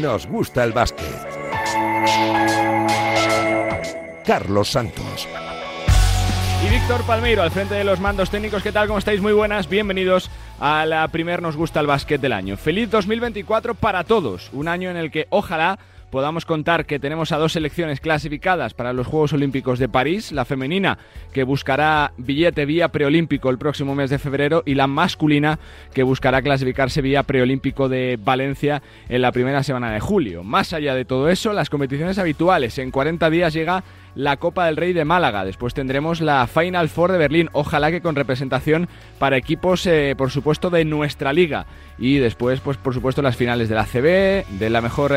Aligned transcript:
nos 0.00 0.26
gusta 0.26 0.64
el 0.64 0.72
básquet. 0.72 1.06
Carlos 4.24 4.70
Santos. 4.70 5.28
Y 6.64 6.70
Víctor 6.70 7.02
Palmeiro 7.04 7.42
al 7.42 7.50
frente 7.50 7.74
de 7.74 7.84
los 7.84 8.00
mandos 8.00 8.30
técnicos. 8.30 8.62
¿Qué 8.62 8.72
tal? 8.72 8.86
¿Cómo 8.86 8.98
estáis? 8.98 9.20
Muy 9.20 9.32
buenas. 9.32 9.68
Bienvenidos 9.68 10.30
a 10.60 10.84
la 10.86 11.06
primer 11.08 11.40
Nos 11.40 11.56
gusta 11.56 11.80
el 11.80 11.86
básquet 11.86 12.20
del 12.20 12.32
año. 12.32 12.56
Feliz 12.56 12.90
2024 12.90 13.74
para 13.74 14.04
todos. 14.04 14.50
Un 14.52 14.68
año 14.68 14.90
en 14.90 14.96
el 14.96 15.10
que 15.10 15.26
ojalá 15.30 15.78
podamos 16.10 16.44
contar 16.46 16.86
que 16.86 16.98
tenemos 16.98 17.32
a 17.32 17.38
dos 17.38 17.52
selecciones 17.52 18.00
clasificadas 18.00 18.74
para 18.74 18.92
los 18.92 19.06
Juegos 19.06 19.32
Olímpicos 19.32 19.78
de 19.78 19.88
París, 19.88 20.32
la 20.32 20.44
femenina 20.44 20.98
que 21.32 21.44
buscará 21.44 22.12
billete 22.16 22.66
vía 22.66 22.88
preolímpico 22.88 23.50
el 23.50 23.58
próximo 23.58 23.94
mes 23.94 24.10
de 24.10 24.18
febrero 24.18 24.62
y 24.64 24.74
la 24.74 24.86
masculina 24.86 25.58
que 25.92 26.02
buscará 26.02 26.42
clasificarse 26.42 27.02
vía 27.02 27.22
preolímpico 27.22 27.88
de 27.88 28.18
Valencia 28.22 28.82
en 29.08 29.22
la 29.22 29.32
primera 29.32 29.62
semana 29.62 29.92
de 29.92 30.00
julio. 30.00 30.42
Más 30.42 30.72
allá 30.72 30.94
de 30.94 31.04
todo 31.04 31.28
eso, 31.28 31.52
las 31.52 31.70
competiciones 31.70 32.18
habituales. 32.18 32.78
En 32.78 32.90
40 32.90 33.30
días 33.30 33.52
llega 33.52 33.84
la 34.14 34.36
Copa 34.36 34.66
del 34.66 34.76
Rey 34.76 34.92
de 34.92 35.04
Málaga. 35.04 35.44
Después 35.44 35.74
tendremos 35.74 36.20
la 36.20 36.46
Final 36.46 36.88
Four 36.88 37.12
de 37.12 37.18
Berlín. 37.18 37.48
Ojalá 37.52 37.90
que 37.90 38.00
con 38.00 38.16
representación 38.16 38.88
para 39.18 39.36
equipos, 39.36 39.86
eh, 39.86 40.14
por 40.16 40.30
supuesto, 40.30 40.70
de 40.70 40.84
nuestra 40.84 41.32
liga. 41.32 41.66
Y 41.98 42.18
después, 42.18 42.60
pues 42.60 42.76
por 42.76 42.94
supuesto, 42.94 43.22
las 43.22 43.36
finales 43.36 43.68
de 43.68 43.74
la 43.74 43.84
CB, 43.84 44.58
de 44.58 44.70
la 44.70 44.80
mejor 44.80 45.12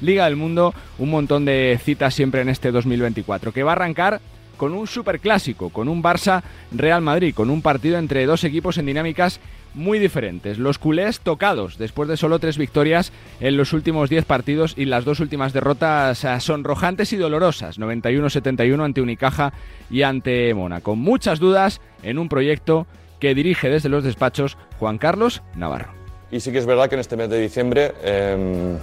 Liga 0.00 0.24
del 0.24 0.36
Mundo, 0.36 0.74
un 0.98 1.10
montón 1.10 1.44
de 1.44 1.78
citas 1.82 2.14
siempre 2.14 2.40
en 2.40 2.48
este 2.48 2.70
2024, 2.70 3.52
que 3.52 3.62
va 3.62 3.72
a 3.72 3.74
arrancar 3.74 4.20
con 4.56 4.72
un 4.72 4.86
superclásico, 4.86 5.70
con 5.70 5.88
un 5.88 6.02
Barça 6.02 6.42
Real 6.72 7.02
Madrid, 7.02 7.34
con 7.34 7.50
un 7.50 7.62
partido 7.62 7.98
entre 7.98 8.26
dos 8.26 8.44
equipos 8.44 8.78
en 8.78 8.86
dinámicas 8.86 9.40
muy 9.74 9.98
diferentes. 9.98 10.58
Los 10.58 10.78
culés 10.78 11.20
tocados 11.20 11.78
después 11.78 12.08
de 12.08 12.16
solo 12.16 12.38
tres 12.38 12.56
victorias 12.58 13.12
en 13.40 13.56
los 13.56 13.72
últimos 13.72 14.08
10 14.08 14.24
partidos 14.24 14.74
y 14.76 14.86
las 14.86 15.04
dos 15.04 15.20
últimas 15.20 15.52
derrotas 15.52 16.24
eh, 16.24 16.40
sonrojantes 16.40 17.12
y 17.12 17.16
dolorosas, 17.16 17.78
91-71 17.78 18.82
ante 18.82 19.02
Unicaja 19.02 19.52
y 19.90 20.02
ante 20.02 20.52
Mona. 20.54 20.80
Con 20.80 20.98
muchas 20.98 21.38
dudas 21.38 21.80
en 22.02 22.18
un 22.18 22.28
proyecto 22.28 22.86
que 23.20 23.34
dirige 23.34 23.68
desde 23.68 23.88
los 23.88 24.02
despachos 24.02 24.56
Juan 24.78 24.98
Carlos 24.98 25.42
Navarro. 25.54 25.92
Y 26.30 26.40
sí 26.40 26.50
que 26.50 26.58
es 26.58 26.66
verdad 26.66 26.88
que 26.88 26.96
en 26.96 27.00
este 27.00 27.16
mes 27.16 27.30
de 27.30 27.40
diciembre 27.40 27.92
em, 28.02 28.78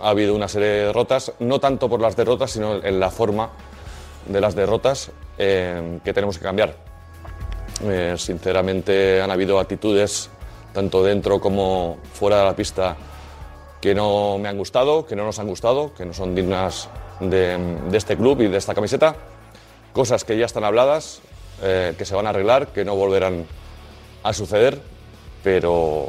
ha 0.00 0.10
habido 0.10 0.34
una 0.34 0.48
serie 0.48 0.68
de 0.68 0.86
derrotas, 0.86 1.32
no 1.40 1.60
tanto 1.60 1.88
por 1.88 2.00
las 2.00 2.16
derrotas, 2.16 2.50
sino 2.50 2.82
en 2.82 3.00
la 3.00 3.10
forma 3.10 3.50
de 4.26 4.40
las 4.40 4.54
derrotas 4.54 5.10
eh, 5.38 6.00
que 6.04 6.12
tenemos 6.12 6.38
que 6.38 6.44
cambiar. 6.44 6.74
Eh, 7.84 8.14
sinceramente 8.16 9.22
han 9.22 9.30
habido 9.30 9.58
actitudes, 9.58 10.30
tanto 10.72 11.02
dentro 11.02 11.40
como 11.40 11.98
fuera 12.12 12.38
de 12.38 12.44
la 12.44 12.56
pista, 12.56 12.96
que 13.80 13.94
no 13.94 14.38
me 14.38 14.48
han 14.48 14.58
gustado, 14.58 15.06
que 15.06 15.16
no 15.16 15.24
nos 15.24 15.38
han 15.38 15.46
gustado, 15.46 15.94
que 15.94 16.04
no 16.04 16.12
son 16.12 16.34
dignas 16.34 16.88
de, 17.20 17.58
este 17.92 18.16
club 18.16 18.40
y 18.40 18.48
de 18.48 18.58
esta 18.58 18.74
camiseta. 18.74 19.16
Cosas 19.92 20.24
que 20.24 20.36
ya 20.36 20.46
están 20.46 20.64
habladas, 20.64 21.20
eh, 21.62 21.94
que 21.96 22.04
se 22.04 22.14
van 22.14 22.26
a 22.26 22.30
arreglar, 22.30 22.68
que 22.68 22.84
no 22.84 22.94
volverán 22.96 23.46
a 24.22 24.32
suceder, 24.32 24.80
pero 25.42 26.08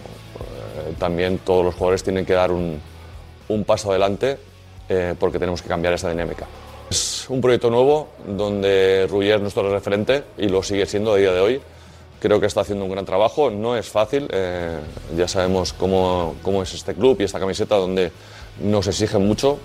también 0.98 1.38
todos 1.40 1.64
los 1.64 1.76
jugadores 1.76 2.04
tienen 2.04 2.26
que 2.26 2.34
dar 2.34 2.52
un, 2.52 2.82
un 3.50 3.66
paso 3.66 3.89
adelante 3.89 4.38
eh, 4.88 5.14
porque 5.19 5.38
tenemos 5.38 5.61
que 5.61 5.67
cambiar 5.67 5.94
esa 5.94 6.09
dinámica. 6.09 6.47
Es 6.89 7.30
un 7.30 7.42
proyecto 7.42 7.69
nuevo 7.69 8.09
donde 8.25 9.05
Ruggier 9.09 9.36
es 9.36 9.42
nuestro 9.42 9.72
referente 9.72 10.23
y 10.38 10.47
lo 10.47 10.64
sigue 10.64 10.86
siendo 10.86 11.14
a 11.14 11.17
día 11.17 11.31
de 11.31 11.39
hoy. 11.39 11.61
Creo 12.20 12.39
que 12.39 12.47
está 12.47 12.61
haciendo 12.61 12.86
un 12.86 12.92
gran 12.92 13.05
trabajo, 13.05 13.50
no 13.50 13.77
es 13.77 13.88
fácil, 13.88 14.27
eh, 14.31 14.80
ya 15.16 15.27
sabemos 15.27 15.73
cómo, 15.73 16.36
cómo, 16.42 16.64
es 16.64 16.73
este 16.73 16.94
club 16.94 17.17
y 17.20 17.23
esta 17.23 17.39
camiseta 17.39 17.75
donde 17.75 18.11
nos 18.59 18.88
exigen 18.88 19.25
mucho, 19.25 19.58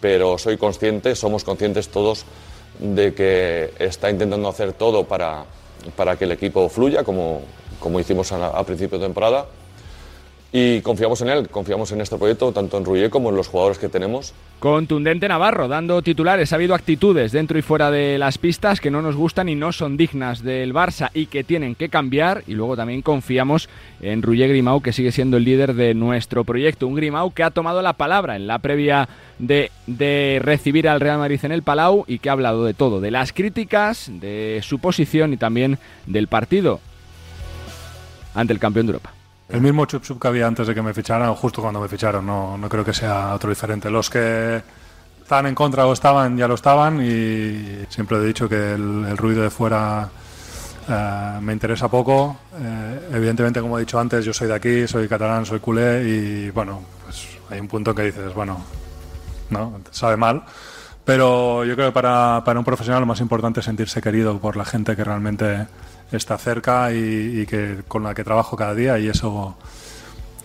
pero 0.00 0.38
soy 0.38 0.56
consciente, 0.56 1.16
somos 1.16 1.42
conscientes 1.42 1.88
todos 1.88 2.26
de 2.78 3.12
que 3.12 3.72
está 3.78 4.08
intentando 4.08 4.48
hacer 4.48 4.72
todo 4.72 5.04
para, 5.04 5.46
para 5.96 6.16
que 6.16 6.26
el 6.26 6.32
equipo 6.32 6.68
fluya, 6.68 7.02
como, 7.02 7.40
como 7.80 7.98
hicimos 7.98 8.30
a, 8.30 8.48
a 8.48 8.62
principio 8.64 8.98
de 8.98 9.06
temporada 9.06 9.46
y 10.52 10.80
confiamos 10.80 11.20
en 11.22 11.28
él, 11.28 11.48
confiamos 11.48 11.92
en 11.92 12.00
este 12.00 12.16
proyecto, 12.16 12.50
tanto 12.50 12.76
en 12.76 12.84
Ruyé 12.84 13.08
como 13.08 13.30
en 13.30 13.36
los 13.36 13.46
jugadores 13.46 13.78
que 13.78 13.88
tenemos. 13.88 14.34
Contundente 14.58 15.28
Navarro, 15.28 15.68
dando 15.68 16.02
titulares. 16.02 16.52
Ha 16.52 16.56
habido 16.56 16.74
actitudes 16.74 17.30
dentro 17.30 17.56
y 17.56 17.62
fuera 17.62 17.90
de 17.90 18.18
las 18.18 18.36
pistas 18.36 18.80
que 18.80 18.90
no 18.90 19.00
nos 19.00 19.14
gustan 19.14 19.48
y 19.48 19.54
no 19.54 19.70
son 19.70 19.96
dignas 19.96 20.42
del 20.42 20.74
Barça 20.74 21.10
y 21.14 21.26
que 21.26 21.44
tienen 21.44 21.76
que 21.76 21.88
cambiar. 21.88 22.42
Y 22.48 22.54
luego 22.54 22.76
también 22.76 23.00
confiamos 23.00 23.68
en 24.02 24.22
Ruyé 24.22 24.48
Grimau, 24.48 24.82
que 24.82 24.92
sigue 24.92 25.12
siendo 25.12 25.36
el 25.36 25.44
líder 25.44 25.74
de 25.74 25.94
nuestro 25.94 26.42
proyecto. 26.42 26.88
Un 26.88 26.96
Grimau 26.96 27.32
que 27.32 27.44
ha 27.44 27.50
tomado 27.52 27.80
la 27.80 27.92
palabra 27.92 28.34
en 28.34 28.48
la 28.48 28.58
previa 28.58 29.08
de, 29.38 29.70
de 29.86 30.40
recibir 30.42 30.88
al 30.88 31.00
Real 31.00 31.18
Madrid 31.18 31.40
en 31.44 31.52
el 31.52 31.62
Palau 31.62 32.04
y 32.08 32.18
que 32.18 32.28
ha 32.28 32.32
hablado 32.32 32.64
de 32.64 32.74
todo, 32.74 33.00
de 33.00 33.12
las 33.12 33.32
críticas, 33.32 34.10
de 34.12 34.60
su 34.62 34.80
posición 34.80 35.32
y 35.32 35.36
también 35.36 35.78
del 36.06 36.26
partido 36.26 36.80
ante 38.34 38.52
el 38.52 38.58
campeón 38.58 38.86
de 38.86 38.92
Europa. 38.92 39.19
El 39.50 39.60
mismo 39.60 39.84
chup 39.84 40.02
chup 40.02 40.20
que 40.20 40.28
había 40.28 40.46
antes 40.46 40.66
de 40.68 40.74
que 40.74 40.82
me 40.82 40.94
ficharan, 40.94 41.34
justo 41.34 41.60
cuando 41.60 41.80
me 41.80 41.88
ficharon, 41.88 42.24
no, 42.24 42.56
no 42.56 42.68
creo 42.68 42.84
que 42.84 42.94
sea 42.94 43.34
otro 43.34 43.50
diferente. 43.50 43.90
Los 43.90 44.08
que 44.08 44.62
están 45.22 45.46
en 45.46 45.54
contra 45.56 45.86
o 45.86 45.92
estaban, 45.92 46.36
ya 46.36 46.46
lo 46.46 46.54
estaban 46.54 47.04
y 47.04 47.84
siempre 47.88 48.18
he 48.18 48.24
dicho 48.24 48.48
que 48.48 48.74
el, 48.74 49.16
ruido 49.16 49.42
de 49.42 49.50
fuera 49.50 50.08
eh, 50.88 51.38
me 51.40 51.52
interesa 51.52 51.88
poco. 51.88 52.36
Eh, 52.60 53.08
evidentemente, 53.12 53.60
como 53.60 53.76
he 53.76 53.80
dicho 53.80 53.98
antes, 53.98 54.24
yo 54.24 54.32
soy 54.32 54.46
de 54.46 54.54
aquí, 54.54 54.86
soy 54.86 55.08
catalán, 55.08 55.44
soy 55.44 55.58
culé 55.58 56.04
y 56.08 56.50
bueno, 56.50 56.82
pues 57.04 57.26
hay 57.50 57.58
un 57.58 57.66
punto 57.66 57.92
que 57.92 58.04
dices, 58.04 58.32
bueno, 58.32 58.64
no, 59.50 59.80
sabe 59.90 60.16
mal. 60.16 60.44
Pero 61.04 61.64
yo 61.64 61.74
creo 61.74 61.88
que 61.88 61.92
para, 61.92 62.42
para 62.44 62.58
un 62.60 62.64
profesional 62.64 63.00
lo 63.00 63.06
más 63.06 63.20
importante 63.20 63.58
es 63.60 63.66
sentirse 63.66 64.00
querido 64.00 64.38
por 64.38 64.56
la 64.56 64.64
gente 64.64 64.94
que 64.94 65.02
realmente 65.02 65.66
está 66.12 66.38
cerca 66.38 66.92
y, 66.92 67.46
que 67.46 67.78
con 67.88 68.02
la 68.02 68.14
que 68.14 68.24
trabajo 68.24 68.56
cada 68.56 68.74
día 68.74 68.98
y 68.98 69.08
eso 69.08 69.56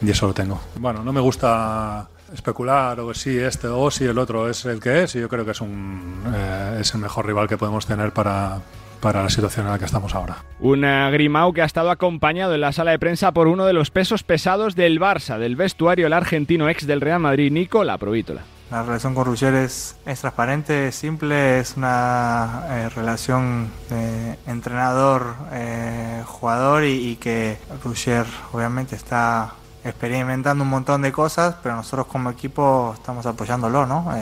y 0.02 0.10
eso 0.10 0.28
lo 0.28 0.34
tengo. 0.34 0.62
Bueno, 0.78 1.04
no 1.04 1.14
me 1.14 1.22
gusta 1.22 2.08
especular 2.34 3.00
o 3.00 3.14
si 3.14 3.38
este 3.38 3.68
o 3.68 3.90
si 3.92 4.06
el 4.06 4.18
otro 4.18 4.50
es 4.50 4.66
el 4.66 4.80
que 4.80 5.04
es 5.04 5.16
y 5.16 5.20
yo 5.20 5.30
creo 5.30 5.46
que 5.46 5.52
es 5.52 5.62
un 5.62 6.24
eh, 6.34 6.78
es 6.82 6.94
el 6.94 7.02
mejor 7.02 7.26
rival 7.26 7.48
que 7.48 7.58
podemos 7.58 7.86
tener 7.86 8.12
para 8.12 8.60
para 9.00 9.22
la 9.22 9.30
situación 9.30 9.68
en 9.68 9.74
la 9.74 9.78
que 9.78 9.86
estamos 9.86 10.16
ahora. 10.16 10.38
Un 10.60 10.82
Grimau 10.82 11.54
que 11.54 11.62
ha 11.62 11.66
estado 11.66 11.92
acompañado 11.92 12.56
en 12.56 12.62
la 12.62 12.72
sala 12.72 12.92
de 12.92 13.00
prensa 13.00 13.34
por 13.34 13.48
uno 13.48 13.66
de 13.66 13.74
los 13.74 13.92
pesos 13.92 14.24
pesados 14.24 14.76
del 14.76 15.00
Barça, 15.00 15.38
del 15.38 15.56
vestuario, 15.56 16.08
el 16.08 16.14
argentino 16.14 16.70
ex 16.70 16.88
del 16.88 17.02
Real 17.02 17.20
Madrid, 17.20 17.52
Nico 17.52 17.84
La 17.84 18.00
Provítola. 18.00 18.42
La 18.76 18.84
relación 18.84 19.16
con 19.16 19.24
Ruggier 19.24 19.56
es, 19.56 19.96
transparente, 20.04 20.90
es 20.90 20.96
simple, 20.96 21.62
es 21.62 21.78
una 21.78 22.66
eh, 22.68 22.90
relación 22.90 23.72
de 23.90 24.38
entrenador-jugador 24.48 26.84
eh, 26.84 26.92
y, 26.92 27.16
que 27.16 27.58
Ruggier 27.82 28.26
obviamente 28.52 28.98
está 28.98 29.54
experimentando 29.86 30.66
un 30.66 30.70
montón 30.70 31.04
de 31.04 31.14
cosas, 31.14 31.56
pero 31.64 31.78
nosotros 31.78 32.08
como 32.08 32.30
equipo 32.30 32.92
estamos 32.96 33.26
apoyándolo, 33.26 33.86
¿no? 33.86 34.14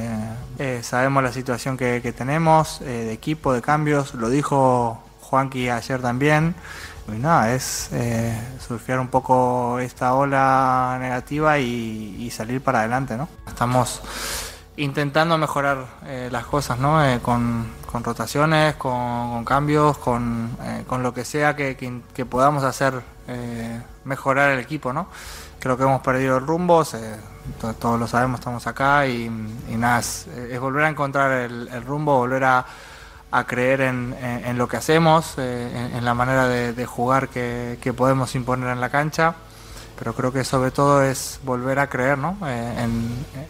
Eh, 0.59 0.81
sabemos 0.83 1.23
la 1.23 1.31
situación 1.31 1.75
que, 1.75 2.01
que 2.03 2.13
tenemos 2.13 2.79
de 2.79 3.11
equipo, 3.11 3.53
de 3.53 3.63
cambios, 3.63 4.13
lo 4.13 4.29
dijo 4.29 5.01
Juanqui 5.21 5.69
ayer 5.69 5.99
también. 5.99 6.53
Y 7.07 7.19
nada, 7.19 7.53
es 7.53 7.89
eh, 7.91 8.33
surfear 8.65 8.99
un 8.99 9.09
poco 9.09 9.79
esta 9.79 10.13
ola 10.13 10.97
negativa 10.99 11.59
y, 11.59 12.29
salir 12.31 12.61
para 12.61 12.79
adelante, 12.79 13.17
¿no? 13.17 13.27
Estamos 13.45 14.01
intentando 14.77 15.37
mejorar 15.37 15.85
eh, 16.05 16.29
las 16.31 16.45
cosas, 16.45 16.79
¿no? 16.79 17.03
Eh, 17.05 17.19
con, 17.21 17.67
rotaciones, 17.91 18.75
con, 18.75 19.43
cambios, 19.45 19.97
con, 19.97 20.57
lo 20.89 21.13
que 21.13 21.25
sea 21.25 21.55
que, 21.55 21.75
podamos 22.29 22.63
hacer 22.63 23.01
mejorar 24.05 24.51
el 24.51 24.59
equipo, 24.59 24.93
¿no? 24.93 25.07
Creo 25.59 25.77
que 25.77 25.83
hemos 25.83 26.01
perdido 26.01 26.37
el 26.37 26.47
rumbo, 26.47 26.83
todos, 27.79 27.99
lo 27.99 28.07
sabemos, 28.07 28.39
estamos 28.39 28.65
acá 28.65 29.05
y, 29.05 29.29
nada, 29.69 29.99
es, 29.99 30.27
volver 30.59 30.85
a 30.85 30.89
encontrar 30.89 31.31
el 31.31 31.83
rumbo, 31.85 32.17
volver 32.17 32.43
a 32.45 32.65
a 33.33 33.45
creer 33.45 33.81
en, 33.81 34.57
lo 34.57 34.67
que 34.67 34.77
hacemos, 34.77 35.33
eh, 35.39 35.89
en, 35.97 36.05
la 36.05 36.13
manera 36.13 36.47
de, 36.47 36.85
jugar 36.85 37.29
que, 37.29 37.93
podemos 37.97 38.35
imponer 38.35 38.69
en 38.69 38.79
la 38.79 38.89
cancha, 38.89 39.33
pero 39.97 40.13
creo 40.13 40.31
que 40.31 40.43
sobre 40.43 40.69
todo 40.69 41.03
es 41.03 41.39
volver 41.43 41.79
a 41.79 41.89
creer 41.89 42.17
¿no? 42.19 42.37
Eh, 42.45 42.87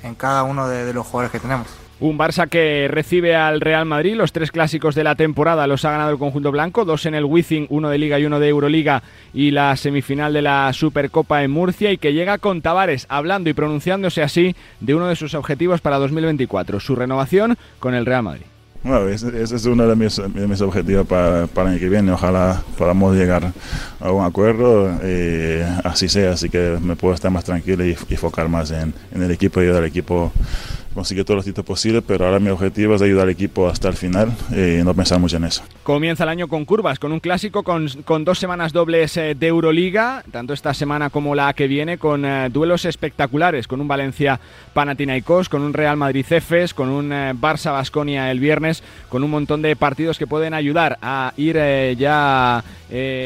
en, 0.03 0.15
cada 0.15 0.44
uno 0.44 0.69
de, 0.69 0.94
los 0.94 1.06
jugadores 1.06 1.31
que 1.31 1.39
tenemos. 1.39 1.68
Un 2.00 2.18
Barça 2.18 2.47
que 2.47 2.88
recibe 2.89 3.35
al 3.35 3.59
Real 3.59 3.85
Madrid, 3.85 4.15
los 4.15 4.31
tres 4.31 4.51
clásicos 4.51 4.95
de 4.95 5.03
la 5.03 5.15
temporada 5.15 5.68
los 5.68 5.83
ha 5.83 5.91
ganado 5.91 6.12
el 6.12 6.18
conjunto 6.18 6.51
blanco, 6.51 6.85
dos 6.85 7.06
en 7.06 7.13
el 7.13 7.25
Wizzing, 7.25 7.68
uno 7.69 7.89
de 7.89 7.97
Liga 7.97 8.19
y 8.19 8.25
uno 8.25 8.39
de 8.39 8.47
Euroliga 8.47 9.03
y 9.33 9.51
la 9.51 9.75
semifinal 9.75 10.31
de 10.31 10.44
la 10.44 10.71
Supercopa 10.71 11.44
en 11.44 11.51
Murcia 11.51 11.91
y 11.91 11.97
que 11.97 12.13
llega 12.13 12.38
con 12.38 12.62
Tavares 12.62 13.06
hablando 13.09 13.50
y 13.50 13.53
pronunciándose 13.53 14.24
así 14.24 14.56
de 14.80 14.95
uno 14.95 15.07
de 15.07 15.18
sus 15.18 15.33
objetivos 15.33 15.81
para 15.81 15.97
2024, 15.97 16.80
su 16.80 16.95
renovación 16.95 17.57
con 17.80 17.95
el 17.95 18.06
Real 18.06 18.24
Madrid 18.24 18.53
Bueno, 18.83 19.07
ese, 19.07 19.41
es 19.41 19.65
uno 19.65 19.88
de 19.88 19.95
mis, 19.95 20.19
objetivos 20.62 21.07
para, 21.07 21.47
para, 21.47 21.69
el 21.69 21.75
año 21.75 21.80
que 21.80 21.88
viene. 21.88 22.12
Ojalá 22.12 22.62
podamos 22.77 23.15
llegar 23.15 23.53
a 24.01 24.12
un 24.12 24.25
acuerdo 24.25 25.00
eh, 25.01 25.65
así 25.85 26.09
sea, 26.09 26.33
así 26.33 26.50
que 26.50 26.77
me 26.81 26.97
puedo 26.97 27.13
estar 27.13 27.31
más 27.31 27.45
tranquilo 27.45 27.85
y, 27.85 27.95
y 28.09 28.13
enfocar 28.13 28.50
más 28.50 28.71
en, 28.71 28.94
en 29.13 29.24
el 29.24 29.31
equipo 29.31 29.62
y 29.62 29.63
ayudar 29.63 29.83
al 29.83 29.88
equipo 29.88 30.33
conseguir 30.94 31.25
todos 31.25 31.38
los 31.38 31.45
títulos 31.45 31.66
posibles, 31.66 32.04
pero 32.06 32.25
ahora 32.25 32.40
mi 32.40 32.50
objetivo 32.50 32.95
es 32.95 33.01
ayudar 33.01 33.24
al 33.24 33.31
equipo 33.31 33.68
hasta 33.68 33.88
el 33.88 33.95
final 33.95 34.31
y 34.51 34.84
no 34.84 34.94
pensar 34.94 35.19
mucho 35.19 35.38
en 35.38 35.45
eso. 35.45 35.63
Comienza 35.84 36.24
el 36.24 36.30
año 36.30 36.48
con 36.48 36.66
curvas, 36.66 37.00
con 37.00 37.12
un 37.12 37.19
clásico, 37.19 37.63
con, 37.63 37.88
con 38.06 38.24
dos 38.24 38.40
semanas 38.40 38.72
dobles 38.72 39.18
eh, 39.18 39.36
de 39.36 39.48
Euroliga, 39.48 40.24
tanto 40.31 40.54
esta 40.54 40.74
semana 40.74 41.10
como 41.10 41.36
la 41.36 41.54
que 41.54 41.68
viene, 41.68 41.98
con 41.98 42.24
uh, 42.24 42.50
duelos 42.50 42.86
espectaculares, 42.86 43.68
con 43.68 43.81
un 43.81 43.88
Valencia 43.88 44.40
Panathinaikos, 44.74 45.50
con 45.50 45.62
un 45.62 45.74
Real 45.74 45.98
Madrid 45.98 46.25
Cefes, 46.25 46.74
con 46.74 46.90
un 46.90 47.10
Barça 47.10 47.72
Basconia 47.72 48.31
el 48.31 48.40
viernes, 48.40 48.84
con 49.10 49.24
un 49.24 49.31
montón 49.31 49.62
de 49.62 49.75
partidos 49.75 50.18
que 50.18 50.28
pueden 50.28 50.54
ayudar 50.54 50.98
a 51.01 51.34
ir 51.38 51.57
ya 51.98 52.63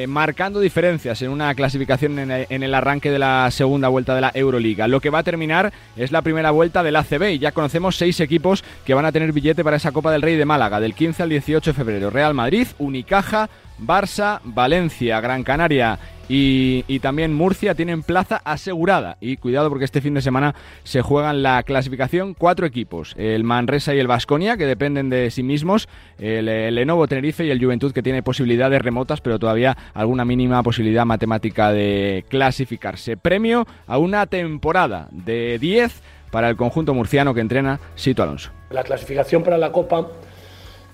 marcando 0.08 0.60
diferencias 0.62 1.22
en 1.22 1.30
una 1.30 1.54
clasificación 1.54 2.18
en, 2.20 2.32
en 2.32 2.64
el 2.64 2.74
arranque 2.74 3.12
de 3.12 3.20
la 3.20 3.50
segunda 3.52 3.90
vuelta 3.90 4.16
de 4.16 4.22
la 4.22 4.32
Euroliga. 4.34 4.88
Lo 4.88 5.02
que 5.02 5.10
va 5.10 5.20
a 5.20 5.24
terminar 5.24 5.74
es 5.96 6.12
la 6.12 6.22
primera 6.22 6.52
vuelta 6.52 6.84
del 6.84 6.96
ACB 6.96 7.32
y 7.32 7.40
ya 7.40 7.52
conocemos 7.58 7.96
seis 7.96 8.20
equipos 8.20 8.64
que 8.86 8.94
van 8.94 9.06
a 9.06 9.12
tener 9.12 9.34
billete 9.34 9.64
para 9.64 9.78
esa 9.78 9.92
Copa 9.92 10.12
del 10.12 10.22
Rey 10.22 10.36
de 10.36 10.46
Málaga 10.46 10.80
del 10.80 10.94
15 10.94 11.24
al 11.24 11.30
18 11.30 11.72
de 11.72 11.74
febrero. 11.74 12.12
Real 12.12 12.36
Madrid, 12.36 12.68
Unicaja, 12.78 13.50
Barça, 13.80 14.42
Valencia, 14.44 15.20
Gran 15.22 15.44
Canaria 15.44 15.98
y, 16.30 17.00
también 17.00 17.34
Murcia 17.34 17.74
tienen 17.74 18.04
plaza 18.04 18.42
asegurada. 18.44 19.18
Y 19.22 19.38
cuidado 19.38 19.70
porque 19.70 19.86
este 19.86 20.02
fin 20.02 20.14
de 20.14 20.22
semana 20.22 20.54
se 20.84 21.02
juegan 21.02 21.42
la 21.42 21.64
clasificación 21.64 22.36
cuatro 22.36 22.68
equipos. 22.68 23.16
El 23.18 23.44
Manresa 23.44 23.96
y 23.96 24.00
el 24.00 24.06
Vasconia, 24.06 24.56
que 24.56 24.68
dependen 24.68 25.10
de 25.10 25.32
sí 25.32 25.42
mismos. 25.42 25.90
El, 26.20 26.48
el, 26.48 26.76
Lenovo 26.76 27.08
Tenerife 27.08 27.44
y 27.44 27.50
el 27.50 27.64
Juventud, 27.64 27.92
que 27.92 28.04
tiene 28.04 28.22
posibilidades 28.22 28.84
remotas, 28.84 29.20
pero 29.20 29.40
todavía 29.40 29.76
alguna 29.96 30.26
mínima 30.26 30.62
posibilidad 30.62 31.08
matemática 31.08 31.72
de 31.72 32.24
clasificarse. 32.30 33.18
Premio 33.18 33.66
a 33.88 33.98
una 33.98 34.28
temporada 34.28 35.08
de 35.12 35.58
10 35.60 36.04
para 36.32 36.50
el 36.50 36.56
conjunto 36.56 36.94
murciano 36.94 37.34
que 37.34 37.42
entrena 37.42 37.80
Sito 37.96 38.24
Alonso. 38.24 38.52
La 38.70 38.84
clasificación 38.84 39.44
para 39.44 39.58
la 39.58 39.72
Copa 39.72 40.08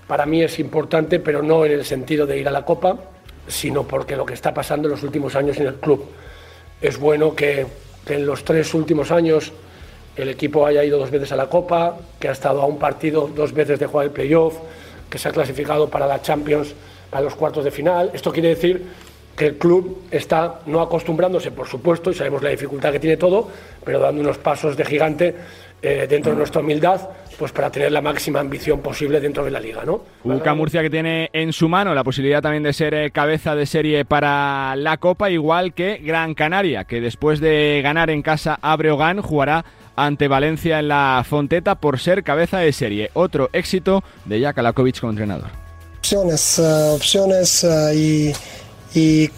para 0.06 0.26
mí 0.26 0.42
es 0.42 0.58
importante, 0.58 1.18
pero 1.18 1.42
no 1.42 1.64
en 1.64 1.72
el 1.72 1.84
sentido 1.84 2.26
de 2.26 2.38
ir 2.38 2.46
a 2.46 2.50
la 2.50 2.64
Copa, 2.64 2.96
sino 3.48 3.84
porque 3.84 4.16
lo 4.16 4.26
que 4.26 4.34
está 4.34 4.52
pasando 4.52 4.88
en 4.88 4.92
los 4.92 5.02
últimos 5.02 5.34
años 5.34 5.56
en 5.58 5.66
el 5.66 5.74
club. 5.76 6.04
Es 6.80 6.98
bueno 6.98 7.34
que, 7.34 7.66
que 8.04 8.14
en 8.14 8.26
los 8.26 8.44
tres 8.44 8.74
últimos 8.74 9.10
años 9.10 9.52
el 10.16 10.28
equipo 10.28 10.66
haya 10.66 10.84
ido 10.84 10.98
dos 10.98 11.10
veces 11.10 11.32
a 11.32 11.36
la 11.36 11.48
Copa, 11.48 11.96
que 12.20 12.28
ha 12.28 12.32
estado 12.32 12.60
a 12.62 12.66
un 12.66 12.78
partido 12.78 13.30
dos 13.34 13.52
veces 13.52 13.78
de 13.78 13.86
jugar 13.86 14.06
el 14.06 14.12
playoff, 14.12 14.56
que 15.08 15.18
se 15.18 15.28
ha 15.28 15.32
clasificado 15.32 15.88
para 15.88 16.06
la 16.06 16.20
Champions, 16.20 16.74
para 17.10 17.22
los 17.22 17.34
cuartos 17.34 17.64
de 17.64 17.70
final. 17.70 18.10
Esto 18.12 18.32
quiere 18.32 18.50
decir 18.50 18.86
que 19.36 19.46
el 19.46 19.58
club 19.58 20.04
está 20.10 20.60
no 20.66 20.80
acostumbrándose, 20.80 21.50
por 21.50 21.66
supuesto, 21.66 22.10
y 22.10 22.14
sabemos 22.14 22.42
la 22.42 22.50
dificultad 22.50 22.92
que 22.92 23.00
tiene 23.00 23.16
todo, 23.16 23.48
pero 23.84 23.98
dando 23.98 24.20
unos 24.20 24.38
pasos 24.38 24.76
de 24.76 24.84
gigante 24.84 25.34
eh, 25.82 26.06
dentro 26.08 26.32
de 26.32 26.38
nuestra 26.38 26.60
humildad, 26.60 27.00
pues 27.38 27.52
para 27.52 27.70
tener 27.70 27.92
la 27.92 28.00
máxima 28.00 28.40
ambición 28.40 28.80
posible 28.80 29.20
dentro 29.20 29.44
de 29.44 29.50
la 29.50 29.60
liga, 29.60 29.84
¿no? 29.84 30.02
UCA 30.22 30.54
Murcia 30.54 30.82
que 30.82 30.88
tiene 30.88 31.28
en 31.32 31.52
su 31.52 31.68
mano 31.68 31.94
la 31.94 32.04
posibilidad 32.04 32.40
también 32.40 32.62
de 32.62 32.72
ser 32.72 32.94
eh, 32.94 33.10
cabeza 33.10 33.54
de 33.54 33.66
serie 33.66 34.04
para 34.04 34.76
la 34.76 34.96
Copa, 34.96 35.30
igual 35.30 35.74
que 35.74 35.98
Gran 35.98 36.34
Canaria, 36.34 36.84
que 36.84 37.00
después 37.00 37.40
de 37.40 37.80
ganar 37.82 38.08
en 38.08 38.22
casa 38.22 38.58
a 38.62 38.76
Breogán 38.76 39.20
jugará 39.20 39.64
ante 39.96 40.28
Valencia 40.28 40.78
en 40.78 40.88
la 40.88 41.24
Fonteta 41.28 41.74
por 41.74 41.98
ser 41.98 42.22
cabeza 42.22 42.58
de 42.58 42.72
serie. 42.72 43.10
Otro 43.14 43.50
éxito 43.52 44.02
de 44.24 44.40
Jack 44.40 44.58
Alakovic 44.58 45.00
como 45.00 45.10
entrenador. 45.10 45.50
Opciones, 45.98 46.58
uh, 46.58 46.94
opciones 46.94 47.64
uh, 47.64 47.92
y 47.94 48.32
y 48.94 49.30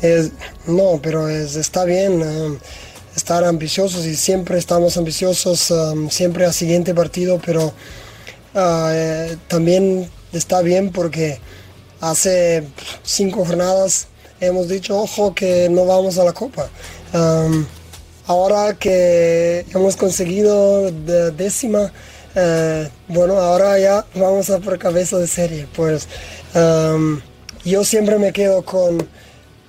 es, 0.00 0.30
no, 0.66 1.00
pero 1.02 1.28
es, 1.28 1.56
está 1.56 1.84
bien 1.84 2.22
um, 2.22 2.58
estar 3.16 3.44
ambiciosos 3.44 4.06
y 4.06 4.16
siempre 4.16 4.58
estamos 4.58 4.96
ambiciosos, 4.96 5.70
um, 5.70 6.08
siempre 6.08 6.46
al 6.46 6.54
siguiente 6.54 6.94
partido, 6.94 7.40
pero 7.44 7.72
uh, 8.54 9.36
también 9.48 10.08
está 10.32 10.62
bien 10.62 10.90
porque 10.90 11.40
hace 12.00 12.64
cinco 13.02 13.44
jornadas 13.44 14.06
hemos 14.40 14.68
dicho, 14.68 14.98
ojo, 14.98 15.34
que 15.34 15.68
no 15.68 15.84
vamos 15.84 16.18
a 16.18 16.24
la 16.24 16.32
Copa. 16.32 16.68
Um, 17.12 17.66
ahora 18.26 18.74
que 18.74 19.66
hemos 19.74 19.96
conseguido 19.96 20.90
décima, 21.32 21.92
uh, 22.36 23.12
bueno, 23.12 23.34
ahora 23.34 23.78
ya 23.78 24.06
vamos 24.14 24.48
a 24.50 24.60
por 24.60 24.78
cabeza 24.78 25.18
de 25.18 25.26
serie, 25.26 25.66
pues 25.74 26.08
yo 27.64 27.84
siempre 27.84 28.18
me 28.18 28.32
quedo 28.32 28.62
con, 28.62 29.06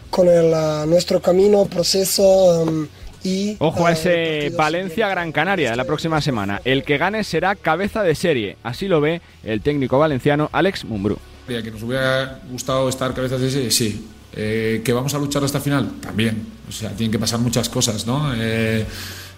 con 0.09 0.27
el, 0.27 0.53
uh, 0.53 0.85
nuestro 0.87 1.21
camino, 1.21 1.65
proceso. 1.65 2.63
Um, 2.63 2.87
y, 3.23 3.55
Ojo 3.59 3.87
a 3.87 3.93
ese 3.93 4.51
Valencia 4.55 5.07
Gran 5.07 5.31
Canaria 5.31 5.75
la 5.75 5.85
próxima 5.85 6.19
semana. 6.21 6.61
El 6.65 6.83
que 6.83 6.97
gane 6.97 7.23
será 7.23 7.55
cabeza 7.55 8.03
de 8.03 8.15
serie. 8.15 8.57
Así 8.63 8.87
lo 8.87 8.99
ve 8.99 9.21
el 9.43 9.61
técnico 9.61 9.97
valenciano 9.97 10.49
Alex 10.51 10.83
Mumbrú. 10.85 11.17
Que 11.47 11.71
nos 11.71 11.83
hubiera 11.83 12.41
gustado 12.51 12.89
estar 12.89 13.13
cabeza 13.13 13.37
de 13.37 13.49
serie, 13.49 13.71
sí. 13.71 14.07
Eh, 14.35 14.81
que 14.83 14.93
vamos 14.93 15.13
a 15.13 15.19
luchar 15.19 15.43
hasta 15.43 15.59
final, 15.59 15.91
también. 16.01 16.45
O 16.67 16.71
sea, 16.71 16.89
tienen 16.89 17.11
que 17.11 17.19
pasar 17.19 17.39
muchas 17.39 17.69
cosas, 17.69 18.05
¿no? 18.07 18.33
Eh, 18.35 18.85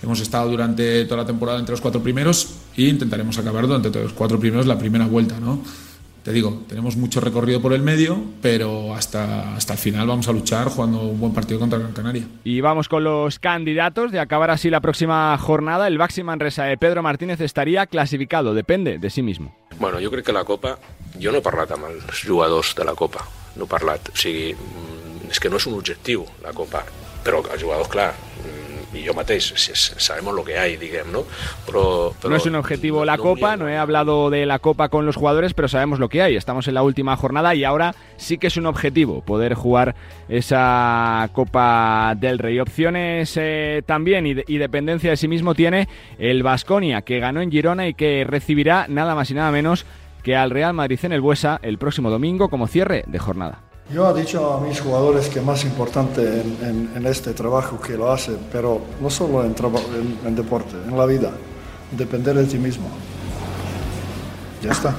hemos 0.01 0.19
estado 0.21 0.49
durante 0.49 1.05
toda 1.05 1.21
la 1.21 1.27
temporada 1.27 1.59
entre 1.59 1.73
los 1.73 1.81
cuatro 1.81 2.01
primeros 2.01 2.49
e 2.77 2.83
intentaremos 2.83 3.37
acabar 3.37 3.67
durante 3.67 3.89
los 3.99 4.13
cuatro 4.13 4.39
primeros 4.39 4.65
la 4.65 4.77
primera 4.77 5.05
vuelta, 5.05 5.39
¿no? 5.39 5.61
Te 6.25 6.33
digo, 6.33 6.63
tenemos 6.67 6.97
mucho 6.97 7.21
recorrido 7.21 7.61
por 7.61 7.71
el 7.71 7.83
medio, 7.83 8.17
pero 8.41 8.95
hasta, 8.95 9.55
hasta 9.55 9.73
el 9.73 9.79
final 9.79 10.07
vamos 10.07 10.27
a 10.27 10.31
luchar 10.31 10.69
jugando 10.69 11.03
un 11.03 11.19
buen 11.19 11.35
partido 11.35 11.59
contra 11.59 11.77
Gran 11.77 11.93
Canaria. 11.93 12.25
Y 12.43 12.61
vamos 12.61 12.89
con 12.89 13.03
los 13.03 13.37
candidatos 13.37 14.11
de 14.11 14.19
acabar 14.19 14.49
así 14.49 14.71
la 14.71 14.81
próxima 14.81 15.37
jornada. 15.37 15.85
El 15.85 15.99
Baxi 15.99 16.23
Manresa 16.23 16.63
de 16.63 16.79
Pedro 16.79 17.03
Martínez 17.03 17.41
estaria 17.41 17.85
classificado, 17.85 18.55
depende 18.55 18.97
de 18.97 19.09
sí 19.11 19.21
mismo. 19.21 19.55
Bueno, 19.77 19.99
jo 20.01 20.09
crec 20.09 20.25
que 20.25 20.33
la 20.33 20.43
Copa... 20.43 20.79
Jo 21.21 21.31
no 21.31 21.39
he 21.39 21.45
parlat 21.45 21.69
amb 21.71 21.85
els 21.87 22.25
jugadors 22.25 22.73
de 22.75 22.83
la 22.83 22.91
Copa, 22.97 23.21
no 23.55 23.63
he 23.63 23.69
parlat. 23.71 24.09
O 24.09 24.17
sigui, 24.19 24.49
és 25.29 25.39
que 25.39 25.47
no 25.47 25.61
és 25.61 25.69
un 25.69 25.77
objectiu, 25.77 26.25
la 26.43 26.51
Copa. 26.57 26.81
Però 27.23 27.39
els 27.45 27.61
jugadors, 27.61 27.87
clar, 27.87 28.09
y 28.95 29.03
yo 29.03 29.13
mateix, 29.13 29.53
sabemos 29.97 30.33
lo 30.33 30.43
que 30.43 30.57
hay, 30.57 30.77
digamos, 30.77 31.13
¿no? 31.13 32.13
No 32.29 32.35
es 32.35 32.45
un 32.45 32.55
objetivo 32.55 33.05
la 33.05 33.17
Copa, 33.17 33.57
no 33.57 33.69
he 33.69 33.77
hablado 33.77 34.29
de 34.29 34.45
la 34.45 34.59
Copa 34.59 34.89
con 34.89 35.05
los 35.05 35.15
jugadores, 35.15 35.53
pero 35.53 35.67
sabemos 35.67 35.99
lo 35.99 36.09
que 36.09 36.21
hay. 36.21 36.35
Estamos 36.35 36.67
en 36.67 36.73
la 36.75 36.83
última 36.83 37.15
jornada 37.17 37.55
y 37.55 37.63
ahora 37.63 37.95
sí 38.17 38.37
que 38.37 38.47
es 38.47 38.57
un 38.57 38.65
objetivo 38.65 39.21
poder 39.21 39.53
jugar 39.53 39.95
esa 40.29 41.29
Copa 41.33 42.15
del 42.17 42.39
Rey. 42.39 42.59
Opciones 42.59 43.35
eh, 43.37 43.83
también 43.85 44.25
y, 44.25 44.33
de, 44.33 44.45
y, 44.47 44.57
dependencia 44.57 45.09
de 45.09 45.17
sí 45.17 45.27
mismo 45.27 45.55
tiene 45.55 45.87
el 46.17 46.43
Vasconia, 46.43 47.01
que 47.01 47.19
ganó 47.19 47.41
en 47.41 47.51
Girona 47.51 47.87
y 47.87 47.93
que 47.93 48.25
recibirá 48.27 48.85
nada 48.87 49.15
más 49.15 49.29
y 49.31 49.33
nada 49.33 49.51
menos 49.51 49.85
que 50.23 50.35
al 50.35 50.49
Real 50.49 50.73
Madrid 50.73 50.99
en 51.03 51.11
el 51.11 51.21
Buesa 51.21 51.59
el 51.61 51.77
próximo 51.77 52.09
domingo 52.09 52.49
como 52.49 52.67
cierre 52.67 53.03
de 53.05 53.19
jornada. 53.19 53.64
Yo 53.93 54.09
he 54.09 54.19
dicho 54.19 54.53
a 54.53 54.59
mis 54.61 54.81
jugadores 54.81 55.29
que 55.29 55.41
más 55.41 55.63
importante 55.63 56.21
en, 56.21 56.57
en, 56.63 56.89
en 56.95 57.05
este 57.05 57.33
trabajo 57.33 57.79
que 57.79 57.95
lo 57.95 58.11
hacen, 58.11 58.37
pero 58.51 58.81
no 58.99 59.09
solo 59.11 59.43
en, 59.43 59.51
en, 59.51 60.27
en, 60.27 60.35
deporte, 60.35 60.75
en 60.87 60.97
la 60.97 61.05
vida, 61.05 61.31
depender 61.91 62.35
de 62.35 62.45
ti 62.45 62.57
mismo. 62.57 62.89
Ya 64.63 64.71
está. 64.71 64.95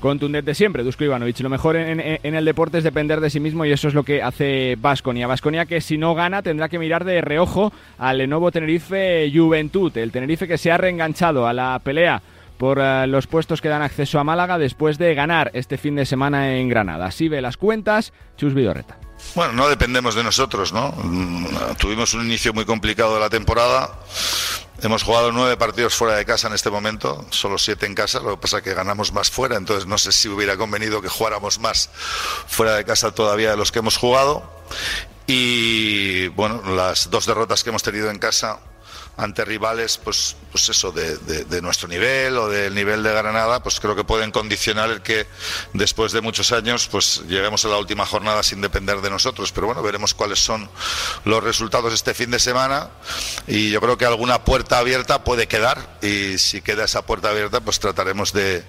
Contundente 0.00 0.54
siempre, 0.54 0.82
Dusko 0.82 1.04
Ivanovic. 1.04 1.38
Lo 1.40 1.48
mejor 1.48 1.76
en, 1.76 2.00
en, 2.00 2.34
el 2.34 2.44
deporte 2.44 2.78
es 2.78 2.84
depender 2.84 3.20
de 3.20 3.30
sí 3.30 3.38
mismo 3.38 3.64
y 3.64 3.70
eso 3.70 3.86
es 3.86 3.94
lo 3.94 4.02
que 4.02 4.22
hace 4.22 4.76
Vasconia. 4.80 5.28
Vasconia 5.28 5.66
que 5.66 5.80
si 5.80 5.98
no 5.98 6.14
gana 6.16 6.42
tendrá 6.42 6.68
que 6.68 6.78
mirar 6.80 7.04
de 7.04 7.20
reojo 7.20 7.72
al 7.98 8.18
Lenovo 8.18 8.50
Tenerife 8.50 9.30
Juventud. 9.32 9.96
El 9.96 10.10
Tenerife 10.10 10.48
que 10.48 10.58
se 10.58 10.72
ha 10.72 10.78
reenganchado 10.78 11.46
a 11.46 11.52
la 11.52 11.80
pelea 11.82 12.22
por 12.58 12.78
uh, 12.78 13.06
los 13.06 13.26
puestos 13.26 13.60
que 13.60 13.68
dan 13.68 13.82
acceso 13.82 14.18
a 14.18 14.24
Málaga 14.24 14.58
después 14.58 14.98
de 14.98 15.14
ganar 15.14 15.50
este 15.54 15.78
fin 15.78 15.96
de 15.96 16.04
semana 16.04 16.56
en 16.56 16.68
Granada. 16.68 17.06
Así 17.06 17.28
ve 17.28 17.40
las 17.40 17.56
cuentas, 17.56 18.12
Chus 18.36 18.54
Vidorreta. 18.54 18.98
Bueno, 19.34 19.52
no 19.52 19.68
dependemos 19.68 20.14
de 20.14 20.22
nosotros, 20.22 20.72
¿no? 20.72 20.94
Tuvimos 21.78 22.14
un 22.14 22.24
inicio 22.24 22.52
muy 22.52 22.64
complicado 22.64 23.14
de 23.14 23.20
la 23.20 23.30
temporada. 23.30 23.98
Hemos 24.80 25.02
jugado 25.02 25.32
nueve 25.32 25.56
partidos 25.56 25.94
fuera 25.94 26.14
de 26.14 26.24
casa 26.24 26.46
en 26.46 26.54
este 26.54 26.70
momento, 26.70 27.26
solo 27.30 27.58
siete 27.58 27.86
en 27.86 27.96
casa, 27.96 28.20
lo 28.20 28.36
que 28.36 28.42
pasa 28.42 28.58
es 28.58 28.62
que 28.62 28.74
ganamos 28.74 29.12
más 29.12 29.28
fuera, 29.28 29.56
entonces 29.56 29.86
no 29.86 29.98
sé 29.98 30.12
si 30.12 30.28
hubiera 30.28 30.56
convenido 30.56 31.02
que 31.02 31.08
jugáramos 31.08 31.58
más 31.58 31.90
fuera 32.46 32.76
de 32.76 32.84
casa 32.84 33.12
todavía 33.12 33.50
de 33.50 33.56
los 33.56 33.72
que 33.72 33.80
hemos 33.80 33.96
jugado. 33.96 34.48
Y 35.26 36.28
bueno, 36.28 36.62
las 36.74 37.10
dos 37.10 37.26
derrotas 37.26 37.64
que 37.64 37.70
hemos 37.70 37.82
tenido 37.82 38.08
en 38.08 38.18
casa 38.20 38.60
ante 39.18 39.44
rivales, 39.44 39.98
pues, 39.98 40.36
pues 40.52 40.68
eso, 40.68 40.92
de, 40.92 41.16
de, 41.44 41.60
nuestro 41.60 41.88
nivel 41.88 42.36
o 42.38 42.48
del 42.48 42.72
nivel 42.72 43.02
de 43.02 43.12
Granada, 43.12 43.60
pues 43.60 43.80
creo 43.80 43.96
que 43.96 44.04
pueden 44.04 44.30
condicionar 44.30 44.90
el 44.90 45.02
que 45.02 45.26
después 45.72 46.12
de 46.12 46.20
muchos 46.20 46.52
años, 46.52 46.86
pues 46.86 47.24
lleguemos 47.28 47.64
a 47.64 47.68
la 47.68 47.78
última 47.78 48.06
jornada 48.06 48.44
sin 48.44 48.60
depender 48.60 49.00
de 49.00 49.10
nosotros. 49.10 49.50
Pero 49.50 49.66
bueno, 49.66 49.82
veremos 49.82 50.14
cuáles 50.14 50.38
son 50.38 50.70
los 51.24 51.42
resultados 51.42 51.92
este 51.92 52.14
fin 52.14 52.30
de 52.30 52.38
semana 52.38 52.90
y 53.48 53.70
yo 53.70 53.80
creo 53.80 53.98
que 53.98 54.04
alguna 54.04 54.44
puerta 54.44 54.78
abierta 54.78 55.24
puede 55.24 55.48
quedar 55.48 55.98
y 56.00 56.38
si 56.38 56.60
queda 56.60 56.84
esa 56.84 57.04
puerta 57.04 57.30
abierta, 57.30 57.60
pues 57.60 57.80
trataremos 57.80 58.32
de, 58.32 58.62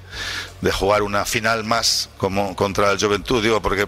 jugar 0.72 1.04
una 1.04 1.26
final 1.26 1.64
más 1.64 2.10
como 2.18 2.56
contra 2.56 2.92
el 2.92 3.00
Juventud, 3.00 3.44
digo, 3.44 3.62
porque 3.62 3.88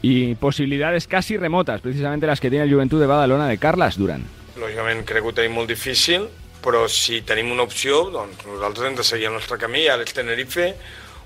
y 0.00 0.34
posibilidades 0.34 1.06
casi 1.06 1.36
remotas, 1.36 1.80
precisamente 1.80 2.26
las 2.26 2.40
que 2.40 2.50
tiene 2.50 2.64
el 2.64 2.72
Juventud 2.72 3.00
de 3.00 3.06
Badalona 3.06 3.48
de 3.48 3.58
Carles 3.58 3.96
Duran. 3.96 4.43
Lògicament 4.60 5.02
crec 5.06 5.24
que 5.24 5.30
ho 5.30 5.34
tenim 5.34 5.56
molt 5.58 5.70
difícil, 5.70 6.28
però 6.64 6.86
si 6.88 7.20
tenim 7.26 7.50
una 7.52 7.66
opció, 7.66 8.04
doncs 8.14 8.46
nosaltres 8.46 8.88
hem 8.88 8.96
de 8.96 9.04
seguir 9.04 9.28
el 9.28 9.36
nostre 9.36 9.58
camí. 9.60 9.88
Ara 9.90 10.06
és 10.06 10.14
Tenerife, 10.14 10.70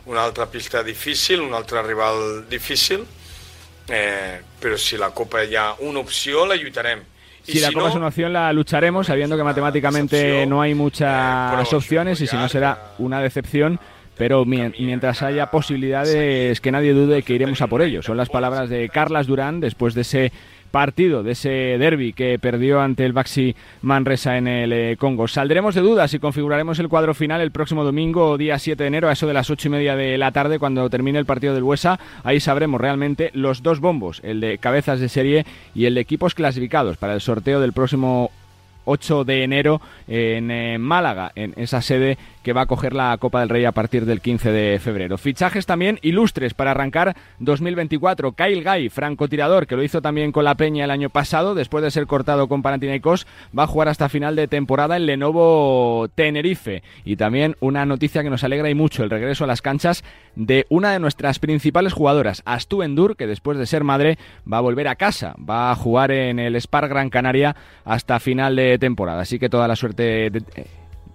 una 0.06 0.24
altra 0.24 0.48
pista 0.50 0.82
difícil, 0.82 1.44
un 1.44 1.54
altre 1.54 1.82
rival 1.82 2.48
difícil, 2.48 3.04
eh, 3.88 4.40
però 4.60 4.76
si 4.76 4.96
la 4.96 5.10
Copa 5.10 5.44
ha 5.58 5.74
una 5.80 6.00
opció, 6.00 6.46
la 6.46 6.56
lluitarem. 6.56 7.04
Y 7.46 7.52
si, 7.52 7.60
la 7.60 7.68
Copa 7.68 7.80
no, 7.80 7.88
es 7.88 7.94
una 7.94 8.08
opción, 8.08 8.32
la 8.32 8.52
lucharemos, 8.52 9.06
sabiendo 9.06 9.36
que 9.36 9.42
matemáticamente 9.42 10.44
no 10.46 10.60
hay 10.60 10.74
muchas 10.74 11.72
opciones 11.72 12.20
y 12.20 12.26
si 12.26 12.36
no 12.36 12.48
será 12.48 12.92
una 12.98 13.20
decepción. 13.20 13.80
Pero 14.16 14.44
mientras 14.44 15.22
haya 15.22 15.48
posibilidades, 15.48 16.60
que 16.60 16.72
nadie 16.72 16.92
dude 16.92 17.22
que 17.22 17.34
iremos 17.34 17.62
a 17.62 17.68
por 17.68 17.82
ello. 17.82 18.02
Son 18.02 18.16
las 18.16 18.28
palabras 18.28 18.68
de 18.68 18.88
Carlas 18.88 19.28
Durán 19.28 19.60
después 19.60 19.94
de 19.94 20.00
ese 20.00 20.32
partido, 20.70 21.22
de 21.22 21.32
ese 21.32 21.48
derby 21.78 22.12
que 22.12 22.38
perdió 22.38 22.80
ante 22.80 23.04
el 23.04 23.12
Baxi 23.12 23.54
Manresa 23.82 24.36
en 24.36 24.48
el 24.48 24.72
eh, 24.72 24.96
Congo. 24.98 25.28
Saldremos 25.28 25.74
de 25.74 25.80
dudas 25.80 26.14
y 26.14 26.18
configuraremos 26.18 26.78
el 26.78 26.88
cuadro 26.88 27.14
final 27.14 27.40
el 27.40 27.50
próximo 27.50 27.84
domingo, 27.84 28.38
día 28.38 28.58
7 28.58 28.82
de 28.82 28.86
enero, 28.86 29.08
a 29.08 29.12
eso 29.12 29.26
de 29.26 29.34
las 29.34 29.50
8 29.50 29.68
y 29.68 29.70
media 29.70 29.96
de 29.96 30.18
la 30.18 30.32
tarde, 30.32 30.58
cuando 30.58 30.88
termine 30.90 31.18
el 31.18 31.26
partido 31.26 31.54
del 31.54 31.62
Huesa. 31.62 31.98
Ahí 32.24 32.40
sabremos 32.40 32.80
realmente 32.80 33.30
los 33.34 33.62
dos 33.62 33.80
bombos, 33.80 34.20
el 34.22 34.40
de 34.40 34.58
cabezas 34.58 35.00
de 35.00 35.08
serie 35.08 35.46
y 35.74 35.86
el 35.86 35.94
de 35.94 36.00
equipos 36.00 36.34
clasificados 36.34 36.96
para 36.96 37.14
el 37.14 37.20
sorteo 37.20 37.60
del 37.60 37.72
próximo 37.72 38.30
8 38.88 39.24
de 39.24 39.44
enero 39.44 39.80
en 40.06 40.50
eh, 40.50 40.78
Málaga, 40.78 41.30
en 41.34 41.52
esa 41.56 41.82
sede 41.82 42.18
que 42.42 42.54
va 42.54 42.62
a 42.62 42.66
coger 42.66 42.94
la 42.94 43.16
Copa 43.18 43.40
del 43.40 43.50
Rey 43.50 43.66
a 43.66 43.72
partir 43.72 44.06
del 44.06 44.22
15 44.22 44.50
de 44.50 44.78
febrero. 44.78 45.18
Fichajes 45.18 45.66
también 45.66 45.98
ilustres 46.00 46.54
para 46.54 46.70
arrancar 46.70 47.14
2024. 47.40 48.32
Kyle 48.32 48.64
Guy, 48.64 48.88
francotirador, 48.88 49.66
que 49.66 49.76
lo 49.76 49.82
hizo 49.82 50.00
también 50.00 50.32
con 50.32 50.44
la 50.44 50.54
Peña 50.54 50.84
el 50.84 50.90
año 50.90 51.10
pasado, 51.10 51.54
después 51.54 51.84
de 51.84 51.90
ser 51.90 52.06
cortado 52.06 52.48
con 52.48 52.62
Panathinaikos, 52.62 53.26
va 53.56 53.64
a 53.64 53.66
jugar 53.66 53.88
hasta 53.88 54.08
final 54.08 54.34
de 54.34 54.48
temporada 54.48 54.96
en 54.96 55.04
Lenovo 55.04 56.08
Tenerife. 56.14 56.82
Y 57.04 57.16
también 57.16 57.56
una 57.60 57.84
noticia 57.84 58.22
que 58.22 58.30
nos 58.30 58.44
alegra 58.44 58.70
y 58.70 58.74
mucho, 58.74 59.04
el 59.04 59.10
regreso 59.10 59.44
a 59.44 59.46
las 59.48 59.60
canchas 59.60 60.02
de 60.34 60.66
una 60.70 60.92
de 60.92 61.00
nuestras 61.00 61.40
principales 61.40 61.92
jugadoras, 61.92 62.42
Astu 62.46 62.82
Endur, 62.82 63.16
que 63.16 63.26
después 63.26 63.58
de 63.58 63.66
ser 63.66 63.84
madre 63.84 64.18
va 64.50 64.58
a 64.58 64.62
volver 64.62 64.88
a 64.88 64.96
casa, 64.96 65.34
va 65.38 65.70
a 65.70 65.74
jugar 65.74 66.12
en 66.12 66.38
el 66.38 66.56
Spar 66.56 66.88
Gran 66.88 67.10
Canaria 67.10 67.56
hasta 67.84 68.20
final 68.20 68.56
de 68.56 68.77
temporada. 68.78 69.22
Así 69.22 69.38
que 69.38 69.48
toda 69.48 69.68
la 69.68 69.76
suerte 69.76 70.30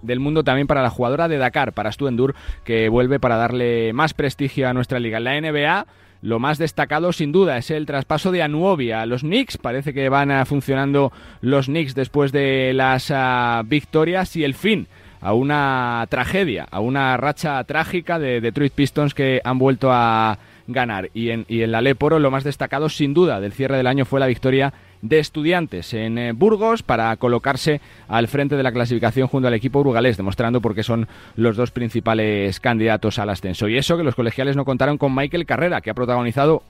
del 0.02 0.20
mundo 0.20 0.44
también 0.44 0.66
para 0.66 0.82
la 0.82 0.90
jugadora 0.90 1.28
de 1.28 1.38
Dakar, 1.38 1.72
para 1.72 1.92
Stu 1.92 2.08
Endur, 2.08 2.34
que 2.64 2.88
vuelve 2.88 3.18
para 3.18 3.36
darle 3.36 3.92
más 3.92 4.14
prestigio 4.14 4.68
a 4.68 4.74
nuestra 4.74 5.00
liga. 5.00 5.18
En 5.18 5.24
la 5.24 5.40
NBA, 5.40 5.86
lo 6.22 6.38
más 6.38 6.58
destacado 6.58 7.12
sin 7.12 7.32
duda 7.32 7.58
es 7.58 7.70
el 7.70 7.86
traspaso 7.86 8.32
de 8.32 8.42
Anuobia 8.42 9.02
a 9.02 9.06
los 9.06 9.22
Knicks. 9.22 9.58
Parece 9.58 9.92
que 9.92 10.08
van 10.08 10.30
a 10.30 10.44
funcionando 10.44 11.12
los 11.40 11.66
Knicks 11.66 11.94
después 11.94 12.32
de 12.32 12.72
las 12.74 13.10
ah, 13.10 13.62
victorias 13.64 14.36
y 14.36 14.44
el 14.44 14.54
fin 14.54 14.86
a 15.20 15.32
una 15.32 16.06
tragedia, 16.10 16.66
a 16.70 16.80
una 16.80 17.16
racha 17.16 17.62
trágica 17.64 18.18
de 18.18 18.42
Detroit 18.42 18.74
Pistons 18.74 19.14
que 19.14 19.40
han 19.42 19.58
vuelto 19.58 19.90
a 19.90 20.38
ganar. 20.66 21.10
Y 21.14 21.30
en, 21.30 21.46
y 21.48 21.62
en 21.62 21.72
la 21.72 21.80
Leporo 21.80 22.18
lo 22.18 22.30
más 22.30 22.44
destacado 22.44 22.88
sin 22.88 23.14
duda 23.14 23.40
del 23.40 23.52
cierre 23.52 23.76
del 23.76 23.86
año 23.86 24.04
fue 24.04 24.20
la 24.20 24.26
victoria 24.26 24.72
de 25.04 25.18
estudiantes 25.18 25.92
en 25.92 26.16
eh, 26.16 26.32
Burgos 26.32 26.82
para 26.82 27.14
colocarse 27.16 27.80
al 28.08 28.26
frente 28.26 28.56
de 28.56 28.62
la 28.62 28.72
clasificación 28.72 29.28
junto 29.28 29.48
al 29.48 29.54
equipo 29.54 29.84
burgalés, 29.84 30.16
demostrando 30.16 30.62
por 30.62 30.74
qué 30.74 30.82
son 30.82 31.08
los 31.36 31.56
dos 31.56 31.70
principales 31.70 32.58
candidatos 32.58 33.18
al 33.18 33.28
ascenso. 33.28 33.68
Y 33.68 33.76
eso 33.76 33.98
que 33.98 34.02
los 34.02 34.14
colegiales 34.14 34.56
no 34.56 34.64
contaron 34.64 34.96
con 34.96 35.14
Michael 35.14 35.44
Carrera, 35.44 35.82
que 35.82 35.90
ha 35.90 35.94
protagonizado 35.94 36.62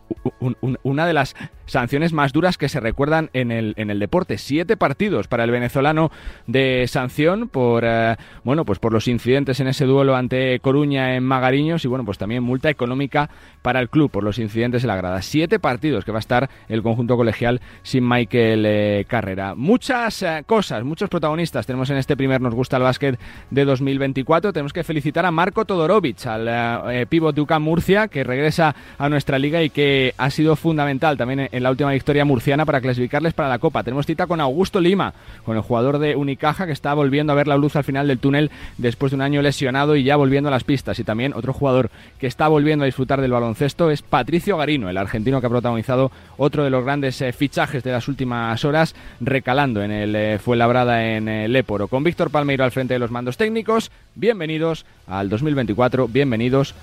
una 0.82 1.06
de 1.06 1.12
las 1.12 1.36
sanciones 1.66 2.12
más 2.12 2.32
duras 2.32 2.58
que 2.58 2.68
se 2.68 2.80
recuerdan 2.80 3.30
en 3.34 3.52
el, 3.52 3.72
en 3.76 3.90
el 3.90 4.00
deporte. 4.00 4.36
Siete 4.36 4.76
partidos 4.76 5.28
para 5.28 5.44
el 5.44 5.52
venezolano 5.52 6.10
de 6.48 6.86
sanción 6.88 7.48
por, 7.48 7.84
eh, 7.86 8.16
bueno, 8.42 8.64
pues 8.64 8.80
por 8.80 8.92
los 8.92 9.06
incidentes 9.06 9.60
en 9.60 9.68
ese 9.68 9.84
duelo 9.84 10.16
ante 10.16 10.58
Coruña 10.58 11.14
en 11.14 11.22
Magariños 11.22 11.84
y 11.84 11.88
bueno, 11.88 12.04
pues 12.04 12.18
también 12.18 12.42
multa 12.42 12.68
económica 12.68 13.30
para 13.62 13.78
el 13.78 13.88
club 13.88 14.10
por 14.10 14.24
los 14.24 14.40
incidentes 14.40 14.82
en 14.82 14.88
la 14.88 14.96
grada. 14.96 15.22
Siete 15.22 15.60
partidos 15.60 16.04
que 16.04 16.10
va 16.10 16.18
a 16.18 16.20
estar 16.20 16.50
el 16.68 16.82
conjunto 16.82 17.16
colegial 17.16 17.60
sin 17.82 18.06
Michael 18.06 18.23
Michael 18.24 18.64
eh, 18.66 19.04
Carrera. 19.06 19.54
Muchas 19.54 20.22
eh, 20.22 20.44
cosas, 20.46 20.82
muchos 20.82 21.10
protagonistas 21.10 21.66
tenemos 21.66 21.90
en 21.90 21.98
este 21.98 22.16
primer 22.16 22.40
Nos 22.40 22.54
gusta 22.54 22.78
el 22.78 22.82
básquet 22.82 23.18
de 23.50 23.64
2024. 23.66 24.50
Tenemos 24.52 24.72
que 24.72 24.82
felicitar 24.82 25.26
a 25.26 25.30
Marco 25.30 25.66
Todorovic, 25.66 26.26
al 26.26 26.48
eh, 26.90 27.06
pívot 27.06 27.34
de 27.34 27.42
UCAM 27.42 27.62
Murcia, 27.62 28.08
que 28.08 28.24
regresa 28.24 28.74
a 28.96 29.10
nuestra 29.10 29.38
liga 29.38 29.62
y 29.62 29.68
que 29.68 30.14
ha 30.16 30.30
sido 30.30 30.56
fundamental 30.56 31.18
también 31.18 31.48
en 31.52 31.62
la 31.62 31.70
última 31.70 31.92
victoria 31.92 32.24
murciana 32.24 32.64
para 32.64 32.80
clasificarles 32.80 33.34
para 33.34 33.50
la 33.50 33.58
Copa. 33.58 33.82
Tenemos 33.82 34.06
cita 34.06 34.26
con 34.26 34.40
Augusto 34.40 34.80
Lima, 34.80 35.12
con 35.44 35.56
el 35.56 35.62
jugador 35.62 35.98
de 35.98 36.16
Unicaja 36.16 36.64
que 36.64 36.72
está 36.72 36.94
volviendo 36.94 37.34
a 37.34 37.36
ver 37.36 37.46
la 37.46 37.58
luz 37.58 37.76
al 37.76 37.84
final 37.84 38.08
del 38.08 38.20
túnel 38.20 38.50
después 38.78 39.12
de 39.12 39.16
un 39.16 39.22
año 39.22 39.42
lesionado 39.42 39.96
y 39.96 40.04
ya 40.04 40.16
volviendo 40.16 40.48
a 40.48 40.50
las 40.50 40.64
pistas. 40.64 40.98
Y 40.98 41.04
también 41.04 41.34
otro 41.34 41.52
jugador 41.52 41.90
que 42.18 42.26
está 42.26 42.48
volviendo 42.48 42.84
a 42.84 42.86
disfrutar 42.86 43.20
del 43.20 43.32
baloncesto 43.32 43.90
es 43.90 44.00
Patricio 44.00 44.56
Garino, 44.56 44.88
el 44.88 44.96
argentino 44.96 45.42
que 45.42 45.46
ha 45.46 45.50
protagonizado 45.50 46.10
otro 46.38 46.64
de 46.64 46.70
los 46.70 46.84
grandes 46.84 47.22
fichajes 47.36 47.82
de 47.82 47.92
las 47.92 48.08
últimas 48.08 48.13
últimas 48.14 48.64
horas 48.64 48.94
recalando 49.20 49.82
en 49.82 49.90
el 49.90 50.14
eh, 50.14 50.38
Fuenlabrada 50.38 51.04
en 51.04 51.26
el 51.28 51.54
Époro. 51.56 51.88
Con 51.88 52.04
Víctor 52.04 52.30
Palmeiro 52.30 52.62
al 52.62 52.70
frente 52.70 52.94
de 52.94 53.00
los 53.00 53.10
mandos 53.10 53.36
técnicos, 53.36 53.90
bienvenidos 54.14 54.86
al 55.08 55.28
2024, 55.28 56.06
bienvenidos 56.06 56.76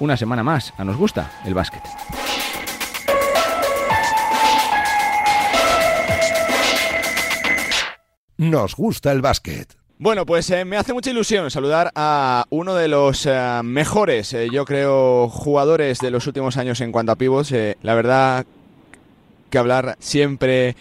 una 0.00 0.16
semana 0.16 0.42
más 0.42 0.72
a 0.78 0.84
Nos 0.84 0.96
Gusta 0.96 1.30
el 1.44 1.52
Básquet. 1.52 1.82
Nos 8.36 8.74
gusta 8.74 9.12
el 9.12 9.20
básquet. 9.20 9.76
Bueno, 9.98 10.26
pues 10.26 10.50
eh, 10.50 10.64
me 10.64 10.76
hace 10.76 10.92
mucha 10.92 11.10
ilusión 11.10 11.50
saludar 11.50 11.92
a 11.94 12.46
uno 12.50 12.74
de 12.74 12.88
los 12.88 13.26
eh, 13.26 13.60
mejores, 13.62 14.34
yo 14.50 14.64
creo, 14.64 15.28
jugadores 15.28 16.00
de 16.00 16.10
los 16.10 16.26
últimos 16.26 16.56
años 16.56 16.80
en 16.80 16.90
cuanto 16.90 17.12
a 17.12 17.16
pibos. 17.16 17.52
la 17.52 17.94
verdad, 17.94 18.44
que 19.50 19.58
hablar 19.58 19.96
siempre 19.98 20.76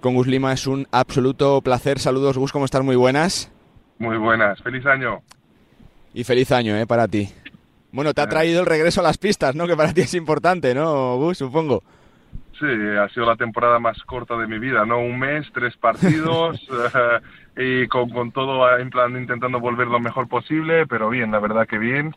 con 0.00 0.14
Gus 0.14 0.26
Lima. 0.26 0.52
Es 0.52 0.66
un 0.66 0.86
absoluto 0.90 1.60
placer. 1.62 1.98
Saludos, 1.98 2.38
Gus, 2.38 2.52
¿cómo 2.52 2.64
estás? 2.64 2.82
Muy 2.82 2.96
buenas. 2.96 3.50
Muy 3.98 4.16
buenas, 4.18 4.60
feliz 4.62 4.84
año. 4.86 5.22
Y 6.12 6.24
feliz 6.24 6.52
año, 6.52 6.76
¿eh? 6.76 6.86
Para 6.86 7.08
ti. 7.08 7.28
Bueno, 7.92 8.12
te 8.12 8.20
ha 8.20 8.28
traído 8.28 8.60
el 8.60 8.66
regreso 8.66 9.00
a 9.00 9.04
las 9.04 9.18
pistas, 9.18 9.54
¿no? 9.54 9.66
Que 9.66 9.76
para 9.76 9.92
ti 9.92 10.00
es 10.02 10.14
importante, 10.14 10.74
¿no, 10.74 11.16
Gus? 11.16 11.38
Supongo. 11.38 11.82
Sí, 12.58 12.66
ha 12.66 13.08
sido 13.08 13.26
la 13.26 13.36
temporada 13.36 13.78
más 13.78 14.00
corta 14.04 14.36
de 14.36 14.46
mi 14.46 14.58
vida, 14.58 14.84
¿no? 14.84 14.98
Un 14.98 15.18
mes, 15.18 15.46
tres 15.52 15.76
partidos 15.76 16.60
y 17.56 17.86
con, 17.88 18.10
con 18.10 18.30
todo 18.32 18.78
en 18.78 18.90
plan 18.90 19.16
intentando 19.16 19.58
volver 19.58 19.88
lo 19.88 20.00
mejor 20.00 20.28
posible, 20.28 20.86
pero 20.86 21.08
bien, 21.08 21.32
la 21.32 21.40
verdad 21.40 21.66
que 21.66 21.78
bien 21.78 22.14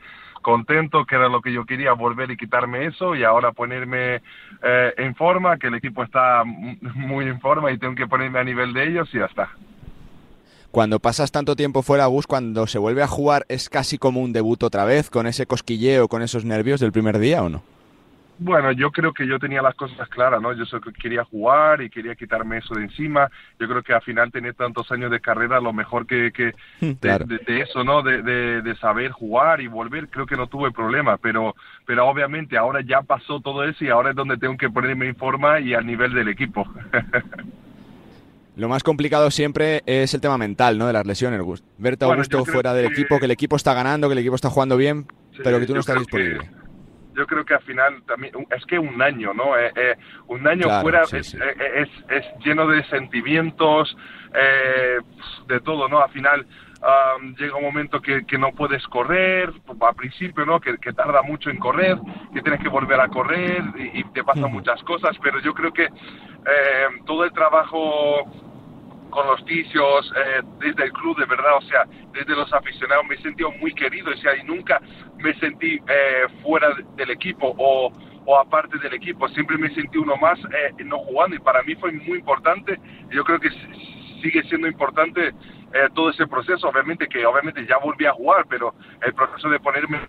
contento, 0.48 1.06
que 1.06 1.16
era 1.16 1.28
lo 1.28 1.42
que 1.42 1.52
yo 1.52 1.66
quería, 1.66 1.92
volver 1.92 2.32
y 2.32 2.38
quitarme 2.38 2.86
eso 2.86 3.16
y 3.16 3.26
ahora 3.26 3.52
ponerme 3.52 4.22
eh, 4.64 4.94
en 4.96 5.14
forma, 5.14 5.58
que 5.58 5.68
el 5.68 5.74
equipo 5.74 6.04
está 6.04 6.42
muy 6.96 7.26
en 7.26 7.42
forma 7.42 7.70
y 7.70 7.78
tengo 7.78 7.96
que 7.96 8.08
ponerme 8.08 8.40
a 8.40 8.46
nivel 8.46 8.72
de 8.72 8.88
ellos 8.88 9.10
y 9.14 9.18
ya 9.18 9.26
está. 9.26 9.50
Cuando 10.72 11.00
pasas 11.00 11.34
tanto 11.34 11.58
tiempo 11.58 11.82
fuera, 11.82 12.06
Gus, 12.06 12.28
cuando 12.28 12.66
se 12.66 12.80
vuelve 12.80 13.04
a 13.04 13.08
jugar, 13.08 13.46
¿es 13.50 13.68
casi 13.68 13.98
como 13.98 14.22
un 14.22 14.32
debut 14.32 14.64
otra 14.64 14.86
vez, 14.86 15.10
con 15.10 15.28
ese 15.28 15.48
cosquilleo, 15.48 16.08
con 16.08 16.22
esos 16.22 16.46
nervios 16.46 16.80
del 16.80 16.94
primer 16.94 17.20
día 17.20 17.44
o 17.44 17.50
no? 17.50 17.62
Bueno, 18.40 18.72
yo 18.72 18.92
creo 18.92 19.14
que 19.14 19.26
yo 19.26 19.40
tenía 19.40 19.62
las 19.64 19.74
cosas 19.74 20.08
claras, 20.10 20.42
¿no? 20.42 20.54
Yo 20.54 20.66
quería 21.02 21.24
jugar 21.24 21.82
y 21.82 21.90
quería 21.90 22.16
quitarme 22.16 22.58
eso 22.58 22.76
de 22.76 22.84
encima. 22.84 23.32
Yo 23.60 23.68
creo 23.68 23.82
que 23.82 23.94
al 23.94 24.02
final 24.04 24.32
tener 24.32 24.54
tantos 24.54 24.92
años 24.92 25.10
de 25.10 25.20
carrera, 25.20 25.60
lo 25.60 25.74
mejor 25.74 26.06
que, 26.06 26.32
que 26.32 26.54
de, 26.82 27.62
eso, 27.62 27.84
¿no? 27.84 28.04
De, 28.04 28.22
de, 28.22 28.76
saber 28.76 29.12
jugar 29.12 29.60
y 29.60 29.68
volver, 29.68 30.08
creo 30.10 30.28
que 30.28 30.36
no 30.36 30.48
tuve 30.48 30.72
problema. 30.72 31.18
Pero, 31.18 31.56
pero 31.86 32.08
obviamente 32.08 32.58
ahora 32.58 32.82
ya 32.82 33.02
pasó 33.02 33.40
todo 33.40 33.64
eso 33.64 33.84
y 33.84 33.90
ahora 33.90 34.12
es 34.12 34.16
donde 34.16 34.38
tengo 34.38 34.56
que 34.56 34.70
ponerme 34.70 35.08
en 35.08 35.16
forma 35.16 35.60
y 35.60 35.74
al 35.74 35.86
nivel 35.86 36.14
del 36.14 36.28
equipo. 36.28 36.68
Lo 38.56 38.70
más 38.70 38.84
complicado 38.84 39.30
siempre 39.30 39.84
es 39.86 40.16
el 40.16 40.22
tema 40.22 40.38
mental, 40.38 40.80
¿no? 40.80 40.88
De 40.88 40.94
las 40.94 41.06
lesiones. 41.06 41.42
Verte 41.78 42.06
a 42.06 42.16
gusto 42.16 42.44
fuera 42.44 42.74
del 42.74 42.86
equipo, 42.86 43.20
que 43.20 43.26
el 43.26 43.32
equipo 43.32 43.56
está 43.56 43.76
ganando, 43.76 44.08
que 44.08 44.14
el 44.14 44.20
equipo 44.20 44.36
está 44.36 44.50
jugando 44.50 44.78
bien, 44.78 45.06
pero 45.44 45.60
que 45.60 45.68
tú 45.68 45.76
no 45.76 45.80
estás 45.80 46.00
disponible 46.00 46.50
yo 47.18 47.26
creo 47.26 47.44
que 47.44 47.56
al 47.56 47.62
final 47.64 48.04
también 48.06 48.34
es 48.56 48.66
que 48.66 48.78
un 48.78 49.02
año, 49.02 49.34
¿no? 49.34 49.58
Eh, 49.58 49.72
eh, 49.76 49.96
un 50.28 50.48
año 50.48 50.66
Claro, 50.66 50.82
fuera 50.82 51.06
sí, 51.06 51.18
es, 51.18 51.28
sí. 51.32 51.38
eh, 51.42 51.82
es, 51.82 51.90
es 52.10 52.26
lleno 52.46 52.68
de 52.68 52.84
sentimientos, 52.86 53.98
eh, 54.34 55.00
de 55.48 55.60
todo, 55.62 55.88
¿no? 55.90 56.00
Al 56.00 56.12
final 56.12 56.46
am, 56.82 57.36
llega 57.36 57.56
un 57.56 57.64
momento 57.64 58.00
que, 58.00 58.24
que 58.26 58.38
no 58.38 58.52
puedes 58.52 58.86
correr, 58.88 59.52
al 59.82 59.96
principio, 59.96 60.46
¿no? 60.46 60.60
Que, 60.60 60.78
que 60.78 60.94
tarda 60.94 61.24
mucho 61.24 61.50
en 61.50 61.58
correr, 61.58 61.98
que 62.34 62.42
tienes 62.44 62.62
que 62.62 62.70
volver 62.70 63.02
a 63.02 63.08
correr 63.08 63.64
y, 63.78 64.00
y 64.00 64.04
te 64.14 64.24
pasan 64.24 64.52
muchas 64.52 64.82
cosas, 64.84 65.18
pero 65.24 65.40
yo 65.40 65.54
creo 65.56 65.74
que 65.74 65.88
todo 67.06 67.26
el 67.26 67.34
trabajo 67.34 68.24
con 69.10 69.28
los 69.28 69.44
ticios, 69.46 70.14
eh, 70.16 70.42
desde 70.60 70.84
el 70.86 70.92
club, 70.92 71.18
de 71.18 71.26
verdad, 71.26 71.58
o 71.58 71.62
sea, 71.62 71.86
desde 72.14 72.36
los 72.36 72.52
aficionados, 72.54 73.06
me 73.06 73.16
he 73.16 73.22
sentido 73.22 73.52
muy 73.52 73.74
querido, 73.74 74.12
o 74.12 74.18
sea, 74.18 74.36
y 74.36 74.44
nunca 74.44 74.82
me 75.18 75.34
sentí 75.36 75.76
eh, 75.88 76.28
fuera 76.44 76.70
del 76.96 77.12
equipo 77.12 77.56
o, 77.58 77.92
aparte 78.38 78.78
del 78.80 78.94
equipo, 78.94 79.28
siempre 79.30 79.58
me 79.58 79.74
sentí 79.74 79.98
uno 79.98 80.18
más 80.18 80.38
eh, 80.40 80.84
no 80.84 81.00
jugando 81.00 81.36
y 81.36 81.40
para 81.40 81.64
mí 81.64 81.76
fue 81.76 81.92
muy 81.94 82.20
importante, 82.20 82.78
yo 83.10 83.24
creo 83.24 83.40
que 83.40 83.50
sigue 84.22 84.44
siendo 84.44 84.68
importante 84.68 85.34
eh, 85.74 85.90
todo 85.94 86.10
ese 86.10 86.28
proceso, 86.28 86.68
obviamente 86.68 87.08
que 87.08 87.26
obviamente 87.26 87.66
ya 87.66 87.78
volví 87.78 88.06
a 88.06 88.14
jugar, 88.14 88.46
pero 88.50 88.74
el 89.02 89.14
proceso 89.14 89.50
de 89.50 89.60
ponerme 89.60 90.00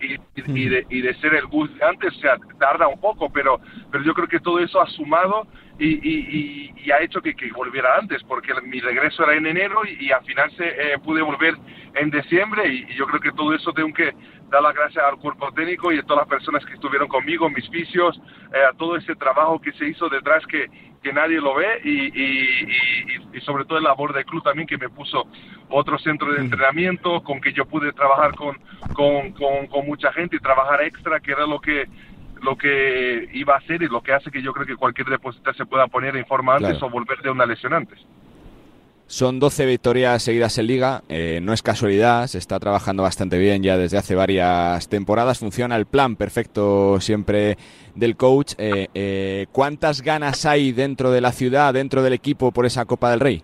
y, 0.00 0.14
y- 0.14 0.18
y 0.36 0.68
de, 0.68 0.86
y 0.90 1.00
de 1.02 1.14
ser 1.14 1.34
el 1.34 1.46
Gus 1.46 1.72
de 1.74 1.84
antes, 1.84 2.14
o 2.16 2.20
sea, 2.20 2.36
tarda 2.58 2.88
un 2.88 3.00
poco, 3.00 3.30
pero, 3.30 3.60
pero 3.90 4.04
yo 4.04 4.12
creo 4.14 4.28
que 4.28 4.40
todo 4.40 4.58
eso 4.58 4.80
ha 4.80 4.86
sumado 4.88 5.46
y, 5.78 6.90
ha 6.90 7.02
hecho 7.02 7.20
que, 7.20 7.34
que 7.34 7.50
volviera 7.52 7.96
antes, 7.96 8.22
porque 8.24 8.52
mi 8.62 8.80
regreso 8.80 9.24
era 9.24 9.34
en 9.34 9.46
enero 9.46 9.80
y, 9.84 10.10
al 10.12 10.24
final 10.24 10.50
se, 10.56 10.66
eh, 10.68 10.98
pude 11.04 11.20
volver 11.22 11.54
en 11.94 12.10
diciembre 12.10 12.66
y, 12.68 12.86
y 12.90 12.94
yo 12.96 13.06
creo 13.06 13.20
que 13.20 13.32
todo 13.32 13.54
eso 13.54 13.72
tengo 13.72 13.92
que 13.92 14.12
dar 14.50 14.62
las 14.62 14.74
gracias 14.74 15.04
al 15.04 15.16
cuerpo 15.18 15.50
técnico 15.52 15.92
y 15.92 15.98
a 15.98 16.02
todas 16.02 16.22
las 16.22 16.28
personas 16.28 16.64
que 16.64 16.74
estuvieron 16.74 17.08
conmigo, 17.08 17.50
mis 17.50 17.68
vicios, 17.70 18.18
eh, 18.54 18.62
a 18.70 18.76
todo 18.76 18.96
ese 18.96 19.14
trabajo 19.16 19.60
que 19.60 19.72
se 19.72 19.88
hizo 19.88 20.08
detrás 20.08 20.46
que, 20.46 20.66
que 21.02 21.12
nadie 21.12 21.40
lo 21.40 21.54
ve 21.54 21.80
y, 21.84 21.90
y- 21.90 22.64
y- 22.64 23.36
y 23.38 23.40
sobre 23.42 23.64
todo 23.64 23.78
el 23.78 23.84
labor 23.84 24.12
del 24.12 24.24
club 24.24 24.42
también 24.42 24.66
que 24.66 24.78
me 24.78 24.88
puso 24.88 25.26
otro 25.68 25.98
centro 25.98 26.32
de 26.32 26.40
entrenamiento 26.40 27.22
con 27.22 27.40
que 27.40 27.52
yo 27.52 27.64
pude 27.66 27.92
trabajar 27.92 28.34
con, 28.34 28.56
con, 28.94 29.32
con, 29.32 29.66
con 29.68 29.86
mucha 29.86 30.12
gente 30.12 30.36
y 30.36 30.40
trabajar 30.40 30.82
extra, 30.82 31.20
que 31.20 31.32
era 31.32 31.46
lo 31.46 31.60
que 31.60 31.86
lo 32.42 32.54
que 32.56 33.28
iba 33.32 33.54
a 33.54 33.58
hacer 33.58 33.82
y 33.82 33.86
lo 33.88 34.02
que 34.02 34.12
hace 34.12 34.30
que 34.30 34.42
yo 34.42 34.52
creo 34.52 34.66
que 34.66 34.76
cualquier 34.76 35.08
depositar 35.08 35.56
se 35.56 35.64
pueda 35.64 35.86
poner 35.86 36.14
en 36.16 36.26
forma 36.26 36.54
antes 36.56 36.72
Claro. 36.72 36.86
o 36.86 36.90
volver 36.90 37.18
de 37.22 37.30
una 37.30 37.46
lesión 37.46 37.72
antes. 37.72 37.98
Son 39.08 39.38
12 39.38 39.66
victorias 39.66 40.20
seguidas 40.20 40.58
en 40.58 40.66
liga, 40.66 41.02
eh, 41.08 41.38
no 41.40 41.52
es 41.52 41.62
casualidad, 41.62 42.26
se 42.26 42.38
está 42.38 42.58
trabajando 42.58 43.04
bastante 43.04 43.38
bien 43.38 43.62
ya 43.62 43.76
desde 43.76 43.98
hace 43.98 44.16
varias 44.16 44.88
temporadas, 44.88 45.38
funciona 45.38 45.76
el 45.76 45.86
plan 45.86 46.16
perfecto 46.16 46.98
siempre 47.00 47.56
del 47.94 48.16
coach. 48.16 48.54
Eh, 48.58 48.88
eh, 48.94 49.46
¿Cuántas 49.52 50.02
ganas 50.02 50.44
hay 50.44 50.72
dentro 50.72 51.12
de 51.12 51.20
la 51.20 51.30
ciudad, 51.30 51.72
dentro 51.72 52.02
del 52.02 52.14
equipo 52.14 52.50
por 52.50 52.66
esa 52.66 52.84
Copa 52.84 53.10
del 53.12 53.20
Rey? 53.20 53.42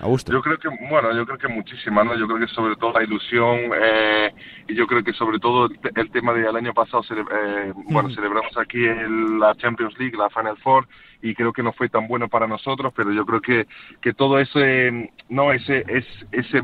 Augusto. 0.00 0.32
Yo 0.32 0.42
creo 0.42 0.58
que, 0.58 0.68
bueno, 0.90 1.16
yo 1.16 1.24
creo 1.24 1.38
que 1.38 1.48
muchísima, 1.48 2.02
¿no? 2.02 2.18
Yo 2.18 2.26
creo 2.26 2.40
que 2.40 2.52
sobre 2.52 2.74
todo 2.76 2.92
la 2.92 3.04
ilusión 3.04 3.70
eh, 3.80 4.34
y 4.68 4.74
yo 4.74 4.86
creo 4.88 5.04
que 5.04 5.12
sobre 5.14 5.38
todo 5.38 5.66
el, 5.66 5.78
te- 5.78 5.98
el 5.98 6.10
tema 6.10 6.34
del 6.34 6.54
año 6.56 6.74
pasado, 6.74 7.02
cele- 7.04 7.24
eh, 7.32 7.72
bueno, 7.90 8.10
celebramos 8.12 8.52
aquí 8.58 8.84
el- 8.84 9.38
la 9.38 9.54
Champions 9.54 9.94
League, 9.98 10.16
la 10.18 10.28
Final 10.30 10.58
Four 10.58 10.86
y 11.24 11.34
creo 11.34 11.54
que 11.54 11.62
no 11.62 11.72
fue 11.72 11.88
tan 11.88 12.06
bueno 12.06 12.28
para 12.28 12.46
nosotros, 12.46 12.92
pero 12.94 13.10
yo 13.10 13.24
creo 13.24 13.40
que, 13.40 13.66
que 14.02 14.12
todo 14.12 14.38
ese, 14.38 15.10
no, 15.30 15.52
ese, 15.52 15.82
es, 15.88 16.04
ese, 16.32 16.60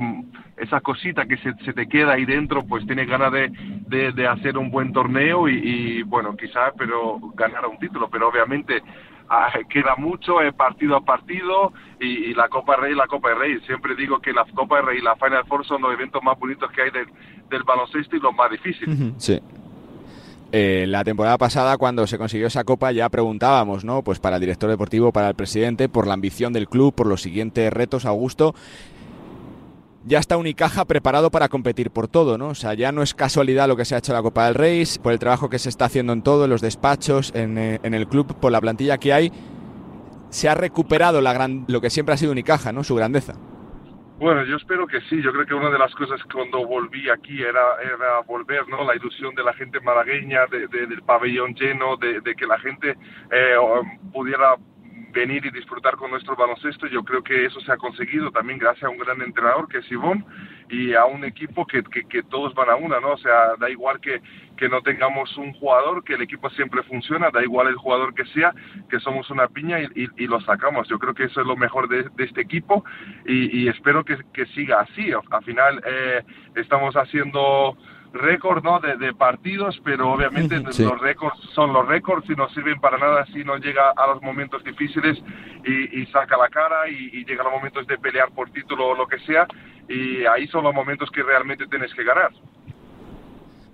esa 0.58 0.82
cosita 0.82 1.24
que 1.24 1.38
se, 1.38 1.54
se 1.64 1.72
te 1.72 1.88
queda 1.88 2.12
ahí 2.12 2.26
dentro, 2.26 2.62
pues 2.62 2.86
tienes 2.86 3.08
ganas 3.08 3.32
de, 3.32 4.12
de, 4.12 4.28
hacer 4.28 4.58
un 4.58 4.70
buen 4.70 4.92
torneo 4.92 5.48
y, 5.48 6.02
bueno, 6.02 6.36
quizás, 6.36 6.74
pero 6.76 7.18
ganar 7.34 7.64
un 7.66 7.78
título, 7.78 8.10
pero 8.10 8.28
obviamente 8.28 8.82
ah, 9.30 9.50
queda 9.70 9.96
mucho 9.96 10.42
eh, 10.42 10.52
partido 10.52 10.94
a 10.94 11.06
partido 11.06 11.72
y, 11.98 12.26
y 12.26 12.34
la 12.34 12.50
Copa 12.50 12.76
Rey, 12.76 12.94
la 12.94 13.06
Copa 13.06 13.30
de 13.30 13.36
Rey. 13.36 13.60
Siempre 13.60 13.94
digo 13.94 14.20
que 14.20 14.34
la 14.34 14.44
Copa 14.54 14.76
de 14.76 14.82
Rey 14.82 14.98
y 14.98 15.02
la 15.02 15.16
Final 15.16 15.46
Four 15.46 15.64
son 15.64 15.80
los 15.80 15.94
eventos 15.94 16.22
más 16.22 16.38
bonitos 16.38 16.70
que 16.72 16.82
hay 16.82 16.90
del, 16.90 17.06
del 17.48 17.62
baloncesto 17.62 18.14
y 18.14 18.20
los 18.20 18.34
más 18.34 18.50
difíciles. 18.50 19.14
Sí. 19.16 19.40
Eh, 20.52 20.86
la 20.88 21.04
temporada 21.04 21.38
pasada, 21.38 21.76
cuando 21.78 22.06
se 22.08 22.18
consiguió 22.18 22.48
esa 22.48 22.64
copa, 22.64 22.90
ya 22.90 23.08
preguntábamos, 23.08 23.84
¿no? 23.84 24.02
Pues 24.02 24.18
para 24.18 24.36
el 24.36 24.40
director 24.40 24.68
deportivo, 24.68 25.12
para 25.12 25.28
el 25.28 25.34
presidente, 25.34 25.88
por 25.88 26.08
la 26.08 26.14
ambición 26.14 26.52
del 26.52 26.68
club, 26.68 26.92
por 26.92 27.06
los 27.06 27.22
siguientes 27.22 27.72
retos, 27.72 28.04
Augusto. 28.04 28.54
Ya 30.04 30.18
está 30.18 30.36
Unicaja 30.36 30.86
preparado 30.86 31.30
para 31.30 31.48
competir 31.48 31.90
por 31.90 32.08
todo, 32.08 32.36
¿no? 32.36 32.48
O 32.48 32.54
sea, 32.54 32.74
ya 32.74 32.90
no 32.90 33.02
es 33.02 33.14
casualidad 33.14 33.68
lo 33.68 33.76
que 33.76 33.84
se 33.84 33.94
ha 33.94 33.98
hecho 33.98 34.12
en 34.12 34.16
la 34.16 34.22
Copa 34.22 34.46
del 34.46 34.54
Rey, 34.54 34.84
por 35.00 35.12
el 35.12 35.18
trabajo 35.18 35.48
que 35.50 35.58
se 35.58 35.68
está 35.68 35.84
haciendo 35.84 36.12
en 36.12 36.22
todo, 36.22 36.44
en 36.44 36.50
los 36.50 36.62
despachos, 36.62 37.32
en, 37.34 37.56
eh, 37.56 37.80
en 37.82 37.94
el 37.94 38.08
club, 38.08 38.34
por 38.34 38.50
la 38.50 38.60
plantilla 38.60 38.98
que 38.98 39.12
hay. 39.12 39.30
Se 40.30 40.48
ha 40.48 40.54
recuperado 40.54 41.20
la 41.20 41.32
gran, 41.32 41.64
lo 41.68 41.80
que 41.80 41.90
siempre 41.90 42.14
ha 42.14 42.18
sido 42.18 42.32
Unicaja, 42.32 42.72
¿no? 42.72 42.82
Su 42.82 42.96
grandeza. 42.96 43.34
Bueno, 44.20 44.44
yo 44.44 44.56
espero 44.56 44.86
que 44.86 45.00
sí. 45.02 45.22
Yo 45.22 45.32
creo 45.32 45.46
que 45.46 45.54
una 45.54 45.70
de 45.70 45.78
las 45.78 45.94
cosas 45.94 46.20
cuando 46.32 46.66
volví 46.66 47.08
aquí 47.08 47.42
era, 47.42 47.62
era 47.82 48.20
volver, 48.26 48.68
¿no? 48.68 48.84
La 48.84 48.94
ilusión 48.94 49.34
de 49.34 49.42
la 49.42 49.54
gente 49.54 49.80
malagueña, 49.80 50.46
de, 50.46 50.68
de- 50.68 50.86
del 50.86 51.02
pabellón 51.02 51.54
lleno, 51.54 51.96
de, 51.96 52.20
de 52.20 52.34
que 52.34 52.46
la 52.46 52.58
gente 52.58 52.96
eh, 53.30 53.54
pudiera 54.12 54.56
venir 55.12 55.44
y 55.46 55.50
disfrutar 55.50 55.96
con 55.96 56.10
nuestro 56.10 56.36
baloncesto. 56.36 56.86
Yo 56.86 57.02
creo 57.02 57.22
que 57.22 57.44
eso 57.46 57.60
se 57.60 57.72
ha 57.72 57.76
conseguido 57.76 58.30
también 58.30 58.58
gracias 58.58 58.84
a 58.84 58.88
un 58.90 58.98
gran 58.98 59.20
entrenador 59.22 59.68
que 59.68 59.78
es 59.78 59.90
Ivonne 59.90 60.24
y 60.68 60.94
a 60.94 61.04
un 61.04 61.24
equipo 61.24 61.66
que, 61.66 61.82
que, 61.82 62.04
que 62.04 62.22
todos 62.24 62.54
van 62.54 62.70
a 62.70 62.76
una, 62.76 63.00
¿no? 63.00 63.12
O 63.12 63.18
sea, 63.18 63.56
da 63.58 63.68
igual 63.70 64.00
que, 64.00 64.20
que 64.56 64.68
no 64.68 64.82
tengamos 64.82 65.36
un 65.36 65.52
jugador, 65.54 66.04
que 66.04 66.14
el 66.14 66.22
equipo 66.22 66.48
siempre 66.50 66.82
funciona, 66.84 67.30
da 67.30 67.42
igual 67.42 67.68
el 67.68 67.76
jugador 67.76 68.14
que 68.14 68.24
sea, 68.26 68.54
que 68.88 69.00
somos 69.00 69.28
una 69.30 69.48
piña 69.48 69.80
y, 69.80 69.86
y- 69.94 70.24
y 70.24 70.26
lo 70.26 70.40
sacamos. 70.42 70.88
Yo 70.88 70.98
creo 70.98 71.14
que 71.14 71.24
eso 71.24 71.40
es 71.40 71.46
lo 71.46 71.56
mejor 71.56 71.88
de, 71.88 72.04
de 72.14 72.24
este 72.24 72.40
equipo 72.40 72.84
y, 73.26 73.62
y 73.64 73.68
espero 73.68 74.04
que, 74.04 74.16
que 74.32 74.46
siga 74.46 74.80
así. 74.80 75.10
Al 75.30 75.44
final 75.44 75.82
eh, 75.86 76.22
estamos 76.54 76.94
haciendo 76.96 77.76
récord 78.12 78.62
¿no? 78.64 78.80
de, 78.80 78.96
de 78.96 79.14
partidos, 79.14 79.80
pero 79.84 80.12
obviamente 80.12 80.60
Sí. 80.72 80.82
los 80.84 81.00
récords 81.00 81.38
son 81.54 81.72
los 81.72 81.86
récords 81.86 82.28
y 82.28 82.34
no 82.34 82.48
sirven 82.50 82.80
para 82.80 82.98
nada 82.98 83.24
si 83.26 83.44
no 83.44 83.56
llega 83.56 83.90
a 83.90 84.06
los 84.08 84.22
momentos 84.22 84.64
difíciles 84.64 85.18
y, 85.64 86.00
y 86.00 86.06
saca 86.06 86.36
la 86.36 86.48
cara 86.48 86.88
y, 86.88 87.10
y 87.12 87.24
llega 87.24 87.42
a 87.42 87.44
los 87.44 87.52
momentos 87.54 87.86
de 87.86 87.98
pelear 87.98 88.30
por 88.32 88.50
título 88.50 88.88
o 88.88 88.94
lo 88.94 89.06
que 89.06 89.18
sea 89.20 89.46
y 89.88 90.24
ahí 90.26 90.46
son 90.48 90.64
los 90.64 90.74
momentos 90.74 91.10
que 91.10 91.22
realmente 91.22 91.66
tienes 91.66 91.92
que 91.94 92.02
ganar. 92.04 92.30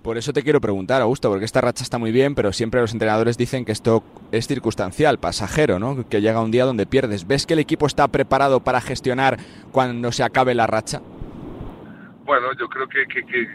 Por 0.03 0.17
eso 0.17 0.31
te 0.31 0.41
quiero 0.41 0.61
preguntar, 0.61 1.01
Augusto, 1.01 1.29
porque 1.29 1.43
esta 1.43 1.59
racha 1.59 1.83
está 1.83 1.97
muy 1.97 2.13
bien, 2.13 2.33
pero 2.33 2.53
siempre 2.53 2.79
los 2.79 2.93
entrenadores 2.93 3.37
dicen 3.37 3.65
que 3.65 3.73
esto 3.73 4.03
es 4.31 4.47
circunstancial, 4.47 5.19
pasajero, 5.19 5.79
¿no? 5.79 6.07
Que 6.07 6.21
llega 6.21 6.39
un 6.41 6.49
día 6.51 6.63
donde 6.63 6.85
pierdes. 6.85 7.27
¿Ves 7.27 7.45
que 7.45 7.53
el 7.55 7.59
equipo 7.59 7.87
está 7.87 8.07
preparado 8.07 8.61
para 8.61 8.79
gestionar 8.79 9.37
cuando 9.73 10.11
se 10.13 10.23
acabe 10.23 10.55
la 10.55 10.65
racha? 10.65 11.01
Bueno, 12.23 12.47
yo 12.57 12.69
creo 12.69 12.87
que, 12.87 13.05
que, 13.07 13.25
que, 13.25 13.47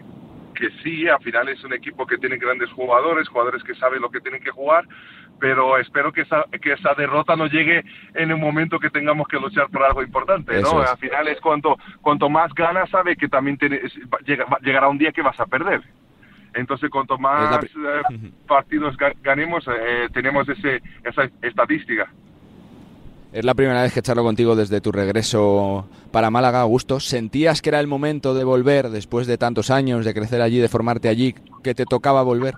que 0.52 0.70
sí, 0.82 1.08
al 1.08 1.20
final 1.22 1.48
es 1.48 1.62
un 1.64 1.72
equipo 1.72 2.06
que 2.06 2.18
tiene 2.18 2.36
grandes 2.36 2.70
jugadores, 2.70 3.28
jugadores 3.28 3.62
que 3.64 3.74
saben 3.74 4.00
lo 4.02 4.10
que 4.10 4.20
tienen 4.20 4.42
que 4.42 4.50
jugar, 4.50 4.84
pero 5.40 5.76
espero 5.78 6.12
que 6.12 6.22
esa, 6.22 6.44
que 6.60 6.72
esa 6.72 6.94
derrota 6.94 7.34
no 7.36 7.46
llegue 7.46 7.82
en 8.14 8.32
un 8.32 8.40
momento 8.40 8.78
que 8.78 8.90
tengamos 8.90 9.26
que 9.28 9.38
luchar 9.40 9.68
por 9.70 9.82
algo 9.82 10.02
importante, 10.02 10.52
¿no? 10.62 10.82
es. 10.82 10.90
Al 10.90 10.98
final 10.98 11.28
es 11.28 11.40
cuanto, 11.40 11.76
cuanto 12.00 12.28
más 12.30 12.52
ganas, 12.54 12.88
sabe 12.90 13.16
que 13.16 13.28
también 13.28 13.58
va- 14.12 14.18
llega- 14.24 14.46
llegará 14.62 14.88
un 14.88 14.98
día 14.98 15.12
que 15.12 15.22
vas 15.22 15.38
a 15.40 15.46
perder. 15.46 15.80
Entonces, 16.54 16.90
cuanto 16.90 17.16
más 17.18 17.64
eh, 17.64 18.02
partidos 18.46 18.96
ga- 18.98 19.14
ganemos, 19.22 19.66
eh, 19.68 20.08
tenemos 20.12 20.48
ese, 20.48 20.82
esa 21.02 21.28
estadística. 21.40 22.08
Es 23.32 23.46
la 23.46 23.54
primera 23.54 23.80
vez 23.80 23.94
que 23.94 24.02
charlo 24.02 24.22
contigo 24.24 24.54
desde 24.54 24.82
tu 24.82 24.92
regreso 24.92 25.88
para 26.12 26.30
Málaga, 26.30 26.60
Augusto. 26.60 27.00
¿Sentías 27.00 27.62
que 27.62 27.70
era 27.70 27.80
el 27.80 27.86
momento 27.86 28.34
de 28.34 28.44
volver 28.44 28.90
después 28.90 29.26
de 29.26 29.38
tantos 29.38 29.70
años, 29.70 30.04
de 30.04 30.12
crecer 30.12 30.42
allí, 30.42 30.58
de 30.58 30.68
formarte 30.68 31.08
allí, 31.08 31.34
que 31.64 31.74
te 31.74 31.86
tocaba 31.86 32.22
volver? 32.22 32.54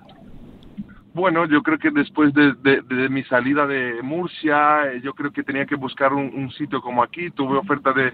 Bueno, 1.13 1.45
yo 1.45 1.63
creo 1.63 1.77
que 1.77 1.91
después 1.91 2.33
de, 2.33 3.09
mi 3.09 3.23
salida 3.23 3.65
de 3.65 4.01
Murcia, 4.03 4.91
eh, 4.91 4.99
yo 5.01 5.13
creo 5.13 5.31
que 5.31 5.43
tenía 5.43 5.65
que 5.65 5.75
buscar 5.75 6.11
un, 6.11 6.51
sitio 6.51 6.81
como 6.81 7.01
aquí. 7.01 7.29
Tuve 7.31 7.57
oferta 7.57 7.93
de, 7.93 8.11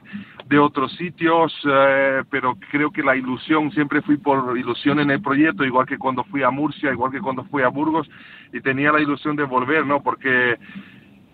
de 0.47 0.59
otros 0.59 0.95
sitios, 0.97 1.51
eh, 1.67 2.21
pero 2.29 2.55
creo 2.69 2.91
que 2.91 3.01
la 3.01 3.15
ilusión, 3.15 3.71
siempre 3.71 4.03
fui 4.03 4.17
por 4.17 4.55
ilusión 4.55 4.99
en 4.99 5.09
el 5.09 5.19
proyecto, 5.19 5.65
igual 5.65 5.87
que 5.87 5.97
cuando 5.97 6.23
fui 6.25 6.43
a 6.43 6.51
Murcia, 6.51 6.91
igual 6.91 7.11
que 7.11 7.21
cuando 7.21 7.43
fui 7.45 7.63
a 7.63 7.69
Burgos, 7.69 8.07
y 8.53 8.61
tenía 8.61 8.91
la 8.91 9.01
ilusión 9.01 9.35
de 9.35 9.45
volver, 9.45 9.83
¿no? 9.83 10.03
Porque 10.03 10.59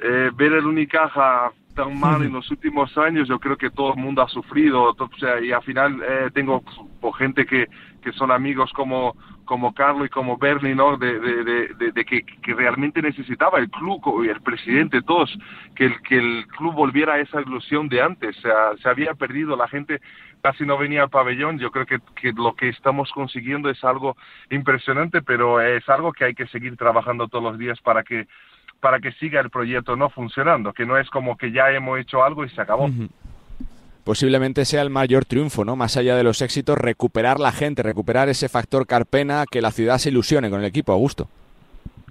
eh, 0.02 0.32
ver 0.36 0.54
el 0.54 0.66
Unicaja 0.66 1.52
tan 1.76 2.00
mal 2.00 2.24
en 2.24 2.34
los 2.34 2.50
últimos 2.50 2.98
años, 2.98 3.28
yo 3.28 3.40
creo 3.40 3.56
que 3.56 3.70
todo 3.70 3.94
el 3.94 4.00
mundo 4.00 4.24
ha 4.24 4.28
sufrido, 4.30 4.96
to- 4.96 5.10
o 5.14 5.18
sea, 5.20 5.40
y 5.40 5.52
al 5.52 5.62
final 5.62 6.02
eh, 6.04 6.32
tengo 6.34 6.64
gente 7.20 7.46
que, 7.46 7.68
que 8.02 8.12
son 8.14 8.32
amigos 8.32 8.72
como, 8.74 9.16
como 9.46 9.74
Carlos 9.74 10.08
y 10.08 10.10
como 10.10 10.38
Bernie, 10.38 10.74
¿no? 10.74 10.98
De, 10.98 11.20
de, 11.20 11.44
de, 11.76 11.92
de 11.92 12.06
que, 12.06 12.24
que, 12.24 12.54
realmente 12.56 13.02
necesitaba 13.02 13.60
el 13.60 13.70
club 13.70 14.02
y 14.26 14.30
el 14.30 14.42
presidente, 14.42 15.02
todos, 15.04 15.38
que 15.76 15.86
el, 15.86 16.02
que 16.02 16.18
el 16.18 16.48
club 16.48 16.74
volviera 16.74 17.14
a 17.14 17.20
esa 17.20 17.42
ilusión 17.42 17.88
de 17.90 18.02
antes. 18.02 18.38
O 18.40 18.42
sea, 18.42 18.76
se 18.82 18.90
había 18.90 19.14
perdido, 19.14 19.56
la 19.56 19.68
gente 19.68 20.02
casi 20.42 20.66
no 20.66 20.78
venía 20.78 21.04
al 21.04 21.10
pabellón. 21.10 21.60
Yo 21.60 21.72
creo 21.72 21.86
que, 21.86 22.00
que 22.20 22.34
lo 22.34 22.56
que 22.56 22.70
estamos 22.70 23.12
consiguiendo 23.12 23.70
es 23.70 23.84
algo 23.84 24.18
impresionante, 24.50 25.22
pero 25.22 25.62
es 25.62 25.88
algo 25.90 26.12
que 26.12 26.26
hay 26.26 26.34
que 26.34 26.48
seguir 26.48 26.76
trabajando 26.76 27.28
todos 27.28 27.44
los 27.44 27.58
días 27.58 27.80
para 27.82 28.04
que 28.04 28.28
para 28.80 29.00
que 29.00 29.12
siga 29.14 29.40
el 29.40 29.50
proyecto 29.50 29.96
no 29.96 30.10
funcionando, 30.10 30.74
que 30.74 30.86
no 30.86 30.98
es 30.98 31.10
como 31.10 31.38
que 31.38 31.52
ya 31.52 31.72
hemos 31.72 32.00
hecho 32.00 32.24
algo 32.24 32.46
y 32.46 32.50
se 32.50 32.62
acabó 32.62 32.90
posiblemente 34.08 34.64
sea 34.64 34.84
el 34.84 34.90
mayor 34.90 35.26
triunfo, 35.26 35.66
¿no? 35.66 35.76
Más 35.76 35.98
allá 35.98 36.16
de 36.16 36.24
los 36.24 36.42
éxitos, 36.42 36.78
recuperar 36.78 37.42
la 37.42 37.52
gente, 37.52 37.84
recuperar 37.84 38.30
ese 38.30 38.48
factor 38.48 38.88
Carpena, 38.88 39.44
que 39.52 39.60
la 39.60 39.70
ciudad 39.70 39.98
se 39.98 40.08
ilusione 40.08 40.50
con 40.50 40.62
el 40.62 40.66
equipo, 40.66 40.94
Augusto. 40.94 41.28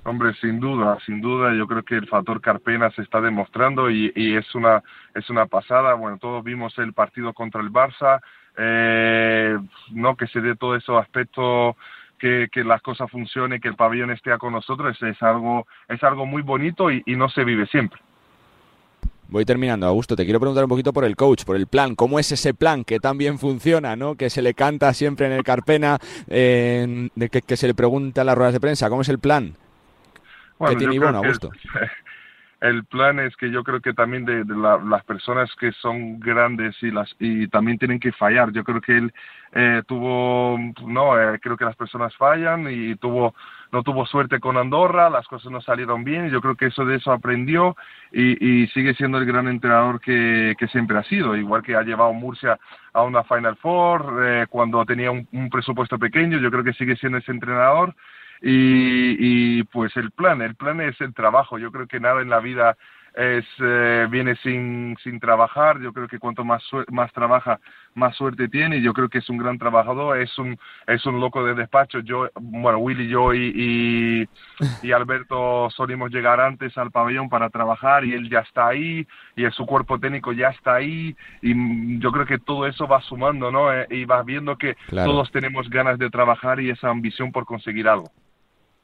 Hombre, 0.05 0.35
sin 0.35 0.61
duda, 0.61 0.99
sin 1.07 1.23
duda, 1.23 1.55
yo 1.55 1.67
creo 1.67 1.83
que 1.83 1.95
el 1.95 2.07
factor 2.07 2.43
Carpena 2.43 2.91
se 2.91 3.01
está 3.01 3.23
demostrando 3.23 3.91
y, 3.91 4.13
es 4.15 4.55
una 4.55 4.83
es 5.15 5.31
una 5.31 5.47
pasada. 5.47 5.95
Bueno, 5.95 6.19
todos 6.19 6.45
vimos 6.45 6.77
el 6.77 6.93
partido 6.93 7.33
contra 7.33 7.63
el 7.63 7.71
Barça, 7.71 8.21
eh, 8.59 9.59
no 9.93 10.17
que 10.17 10.27
se 10.27 10.43
dé 10.43 10.55
todo 10.55 10.77
esos 10.77 11.01
aspectos 11.01 11.77
que, 12.19 12.49
que, 12.51 12.65
las 12.65 12.83
cosas 12.83 13.11
funcionen, 13.11 13.61
que 13.61 13.69
el 13.69 13.77
pabellón 13.77 14.11
esté 14.11 14.37
con 14.39 14.53
nosotros, 14.53 14.97
es, 15.03 15.23
algo 15.23 15.67
es 15.89 16.03
algo 16.03 16.27
muy 16.27 16.43
bonito 16.43 16.91
y 16.91 17.03
no 17.07 17.29
se 17.29 17.45
vive 17.45 17.67
siempre. 17.67 18.01
Voy 19.29 19.45
terminando, 19.45 19.87
Augusto. 19.87 20.15
Te 20.15 20.25
quiero 20.25 20.39
preguntar 20.39 20.65
un 20.65 20.69
poquito 20.69 20.93
por 20.93 21.05
el 21.05 21.17
coach, 21.17 21.45
por 21.45 21.57
el 21.57 21.67
plan. 21.67 21.97
¿Cómo 21.97 22.19
es 22.19 22.31
ese 22.31 22.55
plan 22.55 22.85
que 22.85 23.01
tan 23.01 23.19
bien 23.19 23.39
funciona, 23.39 23.97
¿no? 23.97 24.15
que 24.15 24.31
se 24.31 24.41
le 24.41 24.55
canta 24.55 24.95
siempre 24.95 25.27
en 25.27 25.33
el 25.33 25.43
Carpena, 25.43 25.99
de 26.29 27.31
que, 27.47 27.57
se 27.57 27.67
le 27.67 27.75
pregunta 27.75 28.21
en 28.21 28.27
las 28.29 28.37
ruedas 28.37 28.55
de 28.55 28.61
prensa? 28.61 28.89
¿Cómo 28.89 29.03
es 29.03 29.09
el 29.09 29.19
plan? 29.19 29.55
¿Qué 30.69 30.77
tiene 30.77 30.99
bueno, 30.99 31.19
Augusto? 31.19 31.51
el 32.61 32.85
plan 32.85 33.21
es 33.21 33.37
que 33.37 33.51
yo 33.51 33.63
creo 33.63 33.81
que 33.81 33.93
también 33.93 34.25
de, 34.25 34.45
las 34.47 35.05
personas 35.05 35.51
que 35.57 35.73
son 35.73 36.19
grandes 36.19 36.75
y 36.83 36.91
las 36.91 37.15
y 37.19 37.49
también 37.49 37.79
tienen 37.79 38.01
que 38.01 38.13
fallar. 38.13 38.51
Yo 38.53 38.65
creo 38.65 38.81
que 38.81 38.97
él 38.97 39.13
eh, 39.53 39.83
tuvo 39.87 40.59
no 40.87 41.21
eh, 41.21 41.39
creo 41.41 41.57
que 41.57 41.65
las 41.65 41.77
personas 41.77 42.15
fallan 42.17 42.67
y 42.71 42.97
tuvo 42.97 43.35
no 43.73 43.83
tuvo 43.83 44.07
suerte 44.07 44.41
con 44.41 44.57
Andorra 44.57 45.09
las 45.11 45.27
cosas 45.29 45.51
no 45.53 45.61
salieron 45.61 46.05
bien 46.05 46.31
yo 46.31 46.41
creo 46.41 46.57
que 46.57 46.67
eso 46.67 46.85
de 46.85 46.97
eso 46.97 47.13
aprendió 47.13 47.77
y, 48.13 48.67
sigue 48.69 48.95
siendo 48.95 49.19
el 49.19 49.27
gran 49.27 49.49
entrenador 49.49 50.01
que, 50.01 50.55
siempre 50.71 50.99
ha 50.99 51.05
sido 51.05 51.37
igual 51.37 51.63
que 51.63 51.77
ha 51.77 51.83
llevado 51.83 52.13
Murcia 52.13 52.59
a 52.93 53.03
una 53.03 53.25
Final 53.25 53.57
Four 53.57 54.21
eh, 54.25 54.47
cuando 54.49 54.85
tenía 54.85 55.11
un 55.11 55.49
presupuesto 55.51 55.99
pequeño 55.99 56.39
yo 56.39 56.51
creo 56.51 56.65
que 56.65 56.73
sigue 56.73 56.97
siendo 56.97 57.19
ese 57.19 57.33
entrenador 57.33 57.95
y, 58.43 59.63
pues 59.65 59.97
el 59.97 60.11
plan, 60.11 60.43
el 60.43 60.55
plan 60.55 60.81
es 60.81 61.01
el 61.01 61.15
trabajo. 61.15 61.59
Yo 61.59 61.73
creo 61.73 61.87
que 61.87 62.01
nada 62.01 62.23
en 62.23 62.31
la 62.31 62.41
vida 62.41 62.77
es 63.17 63.47
eh, 63.61 64.07
viene 64.11 64.37
sin, 64.37 64.95
sin 65.03 65.19
trabajar. 65.19 65.81
Yo 65.81 65.93
creo 65.93 66.07
que 66.07 66.19
cuanto 66.19 66.45
más 66.45 66.63
más 66.91 67.11
trabaja, 67.13 67.59
más 67.95 68.15
suerte 68.15 68.47
tiene. 68.49 68.83
Yo 68.83 68.93
creo 68.93 69.09
que 69.09 69.19
es 69.19 69.31
un 69.31 69.39
gran 69.39 69.59
trabajador. 69.59 70.21
Es 70.21 70.39
un 70.39 70.59
es 70.87 71.05
un 71.07 71.19
loco 71.19 71.43
de 71.43 71.55
despacho. 71.55 72.01
Yo 72.01 72.29
bueno 72.35 72.79
Willy, 72.79 73.09
yo 73.09 73.33
y, 73.33 74.29
y, 74.83 74.93
Alberto 74.93 75.69
solimos 75.71 76.11
llegar 76.11 76.41
antes 76.41 76.77
al 76.77 76.91
pabellón 76.91 77.31
para 77.31 77.49
trabajar 77.49 78.05
y 78.05 78.13
él 78.13 78.29
ya 78.29 78.41
está 78.41 78.69
ahí 78.69 79.07
y 79.35 79.51
su 79.51 79.65
cuerpo 79.65 79.99
técnico 79.99 80.33
ya 80.33 80.49
está 80.49 80.75
ahí 80.75 81.17
y 81.41 81.99
yo 81.99 82.13
creo 82.13 82.27
que 82.27 82.39
todo 82.39 82.67
eso 82.67 82.87
va 82.87 83.01
sumando, 83.01 83.51
¿no? 83.51 83.73
Eh, 83.73 83.87
y 83.91 84.05
vas 84.05 84.25
viendo 84.27 84.57
que 84.57 84.77
todos 84.91 85.31
tenemos 85.33 85.71
ganas 85.71 85.99
de 85.99 86.11
trabajar 86.11 86.61
y 86.61 86.71
esa 86.71 86.91
ambición 86.91 87.33
por 87.33 87.47
conseguir 87.47 87.89
algo. 87.89 88.11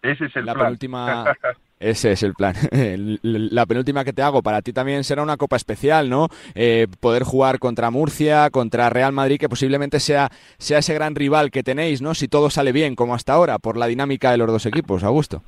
Ese 0.03 0.27
es 0.27 0.37
el 0.37 0.47
la 0.47 0.55
plan. 0.55 0.67
Penúltima... 0.67 1.25
Ese 1.83 2.13
es 2.13 2.23
el 2.23 2.35
plan. 2.35 2.55
La 3.23 3.67
penúltima 3.67 4.05
que 4.05 4.13
te 4.13 4.23
hago 4.23 4.41
para 4.41 4.63
ti 4.63 4.73
también 4.73 5.03
será 5.03 5.21
una 5.21 5.37
copa 5.37 5.57
especial, 5.57 6.09
¿no? 6.09 6.29
Eh, 6.55 6.87
poder 7.01 7.25
jugar 7.25 7.59
contra 7.59 7.91
Murcia, 7.91 8.51
contra 8.51 8.89
Real 8.89 9.13
Madrid, 9.13 9.41
que 9.41 9.49
posiblemente 9.49 9.99
sea, 9.99 10.31
sea 10.59 10.79
ese 10.79 10.95
gran 10.95 11.17
rival 11.17 11.51
que 11.51 11.65
tenéis, 11.65 12.01
¿no? 12.01 12.15
Si 12.15 12.29
todo 12.29 12.51
sale 12.51 12.71
bien 12.71 12.95
como 12.95 13.17
hasta 13.17 13.33
ahora, 13.33 13.59
por 13.59 13.77
la 13.77 13.89
dinámica 13.89 14.31
de 14.31 14.39
los 14.39 14.47
dos 14.47 14.65
equipos, 14.67 15.03
Augusto. 15.03 15.43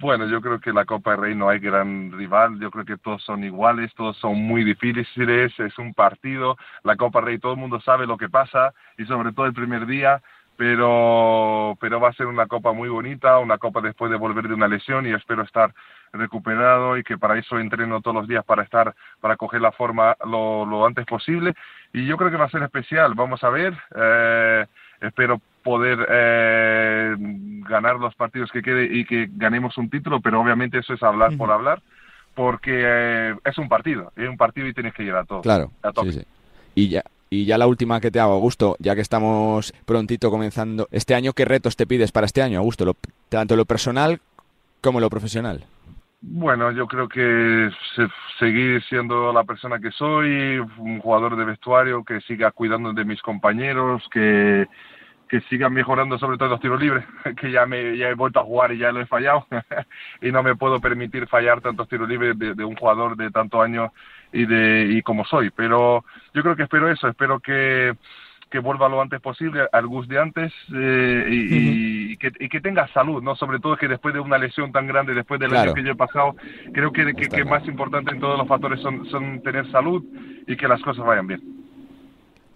Bueno, 0.00 0.26
yo 0.26 0.40
creo 0.40 0.58
que 0.60 0.72
la 0.72 0.86
Copa 0.86 1.10
del 1.10 1.20
Rey 1.20 1.34
no 1.34 1.50
hay 1.50 1.58
gran 1.58 2.10
rival, 2.10 2.58
yo 2.58 2.70
creo 2.70 2.86
que 2.86 2.96
todos 2.96 3.22
son 3.22 3.44
iguales, 3.44 3.92
todos 3.94 4.16
son 4.16 4.42
muy 4.42 4.64
difíciles, 4.64 5.52
es 5.60 5.78
un 5.78 5.92
partido, 5.92 6.56
la 6.84 6.96
Copa 6.96 7.18
del 7.20 7.26
Rey 7.26 7.38
todo 7.38 7.52
el 7.52 7.58
mundo 7.58 7.80
sabe 7.82 8.06
lo 8.06 8.16
que 8.16 8.30
pasa 8.30 8.72
y 8.96 9.04
sobre 9.04 9.32
todo 9.32 9.44
el 9.44 9.52
primer 9.52 9.86
día 9.86 10.22
pero, 10.60 11.74
pero 11.80 12.00
va 12.00 12.10
a 12.10 12.12
ser 12.12 12.26
una 12.26 12.46
copa 12.46 12.74
muy 12.74 12.90
bonita, 12.90 13.38
una 13.38 13.56
copa 13.56 13.80
después 13.80 14.10
de 14.10 14.18
volver 14.18 14.46
de 14.46 14.52
una 14.52 14.68
lesión 14.68 15.06
y 15.06 15.14
espero 15.14 15.42
estar 15.42 15.72
recuperado 16.12 16.98
y 16.98 17.02
que 17.02 17.16
para 17.16 17.38
eso 17.38 17.58
entreno 17.58 18.02
todos 18.02 18.14
los 18.14 18.28
días 18.28 18.44
para 18.44 18.62
estar, 18.62 18.94
para 19.22 19.38
coger 19.38 19.62
la 19.62 19.72
forma 19.72 20.18
lo, 20.26 20.66
lo 20.66 20.84
antes 20.84 21.06
posible 21.06 21.54
y 21.94 22.04
yo 22.04 22.18
creo 22.18 22.30
que 22.30 22.36
va 22.36 22.44
a 22.44 22.50
ser 22.50 22.62
especial, 22.62 23.14
vamos 23.14 23.42
a 23.42 23.48
ver, 23.48 23.74
eh, 23.96 24.66
espero 25.00 25.40
poder 25.62 26.06
eh, 26.10 27.16
ganar 27.18 27.96
los 27.96 28.14
partidos 28.14 28.52
que 28.52 28.60
quede 28.60 28.84
y 28.84 29.06
que 29.06 29.30
ganemos 29.32 29.78
un 29.78 29.88
título, 29.88 30.20
pero 30.20 30.42
obviamente 30.42 30.76
eso 30.76 30.92
es 30.92 31.02
hablar 31.02 31.38
por 31.38 31.50
hablar, 31.50 31.80
porque 32.34 32.82
eh, 32.84 33.34
es 33.46 33.56
un 33.56 33.70
partido, 33.70 34.12
es 34.14 34.28
un 34.28 34.36
partido 34.36 34.66
y 34.66 34.74
tienes 34.74 34.92
que 34.92 35.04
llegar 35.04 35.22
a 35.22 35.24
todo. 35.24 35.40
Claro, 35.40 35.70
sí, 36.02 36.12
sí. 36.12 36.26
Y 36.74 36.90
ya, 36.90 37.02
y 37.30 37.44
ya 37.44 37.56
la 37.56 37.68
última 37.68 38.00
que 38.00 38.10
te 38.10 38.18
hago, 38.18 38.32
Augusto, 38.32 38.76
ya 38.80 38.96
que 38.96 39.00
estamos 39.00 39.72
prontito 39.86 40.30
comenzando 40.30 40.88
este 40.90 41.14
año, 41.14 41.32
¿qué 41.32 41.44
retos 41.44 41.76
te 41.76 41.86
pides 41.86 42.10
para 42.10 42.26
este 42.26 42.42
año, 42.42 42.58
Augusto? 42.58 42.84
Lo, 42.84 42.96
tanto 43.28 43.54
lo 43.54 43.64
personal 43.64 44.20
como 44.80 44.98
lo 44.98 45.08
profesional. 45.08 45.64
Bueno, 46.22 46.72
yo 46.72 46.86
creo 46.86 47.08
que 47.08 47.70
seguir 48.38 48.82
siendo 48.88 49.32
la 49.32 49.44
persona 49.44 49.78
que 49.78 49.90
soy, 49.92 50.58
un 50.58 50.98
jugador 51.00 51.36
de 51.36 51.44
vestuario, 51.44 52.04
que 52.04 52.20
siga 52.22 52.50
cuidando 52.50 52.92
de 52.92 53.04
mis 53.04 53.22
compañeros, 53.22 54.02
que, 54.12 54.66
que 55.30 55.40
siga 55.42 55.70
mejorando 55.70 56.18
sobre 56.18 56.36
todo 56.36 56.48
los 56.48 56.60
tiros 56.60 56.80
libres, 56.80 57.04
que 57.40 57.52
ya 57.52 57.64
me 57.64 57.96
ya 57.96 58.08
he 58.08 58.14
vuelto 58.14 58.40
a 58.40 58.44
jugar 58.44 58.72
y 58.72 58.78
ya 58.78 58.90
lo 58.90 59.00
he 59.00 59.06
fallado 59.06 59.46
y 60.20 60.32
no 60.32 60.42
me 60.42 60.56
puedo 60.56 60.80
permitir 60.80 61.28
fallar 61.28 61.60
tantos 61.60 61.88
tiros 61.88 62.08
libres 62.08 62.36
de, 62.36 62.54
de 62.54 62.64
un 62.64 62.74
jugador 62.74 63.16
de 63.16 63.30
tantos 63.30 63.62
años 63.62 63.92
y 64.32 64.44
de 64.44 64.88
y 64.90 65.02
como 65.02 65.24
soy. 65.24 65.50
Pero 65.50 66.04
yo 66.34 66.42
creo 66.42 66.56
que 66.56 66.64
espero 66.64 66.90
eso 66.90 67.06
espero 67.06 67.38
que 67.38 67.94
que 68.50 68.58
vuelva 68.58 68.88
lo 68.88 69.00
antes 69.00 69.20
posible 69.20 69.68
al 69.70 69.86
Gus 69.86 70.08
de 70.08 70.18
antes 70.18 70.52
eh, 70.74 71.24
y, 71.30 72.16
que, 72.16 72.32
y, 72.40 72.48
que, 72.48 72.60
tenga 72.60 72.88
salud, 72.88 73.22
¿no? 73.22 73.36
Sobre 73.36 73.60
todo 73.60 73.76
que 73.76 73.86
después 73.86 74.12
de 74.12 74.18
una 74.18 74.38
lesión 74.38 74.72
tan 74.72 74.88
grande, 74.88 75.14
después 75.14 75.38
del 75.38 75.54
año 75.54 75.72
que 75.72 75.84
yo 75.84 75.92
he 75.92 75.94
pasado, 75.94 76.34
creo 76.74 76.90
que, 76.90 77.14
que, 77.14 77.28
que 77.28 77.44
más 77.44 77.64
importante 77.68 78.10
en 78.10 78.18
todos 78.18 78.36
los 78.36 78.48
factores 78.48 78.80
son, 78.80 79.06
son 79.06 79.40
tener 79.44 79.70
salud 79.70 80.04
y 80.48 80.56
que 80.56 80.66
las 80.66 80.82
cosas 80.82 81.06
vayan 81.06 81.28
bien 81.28 81.59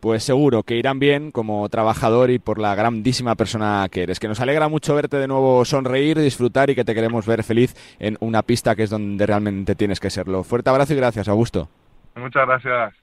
pues 0.04 0.22
seguro 0.22 0.64
que 0.64 0.76
irán 0.76 0.98
bien 0.98 1.30
como 1.30 1.66
trabajador 1.70 2.30
y 2.30 2.38
por 2.38 2.58
la 2.58 2.74
grandísima 2.74 3.36
persona 3.36 3.88
que 3.90 4.02
eres. 4.02 4.20
Que 4.20 4.28
nos 4.28 4.38
alegra 4.38 4.68
mucho 4.68 4.94
verte 4.94 5.16
de 5.16 5.26
nuevo 5.26 5.64
sonreír, 5.64 6.18
disfrutar 6.18 6.68
y 6.68 6.74
que 6.74 6.84
te 6.84 6.94
queremos 6.94 7.24
ver 7.24 7.42
feliz 7.42 7.74
en 7.98 8.18
una 8.20 8.42
pista 8.42 8.76
que 8.76 8.82
es 8.82 8.90
donde 8.90 9.24
realmente 9.24 9.74
tienes 9.74 10.00
que 10.00 10.10
serlo. 10.10 10.44
Fuerte 10.44 10.68
abrazo 10.68 10.92
y 10.92 10.96
gracias, 10.96 11.26
Augusto. 11.26 11.70
Muchas 12.16 12.46
gracias. 12.46 12.94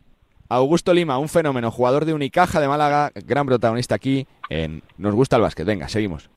Augusto 0.47 0.93
Lima, 0.93 1.17
un 1.17 1.27
fenómeno, 1.27 1.71
jugador 1.71 2.05
de 2.05 2.13
Unicaja 2.13 2.59
de 2.59 2.67
Málaga, 2.67 3.09
gran 3.25 3.47
protagonista 3.47 3.95
aquí 3.95 4.27
en 4.49 4.83
Nos 4.99 5.15
gusta 5.15 5.37
el 5.37 5.41
básquet. 5.41 5.65
Venga, 5.65 5.89
seguimos. 5.89 6.29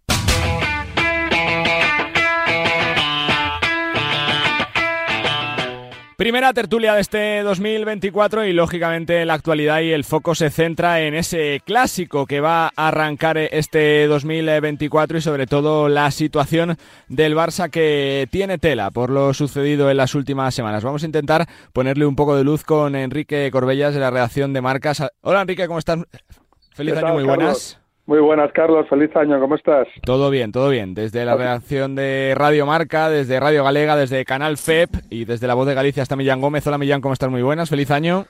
Primera 6.16 6.52
tertulia 6.52 6.94
de 6.94 7.00
este 7.00 7.42
2024 7.42 8.46
y 8.46 8.52
lógicamente 8.52 9.24
la 9.24 9.34
actualidad 9.34 9.80
y 9.80 9.90
el 9.90 10.04
foco 10.04 10.36
se 10.36 10.48
centra 10.48 11.00
en 11.00 11.14
ese 11.14 11.60
clásico 11.64 12.24
que 12.26 12.38
va 12.38 12.66
a 12.76 12.88
arrancar 12.88 13.36
este 13.36 14.06
2024 14.06 15.18
y 15.18 15.20
sobre 15.20 15.48
todo 15.48 15.88
la 15.88 16.12
situación 16.12 16.76
del 17.08 17.34
Barça 17.34 17.68
que 17.68 18.28
tiene 18.30 18.58
tela 18.58 18.92
por 18.92 19.10
lo 19.10 19.34
sucedido 19.34 19.90
en 19.90 19.96
las 19.96 20.14
últimas 20.14 20.54
semanas. 20.54 20.84
Vamos 20.84 21.02
a 21.02 21.06
intentar 21.06 21.48
ponerle 21.72 22.06
un 22.06 22.14
poco 22.14 22.36
de 22.36 22.44
luz 22.44 22.62
con 22.62 22.94
Enrique 22.94 23.50
Corbellas 23.50 23.92
de 23.92 23.98
la 23.98 24.12
redacción 24.12 24.52
de 24.52 24.60
Marcas. 24.60 25.02
Hola 25.20 25.40
Enrique, 25.40 25.66
¿cómo 25.66 25.80
estás? 25.80 25.98
Feliz 26.74 26.96
año, 26.96 27.14
muy 27.14 27.24
buenas. 27.24 27.80
Muy 28.06 28.20
buenas, 28.20 28.52
Carlos. 28.52 28.86
Feliz 28.88 29.14
año. 29.16 29.40
¿Cómo 29.40 29.54
estás? 29.54 29.88
Todo 30.02 30.28
bien, 30.28 30.52
todo 30.52 30.68
bien. 30.68 30.92
Desde 30.92 31.24
la 31.24 31.36
redacción 31.36 31.94
de 31.94 32.34
Radio 32.36 32.66
Marca, 32.66 33.08
desde 33.08 33.40
Radio 33.40 33.64
Galega, 33.64 33.96
desde 33.96 34.26
Canal 34.26 34.58
FEP 34.58 34.90
y 35.08 35.24
desde 35.24 35.46
La 35.46 35.54
Voz 35.54 35.66
de 35.66 35.74
Galicia 35.74 36.02
hasta 36.02 36.14
Millán 36.14 36.42
Gómez. 36.42 36.66
Hola, 36.66 36.76
Millán, 36.76 37.00
¿cómo 37.00 37.14
estás? 37.14 37.30
Muy 37.30 37.40
buenas. 37.40 37.70
Feliz 37.70 37.90
año. 37.90 38.26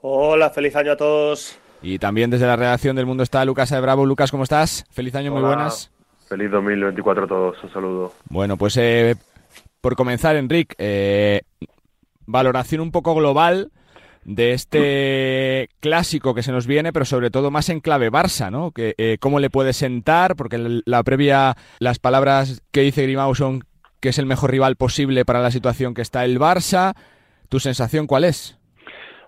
Hola, 0.00 0.50
feliz 0.50 0.74
año 0.74 0.92
a 0.92 0.96
todos. 0.96 1.56
Y 1.82 2.00
también 2.00 2.30
desde 2.30 2.46
la 2.46 2.56
redacción 2.56 2.96
del 2.96 3.06
Mundo 3.06 3.22
está 3.22 3.44
Lucas 3.44 3.70
de 3.70 3.80
Bravo. 3.80 4.04
Lucas, 4.06 4.32
¿cómo 4.32 4.42
estás? 4.42 4.84
Feliz 4.90 5.14
año, 5.14 5.30
muy 5.30 5.42
buenas. 5.42 5.92
Feliz 6.28 6.50
2024 6.50 7.24
a 7.24 7.28
todos. 7.28 7.62
Un 7.62 7.72
saludo. 7.72 8.12
Bueno, 8.28 8.56
pues 8.56 8.76
eh, 8.76 9.14
por 9.80 9.94
comenzar, 9.94 10.34
Enrique, 10.34 10.74
eh, 10.78 11.42
valoración 12.26 12.80
un 12.80 12.90
poco 12.90 13.14
global 13.14 13.70
de 14.24 14.52
este 14.52 15.68
clásico 15.80 16.34
que 16.34 16.42
se 16.42 16.52
nos 16.52 16.66
viene, 16.66 16.92
pero 16.92 17.04
sobre 17.04 17.30
todo 17.30 17.50
más 17.50 17.68
en 17.68 17.80
clave 17.80 18.10
Barça, 18.10 18.50
¿no? 18.50 18.70
Que, 18.70 18.94
eh, 18.98 19.16
¿Cómo 19.20 19.40
le 19.40 19.50
puede 19.50 19.72
sentar? 19.72 20.36
Porque 20.36 20.82
la 20.84 21.02
previa, 21.02 21.56
las 21.78 21.98
palabras 21.98 22.62
que 22.72 22.82
dice 22.82 23.02
Grimau 23.02 23.34
son 23.34 23.64
que 24.00 24.10
es 24.10 24.18
el 24.18 24.26
mejor 24.26 24.50
rival 24.50 24.76
posible 24.76 25.24
para 25.24 25.40
la 25.40 25.50
situación 25.50 25.94
que 25.94 26.02
está 26.02 26.24
el 26.24 26.38
Barça. 26.38 26.94
¿Tu 27.48 27.60
sensación 27.60 28.06
cuál 28.06 28.24
es? 28.24 28.58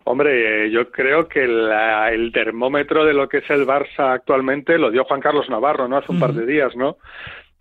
Hombre, 0.05 0.67
eh, 0.67 0.71
yo 0.71 0.91
creo 0.91 1.29
que 1.29 1.45
el 1.45 2.33
termómetro 2.33 3.05
de 3.05 3.15
lo 3.15 3.29
que 3.29 3.39
es 3.39 3.51
el 3.51 3.67
Barça 3.67 4.15
actualmente 4.15 4.79
lo 4.79 4.91
dio 4.91 5.05
Juan 5.05 5.21
Carlos 5.21 5.49
Navarro, 5.49 5.89
¿no? 5.89 5.99
Hace 5.99 6.13
un 6.13 6.19
par 6.19 6.33
de 6.33 6.47
días, 6.47 6.75
¿no? 6.75 6.97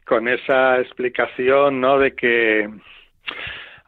Con 0.06 0.28
esa 0.28 0.80
explicación, 0.80 1.82
¿no? 1.82 2.00
De 2.00 2.15
que 2.15 2.67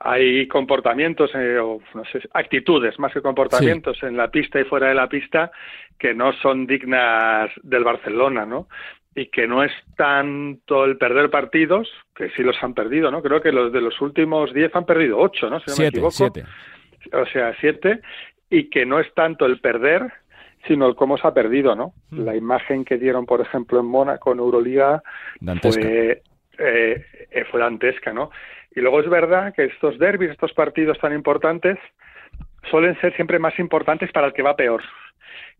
hay 0.03 0.47
comportamientos 0.49 1.31
eh, 1.33 1.57
o 1.59 1.79
no 1.93 2.03
sé, 2.05 2.19
actitudes 2.33 2.99
más 2.99 3.13
que 3.13 3.21
comportamientos 3.21 4.03
en 4.03 4.17
la 4.17 4.29
pista 4.29 4.59
y 4.59 4.65
fuera 4.65 4.89
de 4.89 4.95
la 4.95 5.07
pista 5.07 5.49
que 5.97 6.13
no 6.13 6.33
son 6.33 6.67
dignas 6.67 7.49
del 7.61 7.85
Barcelona, 7.85 8.45
¿no? 8.45 8.67
Y 9.15 9.27
que 9.27 9.47
no 9.47 9.63
es 9.63 9.71
tanto 9.95 10.83
el 10.83 10.97
perder 10.97 11.29
partidos, 11.29 11.89
que 12.13 12.29
sí 12.31 12.43
los 12.43 12.61
han 12.61 12.73
perdido, 12.73 13.11
¿no? 13.11 13.21
Creo 13.21 13.41
que 13.41 13.53
los 13.53 13.71
de 13.71 13.79
los 13.79 14.01
últimos 14.01 14.53
diez 14.53 14.75
han 14.75 14.85
perdido 14.85 15.19
ocho, 15.19 15.49
¿no? 15.49 15.61
Si 15.61 15.71
no 15.71 15.77
me 15.77 15.87
equivoco. 15.87 16.11
Siete. 16.11 16.43
O 17.13 17.25
sea, 17.27 17.55
siete. 17.61 18.01
Y 18.49 18.69
que 18.69 18.85
no 18.85 18.99
es 18.99 19.13
tanto 19.13 19.45
el 19.45 19.61
perder, 19.61 20.11
sino 20.67 20.85
el 20.87 20.95
cómo 20.95 21.17
se 21.17 21.25
ha 21.25 21.33
perdido, 21.33 21.75
¿no? 21.75 21.93
Mm. 22.09 22.25
La 22.25 22.35
imagen 22.35 22.83
que 22.83 22.97
dieron, 22.97 23.25
por 23.25 23.39
ejemplo, 23.39 23.79
en 23.79 23.85
Mónaco, 23.85 24.33
en 24.33 24.39
Euroliga, 24.39 25.01
fue, 25.61 26.21
eh, 26.57 27.05
fue 27.49 27.59
dantesca, 27.61 28.11
¿no? 28.11 28.31
Y 28.75 28.81
luego 28.81 28.99
es 29.01 29.09
verdad 29.09 29.53
que 29.53 29.65
estos 29.65 29.97
derbis, 29.99 30.31
estos 30.31 30.53
partidos 30.53 30.97
tan 30.99 31.13
importantes, 31.13 31.77
suelen 32.69 32.99
ser 33.01 33.15
siempre 33.15 33.39
más 33.39 33.57
importantes 33.59 34.11
para 34.11 34.27
el 34.27 34.33
que 34.33 34.41
va 34.41 34.55
peor. 34.55 34.81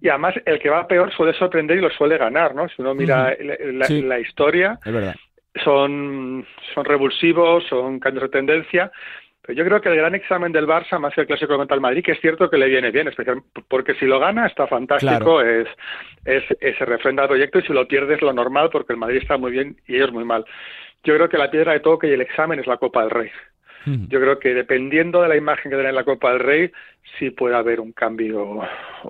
Y 0.02 0.10
además 0.10 0.36
el 0.45 0.60
que 0.60 0.69
va 0.69 0.88
peor 0.88 1.13
suele 1.13 1.34
sorprender 1.34 1.78
y 1.78 1.82
lo 1.82 1.89
suele 1.91 2.17
ganar, 2.17 2.56
¿no? 2.56 2.67
Si 2.69 2.82
uno 2.82 2.93
mira 2.93 3.36
la, 3.39 4.19
historia, 4.19 4.80
son, 5.63 6.45
son 6.73 6.86
revulsivos, 6.86 7.65
son 7.67 7.99
cambios 7.99 8.23
de 8.23 8.30
tendencia. 8.30 8.91
Pero 9.41 9.58
yo 9.58 9.65
creo 9.65 9.82
que 9.82 9.89
el 9.89 9.97
gran 9.97 10.15
examen 10.15 10.54
del 10.54 10.65
Barça, 10.65 10.97
más 10.99 11.13
que 11.13 11.21
el 11.21 11.28
clásico 11.28 11.58
contra 11.58 11.76
el 11.76 11.82
Madrid, 11.82 12.04
que 12.04 12.13
es 12.13 12.21
cierto 12.21 12.49
que 12.49 12.58
le 12.58 12.69
viene 12.69 12.91
bien, 12.91 13.10
especialmente 13.10 13.49
porque 13.67 13.93
si 13.95 14.06
lo 14.06 14.19
gana 14.19 14.47
está 14.47 14.67
fantástico, 14.67 15.41
es, 15.41 15.67
es, 16.23 16.43
es, 16.62 16.78
se 16.78 16.86
refrenda 16.86 17.23
el 17.23 17.30
proyecto 17.30 17.60
y 17.60 17.63
si 17.63 17.73
lo 17.73 17.86
pierde 17.86 18.15
es 18.15 18.21
lo 18.21 18.32
normal 18.32 18.69
porque 18.71 18.93
el 18.93 18.99
Madrid 18.99 19.19
está 19.21 19.38
muy 19.38 19.52
bien 19.52 19.76
y 19.86 19.95
ellos 19.95 20.13
muy 20.13 20.23
mal 20.23 20.45
yo 21.03 21.15
creo 21.15 21.29
que 21.29 21.37
la 21.37 21.51
piedra 21.51 21.73
de 21.73 21.79
toque 21.79 22.07
y 22.07 22.11
el 22.11 22.21
examen 22.21 22.59
es 22.59 22.67
la 22.67 22.77
Copa 22.77 23.01
del 23.01 23.11
Rey. 23.11 23.29
Hmm. 23.85 24.07
Yo 24.07 24.19
creo 24.19 24.39
que 24.39 24.53
dependiendo 24.53 25.21
de 25.21 25.27
la 25.27 25.35
imagen 25.35 25.69
que 25.69 25.77
den 25.77 25.87
en 25.87 25.95
la 25.95 26.05
Copa 26.05 26.31
del 26.31 26.39
Rey, 26.39 26.71
sí 27.19 27.31
puede 27.31 27.55
haber 27.55 27.79
un 27.79 27.91
cambio, 27.91 28.61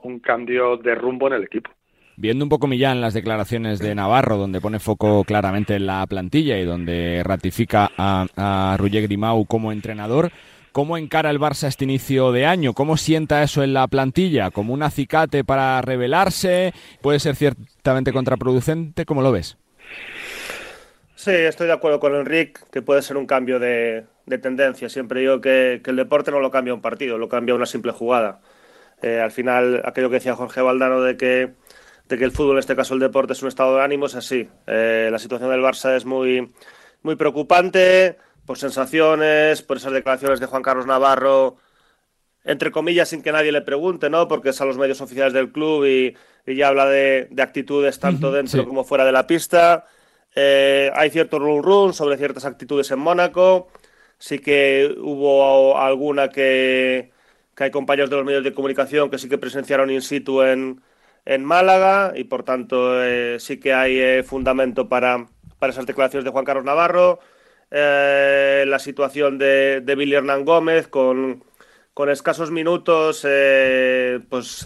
un 0.02 0.20
cambio 0.20 0.78
de 0.78 0.96
rumbo 0.96 1.28
en 1.28 1.34
el 1.34 1.44
equipo. 1.44 1.70
Viendo 2.16 2.46
un 2.46 2.50
poco 2.50 2.68
Millán 2.68 3.02
las 3.02 3.14
declaraciones 3.16 3.80
de 3.80 3.96
Navarro, 3.96 4.38
donde 4.38 4.62
pone 4.62 4.80
foco 4.80 5.24
claramente 5.24 5.76
en 5.76 5.88
la 5.88 6.06
plantilla 6.06 6.60
y 6.60 6.64
donde 6.64 7.24
ratifica 7.24 7.90
a, 7.98 8.28
a 8.38 8.78
Grimau 8.80 9.46
como 9.46 9.72
entrenador, 9.72 10.30
¿cómo 10.72 10.98
encara 10.98 11.32
el 11.32 11.40
Barça 11.40 11.68
este 11.68 11.86
inicio 11.86 12.32
de 12.32 12.46
año? 12.46 12.74
¿Cómo 12.74 12.98
sienta 12.98 13.42
eso 13.42 13.64
en 13.64 13.74
la 13.74 13.88
plantilla? 13.88 14.52
¿Como 14.52 14.76
un 14.76 14.84
acicate 14.84 15.44
para 15.44 15.82
rebelarse? 15.82 16.74
¿Puede 17.02 17.20
ser 17.20 17.36
ciertamente 17.36 18.14
contraproducente? 18.14 19.06
¿Cómo 19.06 19.24
lo 19.24 19.32
ves? 19.32 19.58
Sí, 21.24 21.32
estoy 21.32 21.68
de 21.68 21.74
acuerdo 21.74 22.02
con 22.02 22.14
Enrique 22.16 22.60
que 22.70 22.82
puede 22.82 23.02
ser 23.02 23.16
un 23.16 23.26
cambio 23.26 23.58
de, 23.58 24.04
tendencia. 24.42 24.90
Siempre 24.90 25.22
digo 25.22 25.40
que, 25.40 25.82
el 25.86 25.96
deporte 25.96 26.32
no 26.32 26.42
lo 26.42 26.52
cambia 26.52 26.74
un 26.74 26.82
partido, 26.82 27.18
lo 27.18 27.30
cambia 27.30 27.56
una 27.56 27.66
simple 27.66 27.94
jugada. 27.94 28.42
Eh, 29.02 29.22
al 29.22 29.32
final, 29.32 29.82
aquello 29.86 30.10
que 30.10 30.16
decía 30.16 30.36
Jorge 30.36 30.62
Valdano 30.62 31.00
de 31.00 31.16
que, 31.16 31.54
de 32.10 32.18
que 32.18 32.26
el 32.26 32.34
fútbol, 32.34 32.56
en 32.56 32.60
este 32.60 32.76
caso 32.76 32.94
el 32.94 33.00
deporte, 33.00 33.32
es 33.32 33.42
un 33.42 33.48
estado 33.48 33.78
de 33.78 33.84
ánimo, 33.84 34.08
es 34.08 34.16
así. 34.16 34.50
Eh, 34.68 35.08
la 35.10 35.18
situación 35.18 35.50
del 35.50 35.62
Barça 35.62 35.96
es 35.96 36.04
muy, 36.04 36.52
muy 37.04 37.16
preocupante 37.16 38.18
por 38.46 38.58
sensaciones, 38.58 39.62
por 39.62 39.78
esas 39.78 39.94
declaraciones 39.94 40.42
de 40.42 40.48
Juan 40.48 40.62
Carlos 40.62 40.88
Navarro, 40.88 41.56
entre 42.44 42.70
comillas, 42.72 43.08
sin 43.08 43.22
que 43.24 43.32
nadie 43.32 43.54
le 43.54 43.62
pregunte, 43.62 44.10
¿no? 44.10 44.28
Porque 44.28 44.50
es 44.50 44.60
a 44.60 44.66
los 44.66 44.78
medios 44.78 45.00
oficiales 45.00 45.32
del 45.32 45.54
club 45.54 45.86
y, 45.86 46.18
ya 46.46 46.68
habla 46.68 46.86
de, 46.86 47.30
actitudes 47.40 47.98
tanto 47.98 48.30
dentro 48.30 48.68
como 48.68 48.84
fuera 48.84 49.06
de 49.06 49.14
la 49.14 49.26
pista. 49.26 49.86
Eh, 50.36 50.92
hay 50.96 51.10
cierto 51.12 51.40
run 51.40 51.64
run 51.64 51.94
sobre 51.94 52.18
ciertas 52.18 52.46
actitudes 52.46 52.92
en 52.92 53.00
Mónaco. 53.00 53.68
Sí 54.18 54.40
que 54.40 54.96
hubo 55.00 55.78
alguna 55.78 56.30
que, 56.30 57.12
hay 57.58 57.72
compañeros 57.72 58.10
de 58.10 58.16
los 58.18 58.26
medios 58.26 58.44
de 58.44 58.54
comunicación 58.54 59.10
que 59.10 59.18
sí 59.18 59.30
que 59.30 59.38
presenciaron 59.38 59.92
in 59.92 60.02
situ 60.02 60.42
en, 60.42 60.82
en 61.26 61.46
Málaga 61.46 62.14
y 62.16 62.24
por 62.26 62.44
tanto 62.44 63.04
eh, 63.04 63.38
sí 63.40 63.60
que 63.60 63.74
hay 63.74 64.00
eh, 64.00 64.24
fundamento 64.24 64.90
para, 64.90 65.28
para, 65.60 65.72
esas 65.74 65.86
declaraciones 65.86 66.26
de 66.26 66.32
Juan 66.32 66.46
Carlos 66.46 66.66
Navarro. 66.66 67.20
la 67.72 68.80
situación 68.80 69.38
de, 69.38 69.82
de 69.82 69.96
Billy 69.96 70.16
Hernán 70.16 70.46
Gómez 70.46 70.88
con, 70.88 71.44
con 71.94 72.10
escasos 72.10 72.52
minutos, 72.52 73.22
pues 74.30 74.64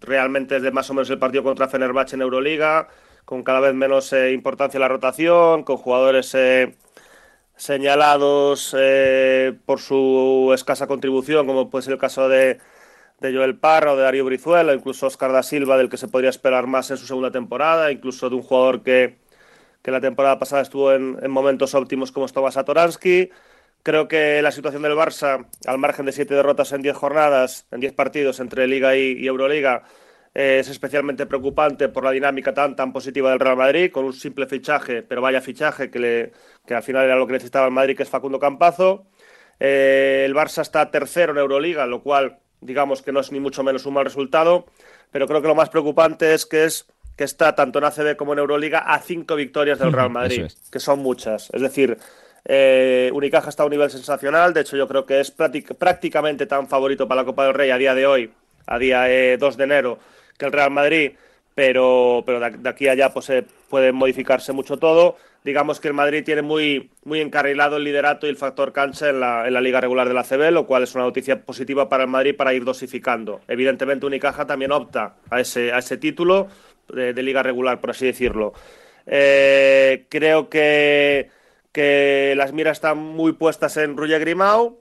realmente 0.00 0.56
desde 0.56 0.70
más 0.72 0.90
o 0.90 0.94
menos 0.94 1.10
el 1.10 1.18
partido 1.18 1.42
contra 1.44 1.68
Fenerbahce 1.68 2.16
en 2.16 2.22
Euroliga 2.22 2.88
con 3.24 3.42
cada 3.42 3.60
vez 3.60 3.74
menos 3.74 4.12
eh, 4.12 4.32
importancia 4.32 4.80
la 4.80 4.88
rotación, 4.88 5.62
con 5.64 5.76
jugadores 5.76 6.34
eh, 6.34 6.74
señalados 7.56 8.74
eh, 8.78 9.54
por 9.66 9.80
su 9.80 10.52
escasa 10.54 10.86
contribución, 10.86 11.46
como 11.46 11.70
puede 11.70 11.84
ser 11.84 11.94
el 11.94 11.98
caso 11.98 12.28
de, 12.28 12.58
de 13.20 13.34
Joel 13.34 13.56
Parra 13.58 13.92
o 13.92 13.96
de 13.96 14.02
Darío 14.02 14.24
Brizuela, 14.24 14.74
incluso 14.74 15.06
Oscar 15.06 15.32
da 15.32 15.42
Silva, 15.42 15.76
del 15.76 15.88
que 15.88 15.96
se 15.96 16.08
podría 16.08 16.30
esperar 16.30 16.66
más 16.66 16.90
en 16.90 16.96
su 16.96 17.06
segunda 17.06 17.30
temporada, 17.30 17.92
incluso 17.92 18.28
de 18.28 18.36
un 18.36 18.42
jugador 18.42 18.82
que, 18.82 19.18
que 19.82 19.90
la 19.90 20.00
temporada 20.00 20.38
pasada 20.38 20.62
estuvo 20.62 20.92
en, 20.92 21.30
momentos 21.30 21.74
óptimos 21.74 22.12
como 22.12 22.26
es 22.26 22.32
Tomás 22.32 22.54
Satoransky. 22.54 23.30
Creo 23.82 24.08
que 24.08 24.42
la 24.42 24.52
situación 24.52 24.82
del 24.82 24.92
Barça, 24.92 25.46
al 25.66 25.78
margen 25.78 26.06
de 26.06 26.12
siete 26.12 26.34
derrotas 26.34 26.72
en 26.72 26.82
diez 26.82 26.96
jornadas, 26.96 27.66
en 27.72 27.80
diez 27.80 27.92
partidos 27.92 28.38
entre 28.40 28.66
Liga 28.68 28.96
y 28.96 29.26
Euroliga, 29.26 29.84
es 30.34 30.68
especialmente 30.68 31.26
preocupante 31.26 31.88
por 31.88 32.04
la 32.04 32.10
dinámica 32.10 32.54
tan, 32.54 32.74
tan 32.74 32.92
positiva 32.92 33.30
del 33.30 33.40
Real 33.40 33.56
Madrid, 33.56 33.90
con 33.90 34.04
un 34.04 34.12
simple 34.12 34.46
fichaje, 34.46 35.02
pero 35.02 35.20
vaya 35.20 35.40
fichaje 35.40 35.90
que, 35.90 35.98
le, 35.98 36.32
que 36.66 36.74
al 36.74 36.82
final 36.82 37.04
era 37.04 37.16
lo 37.16 37.26
que 37.26 37.34
necesitaba 37.34 37.66
el 37.66 37.72
Madrid, 37.72 37.96
que 37.96 38.02
es 38.02 38.08
Facundo 38.08 38.38
Campazo. 38.38 39.06
Eh, 39.60 40.24
el 40.26 40.34
Barça 40.34 40.62
está 40.62 40.90
tercero 40.90 41.32
en 41.32 41.38
Euroliga, 41.38 41.86
lo 41.86 42.02
cual 42.02 42.38
digamos 42.60 43.02
que 43.02 43.12
no 43.12 43.20
es 43.20 43.30
ni 43.30 43.40
mucho 43.40 43.62
menos 43.62 43.84
un 43.86 43.94
mal 43.94 44.04
resultado, 44.04 44.66
pero 45.10 45.26
creo 45.26 45.42
que 45.42 45.48
lo 45.48 45.54
más 45.54 45.68
preocupante 45.68 46.32
es 46.32 46.46
que 46.46 46.64
es 46.64 46.86
que 47.16 47.24
está 47.24 47.54
tanto 47.54 47.78
en 47.78 47.84
ACB 47.84 48.16
como 48.16 48.32
en 48.32 48.38
Euroliga 48.38 48.78
a 48.78 48.98
cinco 49.00 49.36
victorias 49.36 49.78
del 49.78 49.92
Real 49.92 50.08
Madrid, 50.08 50.46
que 50.70 50.80
son 50.80 51.00
muchas. 51.00 51.50
Es 51.52 51.60
decir, 51.60 51.98
eh, 52.44 53.10
Unicaja 53.12 53.50
está 53.50 53.64
a 53.64 53.66
un 53.66 53.70
nivel 53.70 53.90
sensacional, 53.90 54.54
de 54.54 54.62
hecho 54.62 54.78
yo 54.78 54.88
creo 54.88 55.04
que 55.04 55.20
es 55.20 55.30
prácticamente 55.30 56.46
tan 56.46 56.68
favorito 56.68 57.06
para 57.06 57.20
la 57.20 57.26
Copa 57.26 57.44
del 57.44 57.54
Rey 57.54 57.70
a 57.70 57.76
día 57.76 57.94
de 57.94 58.06
hoy, 58.06 58.32
a 58.66 58.78
día 58.78 59.00
2 59.00 59.08
eh, 59.10 59.56
de 59.58 59.64
enero, 59.64 59.98
que 60.42 60.46
el 60.46 60.52
Real 60.52 60.70
Madrid, 60.72 61.12
pero, 61.54 62.24
pero 62.26 62.40
de 62.40 62.68
aquí 62.68 62.88
a 62.88 62.92
allá 62.92 63.12
pues, 63.12 63.30
puede 63.68 63.92
modificarse 63.92 64.52
mucho 64.52 64.76
todo. 64.76 65.16
Digamos 65.44 65.80
que 65.80 65.88
el 65.88 65.94
Madrid 65.94 66.24
tiene 66.24 66.42
muy, 66.42 66.90
muy 67.04 67.20
encarrilado 67.20 67.76
el 67.76 67.84
liderato 67.84 68.26
y 68.26 68.30
el 68.30 68.36
factor 68.36 68.72
cancha 68.72 69.08
en 69.08 69.20
la, 69.20 69.46
en 69.46 69.54
la 69.54 69.60
liga 69.60 69.80
regular 69.80 70.08
de 70.08 70.14
la 70.14 70.24
CB, 70.24 70.50
lo 70.50 70.66
cual 70.66 70.82
es 70.82 70.94
una 70.94 71.04
noticia 71.04 71.42
positiva 71.42 71.88
para 71.88 72.04
el 72.04 72.10
Madrid 72.10 72.36
para 72.36 72.54
ir 72.54 72.64
dosificando. 72.64 73.40
Evidentemente 73.48 74.06
Unicaja 74.06 74.46
también 74.46 74.72
opta 74.72 75.16
a 75.30 75.40
ese, 75.40 75.72
a 75.72 75.78
ese 75.78 75.96
título 75.96 76.48
de, 76.88 77.12
liga 77.22 77.42
regular, 77.42 77.80
por 77.80 77.90
así 77.90 78.06
decirlo. 78.06 78.52
Eh, 79.06 80.06
creo 80.08 80.48
que, 80.48 81.30
que 81.72 82.34
las 82.36 82.52
miras 82.52 82.78
están 82.78 82.98
muy 82.98 83.32
puestas 83.32 83.76
en 83.76 83.96
Ruye 83.96 84.18
Grimau, 84.18 84.80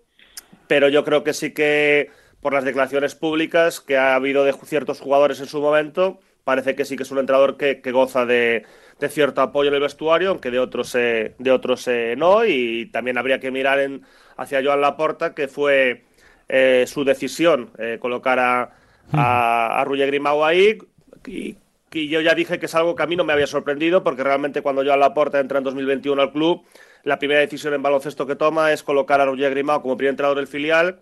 pero 0.67 0.89
yo 0.89 1.04
creo 1.04 1.24
que 1.24 1.34
sí 1.34 1.54
que 1.54 2.12
por 2.41 2.54
las 2.54 2.63
declaraciones 2.63 3.15
públicas 3.15 3.80
que 3.80 3.97
ha 3.97 4.15
habido 4.15 4.43
de 4.43 4.54
ciertos 4.54 4.99
jugadores 4.99 5.39
en 5.39 5.45
su 5.45 5.62
momento, 5.62 6.19
parece 6.43 6.75
que 6.75 6.86
sí 6.86 6.97
que 6.97 7.04
es 7.04 7.12
un 7.12 7.19
entrenador 7.19 7.56
que, 7.56 7.80
goza 7.91 8.25
de, 8.25 8.65
cierto 9.10 9.41
apoyo 9.41 9.69
en 9.69 9.75
el 9.75 9.82
vestuario, 9.82 10.30
aunque 10.32 10.51
de 10.51 10.60
otros, 10.60 10.95
eh, 10.95 11.36
de 11.38 11.51
otros 11.51 11.88
eh, 11.88 12.15
no. 12.17 12.45
Y 12.45 12.88
también 12.88 13.17
habría 13.17 13.39
que 13.39 13.51
mirar 13.51 13.80
en, 13.80 14.04
hacia 14.38 14.63
Joan 14.63 14.82
Laporta, 14.82 15.34
que 15.36 15.47
fue 15.47 16.04
eh, 16.49 16.86
su 16.88 17.04
decisión 17.04 17.71
colocar 17.99 18.39
a, 18.39 18.71
a, 19.13 19.82
a 19.82 19.86
Grimau 19.86 20.43
ahí. 20.43 20.77
Y, 21.25 21.58
yo 21.93 22.21
ya 22.21 22.34
dije 22.34 22.58
que 22.58 22.67
es 22.67 22.75
algo 22.75 22.95
que 22.95 23.04
a 23.04 23.06
mí 23.06 23.17
no 23.17 23.25
me 23.25 23.34
había 23.34 23.47
sorprendido, 23.47 24.01
porque 24.01 24.23
realmente 24.23 24.62
cuando 24.62 24.82
Joan 24.82 25.01
Laporta 25.01 25.41
entra 25.41 25.58
en 25.58 25.65
2021 25.65 26.21
al 26.21 26.32
club, 26.32 26.63
la 27.04 27.19
primera 27.19 27.41
decisión 27.41 27.73
en 27.73 27.82
baloncesto 27.82 28.25
que 28.25 28.38
toma 28.38 28.71
es 28.71 28.82
colocar 28.82 29.19
a 29.19 29.25
Roger 29.25 29.51
Grimau 29.51 29.82
como 29.82 29.97
primer 29.97 30.12
entrenador 30.12 30.38
del 30.38 30.47
filial 30.47 31.01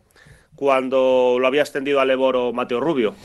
cuando 0.59 1.37
lo 1.39 1.47
había 1.47 1.61
extendido 1.61 2.01
al 2.01 2.11
Eboro 2.11 2.51
Mateo 2.51 2.81
Rubio. 2.81 3.15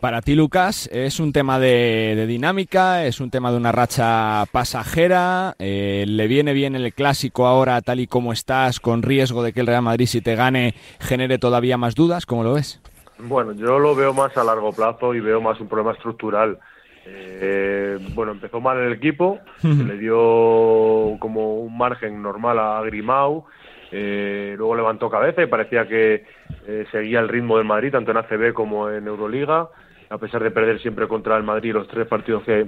Para 0.00 0.22
ti, 0.22 0.34
Lucas, 0.34 0.88
¿es 0.90 1.20
un 1.20 1.30
tema 1.30 1.58
de, 1.58 2.24
dinámica? 2.26 3.04
¿Es 3.04 3.20
un 3.20 3.30
tema 3.30 3.50
de 3.50 3.58
una 3.58 3.70
racha 3.70 4.44
pasajera? 4.50 5.56
Eh, 5.58 6.06
¿Le 6.08 6.26
viene 6.26 6.54
bien 6.54 6.74
el 6.74 6.94
clásico 6.94 7.46
ahora, 7.46 7.82
tal 7.82 8.00
y 8.00 8.06
como 8.06 8.32
estás, 8.32 8.80
con 8.80 9.02
riesgo 9.02 9.42
de 9.42 9.52
que 9.52 9.60
el 9.60 9.66
Real 9.66 9.82
Madrid, 9.82 10.06
si 10.06 10.22
te 10.22 10.34
gane, 10.36 10.74
genere 11.00 11.36
todavía 11.36 11.76
más 11.76 11.94
dudas? 11.94 12.24
¿Cómo 12.24 12.44
lo 12.44 12.54
ves? 12.54 12.80
Bueno, 13.18 13.52
yo 13.52 13.78
lo 13.78 13.94
veo 13.94 14.14
más 14.14 14.34
a 14.38 14.44
largo 14.44 14.72
plazo 14.72 15.14
y 15.14 15.20
veo 15.20 15.42
más 15.42 15.60
un 15.60 15.68
problema 15.68 15.92
estructural. 15.92 16.58
Eh, 17.06 17.98
bueno, 18.14 18.32
empezó 18.32 18.58
mal 18.58 18.78
el 18.78 18.94
equipo, 18.94 19.38
se 19.60 19.68
le 19.68 19.98
dio 19.98 21.18
como 21.18 21.58
un 21.58 21.76
margen 21.76 22.22
normal 22.22 22.58
a 22.58 22.80
Grimau, 22.80 23.44
eh, 23.96 24.54
luego 24.58 24.74
levantó 24.74 25.08
cabeza 25.08 25.40
y 25.40 25.46
parecía 25.46 25.86
que 25.86 26.24
eh, 26.66 26.84
seguía 26.90 27.20
el 27.20 27.28
ritmo 27.28 27.58
del 27.58 27.66
Madrid, 27.66 27.92
tanto 27.92 28.10
en 28.10 28.16
ACB 28.16 28.52
como 28.52 28.90
en 28.90 29.06
Euroliga, 29.06 29.68
a 30.10 30.18
pesar 30.18 30.42
de 30.42 30.50
perder 30.50 30.80
siempre 30.80 31.06
contra 31.06 31.36
el 31.36 31.44
Madrid 31.44 31.72
los 31.72 31.86
tres 31.86 32.08
partidos 32.08 32.42
que, 32.42 32.66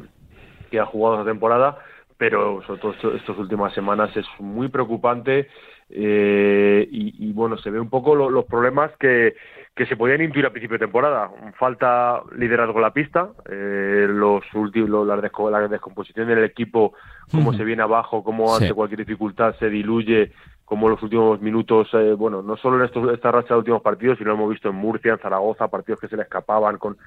que 0.70 0.78
ha 0.78 0.86
jugado 0.86 1.16
esta 1.16 1.28
temporada, 1.28 1.78
pero 2.16 2.62
sobre 2.64 2.80
todo 2.80 2.94
estas 3.16 3.36
últimas 3.38 3.74
semanas 3.74 4.16
es 4.16 4.24
muy 4.38 4.68
preocupante 4.68 5.48
eh, 5.88 6.88
y, 6.90 7.32
bueno, 7.32 7.56
se 7.58 7.70
ve 7.70 7.78
un 7.78 7.90
poco 7.90 8.14
los 8.14 8.44
problemas 8.46 8.90
que, 8.98 9.34
que 9.74 9.86
se 9.86 9.96
podían 9.96 10.22
intuir 10.22 10.46
a 10.46 10.50
principio 10.50 10.78
de 10.78 10.86
temporada. 10.86 11.30
Falta 11.58 12.22
liderazgo 12.36 12.76
en 12.76 12.82
la 12.82 12.92
pista, 12.92 13.30
eh, 13.50 14.06
los 14.08 14.42
últimos, 14.54 15.06
la, 15.06 15.68
descomposición 15.68 16.28
del 16.28 16.44
equipo, 16.44 16.94
cómo 17.30 17.52
se 17.52 17.64
viene 17.64 17.82
abajo, 17.82 18.24
cómo 18.24 18.54
ante 18.54 18.72
cualquier 18.72 19.00
dificultad 19.00 19.54
se 19.58 19.68
diluye, 19.70 20.32
cómo 20.66 20.90
los 20.90 21.02
últimos 21.02 21.40
minutos, 21.40 21.88
eh, 21.94 22.12
bueno, 22.12 22.42
no 22.42 22.58
solo 22.58 22.76
en 22.76 22.84
estos, 22.84 23.10
esta 23.14 23.32
racha 23.32 23.54
de 23.54 23.60
últimos 23.60 23.80
partidos, 23.80 24.18
sino 24.18 24.32
hemos 24.32 24.50
visto 24.50 24.68
en 24.68 24.74
Murcia, 24.74 25.12
en 25.12 25.18
Zaragoza, 25.18 25.68
partidos 25.68 26.00
que 26.00 26.08
se 26.08 26.16
le 26.16 26.24
escapaban 26.24 26.76
con 26.76 26.98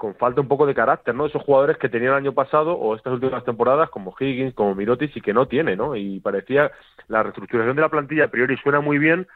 con 0.00 0.14
falta 0.14 0.40
un 0.40 0.48
poco 0.48 0.64
de 0.64 0.74
carácter, 0.74 1.14
¿no? 1.14 1.26
Esos 1.26 1.42
jugadores 1.42 1.76
que 1.76 1.90
tenían 1.90 2.12
el 2.12 2.16
año 2.16 2.32
pasado 2.32 2.72
o 2.72 2.96
estas 2.96 3.12
últimas 3.12 3.44
temporadas, 3.44 3.90
como 3.90 4.14
Higgins, 4.18 4.54
como 4.54 4.74
Mirotic, 4.74 5.14
y 5.14 5.20
que 5.20 5.34
no 5.34 5.46
tiene, 5.46 5.76
¿no? 5.76 5.94
Y 5.94 6.20
parecía 6.20 6.72
la 7.08 7.22
reestructuración 7.22 7.76
de 7.76 7.82
la 7.82 7.90
plantilla 7.90 8.24
a 8.24 8.28
priori 8.28 8.56
suena 8.56 8.80
muy 8.80 8.96
bien, 8.96 9.28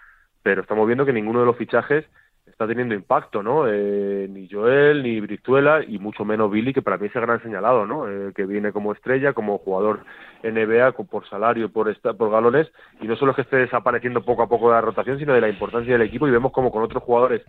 pero 0.42 0.62
estamos 0.62 0.86
viendo 0.86 1.04
que 1.04 1.12
ninguno 1.12 1.40
de 1.40 1.46
los 1.46 1.58
fichajes 1.58 2.06
está 2.46 2.66
teniendo 2.66 2.94
impacto, 2.94 3.42
¿no? 3.42 3.66
Eh, 3.66 4.28
ni 4.30 4.48
Joel, 4.48 5.02
ni 5.02 5.20
Brizuela, 5.20 5.82
y 5.86 5.98
mucho 5.98 6.24
menos 6.24 6.50
Billy, 6.50 6.72
que 6.72 6.82
para 6.82 6.98
mí 6.98 7.06
es 7.06 7.16
el 7.16 7.22
gran 7.22 7.42
señalado, 7.42 7.86
¿no? 7.86 8.08
Eh, 8.08 8.32
que 8.34 8.46
viene 8.46 8.72
como 8.72 8.92
estrella, 8.92 9.32
como 9.32 9.58
jugador 9.58 10.04
NBA, 10.42 10.92
por 10.92 11.28
salario, 11.28 11.70
por, 11.70 11.94
por 12.16 12.30
galones, 12.30 12.70
y 13.00 13.06
no 13.06 13.16
solo 13.16 13.32
es 13.32 13.36
que 13.36 13.42
esté 13.42 13.56
desapareciendo 13.56 14.24
poco 14.24 14.42
a 14.42 14.48
poco 14.48 14.68
de 14.68 14.74
la 14.74 14.80
rotación, 14.80 15.18
sino 15.18 15.32
de 15.32 15.40
la 15.40 15.48
importancia 15.48 15.92
del 15.92 16.02
equipo, 16.02 16.28
y 16.28 16.30
vemos 16.30 16.52
como 16.52 16.70
con 16.70 16.82
otros 16.82 17.02
jugadores 17.02 17.42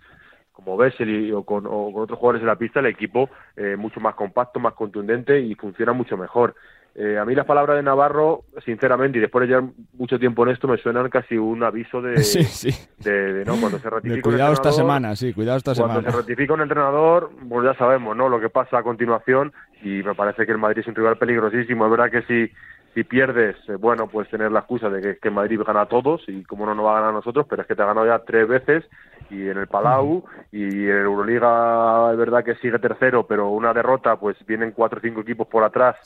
como 0.55 0.77
Bessel 0.77 1.33
o 1.33 1.43
con, 1.43 1.65
o 1.67 1.91
con 1.91 2.03
otros 2.03 2.17
jugadores 2.17 2.41
en 2.41 2.47
la 2.47 2.55
pista, 2.55 2.79
el 2.79 2.85
equipo 2.85 3.29
eh, 3.57 3.75
mucho 3.75 3.99
más 3.99 4.15
compacto, 4.15 4.59
más 4.59 4.73
contundente 4.73 5.39
y 5.41 5.53
funciona 5.55 5.91
mucho 5.91 6.15
mejor. 6.15 6.55
Eh, 6.97 7.17
a 7.17 7.25
mí 7.25 7.35
las 7.35 7.45
palabras 7.45 7.75
de 7.75 7.83
Navarro, 7.83 8.45
sinceramente, 8.63 9.17
y 9.17 9.21
después 9.21 9.41
de 9.41 9.47
llevar 9.47 9.69
mucho 9.97 10.17
tiempo 10.17 10.43
en 10.43 10.53
esto, 10.53 10.65
me 10.69 10.77
suenan 10.77 11.09
casi 11.09 11.37
un 11.37 11.61
aviso 11.61 12.01
de, 12.01 12.13
de, 13.03 13.43
¿no? 13.45 13.57
cuando 13.59 13.79
se 13.79 13.89
ratifica 13.89 14.21
cuidado 14.21 14.53
esta 14.53 14.71
semana, 14.71 15.13
sí, 15.17 15.33
cuidado 15.33 15.57
esta 15.57 15.75
semana. 15.75 15.95
Cuando 15.95 16.11
se 16.11 16.17
ratifica 16.17 16.53
un 16.53 16.61
entrenador, 16.61 17.31
pues 17.49 17.65
ya 17.65 17.73
sabemos, 17.77 18.15
¿no? 18.15 18.29
Lo 18.29 18.39
que 18.39 18.47
pasa 18.47 18.77
a 18.77 18.83
continuación 18.83 19.51
y 19.83 20.03
me 20.03 20.15
parece 20.15 20.45
que 20.45 20.53
el 20.53 20.57
Madrid 20.57 20.83
es 20.83 20.87
un 20.87 20.95
rival 20.95 21.17
peligrosísimo. 21.17 21.83
Es 21.83 21.91
verdad 21.91 22.09
que 22.09 22.21
si 22.21 22.53
si 22.93 23.03
pierdes, 23.03 23.57
eh, 23.67 23.75
bueno, 23.75 24.07
pues 24.07 24.29
tener 24.29 24.53
la 24.53 24.59
excusa 24.59 24.89
de 24.89 25.01
que, 25.01 25.17
que, 25.17 25.29
Madrid 25.29 25.59
gana 25.67 25.81
a 25.81 25.85
todos 25.87 26.23
y 26.29 26.43
como 26.43 26.65
no 26.65 26.73
nos 26.73 26.85
va 26.85 26.91
a 26.91 26.95
ganar 27.01 27.09
a 27.09 27.13
nosotros, 27.17 27.45
pero 27.49 27.61
es 27.61 27.67
que 27.67 27.75
te 27.75 27.81
ha 27.81 27.87
ganado 27.87 28.07
ya 28.07 28.19
tres 28.19 28.47
veces 28.47 28.85
y 29.29 29.49
en 29.49 29.57
el 29.57 29.67
Palau 29.67 30.23
y 30.51 30.63
en 30.63 30.97
Euroliga 30.97 32.11
es 32.11 32.17
verdad 32.17 32.43
que 32.43 32.55
sigue 32.55 32.79
tercero, 32.79 33.25
pero 33.25 33.49
una 33.49 33.73
derrota, 33.73 34.17
pues 34.17 34.37
vienen 34.45 34.71
cuatro 34.71 34.99
o 34.99 35.01
cinco 35.01 35.21
equipos 35.21 35.47
por 35.47 35.63
atrás, 35.63 35.97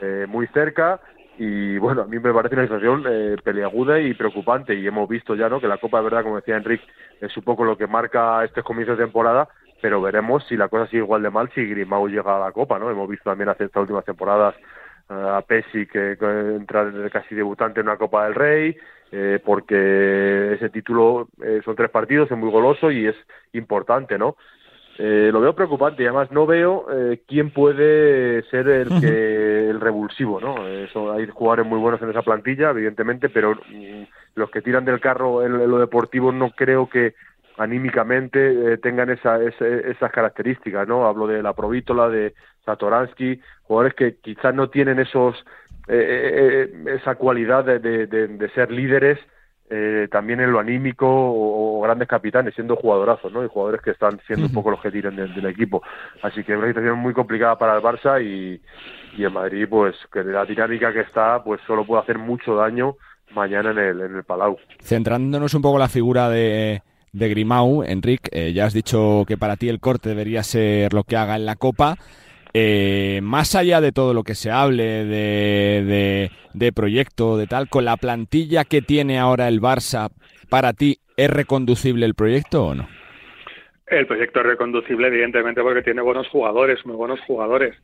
eh, 0.00 0.26
muy 0.28 0.46
cerca 0.48 1.00
y 1.38 1.78
bueno, 1.78 2.02
a 2.02 2.06
mí 2.06 2.18
me 2.18 2.32
parece 2.32 2.54
una 2.54 2.64
situación 2.64 3.04
eh, 3.08 3.36
peliaguda 3.42 3.98
y 4.00 4.14
preocupante 4.14 4.74
y 4.74 4.86
hemos 4.86 5.08
visto 5.08 5.34
ya, 5.34 5.48
¿no? 5.48 5.60
Que 5.60 5.68
la 5.68 5.78
Copa, 5.78 5.98
de 5.98 6.04
verdad, 6.04 6.22
como 6.22 6.36
decía 6.36 6.56
Enrique, 6.56 6.84
es 7.20 7.36
un 7.36 7.42
poco 7.42 7.64
lo 7.64 7.76
que 7.76 7.86
marca 7.86 8.44
este 8.44 8.62
comienzo 8.62 8.92
de 8.92 9.04
temporada 9.04 9.48
pero 9.80 10.00
veremos 10.00 10.46
si 10.46 10.56
la 10.56 10.68
cosa 10.68 10.86
sigue 10.86 11.02
igual 11.02 11.22
de 11.22 11.30
mal 11.30 11.50
si 11.52 11.66
Grimau 11.66 12.06
llega 12.06 12.36
a 12.36 12.38
la 12.38 12.52
Copa, 12.52 12.78
¿no? 12.78 12.88
Hemos 12.88 13.08
visto 13.08 13.28
también 13.28 13.48
hace 13.48 13.64
estas 13.64 13.80
últimas 13.80 14.04
temporadas 14.04 14.54
a 15.08 15.42
Pesci 15.42 15.86
que, 15.86 16.12
entra 16.56 16.90
casi 17.10 17.34
debutante 17.34 17.80
en 17.80 17.88
una 17.88 17.96
Copa 17.96 18.24
del 18.24 18.34
Rey, 18.34 18.76
eh, 19.14 19.40
porque 19.44 20.54
ese 20.54 20.70
título 20.70 21.28
eh, 21.44 21.60
son 21.66 21.76
tres 21.76 21.90
partidos, 21.90 22.30
es 22.30 22.38
muy 22.38 22.50
goloso 22.50 22.90
y 22.90 23.06
es 23.06 23.14
importante, 23.52 24.16
¿no? 24.16 24.36
Eh, 24.98 25.28
lo 25.30 25.42
veo 25.42 25.54
preocupante 25.54 26.02
y 26.02 26.06
además 26.06 26.30
no 26.30 26.46
veo 26.46 26.86
quién 27.26 27.50
puede 27.50 28.42
ser 28.44 28.68
el 28.68 28.88
que 29.00 29.68
el 29.68 29.80
revulsivo, 29.80 30.40
¿no? 30.40 30.66
Eso, 30.66 31.12
hay 31.12 31.26
jugadores 31.26 31.66
muy 31.66 31.78
buenos 31.78 32.00
en 32.00 32.08
esa 32.08 32.22
plantilla, 32.22 32.70
evidentemente, 32.70 33.28
pero 33.28 33.54
mm, 33.54 34.04
los 34.34 34.50
que 34.50 34.62
tiran 34.62 34.86
del 34.86 35.00
carro 35.00 35.44
en, 35.44 35.58
lo 35.58 35.78
deportivo 35.78 36.32
no 36.32 36.50
creo 36.50 36.88
que 36.88 37.14
anímicamente 37.58 38.78
tengan 38.78 39.10
esa, 39.10 39.42
esas 39.42 40.10
características, 40.10 40.88
¿no? 40.88 41.06
Hablo 41.06 41.26
de 41.26 41.42
la 41.42 41.52
Provítola, 41.52 42.08
de 42.08 42.32
Satoransky, 42.64 43.40
jugadores 43.64 43.94
que 43.94 44.16
quizás 44.22 44.54
no 44.54 44.70
tienen 44.70 44.98
esos 45.00 45.44
eh, 45.92 45.98
eh, 45.98 46.72
eh, 46.86 46.96
esa 46.98 47.16
cualidad 47.16 47.66
de, 47.66 47.78
de, 47.78 48.48
ser 48.54 48.70
líderes 48.70 49.18
también 50.10 50.40
en 50.40 50.52
lo 50.52 50.58
anímico 50.58 51.06
o, 51.06 51.80
grandes 51.82 52.08
capitanes, 52.08 52.54
siendo 52.54 52.76
jugadorazos, 52.76 53.32
¿no? 53.32 53.44
Y 53.44 53.48
jugadores 53.48 53.80
que 53.82 53.90
están 53.90 54.20
siendo 54.26 54.46
un 54.46 54.52
poco 54.52 54.70
los 54.70 54.80
que 54.80 54.90
tiran 54.90 55.16
del, 55.16 55.46
equipo. 55.46 55.82
Así 56.22 56.44
que 56.44 56.52
es 56.52 56.58
una 56.58 56.68
situación 56.68 56.98
muy 56.98 57.14
complicada 57.14 57.56
para 57.56 57.76
el 57.76 57.82
Barça 57.82 58.22
y, 58.22 58.60
y 59.18 59.24
el 59.24 59.30
Madrid, 59.30 59.66
pues, 59.68 59.94
que 60.12 60.24
la 60.24 60.44
dinámica 60.44 60.92
que 60.92 61.00
está, 61.00 61.42
pues 61.42 61.60
solo 61.66 61.86
puede 61.86 62.02
hacer 62.02 62.18
mucho 62.18 62.54
daño 62.54 62.96
mañana 63.34 63.70
en 63.70 63.78
el, 63.78 64.00
en 64.00 64.16
el 64.16 64.24
Palau. 64.24 64.58
Centrándonos 64.80 65.54
un 65.54 65.62
poco 65.62 65.76
en 65.76 65.80
la 65.80 65.88
figura 65.88 66.28
de, 66.28 66.82
de 67.12 67.28
Grimau, 67.28 67.82
Enrique, 67.82 68.52
ya 68.52 68.66
has 68.66 68.74
dicho 68.74 69.24
que 69.26 69.38
para 69.38 69.56
ti 69.56 69.70
el 69.70 69.80
corte 69.80 70.10
debería 70.10 70.42
ser 70.42 70.92
lo 70.92 71.04
que 71.04 71.16
haga 71.16 71.36
en 71.36 71.46
la 71.46 71.56
Copa. 71.56 71.96
Eh, 72.54 73.20
más 73.22 73.54
allá 73.54 73.80
de 73.80 73.92
todo 73.92 74.12
lo 74.12 74.24
que 74.24 74.34
se 74.34 74.50
hable 74.50 75.04
de, 75.06 76.30
de, 76.52 76.72
proyecto, 76.72 77.38
de 77.38 77.46
tal, 77.46 77.68
con 77.68 77.84
la 77.84 77.96
plantilla 77.96 78.64
que 78.64 78.82
tiene 78.82 79.18
ahora 79.18 79.48
el 79.48 79.60
Barça, 79.60 80.10
¿para 80.50 80.74
ti 80.74 80.98
es 81.16 81.30
reconducible 81.30 82.04
el 82.04 82.14
proyecto 82.14 82.66
o 82.66 82.74
no? 82.74 82.88
El 83.86 84.06
proyecto 84.06 84.40
es 84.40 84.46
reconducible, 84.46 85.08
evidentemente, 85.08 85.62
porque 85.62 85.82
tiene 85.82 86.02
buenos 86.02 86.28
jugadores, 86.28 86.84
muy 86.84 86.96
buenos 86.96 87.20
jugadores. 87.20 87.74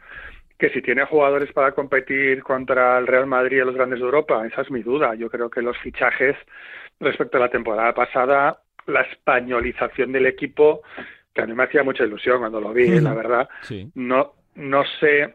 Que 0.58 0.70
si 0.70 0.82
tiene 0.82 1.04
jugadores 1.04 1.52
para 1.52 1.72
competir 1.72 2.42
contra 2.42 2.98
el 2.98 3.06
Real 3.06 3.26
Madrid 3.26 3.58
y 3.58 3.64
los 3.64 3.74
grandes 3.74 4.00
de 4.00 4.04
Europa, 4.04 4.46
esa 4.46 4.62
es 4.62 4.70
mi 4.70 4.82
duda. 4.82 5.14
Yo 5.14 5.30
creo 5.30 5.48
que 5.48 5.62
los 5.62 5.78
fichajes 5.78 6.36
respecto 7.00 7.36
a 7.36 7.40
la 7.40 7.48
temporada 7.48 7.94
pasada, 7.94 8.60
la 8.86 9.02
españolización 9.02 10.12
del 10.12 10.26
equipo, 10.26 10.82
que 11.32 11.42
a 11.42 11.46
mí 11.46 11.54
me 11.54 11.64
hacía 11.64 11.84
mucha 11.84 12.04
ilusión 12.04 12.40
cuando 12.40 12.60
lo 12.60 12.72
vi, 12.72 12.88
la 13.00 13.14
verdad, 13.14 13.48
no, 13.94 14.34
no 14.58 14.84
sé 15.00 15.32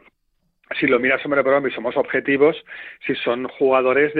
si 0.79 0.88
lo 0.88 0.99
miras 0.99 1.23
hombre 1.25 1.43
por 1.43 1.53
hombre 1.53 1.71
y 1.71 1.75
somos 1.75 1.95
objetivos, 1.97 2.55
si 3.05 3.15
son 3.15 3.47
jugadores 3.47 4.13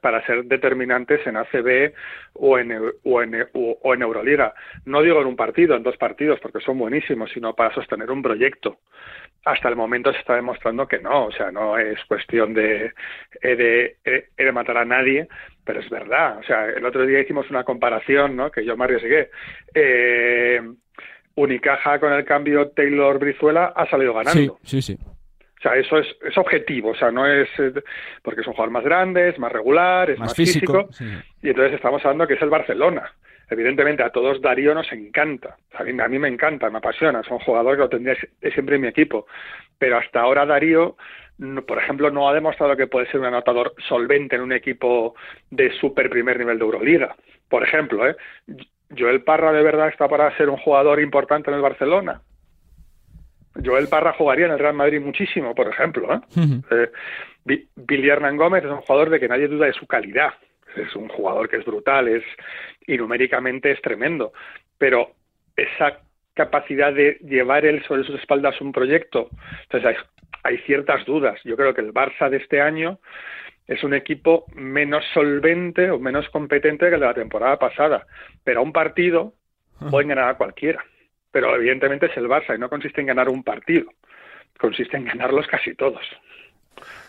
para 0.00 0.24
ser 0.26 0.44
determinantes 0.44 1.26
en 1.26 1.36
ACB 1.36 1.92
o 2.34 2.58
en, 2.58 2.72
o, 3.04 3.22
en, 3.22 4.02
Euroliga. 4.02 4.54
No 4.84 5.02
digo 5.02 5.20
en 5.20 5.28
un 5.28 5.36
partido, 5.36 5.76
en 5.76 5.82
dos 5.82 5.96
partidos, 5.96 6.40
porque 6.40 6.60
son 6.60 6.78
buenísimos, 6.78 7.30
sino 7.32 7.54
para 7.54 7.74
sostener 7.74 8.10
un 8.10 8.22
proyecto. 8.22 8.78
Hasta 9.44 9.68
el 9.68 9.76
momento 9.76 10.12
se 10.12 10.18
está 10.18 10.34
demostrando 10.34 10.86
que 10.86 10.98
no, 10.98 11.26
o 11.26 11.32
sea, 11.32 11.50
no 11.50 11.78
es 11.78 12.04
cuestión 12.04 12.52
de, 12.52 12.92
de, 13.40 13.96
de 14.36 14.52
matar 14.52 14.78
a 14.78 14.84
nadie, 14.84 15.28
pero 15.64 15.80
es 15.80 15.88
verdad. 15.88 16.38
O 16.38 16.42
sea, 16.42 16.66
el 16.66 16.84
otro 16.84 17.06
día 17.06 17.20
hicimos 17.20 17.48
una 17.50 17.64
comparación, 17.64 18.36
¿no? 18.36 18.50
Que 18.50 18.64
yo 18.64 18.76
me 18.76 18.84
arriesgué. 18.84 19.30
Eh, 19.74 20.60
Unicaja 21.38 22.00
con 22.00 22.12
el 22.12 22.24
cambio 22.24 22.70
Taylor-Brizuela 22.70 23.72
ha 23.74 23.88
salido 23.88 24.12
ganando. 24.14 24.58
Sí, 24.62 24.82
sí, 24.82 24.96
sí. 24.96 24.98
O 25.58 25.60
sea, 25.60 25.74
eso 25.74 25.98
es, 25.98 26.06
es 26.22 26.38
objetivo, 26.38 26.90
o 26.90 26.94
sea, 26.94 27.10
no 27.10 27.26
es 27.26 27.48
eh, 27.58 27.72
porque 28.22 28.42
es 28.42 28.46
un 28.46 28.52
jugador 28.52 28.72
más 28.72 28.84
grande, 28.84 29.30
es 29.30 29.38
más 29.38 29.50
regular, 29.50 30.08
es 30.10 30.18
más, 30.18 30.34
físico, 30.34 30.88
y 31.42 31.48
entonces 31.48 31.74
estamos 31.74 32.04
hablando 32.04 32.26
que 32.26 32.34
es 32.34 32.42
el 32.42 32.50
Barcelona. 32.50 33.12
Evidentemente 33.50 34.02
a 34.02 34.10
todos 34.10 34.40
Darío 34.40 34.74
nos 34.74 34.92
encanta, 34.92 35.56
a 35.74 35.82
mí, 35.82 36.00
a 36.00 36.08
mí 36.08 36.18
me 36.18 36.28
encanta, 36.28 36.70
me 36.70 36.78
apasiona, 36.78 37.20
es 37.20 37.28
un 37.28 37.40
jugador 37.40 37.74
que 37.74 37.82
lo 37.82 37.88
tendría 37.88 38.16
siempre 38.52 38.76
en 38.76 38.82
mi 38.82 38.88
equipo, 38.88 39.26
pero 39.78 39.98
hasta 39.98 40.20
ahora 40.20 40.46
Darío, 40.46 40.96
por 41.66 41.78
ejemplo, 41.78 42.10
no 42.10 42.28
ha 42.28 42.34
demostrado 42.34 42.76
que 42.76 42.86
puede 42.86 43.10
ser 43.10 43.20
un 43.20 43.26
anotador 43.26 43.74
solvente 43.88 44.36
en 44.36 44.42
un 44.42 44.52
equipo 44.52 45.16
de 45.50 45.72
super 45.80 46.08
primer 46.08 46.38
nivel 46.38 46.58
de 46.58 46.64
Euroliga. 46.64 47.16
Por 47.48 47.64
ejemplo, 47.64 48.06
¿eh? 48.06 48.16
Joel 48.96 49.22
Parra 49.22 49.52
de 49.52 49.62
verdad 49.62 49.88
está 49.88 50.08
para 50.08 50.36
ser 50.36 50.48
un 50.48 50.56
jugador 50.56 51.00
importante 51.00 51.50
en 51.50 51.56
el 51.56 51.62
Barcelona. 51.62 52.22
Joel 53.64 53.88
Parra 53.88 54.12
jugaría 54.12 54.46
en 54.46 54.52
el 54.52 54.58
Real 54.58 54.74
Madrid 54.74 55.00
muchísimo, 55.00 55.54
por 55.54 55.68
ejemplo. 55.68 56.14
¿eh? 56.14 56.20
eh 56.70 56.92
Billy 57.44 58.08
Hernán 58.08 58.36
Gómez 58.36 58.64
es 58.64 58.70
un 58.70 58.82
jugador 58.82 59.10
de 59.10 59.20
que 59.20 59.28
nadie 59.28 59.48
duda 59.48 59.66
de 59.66 59.72
su 59.72 59.86
calidad. 59.86 60.34
Es 60.76 60.94
un 60.94 61.08
jugador 61.08 61.48
que 61.48 61.56
es 61.56 61.64
brutal, 61.64 62.08
es 62.08 62.22
y 62.86 62.96
numéricamente 62.96 63.70
es 63.70 63.80
tremendo. 63.80 64.32
Pero 64.76 65.12
esa 65.56 66.00
capacidad 66.34 66.92
de 66.92 67.18
llevar 67.22 67.64
él 67.64 67.82
sobre 67.84 68.04
sus 68.04 68.20
espaldas 68.20 68.60
un 68.60 68.70
proyecto. 68.70 69.28
Entonces 69.62 69.88
hay, 69.88 69.96
hay 70.44 70.58
ciertas 70.58 71.04
dudas. 71.04 71.40
Yo 71.44 71.56
creo 71.56 71.74
que 71.74 71.80
el 71.80 71.92
Barça 71.92 72.28
de 72.28 72.36
este 72.36 72.60
año 72.60 73.00
es 73.68 73.84
un 73.84 73.92
equipo 73.92 74.46
menos 74.54 75.04
solvente 75.12 75.90
o 75.90 75.98
menos 75.98 76.28
competente 76.30 76.88
que 76.88 76.94
el 76.94 77.00
de 77.00 77.06
la 77.06 77.14
temporada 77.14 77.58
pasada. 77.58 78.06
Pero 78.42 78.60
a 78.60 78.62
un 78.62 78.72
partido 78.72 79.34
pueden 79.90 80.08
ganar 80.08 80.30
a 80.30 80.36
cualquiera. 80.38 80.82
Pero 81.30 81.54
evidentemente 81.54 82.06
es 82.06 82.16
el 82.16 82.28
Barça 82.28 82.56
y 82.56 82.58
no 82.58 82.70
consiste 82.70 83.02
en 83.02 83.08
ganar 83.08 83.28
un 83.28 83.44
partido. 83.44 83.92
Consiste 84.58 84.96
en 84.96 85.04
ganarlos 85.04 85.46
casi 85.46 85.74
todos. 85.74 86.00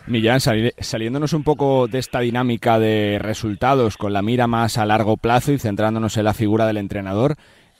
Millán, 0.08 0.39
saliéndonos 0.41 1.34
un 1.34 1.44
poco 1.44 1.88
de 1.88 2.00
esta 2.00 2.19
dinámica 2.19 2.77
de 2.77 3.19
resultados 3.21 3.96
con 3.96 4.12
la 4.12 4.21
mira 4.21 4.48
más 4.48 4.77
a 4.77 4.86
largo 4.86 5.15
plazo 5.15 5.54
y 5.54 5.60
centrándonos 5.60 6.17
en 6.17 6.25
la 6.25 6.34
figura 6.34 6.65
del 6.67 6.77
entrenador, 6.77 7.36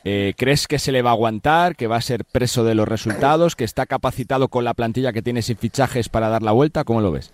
eh, 0.06 0.34
¿crees 0.38 0.68
que 0.68 0.80
se 0.80 0.92
le 0.92 1.02
va 1.02 1.10
a 1.10 1.14
aguantar, 1.14 1.76
que 1.76 1.88
va 1.88 1.98
a 1.98 2.02
ser 2.02 2.24
preso 2.24 2.64
de 2.64 2.76
los 2.76 2.88
resultados, 2.88 3.56
que 3.56 3.64
está 3.66 3.86
capacitado 3.86 4.48
con 4.48 4.64
la 4.64 4.74
plantilla 4.74 5.12
que 5.12 5.22
tiene 5.22 5.42
sin 5.42 5.58
fichajes 5.58 6.08
para 6.08 6.30
dar 6.30 6.44
la 6.44 6.52
vuelta? 6.52 6.84
¿Cómo 6.84 7.02
lo 7.02 7.12
ves? 7.12 7.34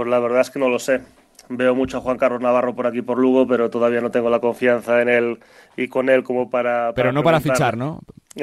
Pues 0.00 0.08
la 0.08 0.18
verdad 0.18 0.40
es 0.40 0.48
que 0.48 0.58
no 0.58 0.70
lo 0.70 0.78
sé. 0.78 1.02
Veo 1.50 1.74
mucho 1.74 1.98
a 1.98 2.00
Juan 2.00 2.16
Carlos 2.16 2.40
Navarro 2.40 2.74
por 2.74 2.86
aquí 2.86 3.02
por 3.02 3.18
Lugo, 3.18 3.46
pero 3.46 3.68
todavía 3.68 4.00
no 4.00 4.10
tengo 4.10 4.30
la 4.30 4.40
confianza 4.40 5.02
en 5.02 5.10
él 5.10 5.40
y 5.76 5.88
con 5.88 6.08
él 6.08 6.24
como 6.24 6.48
para. 6.48 6.94
pero 6.94 7.12
no 7.12 7.22
para 7.22 7.38
fichar, 7.38 7.76
¿no? 7.76 8.00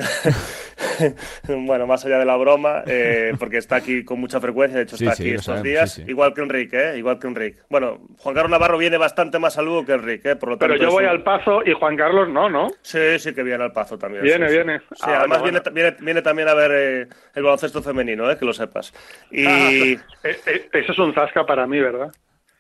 bueno, 1.48 1.88
más 1.88 2.06
allá 2.06 2.20
de 2.20 2.26
la 2.26 2.36
broma, 2.38 2.84
eh, 2.86 3.34
porque 3.40 3.58
está 3.58 3.78
aquí 3.78 4.04
con 4.04 4.20
mucha 4.20 4.40
frecuencia, 4.40 4.78
de 4.78 4.84
hecho 4.84 4.96
está 4.96 5.12
aquí 5.12 5.32
estos 5.32 5.64
días, 5.64 6.00
igual 6.00 6.34
que 6.34 6.42
Enrique, 6.42 6.78
¿eh? 6.78 6.98
igual 6.98 7.20
que 7.20 7.28
Enrique. 7.28 7.60
Bueno, 7.70 8.00
Juan 8.20 8.36
Carlos 8.36 8.52
Navarro 8.52 8.78
viene 8.78 8.98
bastante 8.98 9.40
más 9.40 9.58
a 9.58 9.62
Lugo 9.62 9.86
que 9.86 9.94
Enrique, 9.94 10.32
¿eh? 10.32 10.36
por 10.36 10.50
lo 10.50 10.58
tanto. 10.58 10.74
Pero 10.74 10.90
yo 10.90 10.92
voy 10.92 11.06
al 11.06 11.24
Pazo 11.24 11.62
y 11.66 11.74
Juan 11.74 11.96
Carlos 11.96 12.30
no, 12.30 12.50
¿no? 12.50 12.70
Sí, 12.82 13.20
sí 13.20 13.34
que 13.34 13.44
viene 13.44 13.64
al 13.64 13.72
Pazo 13.72 13.98
también. 13.98 14.24
Viene, 14.24 14.50
viene. 14.50 14.80
Sí, 14.80 15.04
ah, 15.04 15.20
además 15.20 15.44
viene, 15.44 15.96
viene, 16.00 16.22
también 16.22 16.48
a 16.48 16.54
ver 16.54 16.72
eh, 16.74 17.08
el 17.36 17.44
baloncesto 17.44 17.82
femenino, 17.82 18.30
¿eh? 18.30 18.38
que 18.38 18.46
lo 18.46 18.54
sepas. 18.54 18.94
Y... 19.32 19.46
Ah, 19.46 19.96
eso 20.24 20.92
es 20.92 21.00
un 21.00 21.14
zasca 21.14 21.46
para 21.46 21.68
mí, 21.68 21.80
¿verdad? 21.80 22.12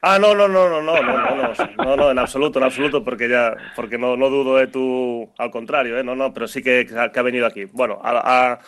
Ah, 0.01 0.19
no, 0.19 0.35
no, 0.35 0.47
no, 0.47 0.69
no, 0.69 0.81
no, 0.81 1.01
no, 1.01 1.35
no, 1.35 1.53
no, 1.83 1.95
no, 1.95 2.11
en 2.11 2.19
absoluto, 2.19 2.59
en 2.59 2.65
absoluto, 2.65 3.03
porque 3.03 3.27
ya, 3.27 3.55
porque 3.75 3.97
no, 3.97 4.15
no 4.15 4.29
dudo 4.29 4.57
de 4.57 4.67
tu, 4.67 5.27
al 5.37 5.49
contrario, 5.49 5.97
¿eh? 5.97 6.03
no, 6.03 6.15
no, 6.15 6.33
pero 6.33 6.47
sí 6.47 6.61
que, 6.61 6.85
que 6.85 7.19
ha 7.19 7.23
venido 7.23 7.47
aquí. 7.47 7.65
Bueno, 7.65 7.99
a, 8.03 8.59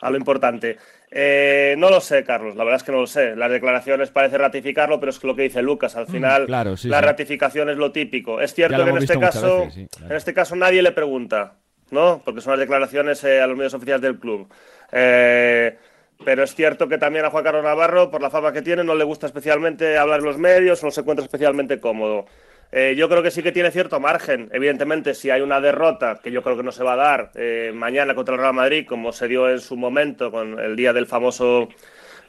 a, 0.00 0.10
lo 0.10 0.16
importante. 0.16 0.78
Eh, 1.10 1.74
no 1.78 1.90
lo 1.90 2.00
sé, 2.00 2.24
Carlos, 2.24 2.56
la 2.56 2.64
verdad 2.64 2.78
es 2.78 2.84
que 2.84 2.92
no 2.92 3.00
lo 3.00 3.06
sé. 3.06 3.36
Las 3.36 3.50
declaraciones 3.50 4.10
parece 4.10 4.38
ratificarlo, 4.38 4.98
pero 4.98 5.10
es 5.10 5.22
lo 5.22 5.36
que 5.36 5.42
dice 5.42 5.60
Lucas. 5.60 5.94
Al 5.94 6.06
final, 6.06 6.46
la 6.48 7.00
ratificación 7.02 7.68
es 7.68 7.76
lo 7.76 7.92
típico. 7.92 8.40
Es 8.40 8.54
cierto 8.54 8.82
que 8.82 8.90
en 8.90 8.98
este 8.98 9.18
caso, 9.18 9.68
en 9.74 10.16
este 10.16 10.32
caso 10.32 10.56
nadie 10.56 10.82
le 10.82 10.92
pregunta, 10.92 11.56
¿no? 11.90 12.22
Porque 12.24 12.40
son 12.40 12.52
las 12.52 12.60
declaraciones 12.60 13.22
a 13.24 13.46
los 13.46 13.56
medios 13.56 13.74
oficiales 13.74 14.02
del 14.02 14.18
club. 14.18 14.50
Eh, 14.90 15.76
pero 16.24 16.42
es 16.42 16.54
cierto 16.54 16.88
que 16.88 16.98
también 16.98 17.24
a 17.24 17.30
Juan 17.30 17.44
Carlos 17.44 17.62
Navarro, 17.62 18.10
por 18.10 18.20
la 18.20 18.30
fama 18.30 18.52
que 18.52 18.62
tiene, 18.62 18.84
no 18.84 18.94
le 18.94 19.04
gusta 19.04 19.26
especialmente 19.26 19.96
hablar 19.96 20.20
en 20.20 20.26
los 20.26 20.38
medios, 20.38 20.82
no 20.82 20.90
se 20.90 21.00
encuentra 21.00 21.24
especialmente 21.24 21.80
cómodo. 21.80 22.26
Eh, 22.70 22.94
yo 22.98 23.08
creo 23.08 23.22
que 23.22 23.30
sí 23.30 23.42
que 23.42 23.52
tiene 23.52 23.70
cierto 23.70 23.98
margen. 23.98 24.50
Evidentemente, 24.52 25.14
si 25.14 25.30
hay 25.30 25.40
una 25.40 25.60
derrota, 25.60 26.20
que 26.22 26.30
yo 26.30 26.42
creo 26.42 26.56
que 26.56 26.62
no 26.62 26.72
se 26.72 26.84
va 26.84 26.94
a 26.94 26.96
dar 26.96 27.30
eh, 27.34 27.72
mañana 27.74 28.14
contra 28.14 28.34
el 28.34 28.40
Real 28.40 28.54
Madrid, 28.54 28.84
como 28.86 29.12
se 29.12 29.28
dio 29.28 29.48
en 29.48 29.60
su 29.60 29.76
momento 29.76 30.30
con 30.30 30.58
el 30.58 30.76
día 30.76 30.92
del 30.92 31.06
famoso 31.06 31.68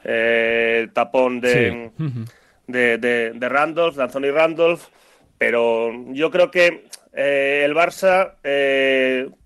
eh, 0.04 0.88
tapón 0.94 1.40
de, 1.40 1.90
de, 2.66 2.98
de, 2.98 3.48
Randolph, 3.48 3.96
de 3.96 4.02
Anthony 4.02 4.30
Randolph, 4.32 4.84
pero 5.36 5.92
yo 6.08 6.30
creo 6.30 6.50
que 6.50 6.84
el 7.12 7.74
Barça 7.74 8.34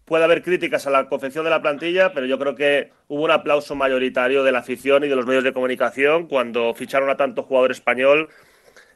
puede 0.05 0.25
haber 0.25 0.43
críticas 0.43 0.87
a 0.87 0.91
la 0.91 1.09
confección 1.09 1.45
de 1.45 1.51
la 1.51 1.63
plantilla, 1.63 2.13
pero 2.13 2.27
yo 2.27 2.39
creo 2.39 2.55
que 2.55 2.91
hubo 3.09 3.25
un 3.25 3.31
aplauso 3.31 3.75
mayoritario 3.75 4.45
de 4.45 4.53
la 4.53 4.59
afición 4.61 5.05
y 5.05 5.09
de 5.09 5.17
los 5.17 5.27
medios 5.27 5.45
de 5.45 5.53
comunicación 5.53 6.27
cuando 6.27 6.75
ficharon 6.75 7.09
a 7.11 7.17
tanto 7.17 7.43
jugador 7.43 7.71
español 7.71 8.29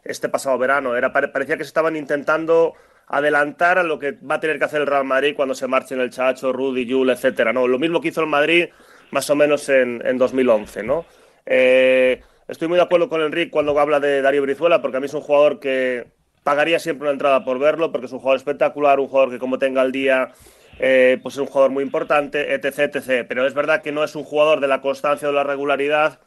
este 0.05 0.29
pasado 0.29 0.59
verano. 0.59 0.97
Era, 0.97 1.13
parecía 1.13 1.57
que 1.57 1.65
se 1.65 1.69
estaban 1.69 1.97
intentando 1.97 2.75
adelantar 3.07 3.79
a 3.79 3.83
lo 3.83 3.99
que 3.99 4.13
va 4.13 4.37
a 4.37 4.41
tener 4.41 4.59
que 4.59 4.67
hacer 4.67 4.83
el 4.83 4.87
Real 4.87 5.05
Madrid 5.05 5.35
cuando 5.35 5.55
se 5.55 5.67
marchen 5.67 6.01
el 6.01 6.11
Chacho, 6.11 6.53
Rudy, 6.53 6.85
Yul, 6.85 7.11
etcétera. 7.11 7.53
¿no? 7.53 7.67
Lo 7.67 7.79
mismo 7.79 8.01
que 8.01 8.09
hizo 8.09 8.21
el 8.21 8.27
Madrid 8.27 8.69
más 9.11 9.31
o 9.31 9.35
menos 9.35 9.69
en, 9.71 10.03
en 10.05 10.19
2011. 10.19 10.83
¿no? 10.83 11.07
Eh, 11.47 12.21
estoy 12.47 12.69
muy 12.69 12.77
de 12.77 12.83
acuerdo 12.83 13.09
con 13.09 13.23
Enrique 13.23 13.51
cuando 13.51 13.79
habla 13.79 13.99
de 13.99 14.21
Darío 14.21 14.43
Brizuela, 14.43 14.83
porque 14.83 14.99
a 14.99 15.01
mí 15.01 15.07
es 15.07 15.15
un 15.15 15.23
jugador 15.23 15.59
que 15.59 16.07
pagaría 16.43 16.79
siempre 16.79 17.05
una 17.05 17.13
entrada 17.13 17.45
por 17.45 17.59
verlo, 17.59 17.91
porque 17.93 18.07
es 18.07 18.13
un 18.13 18.19
jugador 18.19 18.37
espectacular, 18.37 19.01
un 19.01 19.09
jugador 19.09 19.31
que 19.31 19.39
como 19.39 19.59
tenga 19.59 19.83
el 19.83 19.93
día 19.93 20.33
eh, 20.79 21.19
pues 21.23 21.35
es 21.35 21.41
un 21.41 21.47
jugador 21.47 21.71
muy 21.71 21.83
importante, 21.83 22.55
etc, 22.55 22.95
etc. 22.95 23.27
Pero 23.29 23.47
es 23.47 23.55
verdad 23.55 23.83
que 23.83 23.93
no 23.93 24.05
es 24.05 24.15
un 24.15 24.25
jugador 24.25 24.61
de 24.61 24.69
la 24.69 24.81
constancia 24.81 25.29
o 25.29 25.33
de 25.33 25.37
la 25.37 25.45
regularidad 25.45 26.21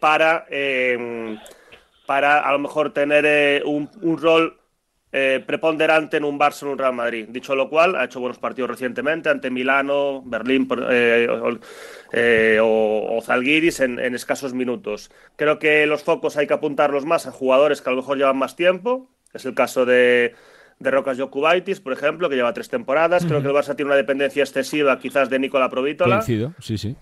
para, 0.00 0.46
eh, 0.50 1.38
para 2.06 2.40
a 2.40 2.52
lo 2.52 2.58
mejor 2.58 2.92
tener 2.92 3.24
eh, 3.26 3.62
un, 3.64 3.88
rol 4.18 4.58
preponderante 5.46 6.16
en 6.16 6.24
un 6.24 6.38
Barça 6.38 6.62
o 6.62 6.70
un 6.70 6.78
Real 6.78 6.94
Madrid. 6.94 7.26
Dicho 7.28 7.54
lo 7.54 7.68
cual, 7.68 7.96
ha 7.96 8.04
hecho 8.04 8.18
buenos 8.18 8.38
partidos 8.38 8.70
recientemente 8.70 9.28
ante 9.28 9.50
Milano, 9.50 10.22
Berlín 10.24 10.66
o, 12.62 13.16
o, 13.16 13.22
Zalgiris 13.22 13.80
en, 13.80 13.98
en, 14.00 14.14
escasos 14.14 14.54
minutos. 14.54 15.10
Creo 15.36 15.58
que 15.58 15.86
los 15.86 16.02
focos 16.02 16.38
hay 16.38 16.46
que 16.46 16.54
apuntarlos 16.54 17.04
más 17.04 17.26
a 17.26 17.30
jugadores 17.30 17.82
que 17.82 17.90
a 17.90 17.92
lo 17.92 17.98
mejor 17.98 18.16
llevan 18.16 18.38
más 18.38 18.56
tiempo. 18.56 19.10
Es 19.34 19.44
el 19.44 19.54
caso 19.54 19.84
de, 19.84 20.34
de 20.82 20.90
Rocas 20.90 21.18
Jokubaitis, 21.18 21.80
por 21.80 21.92
ejemplo, 21.92 22.28
que 22.28 22.36
lleva 22.36 22.52
tres 22.52 22.68
temporadas. 22.68 23.24
Creo 23.24 23.40
que 23.40 23.48
el 23.48 23.54
Barça 23.54 23.76
tiene 23.76 23.90
una 23.90 23.96
dependencia 23.96 24.42
excesiva 24.42 24.98
quizás 24.98 25.30
de 25.30 25.38
Nicola 25.38 25.68
Provítola. 25.68 26.16
Coincido, 26.16 26.54
sí, 26.60 26.76
sí. 26.76 26.96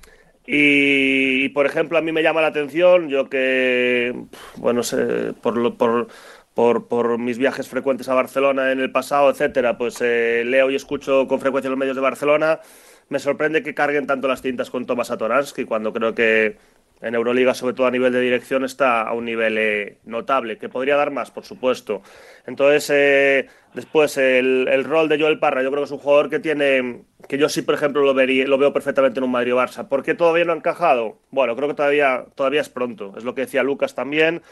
Y, 0.46 1.48
por 1.50 1.66
ejemplo, 1.66 1.98
a 1.98 2.00
mí 2.00 2.12
me 2.12 2.22
llama 2.22 2.40
la 2.40 2.48
atención, 2.48 3.08
yo 3.08 3.28
que, 3.28 4.14
bueno, 4.56 4.82
sé, 4.82 5.32
por, 5.40 5.76
por, 5.76 6.08
por, 6.54 6.88
por, 6.88 7.18
mis 7.18 7.38
viajes 7.38 7.68
frecuentes 7.68 8.08
a 8.08 8.14
Barcelona 8.14 8.72
en 8.72 8.80
el 8.80 8.90
pasado, 8.90 9.30
etcétera, 9.30 9.78
pues 9.78 10.00
eh, 10.00 10.42
leo 10.44 10.70
y 10.70 10.74
escucho 10.74 11.28
con 11.28 11.40
frecuencia 11.40 11.70
los 11.70 11.78
medios 11.78 11.96
de 11.96 12.02
Barcelona. 12.02 12.60
Me 13.08 13.18
sorprende 13.18 13.62
que 13.62 13.74
carguen 13.74 14.06
tanto 14.06 14.28
las 14.28 14.42
tintas 14.42 14.70
con 14.70 14.86
Tomás 14.86 15.10
Atoransky 15.10 15.64
cuando 15.64 15.92
creo 15.92 16.14
que 16.14 16.56
en 17.00 17.14
Euroliga, 17.14 17.54
sobre 17.54 17.74
todo 17.74 17.86
a 17.86 17.90
nivel 17.90 18.12
de 18.12 18.20
dirección, 18.20 18.64
está 18.64 19.02
a 19.02 19.12
un 19.14 19.24
nivel 19.24 19.56
eh, 19.58 19.98
notable, 20.04 20.58
que 20.58 20.68
podría 20.68 20.96
dar 20.96 21.10
más, 21.10 21.30
por 21.30 21.44
supuesto. 21.44 22.02
Entonces, 22.46 22.90
eh, 22.92 23.46
después, 23.74 24.16
el, 24.18 24.84
rol 24.84 25.08
de 25.08 25.18
Joel 25.18 25.38
Parra, 25.38 25.62
yo 25.62 25.70
creo 25.70 25.82
que 25.82 25.86
es 25.86 25.90
un 25.92 25.98
jugador 25.98 26.28
que 26.28 26.40
tiene, 26.40 27.04
que 27.26 27.38
yo 27.38 27.48
sí, 27.48 27.62
por 27.62 27.74
ejemplo, 27.74 28.02
lo, 28.02 28.12
vería, 28.12 28.46
lo 28.46 28.58
veo 28.58 28.72
perfectamente 28.72 29.18
en 29.18 29.24
un 29.24 29.32
Madrid-Barça. 29.32 29.88
¿Por 29.88 30.02
qué 30.02 30.14
todavía 30.14 30.44
no 30.44 30.52
ha 30.52 30.56
encajado? 30.56 31.18
Bueno, 31.30 31.56
creo 31.56 31.68
que 31.68 31.74
todavía, 31.74 32.26
todavía 32.34 32.60
es 32.60 32.68
pronto, 32.68 33.14
es 33.16 33.24
lo 33.24 33.34
que 33.34 33.42
decía 33.42 33.62
Lucas 33.62 33.94
también. 33.94 34.42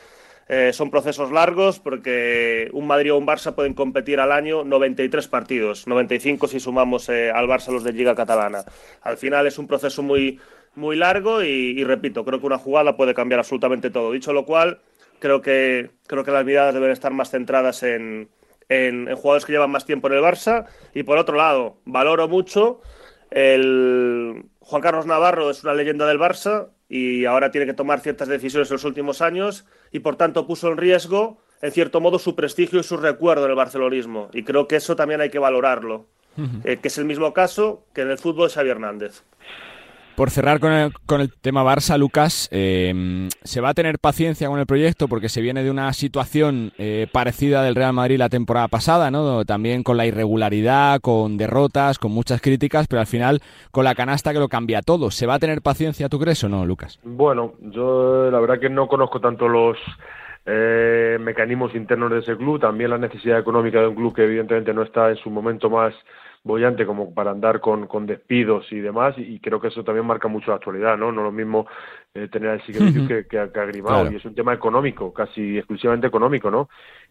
Eh, 0.51 0.73
son 0.73 0.91
procesos 0.91 1.31
largos 1.31 1.79
porque 1.79 2.71
un 2.73 2.87
Madrid 2.87 3.13
o 3.13 3.19
un 3.19 3.27
Barça 3.27 3.55
pueden 3.55 3.75
competir 3.75 4.19
al 4.19 4.33
año 4.33 4.65
93 4.65 5.29
partidos, 5.29 5.87
95 5.87 6.49
si 6.49 6.59
sumamos 6.59 7.11
al 7.11 7.47
Barça 7.47 7.71
los 7.71 7.85
de 7.85 7.93
Liga 7.93 8.15
Catalana. 8.15 8.65
Al 9.03 9.19
final 9.19 9.47
es 9.47 9.59
un 9.59 9.67
proceso 9.67 10.03
muy, 10.03 10.41
muy 10.75 10.97
largo 10.97 11.43
y, 11.43 11.83
repito, 11.85 12.25
creo 12.25 12.41
que 12.41 12.47
una 12.47 12.59
jugada 12.59 12.97
puede 12.97 13.15
cambiar 13.15 13.41
absolutamente 13.41 13.91
todo. 13.91 14.13
Dicho 14.13 14.33
lo 14.33 14.45
cual, 14.45 14.81
creo 15.19 15.41
que, 15.43 15.91
creo 16.07 16.25
que 16.25 16.31
las 16.31 16.45
miradas 16.45 16.75
deben 16.75 16.91
estar 16.91 17.13
más 17.13 17.31
centradas 17.31 17.83
en, 17.83 18.29
en, 18.69 19.07
jugadores 19.17 19.45
que 19.45 19.53
llevan 19.53 19.71
más 19.71 19.85
tiempo 19.85 20.09
en 20.09 20.15
el 20.15 20.23
Barça. 20.23 20.67
Y 20.95 21.03
por 21.03 21.19
otro 21.19 21.37
lado, 21.37 21.79
valoro 21.85 22.29
mucho 22.29 22.81
el 23.31 24.45
Juan 24.61 24.83
Carlos 24.83 25.07
Navarro 25.07 25.51
es 25.51 25.63
una 25.65 25.75
leyenda 25.75 26.07
del 26.07 26.19
Barça 26.19 26.69
y 26.89 27.25
ahora 27.27 27.51
tiene 27.51 27.67
que 27.67 27.75
tomar 27.75 28.01
ciertas 28.01 28.29
decisiones 28.29 28.71
en 28.71 28.75
los 28.75 28.85
últimos 28.85 29.21
años 29.21 29.67
y 29.93 30.01
por 30.01 30.17
tanto 30.17 30.47
puso 30.47 30.69
en 30.69 30.79
riesgo, 30.79 31.39
en 31.61 31.73
cierto 31.73 32.01
modo, 32.01 32.19
su 32.19 32.35
prestigio 32.35 32.81
y 32.81 32.85
su 32.85 32.97
recuerdo 32.97 33.45
en 33.45 33.51
el 33.51 33.57
barcelonismo. 33.57 34.31
Y 34.33 34.45
creo 34.45 34.67
que 34.67 34.77
eso 34.77 34.97
también 34.97 35.21
hay 35.21 35.31
que 35.31 35.39
valorarlo. 35.39 36.07
Eh, 36.63 36.77
que 36.81 36.87
es 36.87 36.97
el 36.99 37.05
mismo 37.05 37.33
caso 37.33 37.85
que 37.93 38.03
en 38.03 38.13
el 38.13 38.19
fútbol 38.19 38.47
de 38.47 38.55
Xavi 38.55 38.69
Hernández. 38.71 39.25
Por 40.19 40.31
cerrar 40.31 40.59
con 40.59 40.73
el, 40.73 40.93
con 41.07 41.21
el 41.21 41.33
tema 41.33 41.63
Barça, 41.63 41.97
Lucas, 41.97 42.49
eh, 42.51 43.29
¿se 43.45 43.61
va 43.61 43.69
a 43.69 43.75
tener 43.75 44.01
paciencia 44.01 44.49
con 44.49 44.59
el 44.59 44.67
proyecto 44.67 45.07
porque 45.07 45.29
se 45.29 45.41
viene 45.41 45.63
de 45.63 45.71
una 45.71 45.93
situación 45.93 46.73
eh, 46.77 47.07
parecida 47.13 47.63
del 47.63 47.77
Real 47.77 47.93
Madrid 47.93 48.19
la 48.19 48.29
temporada 48.29 48.67
pasada, 48.67 49.13
¿no? 49.13 49.45
También 49.45 49.85
con 49.85 49.97
la 49.97 50.07
irregularidad, 50.07 50.99
con 51.01 51.37
derrotas, 51.37 52.01
con 52.01 52.11
muchas 52.11 52.41
críticas, 52.41 52.89
pero 52.89 52.99
al 52.99 53.07
final 53.07 53.41
con 53.71 53.85
la 53.85 53.95
canasta 53.95 54.33
que 54.33 54.41
lo 54.41 54.49
cambia 54.49 54.83
todo. 54.83 55.13
¿Se 55.13 55.25
va 55.25 55.35
a 55.35 55.39
tener 55.39 55.63
paciencia, 55.63 56.09
tú 56.09 56.19
crees 56.19 56.43
o 56.43 56.49
no, 56.49 56.67
Lucas? 56.67 56.99
Bueno, 57.05 57.55
yo 57.61 58.29
la 58.29 58.41
verdad 58.41 58.59
que 58.59 58.71
no 58.71 58.89
conozco 58.89 59.21
tanto 59.21 59.47
los 59.47 59.79
eh, 60.47 61.17
mecanismos 61.21 61.77
internos 61.77 62.11
de 62.11 62.19
ese 62.19 62.37
club, 62.37 62.59
también 62.59 62.91
la 62.91 62.99
necesidad 62.99 63.39
económica 63.39 63.81
de 63.81 63.87
un 63.87 63.95
club 63.95 64.17
que 64.17 64.25
evidentemente 64.25 64.75
no 64.75 64.83
está 64.83 65.11
en 65.11 65.17
su 65.19 65.31
momento 65.31 65.71
más 65.71 65.95
bollante 66.49 66.87
como 66.87 67.15
para 67.15 67.31
andar 67.31 67.61
con, 67.61 67.87
con 67.87 68.07
despidos 68.07 68.67
y 68.73 68.81
demás, 68.81 69.15
y, 69.19 69.39
creo 69.39 69.61
que 69.61 69.69
eso 69.69 69.85
también 69.85 70.07
marca 70.07 70.27
mucho 70.27 70.51
la 70.51 70.57
actualidad, 70.57 70.97
¿no? 70.97 71.13
No 71.13 71.23
lo 71.23 71.31
mismo 71.31 71.67
eh, 72.15 72.27
tener 72.27 72.51
a 72.51 72.65
Siqueira 72.65 73.07
que, 73.07 73.27
que, 73.27 73.39
a 73.39 73.47
Grimao, 73.47 74.11
y 74.11 74.17
es 74.17 74.25
un 74.25 74.35
tema 74.35 74.55
económico, 74.55 75.13
casi 75.13 75.59
exclusivamente 75.59 76.07
económico, 76.07 76.51
¿no? 76.51 76.69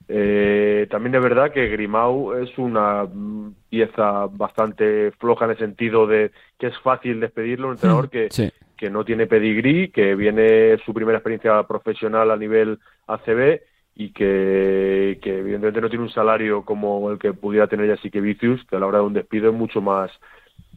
Eh, 0.09 0.88
también 0.89 1.15
es 1.15 1.21
verdad 1.21 1.51
que 1.51 1.69
Grimau 1.69 2.33
es 2.33 2.57
una 2.57 3.05
mm, 3.05 3.53
pieza 3.69 4.27
bastante 4.31 5.11
floja 5.19 5.45
en 5.45 5.51
el 5.51 5.57
sentido 5.57 6.07
de 6.07 6.31
que 6.57 6.67
es 6.67 6.77
fácil 6.79 7.19
despedirlo, 7.19 7.67
un 7.67 7.75
entrenador 7.75 8.09
que, 8.09 8.29
que 8.75 8.89
no 8.89 9.05
tiene 9.05 9.27
pedigrí, 9.27 9.89
que 9.91 10.15
viene 10.15 10.77
su 10.83 10.93
primera 10.93 11.19
experiencia 11.19 11.61
profesional 11.63 12.31
a 12.31 12.38
nivel 12.38 12.79
ACB 13.05 13.61
y 14.00 14.12
que, 14.12 15.20
evidentemente 15.24 15.82
no 15.82 15.89
tiene 15.89 16.04
un 16.04 16.12
salario 16.12 16.64
como 16.64 17.10
el 17.10 17.18
que 17.18 17.34
pudiera 17.34 17.66
tener 17.66 17.88
ya 17.88 18.10
que 18.10 18.22
Vicius, 18.22 18.64
que 18.66 18.76
a 18.76 18.80
la 18.80 18.86
hora 18.86 19.00
de 19.00 19.06
un 19.06 19.14
despido 19.14 19.50
es 19.50 19.56
mucho 19.56 19.82
más, 19.82 20.12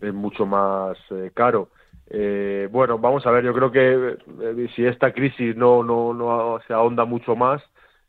es 0.01 0.15
mucho 0.15 0.47
más 0.47 0.97
eh, 1.11 1.31
caro. 1.35 1.69
Eh, 2.09 2.67
bueno, 2.73 2.99
vamos 2.99 3.27
a 3.27 3.31
ver, 3.31 3.45
yo 3.45 3.53
creo 3.53 3.71
que 3.71 4.17
eh, 4.41 4.69
si 4.75 4.87
esta 4.87 5.13
crisis 5.13 5.55
no, 5.55 5.85
no, 5.85 6.15
no 6.15 6.61
se 6.67 6.73
ahonda 6.73 7.05
mucho 7.05 7.37
más 7.37 7.63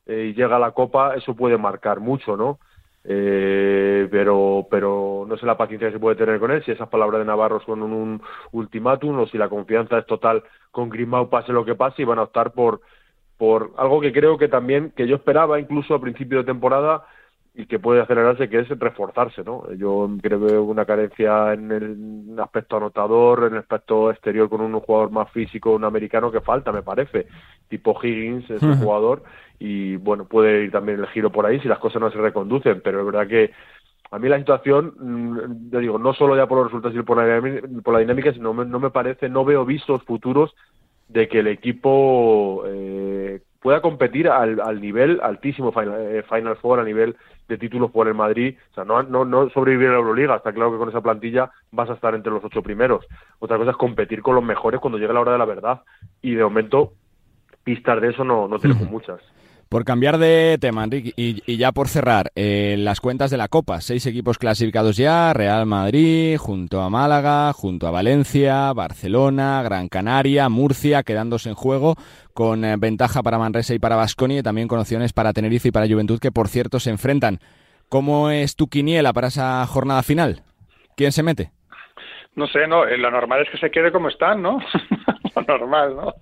y 0.08 0.34
llega 0.34 0.56
a 0.56 0.60
la 0.60 0.72
Copa, 0.72 1.16
eso 1.16 1.36
puede 1.36 1.58
marcar 1.58 2.00
mucho, 2.00 2.38
¿no? 2.38 2.60
pero 3.04 4.68
pero 4.70 5.26
no 5.28 5.36
sé 5.36 5.46
la 5.46 5.58
paciencia 5.58 5.88
que 5.88 5.94
se 5.94 6.00
puede 6.00 6.16
tener 6.16 6.40
con 6.40 6.52
él, 6.52 6.64
si 6.64 6.72
esas 6.72 6.88
palabras 6.88 7.20
de 7.20 7.26
Navarro 7.26 7.60
son 7.62 7.82
un 7.82 8.22
ultimátum 8.52 9.20
o 9.20 9.28
si 9.28 9.38
la 9.40 9.50
confianza 9.50 9.98
es 9.98 10.06
total 10.06 10.44
con 10.70 10.90
Grimau 10.90 11.30
pase 11.30 11.52
lo 11.52 11.66
que 11.66 11.76
pase 11.76 12.04
y 12.04 12.06
van 12.06 12.20
a 12.20 12.24
optar 12.24 12.52
por 12.52 12.82
por 13.42 13.72
algo 13.76 14.00
que 14.00 14.14
creo 14.14 14.38
que 14.38 14.48
también, 14.48 14.94
que 14.96 15.08
yo 15.08 15.16
esperaba 15.16 15.60
incluso 15.60 15.96
a 15.96 16.00
principio 16.00 16.38
de 16.38 16.44
temporada 16.44 17.08
y 17.56 17.66
que 17.66 17.80
puede 17.80 18.00
acelerarse, 18.00 18.48
que 18.48 18.60
es 18.60 18.70
reforzarse, 18.70 19.44
¿no? 19.44 19.64
Yo 19.74 20.08
creo 20.22 20.40
que 20.40 20.54
veo 20.54 20.64
una 20.64 20.86
carencia 20.86 21.52
en 21.54 21.72
el 21.72 22.40
aspecto 22.40 22.78
anotador, 22.78 23.48
en 23.48 23.54
el 23.54 23.62
aspecto 23.62 24.12
exterior 24.12 24.48
con 24.48 24.62
un 24.62 24.80
jugador 24.80 25.10
más 25.10 25.32
físico, 25.32 25.72
un 25.72 25.86
americano 25.86 26.32
que 26.32 26.42
falta, 26.42 26.72
me 26.72 26.84
parece, 26.84 27.26
tipo 27.68 28.00
Higgins, 28.00 28.48
es 28.48 28.62
un 28.62 28.78
jugador, 28.78 29.24
y 29.58 29.96
bueno, 29.96 30.26
puede 30.26 30.66
ir 30.66 30.72
también 30.72 31.00
el 31.00 31.08
giro 31.08 31.32
por 31.32 31.48
ahí 31.48 31.60
si 31.62 31.68
las 31.68 31.80
cosas 31.80 32.00
no 32.00 32.12
se 32.12 32.20
reconducen, 32.20 32.80
pero 32.84 33.00
es 33.00 33.06
verdad 33.08 33.28
que 33.28 33.50
a 34.12 34.20
mí 34.20 34.30
la 34.30 34.38
situación, 34.38 34.94
mm, 35.00 35.72
yo 35.72 35.80
digo, 35.80 35.98
no 35.98 36.14
solo 36.14 36.36
ya 36.36 36.46
por 36.46 36.60
los 36.60 36.68
resultados 36.68 36.96
y 36.96 37.02
por 37.02 37.18
la, 37.18 37.42
por 37.82 37.96
la 37.96 38.02
dinámica, 38.02 38.34
sino 38.34 38.54
no 38.54 38.80
me 38.80 38.92
parece, 38.92 39.30
no 39.30 39.44
veo 39.44 39.66
visos 39.66 40.04
futuros 40.04 40.54
de 41.12 41.28
que 41.28 41.40
el 41.40 41.48
equipo 41.48 42.64
eh, 42.68 43.42
pueda 43.60 43.82
competir 43.82 44.30
al, 44.30 44.60
al, 44.62 44.82
nivel 44.82 45.20
altísimo 45.22 45.72
Final, 45.72 45.96
eh, 46.00 46.24
Final, 46.24 46.56
Four, 46.56 46.80
a 46.80 46.84
nivel 46.84 47.16
de 47.48 47.58
títulos 47.58 47.92
por 47.92 48.08
el 48.08 48.14
Madrid. 48.14 48.56
O 48.72 48.74
sea, 48.74 48.86
no, 48.86 49.04
no, 49.04 49.26
no 49.26 49.50
sobrevivir 49.50 49.90
a 49.90 49.92
la 49.92 49.98
Euroliga. 49.98 50.38
Está 50.38 50.54
claro 50.54 50.72
que 50.72 50.78
con 50.78 50.90
esa 50.90 51.02
plantilla 51.02 51.52
vas 51.72 51.90
a 51.90 51.94
estar 51.94 52.16
entre 52.16 52.32
los 52.32 52.44
ocho 52.44 52.64
primeros. 52.64 53.06
Otra 53.40 53.58
cosa 53.58 53.72
es 53.72 53.78
competir 53.78 54.22
con 54.22 54.36
los 54.36 54.44
mejores 54.44 54.80
cuando 54.80 54.98
llegue 54.98 55.14
la 55.14 55.20
hora 55.20 55.34
de 55.34 55.38
la 55.38 55.46
verdad. 55.46 55.82
Y 56.22 56.34
de 56.34 56.44
momento, 56.44 56.94
pistas 57.64 58.02
de 58.02 58.10
eso 58.10 58.24
no, 58.24 58.48
no 58.48 58.58
tenemos 58.58 58.90
muchas. 58.90 59.20
Por 59.72 59.86
cambiar 59.86 60.18
de 60.18 60.58
tema, 60.60 60.84
Enrique, 60.84 61.14
y, 61.16 61.56
ya 61.56 61.72
por 61.72 61.88
cerrar, 61.88 62.34
eh, 62.36 62.76
las 62.78 63.00
cuentas 63.00 63.32
de 63.32 63.38
la 63.38 63.48
Copa. 63.48 63.80
Seis 63.80 64.06
equipos 64.06 64.38
clasificados 64.38 64.98
ya, 64.98 65.32
Real 65.32 65.66
Madrid, 65.66 66.36
junto 66.36 66.82
a 66.82 66.90
Málaga, 66.90 67.54
junto 67.54 67.88
a 67.88 67.92
Valencia, 67.92 68.74
Barcelona, 68.74 69.64
Gran 69.64 69.88
Canaria, 69.88 70.50
Murcia, 70.50 71.04
quedándose 71.04 71.48
en 71.48 71.56
juego, 71.56 71.96
con 72.34 72.66
eh, 72.66 72.76
ventaja 72.78 73.24
para 73.24 73.38
Manresa 73.38 73.74
y 73.74 73.80
para 73.80 73.96
Basconia, 73.96 74.40
y 74.40 74.44
también 74.44 74.68
con 74.68 74.78
opciones 74.78 75.14
para 75.14 75.32
Tenerife 75.32 75.70
y 75.70 75.72
para 75.72 75.88
Juventud, 75.88 76.20
que 76.20 76.34
por 76.34 76.50
cierto 76.50 76.82
se 76.82 76.90
enfrentan. 76.90 77.40
¿Cómo 77.88 78.30
es 78.30 78.58
tu 78.58 78.68
quiniela 78.68 79.14
para 79.14 79.28
esa 79.28 79.66
jornada 79.68 80.04
final? 80.04 80.44
¿Quién 80.98 81.14
se 81.14 81.24
mete? 81.24 81.52
No 82.36 82.46
sé, 82.48 82.68
no, 82.68 82.86
eh, 82.86 82.98
lo 82.98 83.10
normal 83.10 83.44
es 83.44 83.50
que 83.50 83.58
se 83.58 83.72
quede 83.72 83.94
como 83.94 84.10
están, 84.10 84.42
¿no? 84.42 84.60
normal, 85.48 85.96
¿no? 85.96 86.14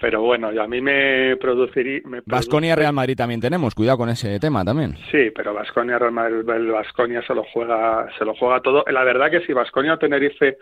Pero 0.00 0.22
bueno, 0.22 0.48
a 0.48 0.66
mí 0.66 0.80
me 0.80 1.36
produciría... 1.36 2.00
Vasconia 2.26 2.76
Real 2.76 2.92
Madrid 2.92 3.16
también 3.16 3.40
tenemos, 3.40 3.74
cuidado 3.74 3.98
con 3.98 4.08
ese 4.08 4.38
tema 4.40 4.64
también. 4.64 4.96
Sí, 5.10 5.30
pero 5.34 5.54
Vasconia 5.54 5.98
Real 5.98 6.12
Madrid, 6.12 6.48
el 6.48 6.70
Vasconia 6.70 7.22
se 7.26 7.34
lo 7.34 7.44
juega, 7.52 8.08
se 8.18 8.24
lo 8.24 8.34
juega 8.34 8.60
todo. 8.60 8.84
La 8.90 9.04
verdad 9.04 9.30
que 9.30 9.40
si 9.40 9.52
Vasconia 9.52 9.94
o 9.94 9.98
Tenerife, 9.98 10.58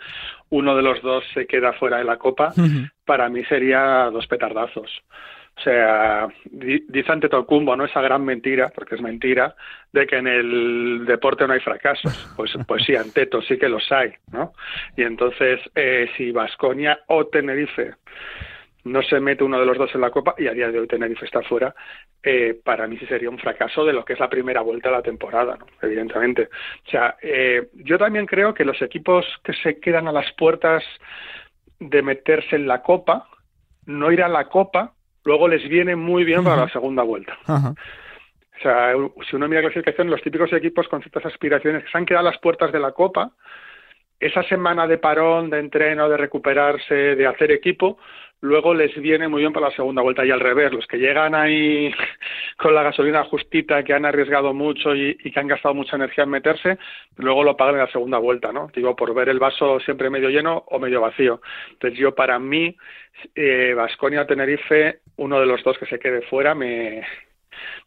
uno 0.51 0.77
de 0.77 0.83
los 0.83 1.01
dos 1.03 1.25
se 1.35 1.47
queda 1.47 1.73
fuera 1.75 1.99
de 1.99 2.05
la 2.05 2.17
Copa, 2.17 2.53
para 3.05 3.29
mí 3.29 3.45
sería 3.45 4.11
dos 4.11 4.27
petardazos. 4.27 4.91
O 5.63 5.65
sea, 5.65 6.27
dice 6.51 7.13
ante 7.13 7.29
Tocumbo, 7.29 7.77
¿no? 7.77 7.85
Esa 7.85 8.01
gran 8.01 8.25
mentira, 8.25 8.73
porque 8.75 8.97
es 8.97 9.01
mentira, 9.01 9.55
de 9.93 10.09
que 10.09 10.17
en 10.17 10.27
el 10.27 11.05
deporte 11.07 11.47
no 11.47 11.53
hay 11.53 11.61
fracasos. 11.61 12.33
Pues, 12.37 12.53
pues 12.67 12.85
sí, 12.85 12.97
ante 12.97 13.27
todo 13.27 13.43
sí 13.43 13.57
que 13.59 13.69
los 13.69 13.93
hay, 13.93 14.13
¿no? 14.33 14.53
Y 14.97 15.03
entonces, 15.05 15.61
eh, 15.77 16.11
si 16.17 16.33
Vasconia 16.33 16.99
o 17.07 17.27
Tenerife 17.27 17.95
no 18.85 19.03
se 19.03 19.21
mete 19.21 19.45
uno 19.45 19.61
de 19.61 19.67
los 19.67 19.79
dos 19.79 19.95
en 19.95 20.01
la 20.01 20.11
Copa, 20.11 20.35
y 20.37 20.49
a 20.49 20.53
día 20.53 20.69
de 20.69 20.81
hoy 20.81 20.89
Tenerife 20.89 21.27
está 21.27 21.43
fuera, 21.43 21.73
eh, 22.25 22.59
para 22.65 22.89
mí 22.89 22.99
sí 22.99 23.07
sería 23.07 23.31
un 23.31 23.39
fracaso 23.39 23.85
de 23.85 23.93
lo 23.93 24.05
que 24.05 24.15
es 24.15 24.19
la 24.19 24.29
primera 24.29 24.63
vuelta 24.63 24.89
de 24.89 24.97
la 24.97 25.03
temporada, 25.03 25.57
¿no? 25.57 25.67
evidentemente. 25.81 26.49
O 26.87 26.91
sea, 26.91 27.17
eh, 27.23 27.69
yo 27.75 27.99
también 27.99 28.27
creo 28.27 28.53
que 28.53 28.65
los 28.65 28.83
equipos 28.83 29.25
que 29.45 29.53
se 29.53 29.79
quedan 29.79 30.09
a 30.09 30.13
las 30.13 30.33
puertas 30.33 30.83
de 31.79 32.03
meterse 32.03 32.57
en 32.57 32.67
la 32.67 32.83
Copa, 32.83 33.29
no 33.87 34.11
ir 34.11 34.25
a 34.25 34.29
la 34.29 34.49
Copa, 34.49 34.95
luego 35.25 35.49
les 35.49 35.69
viene 35.69 35.97
muy 35.97 36.25
bien 36.25 36.45
para 36.45 36.65
la 36.65 36.69
segunda 36.69 37.03
vuelta. 37.03 37.39
O 37.47 38.63
sea, 38.63 38.93
si 39.29 39.37
uno 39.37 39.49
mira 39.49 39.61
la 39.61 39.69
clasificación, 39.69 40.11
los 40.11 40.23
típicos 40.23 40.53
equipos 40.53 40.87
con 40.89 41.01
ciertas 41.01 41.27
aspiraciones 41.27 41.85
que 41.85 41.91
se 41.91 41.99
han 41.99 42.07
quedado 42.07 42.29
a 42.29 42.31
las 42.31 42.41
puertas 42.41 42.71
de 42.73 42.79
la 42.79 42.93
Copa, 42.93 43.33
esa 44.21 44.45
semana 44.45 44.87
de 44.87 44.99
parón, 44.99 45.51
de 45.51 45.59
entreno, 45.59 46.09
de 46.09 46.17
recuperarse, 46.17 46.95
de 46.95 47.27
hacer 47.27 47.51
equipo, 47.51 47.99
luego 48.43 48.75
les 48.75 48.95
viene 49.01 49.29
muy 49.29 49.41
bien 49.41 49.53
para 49.53 49.69
la 49.69 49.75
segunda 49.75 50.03
vuelta. 50.03 50.27
Y 50.27 50.31
al 50.31 50.41
revés, 50.41 50.73
los 50.73 50.87
que 50.87 50.99
llegan 50.99 51.35
ahí 51.35 51.93
con 52.59 52.75
la 52.75 52.83
gasolina 52.83 53.25
justita, 53.25 53.83
que 53.83 53.95
han 53.95 54.05
arriesgado 54.05 54.53
mucho 54.53 54.95
y, 54.95 55.17
que 55.17 55.41
han 55.41 55.49
gastado 55.49 55.75
mucha 55.75 55.97
energía 55.97 56.25
en 56.25 56.31
meterse, 56.31 56.79
luego 57.17 57.45
lo 57.45 57.57
pagan 57.57 57.77
en 57.77 57.81
la 57.83 57.93
segunda 57.93 58.19
vuelta, 58.19 58.53
¿no? 58.53 58.71
Digo, 58.75 58.95
por 58.95 59.15
ver 59.15 59.31
el 59.31 59.39
vaso 59.39 59.81
siempre 59.81 60.11
medio 60.11 60.29
lleno 60.29 60.65
o 60.67 60.79
medio 60.79 61.01
vacío. 61.01 61.41
Entonces 61.71 61.99
yo, 61.99 62.15
para 62.15 62.39
mí, 62.39 62.77
Vasconia 63.75 64.21
eh, 64.21 64.23
o 64.23 64.27
Tenerife, 64.27 65.01
uno 65.17 65.41
de 65.41 65.47
los 65.47 65.63
dos 65.63 65.79
que 65.79 65.87
se 65.87 65.99
quede 65.99 66.23
fuera, 66.23 66.55
me, 66.55 67.03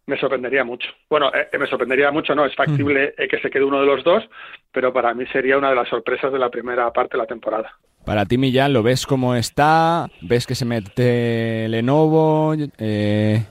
me 0.05 0.17
sorprendería 0.17 0.63
mucho. 0.63 0.87
Bueno, 1.09 1.31
eh, 1.33 1.49
me 1.57 1.67
sorprendería 1.67 2.11
mucho, 2.11 2.33
no, 2.33 2.45
es 2.45 2.55
factible 2.55 3.13
eh, 3.17 3.27
que 3.27 3.39
se 3.39 3.49
quede 3.49 3.65
uno 3.65 3.81
de 3.81 3.87
los 3.87 4.03
dos, 4.03 4.23
pero 4.71 4.93
para 4.93 5.13
mí 5.13 5.25
sería 5.27 5.57
una 5.57 5.69
de 5.69 5.75
las 5.75 5.89
sorpresas 5.89 6.31
de 6.31 6.39
la 6.39 6.49
primera 6.49 6.91
parte 6.93 7.17
de 7.17 7.23
la 7.23 7.27
temporada. 7.27 7.77
Para 8.05 8.25
ti, 8.25 8.37
Millán, 8.37 8.71
¿lo 8.71 8.83
ves 8.83 9.05
como 9.05 9.35
está? 9.35 10.09
¿Ves 10.21 10.45
que 10.45 10.55
se 10.55 10.65
mete 10.65 11.67
Lenovo? 11.69 12.55
Eh, 12.77 13.43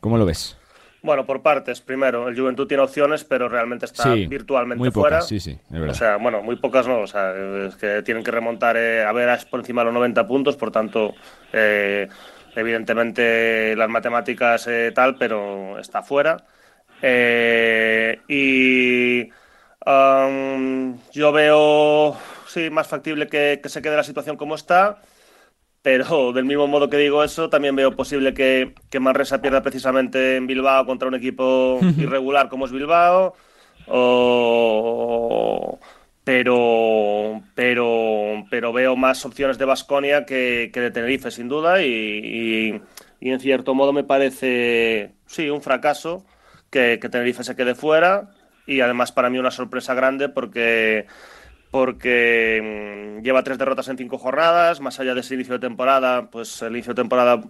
¿Cómo 0.00 0.16
lo 0.16 0.24
ves? 0.24 0.56
Bueno, 1.02 1.26
por 1.26 1.42
partes. 1.42 1.80
Primero, 1.80 2.28
el 2.28 2.38
Juventud 2.38 2.66
tiene 2.66 2.82
opciones, 2.82 3.24
pero 3.24 3.48
realmente 3.48 3.86
está 3.86 4.14
virtualmente 4.14 4.78
muy 4.78 4.90
fuera. 4.90 5.18
Pocas, 5.18 5.28
sí, 5.28 5.40
sí, 5.40 5.58
O 5.88 5.94
sea, 5.94 6.16
bueno, 6.16 6.42
muy 6.42 6.56
pocas 6.56 6.86
no. 6.88 7.00
O 7.00 7.06
sea, 7.06 7.34
es 7.66 7.76
que 7.76 8.02
tienen 8.02 8.24
que 8.24 8.30
remontar 8.30 8.76
a 8.76 9.12
ver 9.12 9.38
por 9.50 9.60
encima 9.60 9.82
de 9.82 9.86
los 9.86 9.94
90 9.94 10.26
puntos, 10.26 10.56
por 10.56 10.70
tanto, 10.70 11.14
evidentemente 12.54 13.74
las 13.76 13.88
matemáticas 13.88 14.66
eh, 14.66 14.92
tal, 14.94 15.16
pero 15.16 15.78
está 15.78 16.02
fuera. 16.02 16.38
Eh, 17.02 18.20
y 18.28 19.30
yo 21.12 21.32
veo, 21.32 22.16
sí, 22.52 22.70
más 22.70 22.88
factible 22.88 23.28
que, 23.28 23.60
se 23.64 23.82
quede 23.82 23.96
la 23.96 24.04
situación 24.04 24.36
como 24.36 24.54
está, 24.54 25.02
pero 25.82 26.32
del 26.34 26.44
mismo 26.44 26.66
modo 26.66 26.90
que 26.90 26.96
digo 26.96 27.24
eso, 27.24 27.48
también 27.50 27.76
veo 27.76 27.96
posible 27.96 28.34
que, 28.34 28.74
que 28.90 29.00
Manresa 29.00 29.40
pierda 29.40 29.62
precisamente 29.62 30.36
en 30.36 30.46
Bilbao 30.46 30.86
contra 30.86 31.08
un 31.08 31.14
equipo 31.14 31.78
irregular 31.96 32.48
como 32.48 32.66
es 32.66 32.72
Bilbao, 32.72 33.34
o 33.86 35.78
pero, 36.24 37.42
pero, 37.54 38.44
pero 38.50 38.72
veo 38.72 38.94
más 38.94 39.24
opciones 39.24 39.58
de 39.58 39.64
Basconia 39.64 40.24
que, 40.24 40.70
de 40.72 40.90
Tenerife, 40.90 41.30
sin 41.30 41.48
duda, 41.48 41.82
y, 41.82 42.80
en 43.20 43.40
cierto 43.40 43.74
modo 43.74 43.92
me 43.92 44.04
parece, 44.04 45.14
sí, 45.26 45.50
un 45.50 45.62
fracaso 45.62 46.24
que, 46.70 46.98
Tenerife 46.98 47.42
se 47.42 47.56
quede 47.56 47.74
fuera, 47.74 48.30
y 48.66 48.80
además 48.80 49.12
para 49.12 49.30
mí 49.30 49.38
una 49.38 49.50
sorpresa 49.50 49.94
grande 49.94 50.28
porque 50.28 51.06
porque 51.70 53.18
mm, 53.18 53.22
lleva 53.22 53.42
tres 53.42 53.58
derrotas 53.58 53.88
en 53.88 53.96
cinco 53.96 54.18
jornadas, 54.18 54.80
más 54.80 54.98
allá 55.00 55.14
de 55.14 55.20
ese 55.20 55.34
inicio 55.34 55.54
de 55.54 55.60
temporada, 55.60 56.30
pues 56.30 56.62
el 56.62 56.72
inicio 56.72 56.94
de 56.94 57.02
temporada 57.02 57.40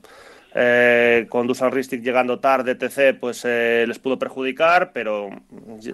eh, 0.55 1.27
con 1.29 1.47
Dusan 1.47 1.71
Ristic 1.71 2.03
llegando 2.03 2.41
tarde, 2.41 2.77
etc., 2.79 3.17
pues 3.19 3.45
eh, 3.45 3.85
les 3.87 3.99
pudo 3.99 4.19
perjudicar, 4.19 4.93
pero 4.93 5.31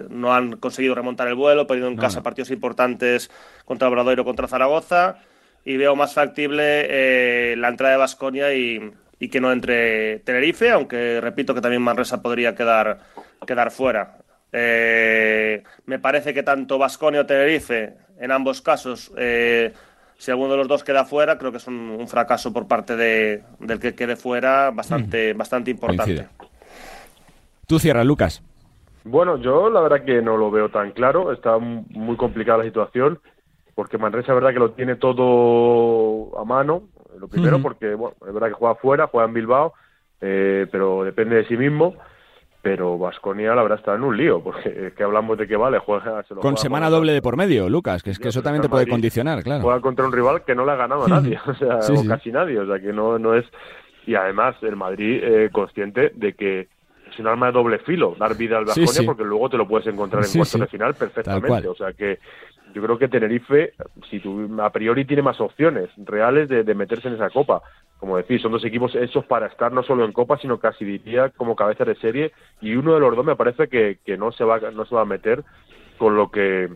no 0.09 0.33
han 0.33 0.57
conseguido 0.57 0.95
remontar 0.95 1.27
el 1.27 1.35
vuelo, 1.35 1.67
perdiendo 1.67 1.91
en 1.91 1.97
casa 1.97 2.23
partidos 2.23 2.51
importantes 2.51 3.29
contra 3.65 3.87
Obradoiro, 3.87 4.25
contra 4.25 4.47
Zaragoza, 4.47 5.19
y 5.63 5.77
veo 5.77 5.95
más 5.95 6.13
factible 6.13 6.87
eh, 6.89 7.55
la 7.57 7.69
entrada 7.69 7.93
de 7.93 7.99
Basconia 7.99 8.53
y, 8.53 8.93
que 9.29 9.41
no 9.41 9.51
entre 9.51 10.19
Tenerife, 10.19 10.71
aunque 10.71 11.19
repito 11.21 11.53
que 11.53 11.61
también 11.61 11.81
Manresa 11.81 12.21
podría 12.21 12.55
quedar, 12.55 12.99
quedar 13.45 13.71
fuera. 13.71 14.17
Eh, 14.51 15.63
me 15.85 15.99
parece 15.99 16.33
que 16.33 16.41
tanto 16.41 16.77
Vasconia 16.77 17.21
o 17.21 17.25
Tenerife, 17.25 17.95
en 18.19 18.31
ambos 18.31 18.61
casos, 18.61 19.11
eh, 19.17 19.73
si 20.17 20.31
alguno 20.31 20.51
de 20.51 20.57
los 20.57 20.67
dos 20.67 20.83
queda 20.83 21.05
fuera, 21.05 21.37
creo 21.37 21.51
que 21.51 21.57
es 21.57 21.67
un, 21.67 22.07
fracaso 22.07 22.51
por 22.51 22.67
parte 22.67 22.95
de, 22.95 23.43
del 23.59 23.79
que 23.79 23.95
quede 23.95 24.15
fuera 24.15 24.71
bastante, 24.71 25.33
bastante 25.33 25.71
importante. 25.71 26.27
Tú 27.67 27.79
cierras, 27.79 28.05
Lucas. 28.05 28.41
Bueno, 29.03 29.37
yo 29.37 29.69
la 29.69 29.81
verdad 29.81 30.03
que 30.03 30.21
no 30.21 30.37
lo 30.37 30.51
veo 30.51 30.69
tan 30.69 30.91
claro. 30.91 31.31
Está 31.31 31.57
muy 31.59 32.15
complicada 32.17 32.59
la 32.59 32.63
situación 32.65 33.19
porque 33.75 33.97
Manresa 33.97 34.31
es 34.31 34.35
verdad 34.35 34.53
que 34.53 34.59
lo 34.59 34.71
tiene 34.71 34.95
todo 34.95 36.37
a 36.39 36.43
mano. 36.43 36.83
Lo 37.19 37.27
primero 37.27 37.61
porque 37.61 37.93
bueno, 37.93 38.15
es 38.27 38.33
verdad 38.33 38.47
que 38.47 38.53
juega 38.53 38.75
fuera, 38.75 39.07
juega 39.07 39.27
en 39.27 39.33
Bilbao, 39.33 39.73
eh, 40.21 40.67
pero 40.71 41.03
depende 41.03 41.35
de 41.35 41.47
sí 41.47 41.55
mismo 41.55 41.95
pero 42.67 42.97
Vasconia 42.97 43.55
la 43.55 43.63
verdad 43.63 43.79
está 43.79 43.95
en 43.95 44.03
un 44.03 44.17
lío, 44.17 44.41
porque 44.43 44.87
es 44.87 44.93
que 44.93 45.01
hablamos 45.01 45.37
de 45.37 45.47
que 45.47 45.55
vale, 45.55 45.79
juega... 45.79 46.21
con 46.41 46.57
semana 46.57 46.89
doble 46.89 47.13
de 47.13 47.21
por 47.21 47.37
medio, 47.37 47.69
Lucas, 47.69 48.03
que 48.03 48.09
es 48.09 48.19
que 48.19 48.27
eso 48.27 48.41
también 48.41 48.61
te 48.61 48.67
puede 48.67 48.85
condicionar, 48.85 49.41
claro. 49.41 49.63
Juega 49.63 49.79
contra 49.79 50.05
un 50.05 50.11
rival 50.11 50.43
que 50.43 50.53
no 50.53 50.65
le 50.65 50.73
ha 50.73 50.75
ganado 50.75 51.05
a 51.05 51.07
nadie, 51.07 51.39
o 51.47 51.53
sea, 51.53 51.77
o 51.77 52.05
casi 52.05 52.29
nadie, 52.29 52.59
o 52.59 52.67
sea, 52.67 52.77
que 52.81 52.91
no, 52.91 53.17
no 53.17 53.35
es... 53.35 53.45
Y 54.05 54.15
además 54.15 54.57
el 54.63 54.75
Madrid 54.75 55.23
eh, 55.23 55.49
consciente 55.49 56.11
de 56.13 56.33
que 56.33 56.67
es 57.09 57.19
un 57.19 57.27
arma 57.27 57.45
de 57.45 57.53
doble 57.53 57.79
filo 57.79 58.15
dar 58.19 58.35
vida 58.35 58.57
al 58.57 58.65
Vasconia 58.65 59.01
porque 59.05 59.23
luego 59.23 59.49
te 59.49 59.55
lo 59.55 59.65
puedes 59.65 59.87
encontrar 59.87 60.25
en 60.25 60.31
cuartos 60.33 60.59
de 60.59 60.67
final 60.67 60.93
perfectamente, 60.93 61.69
o 61.69 61.75
sea 61.75 61.93
que 61.93 62.19
yo 62.73 62.83
creo 62.83 62.97
que 62.97 63.07
Tenerife, 63.07 63.75
si 64.09 64.19
tú, 64.19 64.49
a 64.61 64.69
priori 64.71 65.05
tiene 65.05 65.21
más 65.21 65.39
opciones 65.39 65.89
reales 65.95 66.49
de, 66.49 66.75
meterse 66.75 67.07
en 67.07 67.13
esa 67.13 67.29
copa. 67.29 67.61
Como 67.99 68.17
decís, 68.17 68.41
son 68.41 68.51
dos 68.51 68.63
equipos 68.63 68.93
hechos 68.95 69.25
para 69.25 69.47
estar 69.47 69.71
no 69.71 69.81
solo 69.83 70.05
en 70.05 70.11
copa, 70.11 70.37
sino 70.37 70.59
casi 70.59 70.85
diría 70.85 71.29
como 71.29 71.55
cabeza 71.55 71.83
de 71.83 71.95
serie. 71.95 72.31
Y 72.61 72.75
uno 72.75 72.93
de 72.93 72.99
los 72.99 73.15
dos 73.15 73.25
me 73.25 73.35
parece 73.35 73.67
que, 73.67 73.97
que 74.05 74.17
no 74.17 74.31
se 74.31 74.43
va 74.43 74.59
no 74.71 74.85
se 74.85 74.95
va 74.95 75.01
a 75.01 75.05
meter 75.05 75.43
con 75.97 76.15
lo 76.15 76.29
que 76.29 76.69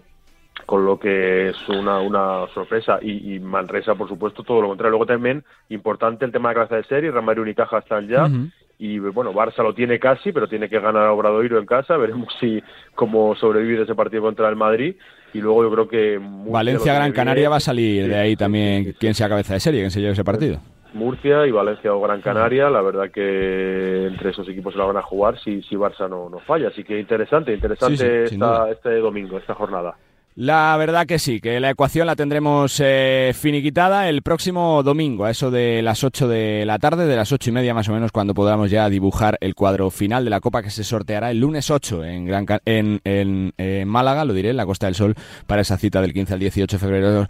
con 0.66 0.86
lo 0.86 1.00
que 1.00 1.50
es 1.50 1.70
una, 1.70 2.00
una 2.00 2.48
sorpresa. 2.54 3.00
Y, 3.02 3.40
Manresa 3.40 3.96
por 3.96 4.08
supuesto 4.08 4.44
todo 4.44 4.62
lo 4.62 4.68
contrario. 4.70 4.92
Luego 4.92 5.06
también 5.06 5.44
importante 5.70 6.26
el 6.26 6.32
tema 6.32 6.50
de 6.50 6.56
cabeza 6.56 6.76
de 6.76 6.84
serie 6.84 7.12
Real 7.12 7.26
Madrid 7.26 7.44
Unicaja 7.44 7.80
están 7.80 8.08
ya. 8.08 8.30
Y 8.78 8.98
bueno 8.98 9.32
Barça 9.32 9.62
lo 9.62 9.76
tiene 9.76 10.00
casi 10.00 10.32
pero 10.32 10.48
tiene 10.48 10.68
que 10.68 10.80
ganar 10.80 11.06
a 11.06 11.14
Obradoiro 11.14 11.60
en 11.60 11.66
casa. 11.66 11.98
Veremos 11.98 12.34
si 12.40 12.62
cómo 12.96 13.36
sobrevive 13.36 13.84
ese 13.84 13.96
partido 13.96 14.24
contra 14.24 14.50
el 14.50 14.56
Madrid. 14.56 14.96
Y 15.34 15.40
luego 15.40 15.64
yo 15.64 15.72
creo 15.72 15.88
que... 15.88 16.20
Valencia 16.20 16.94
Gran 16.94 17.14
Canaria 17.14 17.50
va 17.50 17.56
a 17.56 17.62
salir 17.62 18.08
de 18.10 18.18
ahí 18.18 18.36
también 18.36 18.94
quien 19.00 19.14
sea 19.14 19.30
cabeza 19.30 19.54
de 19.54 19.62
serie, 19.62 19.80
quien 19.80 19.92
se 19.92 20.02
lleve 20.02 20.12
ese 20.12 20.26
partido. 20.26 20.60
Murcia 20.94 21.46
y 21.48 21.52
Valencia 21.52 21.94
o 21.94 22.02
Gran 22.02 22.22
Canaria, 22.22 22.70
la 22.70 22.82
verdad 22.82 23.12
que 23.12 24.08
entre 24.08 24.32
esos 24.32 24.48
equipos 24.50 24.74
se 24.74 24.80
la 24.80 24.86
van 24.86 24.98
a 24.98 25.02
jugar 25.02 25.40
si, 25.40 25.62
si 25.64 25.76
Barça 25.76 26.10
no, 26.10 26.30
no 26.30 26.40
falla. 26.40 26.70
Así 26.70 26.84
que 26.84 27.00
interesante, 27.00 27.54
interesante 27.54 28.26
este 28.26 28.96
domingo, 28.98 29.38
esta 29.38 29.54
jornada. 29.54 29.96
La 30.36 30.78
verdad 30.78 31.06
que 31.06 31.20
sí, 31.20 31.42
que 31.42 31.60
la 31.60 31.72
ecuación 31.72 32.08
la 32.08 32.16
tendremos 32.16 32.80
eh, 32.82 33.34
finiquitada 33.36 34.08
el 34.08 34.22
próximo 34.22 34.82
domingo, 34.82 35.26
a 35.26 35.32
eso 35.32 35.52
de 35.52 35.82
las 35.82 36.06
8 36.06 36.30
de 36.30 36.66
la 36.66 36.80
tarde, 36.80 37.06
de 37.06 37.18
las 37.18 37.34
ocho 37.34 37.50
y 37.50 37.54
media 37.54 37.74
más 37.74 37.90
o 37.90 37.94
menos, 37.94 38.14
cuando 38.14 38.34
podamos 38.34 38.72
ya 38.72 38.88
dibujar 38.88 39.38
el 39.42 39.56
cuadro 39.56 39.90
final 39.92 40.24
de 40.24 40.30
la 40.30 40.40
Copa 40.40 40.64
que 40.64 40.70
se 40.70 40.86
sorteará 40.86 41.32
el 41.32 41.42
lunes 41.42 41.70
8 41.70 42.06
en, 42.06 42.26
Gran, 42.26 42.46
en, 42.64 43.02
en, 43.04 43.88
Málaga, 43.90 44.24
lo 44.24 44.34
diré, 44.34 44.52
en 44.52 44.58
la 44.58 44.66
Costa 44.66 44.86
del 44.86 44.96
Sol, 44.96 45.16
para 45.48 45.64
esa 45.64 45.78
cita 45.78 46.02
del 46.02 46.14
15 46.14 46.34
al 46.34 46.40
18 46.40 46.78
de 46.78 46.80
febrero. 46.80 47.28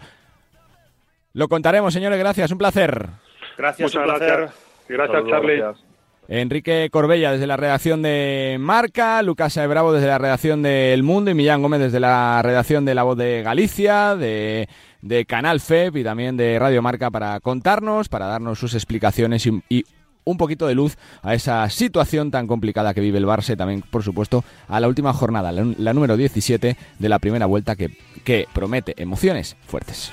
Lo 1.32 1.48
contaremos, 1.48 1.92
señores, 1.92 2.20
gracias, 2.20 2.52
un 2.52 2.58
placer. 2.58 3.08
Gracias, 3.56 3.94
un 3.94 4.02
placer. 4.04 4.48
Gracias, 4.88 5.24
Charlie. 5.28 5.62
Enrique 6.28 6.88
Corbella 6.90 7.32
desde 7.32 7.46
la 7.46 7.56
redacción 7.56 8.00
de 8.00 8.56
Marca, 8.60 9.22
Lucas 9.22 9.54
Bravo 9.68 9.92
desde 9.92 10.06
la 10.06 10.18
redacción 10.18 10.62
de 10.62 10.94
El 10.94 11.02
Mundo 11.02 11.30
y 11.30 11.34
Millán 11.34 11.62
Gómez 11.62 11.80
desde 11.80 12.00
la 12.00 12.40
redacción 12.42 12.84
de 12.84 12.94
La 12.94 13.02
Voz 13.02 13.18
de 13.18 13.42
Galicia, 13.42 14.16
de, 14.16 14.68
Canal 15.26 15.60
FEP 15.60 15.96
y 15.96 16.04
también 16.04 16.36
de 16.36 16.58
Radio 16.58 16.80
Marca 16.80 17.10
para 17.10 17.40
contarnos, 17.40 18.08
para 18.08 18.26
darnos 18.26 18.58
sus 18.58 18.74
explicaciones 18.74 19.46
y, 19.68 19.84
un 20.24 20.36
poquito 20.36 20.68
de 20.68 20.76
luz 20.76 20.96
a 21.22 21.34
esa 21.34 21.68
situación 21.68 22.30
tan 22.30 22.46
complicada 22.46 22.94
que 22.94 23.00
vive 23.00 23.18
el 23.18 23.26
Barça 23.26 23.54
y 23.54 23.56
también, 23.56 23.82
por 23.82 24.04
supuesto, 24.04 24.44
a 24.68 24.78
la 24.78 24.86
última 24.86 25.12
jornada, 25.12 25.50
la, 25.50 25.92
número 25.92 26.16
17 26.16 26.76
de 26.98 27.08
la 27.08 27.18
primera 27.18 27.46
vuelta 27.46 27.74
que, 27.74 27.90
que 28.22 28.46
promete 28.54 28.94
emociones 28.96 29.56
fuertes. 29.66 30.12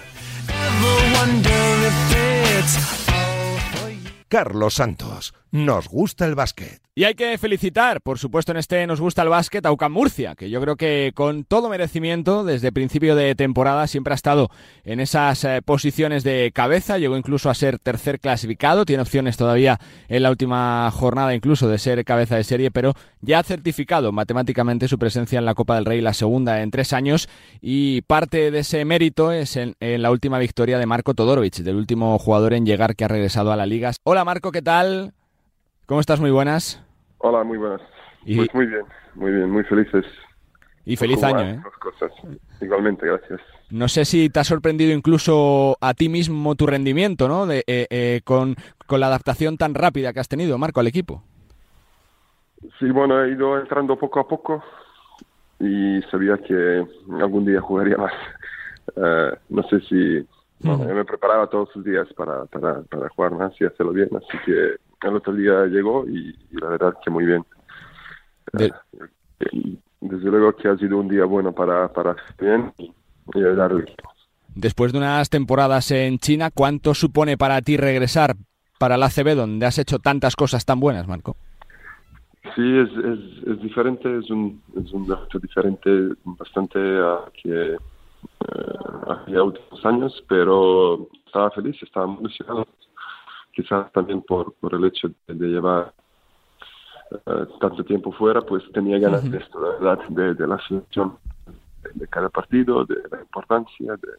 Carlos 4.29 4.75
Santos. 4.75 5.33
Nos 5.51 5.87
gusta 5.87 6.25
el 6.25 6.35
básquet. 6.35 6.79
Y 6.93 7.05
hay 7.05 7.15
que 7.15 7.37
felicitar, 7.37 8.01
por 8.01 8.19
supuesto, 8.19 8.51
en 8.51 8.57
este 8.57 8.85
Nos 8.85 9.01
gusta 9.01 9.23
el 9.23 9.29
básquet 9.29 9.65
a 9.65 9.71
UCAM 9.71 9.91
Murcia, 9.93 10.35
que 10.35 10.49
yo 10.49 10.61
creo 10.61 10.75
que 10.75 11.11
con 11.15 11.43
todo 11.43 11.69
merecimiento, 11.69 12.43
desde 12.43 12.71
principio 12.71 13.15
de 13.15 13.33
temporada, 13.35 13.87
siempre 13.87 14.13
ha 14.13 14.15
estado 14.15 14.51
en 14.83 14.99
esas 14.99 15.43
eh, 15.45 15.61
posiciones 15.63 16.23
de 16.23 16.51
cabeza, 16.53 16.97
llegó 16.97 17.17
incluso 17.17 17.49
a 17.49 17.55
ser 17.55 17.79
tercer 17.79 18.19
clasificado, 18.19 18.85
tiene 18.85 19.01
opciones 19.01 19.37
todavía 19.37 19.79
en 20.07 20.23
la 20.23 20.29
última 20.29 20.91
jornada 20.91 21.33
incluso 21.33 21.67
de 21.67 21.77
ser 21.79 22.03
cabeza 22.05 22.35
de 22.35 22.43
serie, 22.43 22.69
pero 22.69 22.93
ya 23.21 23.39
ha 23.39 23.43
certificado 23.43 24.11
matemáticamente 24.11 24.87
su 24.87 24.99
presencia 24.99 25.39
en 25.39 25.45
la 25.45 25.55
Copa 25.55 25.75
del 25.75 25.85
Rey, 25.85 26.01
la 26.01 26.13
segunda 26.13 26.61
en 26.61 26.69
tres 26.69 26.93
años, 26.93 27.29
y 27.61 28.01
parte 28.01 28.51
de 28.51 28.59
ese 28.59 28.83
mérito 28.85 29.31
es 29.31 29.55
en, 29.55 29.75
la 29.79 30.11
última 30.11 30.37
victoria 30.37 30.77
de 30.77 30.85
Marco 30.85 31.13
Todorovic, 31.13 31.55
del 31.55 31.77
último 31.77 32.19
jugador 32.19 32.53
en 32.53 32.65
llegar 32.65 32.95
que 32.95 33.05
ha 33.05 33.07
regresado 33.07 33.51
a 33.51 33.55
la 33.55 33.65
liga. 33.65 33.91
Hola 34.03 34.25
Marco, 34.25 34.51
¿qué 34.51 34.61
tal? 34.61 35.13
¿Cómo 35.89 36.01
estás? 36.01 36.19
Muy 36.19 36.29
buenas. 36.29 36.79
Hola, 37.17 37.43
muy 37.43 37.57
buenas. 37.57 37.81
Pues 38.23 38.53
muy 38.53 38.67
bien, 38.67 38.85
muy 39.15 39.31
bien, 39.31 39.49
muy 39.49 39.63
felices. 39.63 40.05
Y 40.85 40.95
feliz 40.95 41.23
año, 41.23 41.41
¿eh? 41.41 41.59
Igualmente, 42.61 43.07
gracias. 43.07 43.41
No 43.71 43.87
sé 43.87 44.05
si 44.05 44.29
te 44.29 44.39
ha 44.39 44.43
sorprendido 44.43 44.93
incluso 44.93 45.77
a 45.81 45.95
ti 45.95 46.07
mismo 46.07 46.53
tu 46.53 46.67
rendimiento, 46.67 47.27
¿no? 47.27 47.47
De, 47.47 47.63
eh, 47.65 47.87
eh, 47.89 48.21
con, 48.23 48.55
la 48.87 49.07
adaptación 49.07 49.57
tan 49.57 49.73
rápida 49.73 50.13
que 50.13 50.19
has 50.19 50.27
tenido, 50.27 50.59
Marco, 50.59 50.79
al 50.79 50.85
equipo. 50.85 51.23
Sí, 52.77 52.91
bueno, 52.91 53.23
he 53.23 53.31
ido 53.31 53.59
entrando 53.59 53.97
poco 53.97 54.19
a 54.19 54.27
poco 54.27 54.63
y 55.59 56.03
sabía 56.11 56.37
que 56.37 56.85
algún 57.19 57.45
día 57.45 57.61
jugaría 57.61 57.97
más. 57.97 58.13
Eh, 58.95 59.31
no 59.49 59.61
sé 59.69 59.81
si... 59.81 60.27
Bueno, 60.61 60.89
yo 60.89 60.95
me 60.95 61.05
preparaba 61.05 61.45
todos 61.45 61.69
los 61.75 61.85
días 61.85 62.07
para, 62.17 62.45
para, 62.45 62.81
para 62.81 63.07
jugar 63.09 63.33
más 63.33 63.53
y 63.61 63.65
hacerlo 63.65 63.93
bien, 63.93 64.09
así 64.15 64.35
que 64.47 64.77
el 65.07 65.15
otro 65.15 65.33
día 65.33 65.65
llegó 65.65 66.07
y, 66.07 66.35
la 66.51 66.69
verdad 66.69 66.93
que 67.03 67.09
muy 67.09 67.25
bien. 67.25 67.45
Desde 70.01 70.29
luego 70.29 70.55
que 70.55 70.67
ha 70.67 70.77
sido 70.77 70.97
un 70.97 71.07
día 71.07 71.25
bueno 71.25 71.51
para, 71.51 71.91
para 71.91 72.15
bien 72.39 72.73
y, 72.77 72.91
ayudarle. 73.35 73.85
Después 74.55 74.91
de 74.91 74.97
unas 74.97 75.29
temporadas 75.29 75.91
en 75.91 76.17
China, 76.17 76.49
¿cuánto 76.53 76.93
supone 76.93 77.37
para 77.37 77.61
ti 77.61 77.77
regresar 77.77 78.35
para 78.79 78.97
la 78.97 79.07
ACB 79.07 79.35
donde 79.35 79.65
has 79.65 79.77
hecho 79.77 79.99
tantas 79.99 80.35
cosas 80.35 80.65
tan 80.65 80.79
buenas, 80.79 81.07
Marco? 81.07 81.35
Sí, 82.55 82.77
es, 82.77 82.89
es, 83.47 83.61
diferente, 83.61 84.17
es 84.17 84.29
un, 84.31 84.61
es 84.75 84.91
un 84.91 85.05
diferente 85.41 85.89
bastante 86.23 86.79
a 86.79 87.19
que 87.43 87.75
eh, 87.75 89.41
últimos 89.41 89.85
años, 89.85 90.23
pero 90.27 91.07
estaba 91.25 91.51
feliz, 91.51 91.81
estaba 91.83 92.05
emocionado 92.05 92.67
quizás 93.59 93.91
también 93.91 94.21
por, 94.21 94.53
por 94.53 94.73
el 94.73 94.85
hecho 94.85 95.09
de, 95.27 95.47
llevar 95.47 95.93
eh, 97.11 97.45
tanto 97.59 97.83
tiempo 97.83 98.11
fuera, 98.13 98.41
pues 98.41 98.63
tenía 98.73 98.97
ganas 98.99 99.29
de 99.29 99.37
esto, 99.37 99.59
la 99.59 99.69
verdad, 99.71 100.07
de, 100.07 100.33
de 100.33 100.47
la 100.47 100.57
selección 100.65 101.17
de, 101.93 102.07
cada 102.07 102.29
partido, 102.29 102.85
de 102.85 102.95
la 103.11 103.19
importancia, 103.19 103.97
de, 103.97 104.09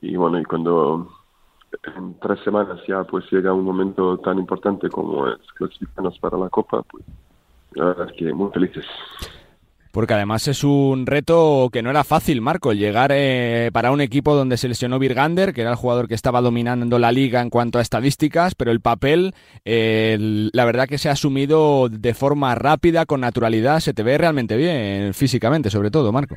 y 0.00 0.16
bueno, 0.16 0.40
y 0.40 0.44
cuando 0.44 1.08
en 1.96 2.18
tres 2.20 2.40
semanas 2.40 2.80
ya 2.88 3.04
pues 3.04 3.30
llega 3.30 3.52
un 3.52 3.64
momento 3.64 4.16
tan 4.18 4.38
importante 4.38 4.88
como 4.88 5.28
es 5.28 5.40
clasificarnos 5.54 6.18
para 6.18 6.38
la 6.38 6.48
Copa, 6.48 6.82
pues 6.82 7.04
la 7.72 7.86
verdad 7.86 8.10
es 8.10 8.16
que 8.16 8.32
muy 8.32 8.50
felices 8.50 8.86
porque 9.92 10.14
además 10.14 10.48
es 10.48 10.64
un 10.64 11.06
reto 11.06 11.68
que 11.72 11.82
no 11.82 11.90
era 11.90 12.02
fácil, 12.04 12.40
Marco, 12.40 12.72
llegar 12.72 13.10
eh, 13.12 13.70
para 13.72 13.92
un 13.92 14.00
equipo 14.00 14.34
donde 14.34 14.56
se 14.56 14.68
lesionó 14.68 14.98
Virgander, 14.98 15.52
que 15.52 15.60
era 15.60 15.70
el 15.70 15.76
jugador 15.76 16.08
que 16.08 16.14
estaba 16.14 16.40
dominando 16.40 16.98
la 16.98 17.12
liga 17.12 17.40
en 17.40 17.50
cuanto 17.50 17.78
a 17.78 17.82
estadísticas, 17.82 18.54
pero 18.54 18.70
el 18.70 18.80
papel, 18.80 19.34
la 19.64 20.64
verdad 20.64 20.88
que 20.88 20.98
se 20.98 21.08
ha 21.08 21.12
asumido 21.12 21.88
de 21.88 22.14
forma 22.14 22.54
rápida, 22.54 23.06
con 23.06 23.20
naturalidad, 23.20 23.80
se 23.80 23.94
te 23.94 24.02
ve 24.02 24.18
realmente 24.18 24.56
bien, 24.56 25.14
físicamente 25.14 25.70
sobre 25.70 25.90
todo, 25.90 26.10
Marco. 26.12 26.36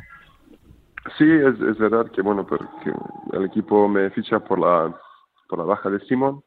Sí, 1.18 1.26
es, 1.26 1.78
verdad 1.78 2.12
que 2.12 2.22
bueno, 2.22 2.46
porque 2.46 2.92
el 3.34 3.46
equipo 3.46 3.88
me 3.88 4.10
ficha 4.10 4.40
por 4.40 4.60
la, 4.60 4.94
por 5.48 5.60
la 5.60 5.66
baja 5.66 5.90
de 5.90 6.00
Simón, 6.02 6.44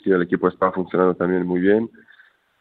y 0.00 0.12
el 0.12 0.22
equipo 0.22 0.48
está 0.48 0.72
funcionando 0.72 1.14
también 1.14 1.46
muy 1.46 1.60
bien 1.60 1.88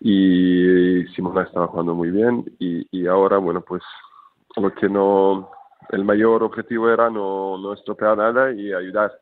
y 0.06 1.08
Simona 1.16 1.43
estaba 1.43 1.68
jugando 1.68 1.95
muy 1.95 2.12
bien 2.12 2.43
y, 2.60 2.86
y 2.91 3.08
ahora, 3.08 3.38
bueno, 3.38 3.62
pues 3.62 3.82
lo 4.58 4.74
que 4.76 4.89
no, 4.89 5.49
el 5.91 6.04
mayor 6.04 6.43
objetivo 6.43 6.89
era 6.89 7.10
no, 7.10 7.58
no 7.58 7.74
estropear 7.74 8.18
nada 8.18 8.51
y 8.51 8.74
ayudar. 8.74 9.14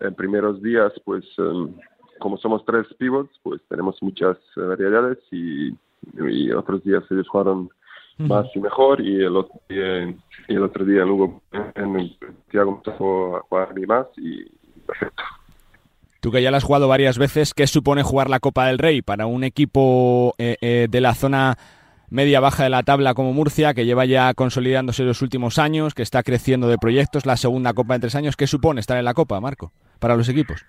En 0.00 0.12
primeros 0.16 0.60
días, 0.60 0.92
pues 1.04 1.24
em, 1.38 1.72
como 2.18 2.36
somos 2.38 2.64
tres 2.64 2.92
pivots, 2.98 3.38
pues 3.44 3.62
tenemos 3.68 3.96
muchas 4.02 4.36
variedades 4.56 5.18
y, 5.30 5.68
y 6.12 6.50
otros 6.50 6.82
días 6.82 7.04
ellos 7.10 7.28
jugaron 7.28 7.70
más 8.18 8.46
y 8.52 8.58
mejor 8.58 9.00
y 9.00 9.22
el 9.22 9.36
otro 9.36 9.60
día, 9.68 10.08
y 10.48 10.54
el 10.54 10.62
otro 10.64 10.84
día 10.84 11.02
en 11.02 11.08
Lugo 11.08 11.40
en 11.52 12.00
el 12.00 12.18
Santiago 12.18 12.82
empezó 12.84 13.36
a 13.36 13.40
jugar 13.42 13.78
y 13.78 13.86
más 13.86 14.06
y 14.16 14.44
perfecto. 14.86 15.22
Tú 16.24 16.32
que 16.32 16.40
ya 16.40 16.50
la 16.50 16.56
has 16.56 16.64
jugado 16.64 16.88
varias 16.88 17.18
veces, 17.18 17.52
¿qué 17.52 17.66
supone 17.66 18.02
jugar 18.02 18.30
la 18.30 18.40
Copa 18.40 18.66
del 18.68 18.78
Rey 18.78 19.02
para 19.02 19.26
un 19.26 19.44
equipo 19.44 20.34
eh, 20.38 20.56
eh, 20.62 20.86
de 20.88 21.00
la 21.02 21.12
zona 21.12 21.58
media-baja 22.08 22.64
de 22.64 22.70
la 22.70 22.82
tabla 22.82 23.12
como 23.12 23.34
Murcia, 23.34 23.74
que 23.74 23.84
lleva 23.84 24.06
ya 24.06 24.32
consolidándose 24.32 25.04
los 25.04 25.20
últimos 25.20 25.58
años, 25.58 25.92
que 25.92 26.00
está 26.00 26.22
creciendo 26.22 26.66
de 26.66 26.78
proyectos, 26.78 27.26
la 27.26 27.36
segunda 27.36 27.74
Copa 27.74 27.94
en 27.94 28.00
tres 28.00 28.14
años? 28.14 28.36
¿Qué 28.38 28.46
supone 28.46 28.80
estar 28.80 28.96
en 28.96 29.04
la 29.04 29.12
Copa, 29.12 29.38
Marco, 29.38 29.70
para 29.98 30.16
los 30.16 30.26
equipos? 30.30 30.64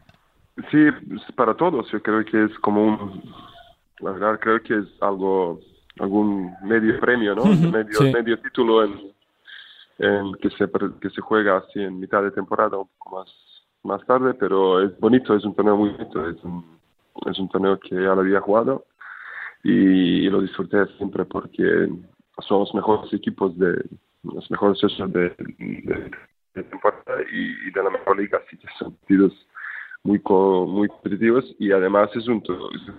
Sí, 0.71 0.87
para 1.37 1.53
todos. 1.53 1.89
Yo 1.89 2.03
creo 2.03 2.25
que 2.25 2.43
es 2.43 2.59
como 2.59 2.83
un... 2.83 3.23
La 4.01 4.11
verdad, 4.11 4.37
creo 4.41 4.61
que 4.61 4.79
es 4.79 4.87
algo, 4.99 5.61
algún 6.01 6.53
medio 6.63 6.99
premio, 6.99 7.33
¿no? 7.33 7.45
medio, 7.45 7.97
sí. 7.97 8.11
medio 8.11 8.37
título 8.41 8.83
en, 8.83 8.91
en 9.99 10.33
que, 10.33 10.49
se, 10.49 10.69
que 10.99 11.09
se 11.11 11.21
juega 11.21 11.59
así 11.59 11.79
en 11.79 11.97
mitad 11.97 12.21
de 12.23 12.31
temporada, 12.31 12.75
un 12.77 12.89
poco 12.97 13.19
más 13.19 13.45
más 13.85 14.05
tarde, 14.05 14.33
pero 14.33 14.81
es 14.81 14.99
bonito, 14.99 15.35
es 15.35 15.45
un 15.45 15.55
torneo 15.55 15.77
muy 15.77 15.89
bonito, 15.91 16.27
es 16.27 16.43
un, 16.43 16.79
es 17.25 17.39
un 17.39 17.49
torneo 17.49 17.79
que 17.79 17.95
ya 17.95 18.15
lo 18.15 18.21
había 18.21 18.41
jugado 18.41 18.85
y, 19.63 20.29
lo 20.29 20.41
disfruté 20.41 20.85
siempre 20.97 21.25
porque 21.25 21.87
son 22.39 22.59
los 22.59 22.73
mejores 22.73 23.13
equipos 23.13 23.57
de 23.57 23.83
los 24.23 24.49
mejores 24.49 24.79
socios 24.79 25.11
de, 25.13 25.29
de, 25.29 26.11
de, 26.55 26.63
temporada 26.63 27.21
y, 27.31 27.71
de 27.71 27.83
la 27.83 27.89
mejor 27.89 28.19
liga, 28.19 28.41
así 28.45 28.57
que 28.57 28.67
son 28.79 28.95
partidos 28.95 29.33
muy 30.03 30.19
co, 30.19 30.65
muy 30.67 30.87
competitivos 30.87 31.45
y 31.59 31.71
además 31.71 32.09
es 32.15 32.27
un, 32.27 32.41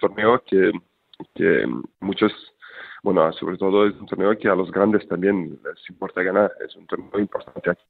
torneo 0.00 0.42
que, 0.46 0.72
que 1.34 1.66
muchos 2.00 2.32
bueno, 3.02 3.32
sobre 3.34 3.56
todo 3.56 3.86
es 3.86 3.94
un 3.94 4.06
torneo 4.06 4.36
que 4.36 4.48
a 4.48 4.54
los 4.56 4.70
grandes 4.72 5.06
también 5.06 5.60
les 5.62 5.90
importa 5.90 6.22
ganar, 6.22 6.52
es 6.66 6.74
un 6.74 6.86
torneo 6.86 7.20
importante 7.20 7.70
aquí, 7.70 7.84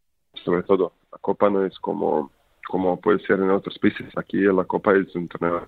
sobre 0.44 0.62
todo. 0.62 0.92
La 1.10 1.16
Copa 1.18 1.48
no 1.48 1.64
es 1.64 1.78
como 1.78 2.30
como 2.68 3.00
puede 3.00 3.18
ser 3.20 3.40
en 3.40 3.50
otros 3.50 3.78
países. 3.78 4.06
Aquí 4.16 4.38
en 4.38 4.56
la 4.56 4.64
Copa 4.64 4.94
es 4.94 5.14
un 5.14 5.28
torneo 5.28 5.66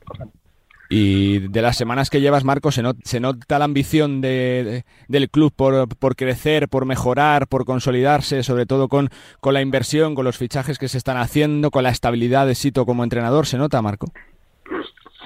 y 0.91 1.41
de 1.49 1.61
las 1.61 1.77
semanas 1.77 2.09
que 2.09 2.21
llevas, 2.21 2.45
Marco, 2.45 2.71
se, 2.73 2.83
not, 2.83 2.97
se 3.05 3.21
nota 3.21 3.59
la 3.59 3.67
ambición 3.67 4.23
de, 4.23 4.65
de, 4.65 4.85
del 5.09 5.29
club 5.29 5.53
por, 5.55 5.87
por, 5.99 6.17
crecer, 6.17 6.69
por 6.69 6.87
mejorar, 6.87 7.47
por 7.47 7.67
consolidarse, 7.67 8.43
sobre 8.43 8.65
todo 8.65 8.89
con, 8.89 9.11
con, 9.41 9.53
la 9.53 9.61
inversión, 9.61 10.15
con 10.15 10.25
los 10.25 10.39
fichajes 10.39 10.79
que 10.79 10.89
se 10.89 10.97
están 10.97 11.19
haciendo, 11.19 11.71
con 11.71 11.83
la 11.83 11.91
estabilidad 11.91 12.47
de 12.47 12.55
Sito 12.55 12.87
como 12.87 13.05
entrenador. 13.05 13.45
¿Se 13.45 13.59
nota, 13.59 13.83
Marco? 13.83 14.07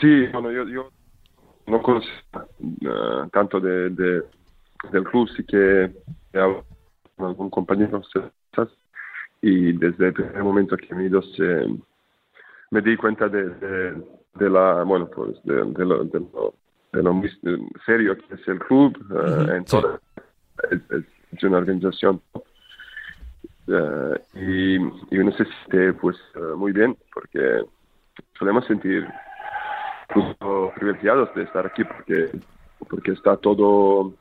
Sí, 0.00 0.26
bueno, 0.32 0.50
yo, 0.50 0.68
yo 0.68 0.90
no 1.68 1.80
conozco 1.80 2.10
uh, 2.58 3.28
tanto 3.32 3.60
de, 3.60 3.90
de, 3.90 4.22
del 4.90 5.04
club, 5.04 5.28
sí 5.36 5.44
que 5.44 5.92
con 7.16 7.26
algún 7.26 7.50
compañero 7.50 8.02
y 9.42 9.72
desde 9.72 10.06
el 10.06 10.12
primer 10.12 10.44
momento 10.44 10.76
que 10.76 10.94
me, 10.94 11.06
eh, 11.06 11.66
me 12.70 12.80
di 12.80 12.96
cuenta 12.96 13.28
de, 13.28 13.48
de, 13.50 14.02
de, 14.34 14.50
la 14.50 14.84
bueno 14.84 15.10
pues 15.10 15.42
de, 15.42 15.64
de 15.64 15.84
lo, 15.84 16.04
de, 16.04 16.20
lo, 16.20 16.54
de 16.92 17.02
lo 17.02 17.12
muy 17.12 17.28
serio 17.84 18.16
que 18.16 18.34
es 18.36 18.48
el 18.48 18.60
club 18.60 18.96
uh, 19.10 19.14
uh 19.14 19.18
-huh. 19.18 19.56
en 19.56 19.64
toda, 19.64 19.98
sí. 19.98 20.76
es, 20.90 21.04
es, 21.32 21.42
una 21.42 21.58
organización 21.58 22.20
uh, 23.66 24.14
y, 24.34 24.76
y 24.76 25.18
me 25.18 25.24
necesité 25.24 25.92
pues 25.94 26.16
uh, 26.36 26.56
muy 26.56 26.72
bien 26.72 26.96
porque 27.12 27.64
solemos 28.38 28.64
sentir 28.66 29.08
incluso 30.08 30.72
privilegiados 30.76 31.34
de 31.34 31.42
estar 31.42 31.66
aquí 31.66 31.82
porque 31.84 32.30
porque 32.88 33.12
está 33.12 33.36
todo 33.36 34.14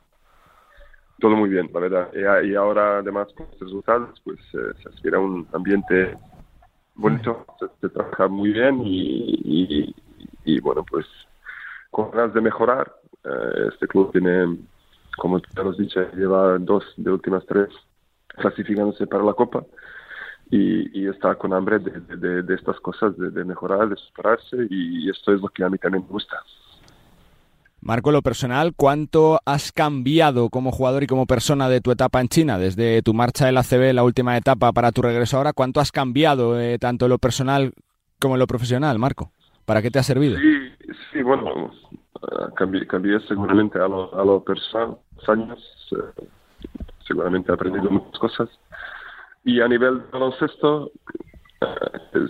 todo 1.22 1.38
muy 1.38 1.50
bien, 1.50 1.70
la 1.74 1.80
verdad. 1.80 2.10
Y, 2.44 2.56
ahora, 2.56 2.98
además, 2.98 3.30
con 3.38 3.48
los 3.52 3.60
resultados, 3.62 4.20
pues 4.26 4.40
eh, 4.54 4.74
se 4.82 4.90
aspira 4.90 5.18
a 5.18 5.22
un 5.22 5.48
ambiente 5.54 6.18
bonito, 6.96 7.46
se, 7.80 7.90
trabaja 7.90 8.28
muy 8.28 8.52
bien 8.52 8.82
y, 8.84 9.96
y, 10.44 10.60
bueno, 10.60 10.84
pues 10.84 11.06
con 11.92 12.12
ganas 12.12 12.34
de 12.34 12.42
mejorar. 12.42 12.94
Eh, 13.24 13.70
este 13.72 13.88
club 13.88 14.12
tiene, 14.12 14.58
como 15.18 15.40
te 15.40 15.64
lo 15.64 15.70
has 15.70 15.78
dicho, 15.78 16.02
lleva 16.14 16.58
dos 16.58 16.84
de 16.98 17.12
últimas 17.12 17.46
tres 17.46 17.70
clasificándose 18.28 19.06
para 19.08 19.24
la 19.24 19.34
Copa 19.34 19.64
y, 20.50 21.02
y 21.02 21.08
está 21.08 21.36
con 21.36 21.54
hambre 21.54 21.80
de, 21.80 21.92
de, 22.18 22.42
de 22.42 22.56
estas 22.56 22.80
cosas, 22.80 23.16
de, 23.18 23.30
de, 23.30 23.46
mejorar, 23.46 23.90
de 23.90 23.96
superarse 23.98 24.68
y 24.70 25.10
esto 25.10 25.34
es 25.34 25.42
lo 25.42 25.50
que 25.50 25.64
a 25.64 25.70
mí 25.70 25.78
también 25.78 26.04
me 26.04 26.10
gusta. 26.10 26.38
Marco, 27.84 28.12
lo 28.12 28.22
personal, 28.22 28.74
¿cuánto 28.76 29.40
has 29.44 29.72
cambiado 29.72 30.50
como 30.50 30.72
jugador 30.72 31.02
y 31.02 31.08
como 31.08 31.26
persona 31.26 31.68
de 31.68 31.82
tu 31.82 31.90
etapa 31.90 32.22
en 32.22 32.28
China? 32.28 32.60
Desde 32.60 33.02
tu 33.02 33.16
marcha 33.16 33.48
del 33.48 33.58
ACB, 33.58 33.92
la 33.94 34.04
última 34.04 34.38
etapa, 34.38 34.72
para 34.72 34.92
tu 34.92 35.02
regreso 35.02 35.38
ahora, 35.38 35.52
¿cuánto 35.52 35.80
has 35.80 35.92
cambiado 35.92 36.62
eh, 36.62 36.78
tanto 36.78 37.06
en 37.06 37.10
lo 37.10 37.18
personal 37.18 37.74
como 38.20 38.36
en 38.36 38.40
lo 38.40 38.46
profesional, 38.46 39.00
Marco? 39.00 39.32
¿Para 39.66 39.82
qué 39.82 39.90
te 39.90 39.98
ha 39.98 40.04
servido? 40.04 40.38
Sí, 40.38 40.94
sí 41.12 41.24
bueno, 41.24 41.72
uh, 42.22 42.54
cambié, 42.56 42.86
cambié, 42.86 43.20
seguramente 43.22 43.80
a 43.80 43.88
lo, 43.88 44.14
a 44.14 44.24
lo 44.24 44.44
personal, 44.44 44.98
los 45.18 45.30
años, 45.30 45.60
uh, 45.94 46.22
seguramente 47.08 47.52
he 47.52 47.56
aprendido 47.56 47.90
muchas 47.90 48.20
cosas. 48.20 48.50
Y 49.44 49.60
a 49.60 49.68
nivel 49.68 50.04
de 50.04 50.08
baloncesto, 50.12 50.92
es, 52.14 52.30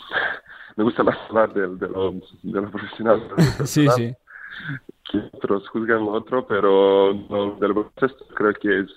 me 0.76 0.82
gusta 0.82 1.04
más 1.04 1.16
hablar 1.28 1.54
de, 1.54 1.68
de, 1.76 1.88
lo, 1.88 2.14
de 2.42 2.60
lo 2.60 2.68
profesional. 2.68 3.20
De 3.20 3.28
lo 3.28 3.36
sí, 3.66 3.86
sí 3.90 4.12
que 5.10 5.18
otros 5.32 5.68
juzgan 5.68 6.04
lo 6.04 6.12
otro, 6.12 6.46
pero 6.46 7.14
no, 7.28 7.56
del 7.56 7.72
baloncesto 7.72 8.26
creo 8.34 8.52
que 8.54 8.80
es, 8.80 8.90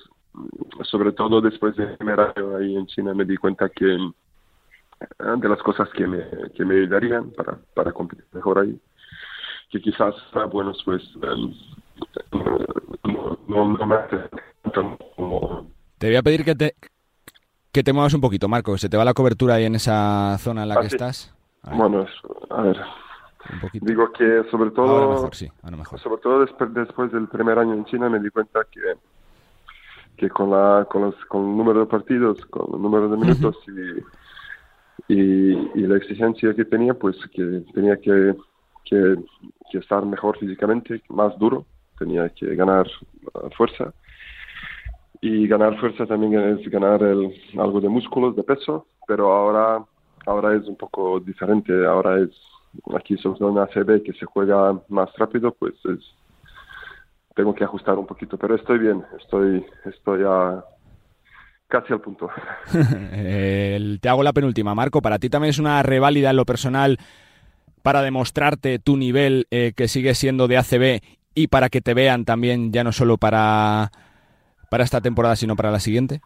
sobre 0.84 1.12
todo 1.14 1.42
después 1.42 1.76
del 1.76 1.98
primer 1.98 2.20
año 2.20 2.58
ahí 2.58 2.76
en 2.76 2.88
China, 2.88 3.14
me 3.14 3.26
di 3.26 3.38
cuenta 3.38 3.70
que 3.70 3.86
de 3.86 5.50
las 5.50 5.62
cosas 5.64 5.90
que 5.90 6.06
me, 6.06 6.24
que 6.56 6.64
me 6.64 6.76
ayudarían 6.76 7.32
para, 7.32 7.58
para 7.74 7.92
competir 7.92 8.26
mejor 8.34 8.60
ahí, 8.60 8.80
que 9.70 9.82
quizás, 9.82 10.14
bueno, 10.52 10.74
pues 10.86 11.04
um, 11.16 11.54
no, 13.04 13.40
no, 13.48 13.78
no 13.78 13.86
me 13.86 13.96
hace 13.96 14.18
como... 14.74 15.68
Te 15.98 16.08
voy 16.08 16.16
a 16.18 16.24
pedir 16.24 16.44
que 16.44 16.56
te, 16.56 16.76
que 17.72 17.84
te 17.84 17.94
muevas 17.94 18.14
un 18.14 18.22
poquito, 18.22 18.48
Marco, 18.48 18.78
se 18.78 18.90
te 18.90 18.98
va 18.98 19.06
la 19.06 19.14
cobertura 19.14 19.56
ahí 19.56 19.66
en 19.66 19.76
esa 19.76 20.38
zona 20.40 20.64
en 20.64 20.70
la 20.70 20.76
ah, 20.76 20.82
que 20.82 20.90
sí. 20.90 20.96
estás. 20.96 21.34
Bueno, 21.64 22.06
a 22.50 22.62
ver. 22.62 22.78
Digo 23.74 24.12
que 24.12 24.44
sobre 24.50 24.72
todo, 24.72 24.98
ahora 24.98 25.16
mejor, 25.16 25.36
sí, 25.36 25.52
ahora 25.64 25.78
mejor. 25.78 26.00
sobre 26.00 26.22
todo 26.22 26.40
después, 26.42 26.74
después 26.74 27.12
del 27.12 27.28
primer 27.28 27.60
año 27.60 27.74
en 27.74 27.86
China 27.86 28.10
me 28.10 28.20
di 28.20 28.30
cuenta 28.30 28.66
que 28.72 28.82
que 30.18 30.30
con 30.30 30.52
la 30.52 30.88
con, 30.90 31.02
los, 31.04 31.16
con 31.26 31.50
el 31.50 31.58
número 31.58 31.80
de 31.82 31.86
partidos, 31.88 32.46
con 32.46 32.76
el 32.76 32.82
número 32.82 33.10
de 33.10 33.18
minutos 33.18 33.58
y, 33.68 35.14
y, 35.14 35.72
y, 35.76 35.88
la 35.88 35.98
exigencia 35.98 36.54
que 36.54 36.66
tenía, 36.66 36.94
pues 36.94 37.18
que 37.34 37.64
tenía 37.74 37.98
que, 37.98 38.36
que, 38.86 39.16
que 39.72 39.78
estar 39.80 40.06
mejor 40.06 40.38
físicamente, 40.38 41.02
más 41.10 41.38
duro, 41.40 41.66
tenía 41.98 42.30
que 42.30 42.56
ganar 42.56 42.88
fuerza. 43.58 43.94
Y 45.22 45.48
ganar 45.48 45.80
fuerza 45.80 46.06
también 46.06 46.34
es 46.34 46.70
ganar 46.70 47.02
el, 47.04 47.34
algo 47.60 47.80
de 47.82 47.90
músculos, 47.90 48.36
de 48.36 48.44
peso, 48.44 48.88
pero 49.08 49.32
ahora 49.32 49.84
ahora 50.26 50.56
es 50.56 50.68
un 50.68 50.76
poco 50.76 51.20
diferente, 51.20 51.74
ahora 51.86 52.20
es 52.20 52.30
aquí 52.96 53.18
sobre 53.18 53.46
en 53.46 53.58
ACB 53.58 54.04
que 54.04 54.14
se 54.14 54.26
juega 54.26 54.80
más 54.90 55.10
rápido, 55.18 55.54
pues 55.54 55.74
es, 55.86 56.00
tengo 57.36 57.54
que 57.54 57.64
ajustar 57.64 57.98
un 57.98 58.08
poquito, 58.08 58.38
pero 58.38 58.56
estoy 58.56 58.80
bien, 58.80 59.04
estoy, 59.20 59.66
estoy 59.86 60.24
a 60.26 60.64
casi 61.68 61.94
al 61.94 62.02
punto. 62.02 62.30
te 62.72 64.10
hago 64.10 64.24
la 64.24 64.34
penúltima, 64.34 64.76
Marco, 64.76 65.02
para 65.02 65.20
ti 65.20 65.30
también 65.30 65.52
es 65.52 65.60
una 65.60 65.82
reválida 65.84 66.30
en 66.30 66.36
lo 66.36 66.46
personal 66.46 66.98
para 67.82 68.02
demostrarte 68.02 68.78
tu 68.78 68.98
nivel 68.98 69.48
eh, 69.52 69.74
que 69.76 69.88
sigue 69.88 70.14
siendo 70.14 70.48
de 70.48 70.58
ACB 70.58 71.02
y 71.34 71.48
para 71.48 71.70
que 71.70 71.82
te 71.82 71.94
vean 71.94 72.26
también 72.26 72.72
ya 72.72 72.84
no 72.84 72.92
solo 72.92 73.18
para, 73.18 73.92
para 74.70 74.84
esta 74.84 75.02
temporada, 75.02 75.36
sino 75.36 75.56
para 75.56 75.72
la 75.72 75.80
siguiente? 75.80 76.22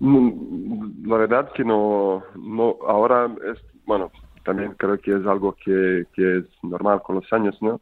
La 0.00 1.16
verdad 1.16 1.50
que 1.54 1.64
no, 1.64 2.22
no 2.36 2.76
ahora 2.86 3.28
es, 3.50 3.58
bueno, 3.84 4.10
también 4.46 4.72
creo 4.78 4.98
que 4.98 5.10
es 5.10 5.26
algo 5.26 5.54
que, 5.62 6.06
que 6.14 6.38
es 6.38 6.44
normal 6.62 7.02
con 7.02 7.16
los 7.16 7.30
años, 7.32 7.60
¿no? 7.60 7.80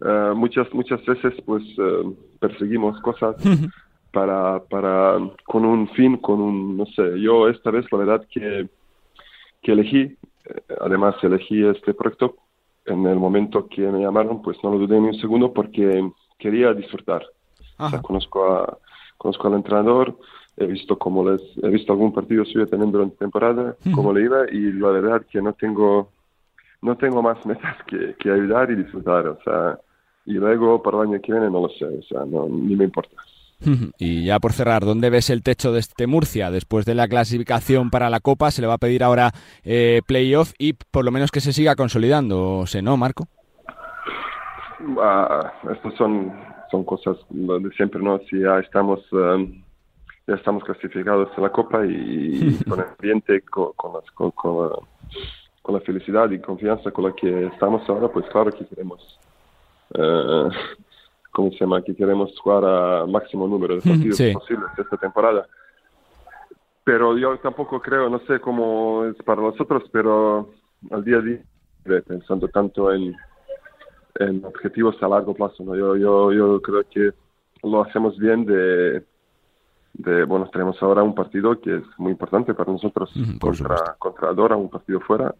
Uh, 0.00 0.34
muchas 0.34 0.66
muchas 0.74 1.04
veces 1.06 1.32
pues 1.46 1.62
uh, 1.78 2.12
perseguimos 2.40 3.00
cosas 3.02 3.36
para 4.10 4.58
para 4.64 5.16
con 5.44 5.64
un 5.64 5.88
fin 5.90 6.16
con 6.16 6.40
un 6.40 6.76
no 6.76 6.86
sé 6.86 7.20
yo 7.20 7.48
esta 7.48 7.70
vez 7.70 7.86
la 7.92 7.98
verdad 7.98 8.26
que 8.28 8.68
que 9.62 9.70
elegí 9.70 10.00
eh, 10.00 10.62
además 10.80 11.14
elegí 11.22 11.64
este 11.64 11.94
proyecto 11.94 12.34
en 12.84 13.06
el 13.06 13.16
momento 13.16 13.68
que 13.68 13.82
me 13.82 14.00
llamaron 14.00 14.42
pues 14.42 14.56
no 14.64 14.72
lo 14.72 14.78
dudé 14.80 15.00
ni 15.00 15.06
un 15.06 15.20
segundo 15.20 15.52
porque 15.52 16.10
quería 16.36 16.74
disfrutar. 16.74 17.22
O 17.78 17.88
sea, 17.88 18.02
conozco 18.02 18.52
a 18.52 18.78
conozco 19.16 19.46
al 19.46 19.54
entrenador 19.54 20.18
he 20.56 20.66
visto 20.66 20.98
cómo 20.98 21.28
les 21.28 21.40
he 21.62 21.68
visto 21.68 21.92
algún 21.92 22.12
partido 22.12 22.44
suyo 22.44 22.66
también 22.66 22.92
durante 22.92 23.16
temporada 23.16 23.76
cómo 23.94 24.12
le 24.12 24.24
iba 24.24 24.50
y 24.50 24.72
la 24.72 24.88
verdad 24.88 25.22
que 25.30 25.40
no 25.40 25.52
tengo 25.54 26.10
no 26.82 26.96
tengo 26.96 27.22
más 27.22 27.44
metas 27.46 27.76
que, 27.86 28.14
que, 28.18 28.30
ayudar 28.30 28.70
y 28.70 28.76
disfrutar 28.76 29.26
o 29.28 29.38
sea 29.44 29.78
y 30.26 30.34
luego 30.34 30.82
para 30.82 30.98
el 30.98 31.08
año 31.08 31.20
que 31.22 31.32
viene 31.32 31.50
no 31.50 31.62
lo 31.62 31.68
sé 31.70 31.84
o 31.84 32.02
sea 32.02 32.24
no, 32.26 32.48
ni 32.48 32.76
me 32.76 32.84
importa 32.84 33.16
Y 33.98 34.24
ya 34.24 34.38
por 34.40 34.52
cerrar, 34.52 34.84
¿dónde 34.84 35.10
ves 35.10 35.30
el 35.30 35.42
techo 35.42 35.72
de 35.72 35.80
este 35.80 36.06
Murcia? 36.06 36.50
Después 36.50 36.84
de 36.84 36.94
la 36.94 37.08
clasificación 37.08 37.90
para 37.90 38.10
la 38.10 38.20
Copa, 38.20 38.50
se 38.50 38.60
le 38.60 38.68
va 38.68 38.74
a 38.74 38.78
pedir 38.78 39.04
ahora 39.04 39.30
eh, 39.64 40.00
playoff 40.06 40.52
y 40.58 40.72
por 40.72 41.04
lo 41.04 41.10
menos 41.10 41.30
que 41.30 41.40
se 41.40 41.52
siga 41.52 41.76
consolidando, 41.76 42.64
¿no, 42.82 42.96
Marco? 42.96 43.28
Ah, 45.00 45.52
estas 45.72 45.94
son, 45.94 46.32
son 46.70 46.84
cosas 46.84 47.16
de 47.30 47.70
siempre, 47.76 48.02
¿no? 48.02 48.18
Si 48.28 48.40
ya 48.40 48.58
estamos, 48.58 49.00
um, 49.12 49.62
ya 50.26 50.34
estamos 50.34 50.62
clasificados 50.64 51.28
a 51.36 51.40
la 51.40 51.50
Copa 51.50 51.84
y, 51.84 52.56
con 52.68 52.80
el 52.80 52.86
ambiente, 52.86 53.42
con, 53.42 53.72
con, 53.74 53.94
las, 53.94 54.10
con, 54.12 54.30
con, 54.32 54.68
la, 54.68 54.76
con, 55.62 55.74
la, 55.74 55.80
felicidad 55.80 56.30
y 56.30 56.40
confianza 56.40 56.90
con 56.90 57.04
la 57.04 57.12
que 57.14 57.46
estamos 57.46 57.88
ahora, 57.88 58.08
pues 58.08 58.26
claro 58.30 58.50
que 58.52 58.66
queremos. 58.66 59.18
Uh, 59.94 60.48
¿cómo 61.32 61.50
se 61.50 61.58
llama? 61.58 61.82
Que 61.82 61.94
queremos 61.94 62.38
jugar 62.38 62.64
a 62.64 63.06
máximo 63.06 63.48
número 63.48 63.76
de 63.76 63.82
partidos 63.82 64.20
posibles 64.32 64.68
esta 64.78 64.96
temporada. 64.96 65.46
Pero 66.84 67.16
yo 67.16 67.36
tampoco 67.38 67.80
creo, 67.80 68.08
no 68.08 68.20
sé 68.20 68.40
cómo 68.40 69.04
es 69.04 69.16
para 69.24 69.42
nosotros, 69.42 69.84
pero 69.92 70.50
al 70.90 71.04
día 71.04 71.18
a 71.18 71.20
día, 71.20 71.40
pensando 72.06 72.48
tanto 72.48 72.92
en, 72.92 73.14
en 74.18 74.44
objetivos 74.44 75.00
a 75.02 75.08
largo 75.08 75.34
plazo, 75.34 75.62
¿no? 75.64 75.76
yo, 75.76 75.96
yo, 75.96 76.32
yo 76.32 76.60
creo 76.60 76.82
que 76.90 77.12
lo 77.62 77.82
hacemos 77.82 78.18
bien 78.18 78.44
de, 78.44 79.04
de, 79.94 80.24
bueno, 80.24 80.48
tenemos 80.52 80.82
ahora 80.82 81.02
un 81.02 81.14
partido 81.14 81.60
que 81.60 81.76
es 81.76 81.84
muy 81.98 82.12
importante 82.12 82.54
para 82.54 82.72
nosotros 82.72 83.12
contra, 83.40 83.96
contra 83.98 84.32
Dora, 84.32 84.56
un 84.56 84.70
partido 84.70 85.00
fuera, 85.00 85.34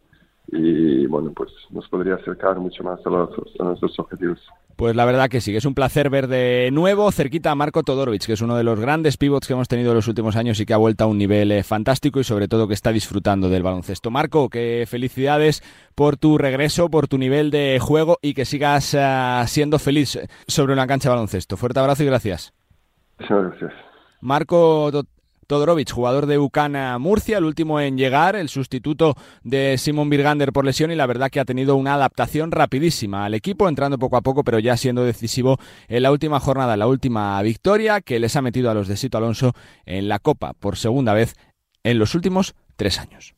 y 0.49 1.07
bueno, 1.07 1.33
pues 1.35 1.51
nos 1.71 1.89
podría 1.89 2.15
acercar 2.17 2.59
mucho 2.59 2.83
más 2.83 3.01
a, 3.07 3.11
los, 3.11 3.31
a 3.59 3.65
nuestros 3.65 3.99
objetivos. 3.99 4.39
Pues 4.77 4.97
la 4.97 5.05
verdad 5.05 5.29
que 5.29 5.41
sí, 5.41 5.55
es 5.55 5.65
un 5.65 5.75
placer 5.75 6.11
ver 6.11 6.27
de 6.27 6.71
nuevo 6.73 7.11
cerquita 7.13 7.51
a 7.51 7.55
Marco 7.55 7.83
Todorovic, 7.83 8.27
que 8.27 8.33
es 8.33 8.41
uno 8.41 8.57
de 8.57 8.65
los 8.65 8.81
grandes 8.81 9.17
pivots 9.17 9.47
que 9.47 9.53
hemos 9.53 9.69
tenido 9.69 9.91
en 9.91 9.97
los 9.97 10.09
últimos 10.09 10.35
años 10.35 10.59
y 10.61 10.67
que 10.67 10.75
ha 10.75 10.79
vuelto 10.79 11.05
a 11.05 11.07
un 11.07 11.19
nivel 11.19 11.53
eh, 11.53 11.63
fantástico 11.63 12.21
y 12.21 12.25
sobre 12.25 12.49
todo 12.49 12.67
que 12.67 12.75
está 12.75 12.91
disfrutando 12.91 13.49
del 13.49 13.63
baloncesto. 13.63 14.11
Marco, 14.11 14.49
que 14.49 14.85
felicidades 14.89 15.63
por 15.95 16.17
tu 16.17 16.37
regreso, 16.39 16.91
por 16.91 17.07
tu 17.07 17.19
nivel 17.19 17.51
de 17.51 17.79
juego 17.81 18.19
y 18.23 18.35
que 18.35 18.45
sigas 18.45 18.95
eh, 18.95 19.43
siendo 19.47 19.79
feliz 19.79 20.19
sobre 20.47 20.73
una 20.73 20.87
cancha 20.87 21.09
de 21.09 21.15
baloncesto. 21.15 21.57
Fuerte 21.57 21.81
abrazo 21.81 22.03
y 22.03 22.07
gracias. 22.07 22.53
Muchas 23.21 23.43
gracias. 23.45 23.92
Marco 24.23 24.91
Todorovic, 25.49 25.91
jugador 25.91 26.27
de 26.27 26.39
Ucana 26.39 26.97
Murcia, 26.99 27.39
el 27.39 27.45
último 27.45 27.81
en 27.81 27.99
llegar, 27.99 28.37
el 28.37 28.49
sustituto 28.49 29.17
de 29.43 29.77
Simon 29.77 30.09
Birgander 30.09 30.53
por 30.53 30.65
lesión 30.65 30.93
y 30.93 30.95
la 30.95 31.07
verdad 31.07 31.29
que 31.29 31.41
ha 31.41 31.45
tenido 31.45 31.75
una 31.75 31.95
adaptación 31.95 32.53
rapidísima 32.53 33.25
al 33.25 33.35
equipo, 33.35 33.69
entrando 33.69 33.99
poco 33.99 34.17
a 34.17 34.23
poco, 34.23 34.45
pero 34.45 34.61
ya 34.61 34.77
siendo 34.77 35.05
decisivo 35.05 35.59
en 35.89 36.05
la 36.05 36.13
última 36.13 36.39
jornada, 36.39 36.77
la 36.77 36.87
última 36.87 37.43
victoria 37.43 38.01
que 38.01 38.21
les 38.21 38.37
ha 38.37 38.43
metido 38.43 38.71
a 38.71 38.75
los 38.75 38.87
de 38.87 38.97
Sito 38.97 39.19
Alonso 39.19 39.55
en 39.85 40.09
la 40.09 40.21
Copa 40.21 40.53
por 40.55 40.79
segunda 40.79 41.13
vez 41.15 41.35
en 41.83 41.99
los 41.99 42.15
últimos 42.15 42.55
tres 42.77 43.01
años. 43.01 43.35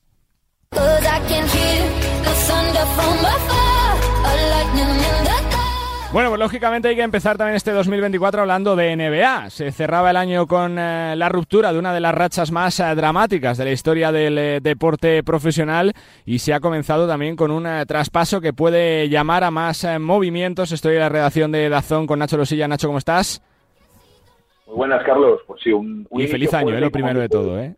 Bueno, 6.14 6.28
pues 6.28 6.38
lógicamente 6.38 6.86
hay 6.86 6.94
que 6.94 7.02
empezar 7.02 7.36
también 7.36 7.56
este 7.56 7.72
2024 7.72 8.42
hablando 8.42 8.76
de 8.76 8.94
NBA. 8.94 9.50
Se 9.50 9.72
cerraba 9.72 10.10
el 10.10 10.16
año 10.16 10.46
con 10.46 10.78
eh, 10.78 11.16
la 11.16 11.28
ruptura 11.28 11.72
de 11.72 11.78
una 11.80 11.92
de 11.92 11.98
las 11.98 12.14
rachas 12.14 12.52
más 12.52 12.78
eh, 12.78 12.94
dramáticas 12.94 13.58
de 13.58 13.64
la 13.64 13.72
historia 13.72 14.12
del 14.12 14.38
eh, 14.38 14.60
deporte 14.62 15.24
profesional 15.24 15.92
y 16.24 16.38
se 16.38 16.54
ha 16.54 16.60
comenzado 16.60 17.08
también 17.08 17.34
con 17.34 17.50
un 17.50 17.66
traspaso 17.88 18.40
que 18.40 18.52
puede 18.52 19.08
llamar 19.08 19.42
a 19.42 19.50
más 19.50 19.84
movimientos. 19.98 20.70
Estoy 20.70 20.94
en 20.94 21.00
la 21.00 21.08
redacción 21.08 21.50
de 21.50 21.68
Dazón 21.68 22.06
con 22.06 22.20
Nacho 22.20 22.36
Losilla. 22.36 22.68
Nacho, 22.68 22.86
¿cómo 22.86 22.98
estás? 22.98 23.42
Muy 24.68 24.76
buenas, 24.76 25.02
Carlos. 25.02 25.40
Pues 25.48 25.62
sí, 25.64 25.72
un, 25.72 26.06
y 26.12 26.28
feliz 26.28 26.54
año, 26.54 26.78
lo 26.78 26.92
primero 26.92 27.18
de 27.18 27.28
todo, 27.28 27.58
¿eh? 27.58 27.74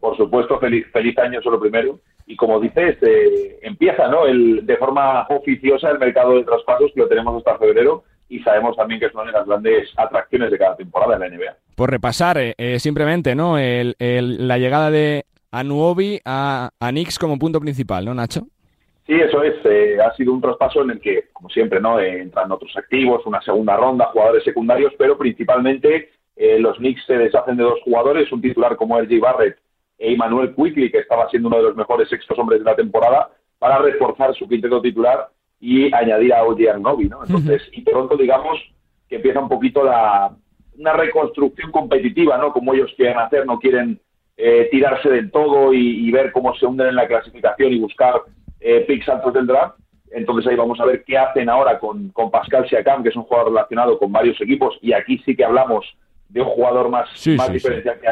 Por, 0.00 0.16
supuesto, 0.16 0.60
feliz, 0.60 0.86
feliz 0.92 1.18
año, 1.18 1.40
eso 1.40 1.50
lo 1.50 1.58
primero 1.58 1.98
y 2.26 2.36
como 2.36 2.60
dices, 2.60 2.96
eh, 3.02 3.58
empieza 3.62 4.08
¿no? 4.08 4.26
el, 4.26 4.66
de 4.66 4.76
forma 4.76 5.26
oficiosa 5.28 5.90
el 5.90 5.98
mercado 5.98 6.34
de 6.34 6.44
traspasos 6.44 6.90
que 6.92 7.00
lo 7.00 7.08
tenemos 7.08 7.36
hasta 7.36 7.58
febrero 7.58 8.02
y 8.28 8.40
sabemos 8.40 8.76
también 8.76 8.98
que 8.98 9.06
es 9.06 9.14
una 9.14 9.26
de 9.26 9.32
las 9.32 9.46
grandes 9.46 9.88
atracciones 9.96 10.50
de 10.50 10.58
cada 10.58 10.76
temporada 10.76 11.14
en 11.14 11.20
la 11.20 11.28
NBA. 11.28 11.56
Por 11.76 11.90
repasar 11.90 12.38
eh, 12.38 12.54
eh, 12.58 12.80
simplemente 12.80 13.36
¿no? 13.36 13.58
El, 13.58 13.94
la 13.98 14.58
llegada 14.58 14.90
de 14.90 15.24
Anuobi 15.52 16.20
a, 16.24 16.70
a 16.80 16.90
Knicks 16.90 17.18
como 17.18 17.38
punto 17.38 17.60
principal, 17.60 18.04
¿no, 18.04 18.12
Nacho? 18.12 18.42
Sí, 19.06 19.14
eso 19.14 19.40
es. 19.44 19.54
ha 20.04 20.12
sido 20.16 20.32
un 20.32 20.40
traspaso 20.40 20.82
en 20.82 20.90
el 20.90 21.00
que, 21.00 21.28
como 21.32 21.48
siempre, 21.48 21.80
no 21.80 22.00
entran 22.00 22.50
otros 22.50 22.76
activos, 22.76 23.24
una 23.24 23.40
segunda 23.40 23.76
ronda, 23.76 24.06
jugadores 24.06 24.42
secundarios, 24.42 24.92
pero 24.98 25.16
principalmente 25.16 26.10
los 26.58 26.76
Knicks 26.78 27.06
se 27.06 27.16
deshacen 27.16 27.56
de 27.56 27.62
dos 27.62 27.80
jugadores, 27.84 28.32
un 28.32 28.42
titular 28.42 28.74
como 28.74 29.00
RJ 29.00 29.20
Barrett 29.20 29.58
e 29.98 30.12
Emmanuel 30.12 30.54
Quickly, 30.54 30.90
que 30.90 30.98
estaba 30.98 31.28
siendo 31.30 31.48
uno 31.48 31.58
de 31.58 31.64
los 31.64 31.76
mejores 31.76 32.08
sextos 32.08 32.38
hombres 32.38 32.60
de 32.60 32.64
la 32.64 32.76
temporada, 32.76 33.30
para 33.58 33.78
reforzar 33.78 34.34
su 34.34 34.48
quinteto 34.48 34.80
titular 34.80 35.28
y 35.60 35.92
añadir 35.94 36.34
a 36.34 36.44
Oye 36.44 36.68
Arnobi, 36.68 37.08
¿no? 37.08 37.24
Entonces, 37.24 37.62
y 37.72 37.80
pronto, 37.82 38.16
digamos, 38.16 38.58
que 39.08 39.16
empieza 39.16 39.40
un 39.40 39.48
poquito 39.48 39.82
la, 39.84 40.30
una 40.78 40.92
reconstrucción 40.92 41.70
competitiva, 41.70 42.36
¿no? 42.38 42.52
Como 42.52 42.74
ellos 42.74 42.92
quieren 42.96 43.18
hacer, 43.18 43.46
no 43.46 43.58
quieren 43.58 44.00
eh, 44.36 44.68
tirarse 44.70 45.08
del 45.08 45.30
todo 45.30 45.72
y, 45.72 46.10
ver 46.10 46.32
cómo 46.32 46.54
se 46.56 46.66
hunden 46.66 46.88
en 46.88 46.96
la 46.96 47.06
clasificación 47.06 47.72
y 47.72 47.78
buscar 47.78 48.20
eh, 48.60 48.84
picks 48.86 49.08
altos 49.08 49.32
del 49.32 49.46
draft. 49.46 49.78
Entonces 50.10 50.50
ahí 50.50 50.56
vamos 50.56 50.78
a 50.78 50.84
ver 50.84 51.04
qué 51.04 51.18
hacen 51.18 51.48
ahora 51.48 51.78
con, 51.78 52.10
con 52.10 52.30
Pascal 52.30 52.68
Siakam, 52.68 53.02
que 53.02 53.08
es 53.08 53.16
un 53.16 53.24
jugador 53.24 53.48
relacionado 53.48 53.98
con 53.98 54.12
varios 54.12 54.40
equipos, 54.40 54.78
y 54.80 54.92
aquí 54.92 55.18
sí 55.24 55.34
que 55.34 55.44
hablamos 55.44 55.86
de 56.28 56.42
un 56.42 56.48
jugador 56.48 56.88
más, 56.90 57.08
más 57.36 57.52
diferencial 57.52 57.98
que 58.00 58.08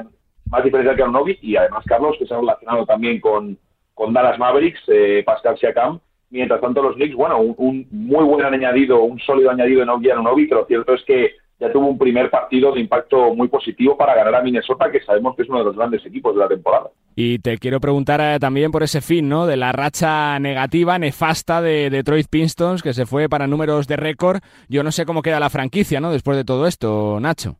más 0.54 0.64
diferencial 0.64 0.94
que 0.94 1.02
Arnobi 1.02 1.38
y 1.42 1.56
además 1.56 1.84
Carlos, 1.84 2.16
que 2.16 2.26
se 2.26 2.34
ha 2.34 2.38
relacionado 2.38 2.86
también 2.86 3.20
con, 3.20 3.58
con 3.92 4.12
Dallas 4.12 4.38
Mavericks, 4.38 4.80
eh, 4.86 5.22
Pascal 5.26 5.58
Siakam. 5.58 5.98
Mientras 6.30 6.60
tanto, 6.60 6.82
los 6.82 6.94
Knicks, 6.94 7.16
bueno, 7.16 7.38
un, 7.40 7.86
muy 7.90 8.24
buen 8.24 8.44
añadido, 8.44 9.02
un 9.02 9.18
sólido 9.20 9.50
añadido 9.50 9.82
en 9.82 9.90
Arnobi, 9.90 10.46
pero 10.46 10.60
lo 10.60 10.66
cierto 10.66 10.94
es 10.94 11.02
que 11.04 11.32
ya 11.58 11.72
tuvo 11.72 11.86
un 11.86 11.98
primer 11.98 12.30
partido 12.30 12.72
de 12.72 12.80
impacto 12.80 13.34
muy 13.34 13.48
positivo 13.48 13.96
para 13.96 14.14
ganar 14.14 14.34
a 14.36 14.42
Minnesota, 14.42 14.90
que 14.90 15.00
sabemos 15.02 15.36
que 15.36 15.42
es 15.42 15.48
uno 15.48 15.58
de 15.58 15.64
los 15.64 15.76
grandes 15.76 16.04
equipos 16.06 16.34
de 16.34 16.40
la 16.40 16.48
temporada. 16.48 16.90
Y 17.16 17.38
te 17.38 17.58
quiero 17.58 17.80
preguntar 17.80 18.20
eh, 18.20 18.38
también 18.40 18.70
por 18.70 18.82
ese 18.82 19.00
fin, 19.00 19.28
¿no? 19.28 19.46
De 19.46 19.56
la 19.56 19.72
racha 19.72 20.38
negativa, 20.38 20.98
nefasta 20.98 21.62
de 21.62 21.90
Detroit 21.90 22.26
Pistons, 22.28 22.82
que 22.82 22.92
se 22.92 23.06
fue 23.06 23.28
para 23.28 23.46
números 23.46 23.86
de 23.86 23.96
récord. 23.96 24.40
Yo 24.68 24.82
no 24.82 24.92
sé 24.92 25.04
cómo 25.04 25.22
queda 25.22 25.38
la 25.40 25.50
franquicia, 25.50 26.00
¿no? 26.00 26.12
Después 26.12 26.36
de 26.36 26.44
todo 26.44 26.66
esto, 26.66 27.18
Nacho. 27.20 27.56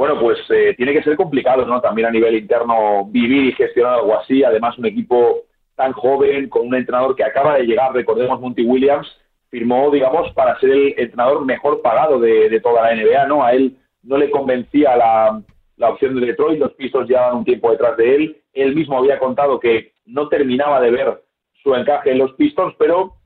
Bueno, 0.00 0.18
pues 0.18 0.38
eh, 0.48 0.72
tiene 0.78 0.94
que 0.94 1.02
ser 1.02 1.14
complicado, 1.14 1.66
¿no? 1.66 1.78
También 1.82 2.08
a 2.08 2.10
nivel 2.10 2.34
interno 2.34 3.04
vivir 3.04 3.44
y 3.44 3.52
gestionar 3.52 3.96
algo 3.96 4.18
así. 4.18 4.42
Además, 4.42 4.78
un 4.78 4.86
equipo 4.86 5.42
tan 5.76 5.92
joven, 5.92 6.48
con 6.48 6.68
un 6.68 6.74
entrenador 6.74 7.14
que 7.14 7.22
acaba 7.22 7.58
de 7.58 7.64
llegar, 7.64 7.92
recordemos, 7.92 8.40
Monty 8.40 8.62
Williams, 8.62 9.06
firmó, 9.50 9.90
digamos, 9.90 10.32
para 10.32 10.58
ser 10.58 10.70
el 10.70 10.94
entrenador 10.96 11.44
mejor 11.44 11.82
pagado 11.82 12.18
de, 12.18 12.58
toda 12.62 12.80
la 12.80 12.94
NBA, 12.96 13.26
¿no? 13.26 13.44
A 13.44 13.52
él 13.52 13.76
no 14.02 14.16
le 14.16 14.30
convencía 14.30 14.96
la, 14.96 15.42
opción 15.90 16.18
de 16.18 16.28
Detroit, 16.28 16.58
los 16.58 16.72
Pistons 16.72 17.06
llevaban 17.06 17.36
un 17.36 17.44
tiempo 17.44 17.70
detrás 17.70 17.94
de 17.98 18.14
él. 18.14 18.36
Él 18.54 18.74
mismo 18.74 18.96
había 18.96 19.18
contado 19.18 19.60
que 19.60 19.92
no 20.06 20.28
terminaba 20.28 20.80
de 20.80 20.92
ver 20.92 21.22
su 21.62 21.74
encaje 21.74 22.12
en 22.12 22.20
los 22.20 22.32
Pistons, 22.36 22.74
pero 22.78 23.16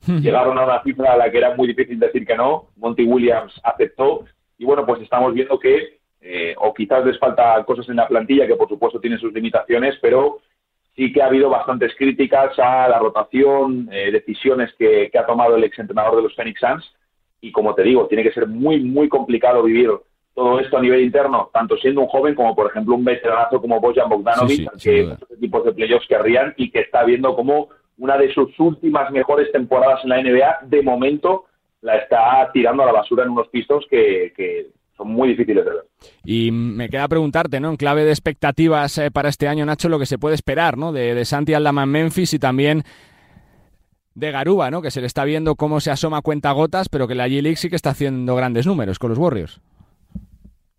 llegaron 0.06 0.56
a 0.58 0.64
una 0.64 0.82
cifra 0.82 1.12
a 1.12 1.16
la 1.18 1.30
que 1.30 1.36
era 1.36 1.54
muy 1.54 1.68
difícil 1.68 2.00
decir 2.00 2.26
que 2.26 2.36
no. 2.36 2.68
Monty 2.76 3.04
Williams 3.04 3.52
aceptó 3.62 4.24
y 4.56 4.64
bueno, 4.64 4.86
pues 4.86 5.02
estamos 5.02 5.34
viendo 5.34 5.58
que 5.58 6.00
eh, 6.24 6.54
o 6.56 6.72
quizás 6.72 7.04
les 7.04 7.18
falta 7.18 7.62
cosas 7.64 7.88
en 7.88 7.96
la 7.96 8.06
plantilla 8.06 8.46
que 8.46 8.54
por 8.54 8.68
supuesto 8.68 9.00
tienen 9.00 9.18
sus 9.18 9.32
limitaciones, 9.32 9.96
pero 10.00 10.38
sí 10.94 11.12
que 11.12 11.20
ha 11.20 11.26
habido 11.26 11.50
bastantes 11.50 11.94
críticas 11.96 12.56
a 12.58 12.88
la 12.88 12.98
rotación, 13.00 13.88
eh, 13.90 14.12
decisiones 14.12 14.72
que, 14.78 15.10
ha 15.18 15.26
tomado 15.26 15.56
el 15.56 15.64
exentrenador 15.64 16.16
de 16.16 16.22
los 16.22 16.34
Phoenix 16.36 16.60
Suns. 16.60 16.84
Y 17.40 17.50
como 17.50 17.74
te 17.74 17.82
digo, 17.82 18.06
tiene 18.06 18.22
que 18.22 18.32
ser 18.32 18.46
muy, 18.46 18.80
muy 18.80 19.08
complicado 19.08 19.64
vivir 19.64 19.90
todo 20.32 20.60
esto 20.60 20.78
a 20.78 20.80
nivel 20.80 21.02
interno, 21.02 21.50
tanto 21.52 21.76
siendo 21.76 22.02
un 22.02 22.06
joven 22.06 22.34
como 22.34 22.54
por 22.54 22.70
ejemplo 22.70 22.94
un 22.94 23.04
veteranazo 23.04 23.60
como 23.60 23.80
Bojan 23.80 24.08
Bogdanovic, 24.08 24.70
que 24.80 25.04
muchos 25.04 25.30
equipos 25.32 25.64
de 25.64 25.72
playoffs 25.72 26.06
querrían 26.06 26.54
y 26.56 26.70
que 26.70 26.80
está 26.80 27.04
viendo 27.04 27.34
como 27.34 27.68
una 27.98 28.16
de 28.16 28.32
sus 28.32 28.58
últimas 28.58 29.10
mejores 29.10 29.50
temporadas 29.52 30.00
en 30.04 30.10
la 30.10 30.22
NBA, 30.22 30.58
de 30.62 30.82
momento 30.82 31.46
la 31.82 31.96
está 31.96 32.48
tirando 32.52 32.82
a 32.82 32.86
la 32.86 32.92
basura 32.92 33.24
en 33.24 33.30
unos 33.30 33.48
pistos 33.48 33.84
que, 33.90 34.32
que 34.36 34.68
muy 35.04 35.30
difíciles 35.30 35.64
de 35.64 35.70
ver. 35.70 35.84
Y 36.24 36.50
me 36.50 36.88
queda 36.88 37.08
preguntarte, 37.08 37.60
¿no? 37.60 37.70
En 37.70 37.76
clave 37.76 38.04
de 38.04 38.10
expectativas 38.10 38.98
eh, 38.98 39.10
para 39.10 39.28
este 39.28 39.48
año, 39.48 39.64
Nacho, 39.64 39.88
lo 39.88 39.98
que 39.98 40.06
se 40.06 40.18
puede 40.18 40.34
esperar, 40.34 40.76
¿no? 40.76 40.92
De, 40.92 41.14
de 41.14 41.24
Santi 41.24 41.54
Aldama 41.54 41.84
en 41.84 41.90
Memphis 41.90 42.34
y 42.34 42.38
también 42.38 42.84
de 44.14 44.30
Garuba, 44.30 44.70
¿no? 44.70 44.82
Que 44.82 44.90
se 44.90 45.00
le 45.00 45.06
está 45.06 45.24
viendo 45.24 45.54
cómo 45.54 45.80
se 45.80 45.90
asoma 45.90 46.22
cuenta 46.22 46.52
gotas, 46.52 46.88
pero 46.88 47.08
que 47.08 47.14
la 47.14 47.28
G-League 47.28 47.56
sí 47.56 47.70
que 47.70 47.76
está 47.76 47.90
haciendo 47.90 48.36
grandes 48.36 48.66
números 48.66 48.98
con 48.98 49.10
los 49.10 49.18
Warriors. 49.18 49.60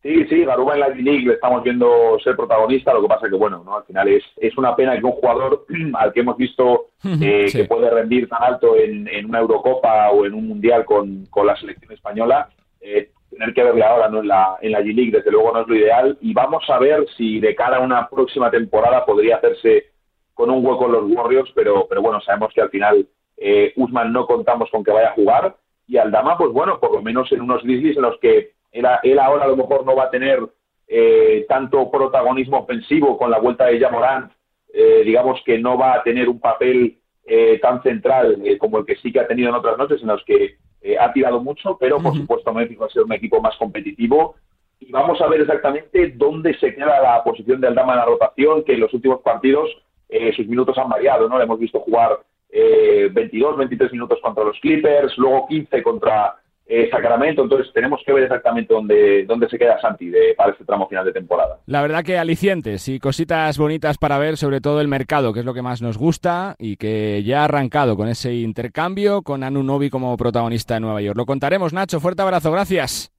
Sí, 0.03 0.25
sí, 0.25 0.43
Garuba 0.43 0.73
en 0.73 0.79
la 0.81 0.89
G-League 0.89 1.25
le 1.25 1.33
estamos 1.35 1.63
viendo 1.63 2.19
ser 2.21 2.35
protagonista, 2.35 2.93
lo 2.93 3.01
que 3.01 3.07
pasa 3.07 3.29
que, 3.29 3.35
bueno, 3.37 3.63
¿no? 3.63 3.77
al 3.77 3.85
final 3.85 4.09
es, 4.09 4.23
es 4.35 4.57
una 4.57 4.75
pena 4.75 4.99
que 4.99 5.05
un 5.05 5.13
jugador 5.13 5.65
al 5.93 6.11
que 6.11 6.19
hemos 6.19 6.35
visto 6.35 6.87
eh, 7.21 7.45
que 7.49 7.63
puede 7.63 7.89
rendir 7.89 8.27
tan 8.27 8.43
alto 8.43 8.75
en, 8.75 9.07
en, 9.07 9.27
una 9.27 9.39
Eurocopa 9.39 10.11
o 10.11 10.25
en 10.25 10.33
un 10.33 10.47
Mundial 10.47 10.83
con, 10.83 11.25
con 11.27 11.47
la 11.47 11.55
selección 11.55 11.93
española, 11.93 12.49
eh, 12.81 13.11
tener 13.33 13.53
que 13.53 13.63
verle 13.63 13.83
ahora 13.83 14.07
¿no? 14.09 14.19
en 14.19 14.27
la, 14.27 14.57
en 14.61 14.71
la 14.71 14.81
G-League, 14.81 15.11
desde 15.11 15.31
luego 15.31 15.51
no 15.51 15.61
es 15.61 15.67
lo 15.67 15.75
ideal. 15.75 16.17
Y 16.21 16.33
vamos 16.33 16.63
a 16.69 16.79
ver 16.79 17.05
si 17.17 17.39
de 17.39 17.55
cara 17.55 17.77
a 17.77 17.81
una 17.81 18.07
próxima 18.09 18.49
temporada 18.49 19.05
podría 19.05 19.37
hacerse 19.37 19.91
con 20.33 20.49
un 20.49 20.65
hueco 20.65 20.85
en 20.85 20.91
los 20.93 21.03
Warriors, 21.11 21.51
pero, 21.53 21.85
pero 21.87 22.01
bueno, 22.01 22.21
sabemos 22.21 22.53
que 22.53 22.61
al 22.61 22.69
final 22.69 23.07
eh, 23.37 23.73
Usman 23.75 24.11
no 24.11 24.25
contamos 24.25 24.69
con 24.71 24.83
que 24.83 24.91
vaya 24.91 25.09
a 25.09 25.13
jugar. 25.13 25.55
Y 25.87 25.97
Aldama, 25.97 26.37
pues 26.37 26.51
bueno, 26.51 26.79
por 26.79 26.93
lo 26.93 27.01
menos 27.01 27.31
en 27.31 27.41
unos 27.41 27.63
Grizzlies 27.63 27.97
en 27.97 28.03
los 28.03 28.17
que 28.19 28.53
él, 28.71 28.85
él 29.03 29.19
ahora 29.19 29.45
a 29.45 29.47
lo 29.47 29.57
mejor 29.57 29.85
no 29.85 29.95
va 29.95 30.05
a 30.05 30.09
tener 30.09 30.39
eh, 30.87 31.45
tanto 31.47 31.89
protagonismo 31.89 32.59
ofensivo 32.59 33.17
con 33.17 33.31
la 33.31 33.39
vuelta 33.39 33.65
de 33.65 33.79
Jamorant, 33.79 34.31
eh, 34.73 35.03
digamos 35.05 35.39
que 35.45 35.59
no 35.59 35.77
va 35.77 35.95
a 35.95 36.03
tener 36.03 36.27
un 36.27 36.39
papel 36.39 36.97
eh, 37.25 37.59
tan 37.61 37.81
central 37.83 38.41
eh, 38.43 38.57
como 38.57 38.79
el 38.79 38.85
que 38.85 38.95
sí 38.97 39.11
que 39.11 39.19
ha 39.19 39.27
tenido 39.27 39.49
en 39.49 39.55
otras 39.55 39.77
noches 39.77 40.01
en 40.01 40.07
los 40.07 40.23
que 40.25 40.57
eh, 40.83 40.97
ha 40.99 41.13
tirado 41.13 41.41
mucho, 41.41 41.77
pero 41.79 42.01
por 42.01 42.13
supuesto 42.13 42.53
Memphis 42.53 42.79
va 42.79 42.87
a 42.87 42.89
ser 42.89 43.03
un 43.03 43.13
equipo 43.13 43.41
más 43.41 43.55
competitivo 43.55 44.35
y 44.81 44.91
vamos 44.91 45.21
a 45.21 45.27
ver 45.27 45.39
exactamente 45.39 46.09
dónde 46.09 46.53
se 46.59 46.75
queda 46.75 47.01
la 47.01 47.23
posición 47.23 47.61
de 47.61 47.67
Aldama 47.67 47.93
en 47.93 47.99
la 47.99 48.05
rotación, 48.05 48.63
que 48.65 48.73
en 48.73 48.81
los 48.81 48.93
últimos 48.93 49.21
partidos 49.21 49.69
eh, 50.09 50.33
sus 50.35 50.45
minutos 50.45 50.77
han 50.77 50.89
variado, 50.89 51.29
¿no? 51.29 51.37
Le 51.37 51.45
hemos 51.45 51.57
visto 51.57 51.79
jugar 51.79 52.19
eh, 52.49 53.09
22, 53.11 53.57
23 53.57 53.93
minutos 53.93 54.19
contra 54.21 54.43
los 54.43 54.59
Clippers, 54.59 55.17
luego 55.17 55.47
15 55.47 55.81
contra 55.81 56.35
eh, 56.65 56.89
Sacramento, 56.89 57.43
entonces 57.43 57.71
tenemos 57.73 57.99
que 58.05 58.13
ver 58.13 58.23
exactamente 58.23 58.73
dónde, 58.73 59.25
dónde 59.25 59.49
se 59.49 59.59
queda 59.59 59.79
Santi 59.81 60.09
de, 60.09 60.33
para 60.35 60.53
este 60.53 60.63
tramo 60.63 60.87
final 60.87 61.05
de 61.05 61.11
temporada. 61.11 61.59
La 61.65 61.81
verdad 61.81 62.03
que 62.03 62.17
alicientes 62.17 62.87
y 62.87 62.99
cositas 62.99 63.57
bonitas 63.57 63.97
para 63.97 64.17
ver, 64.17 64.37
sobre 64.37 64.61
todo 64.61 64.79
el 64.79 64.87
mercado, 64.87 65.33
que 65.33 65.41
es 65.41 65.45
lo 65.45 65.53
que 65.53 65.61
más 65.61 65.81
nos 65.81 65.97
gusta 65.97 66.55
y 66.57 66.77
que 66.77 67.21
ya 67.23 67.41
ha 67.41 67.45
arrancado 67.45 67.97
con 67.97 68.07
ese 68.07 68.33
intercambio 68.33 69.23
con 69.23 69.43
Anu 69.43 69.61
Novi 69.61 69.89
como 69.89 70.15
protagonista 70.15 70.75
de 70.75 70.79
Nueva 70.79 71.01
York. 71.01 71.17
Lo 71.17 71.25
contaremos, 71.25 71.73
Nacho. 71.73 71.99
Fuerte 71.99 72.21
abrazo, 72.21 72.51
gracias. 72.51 73.11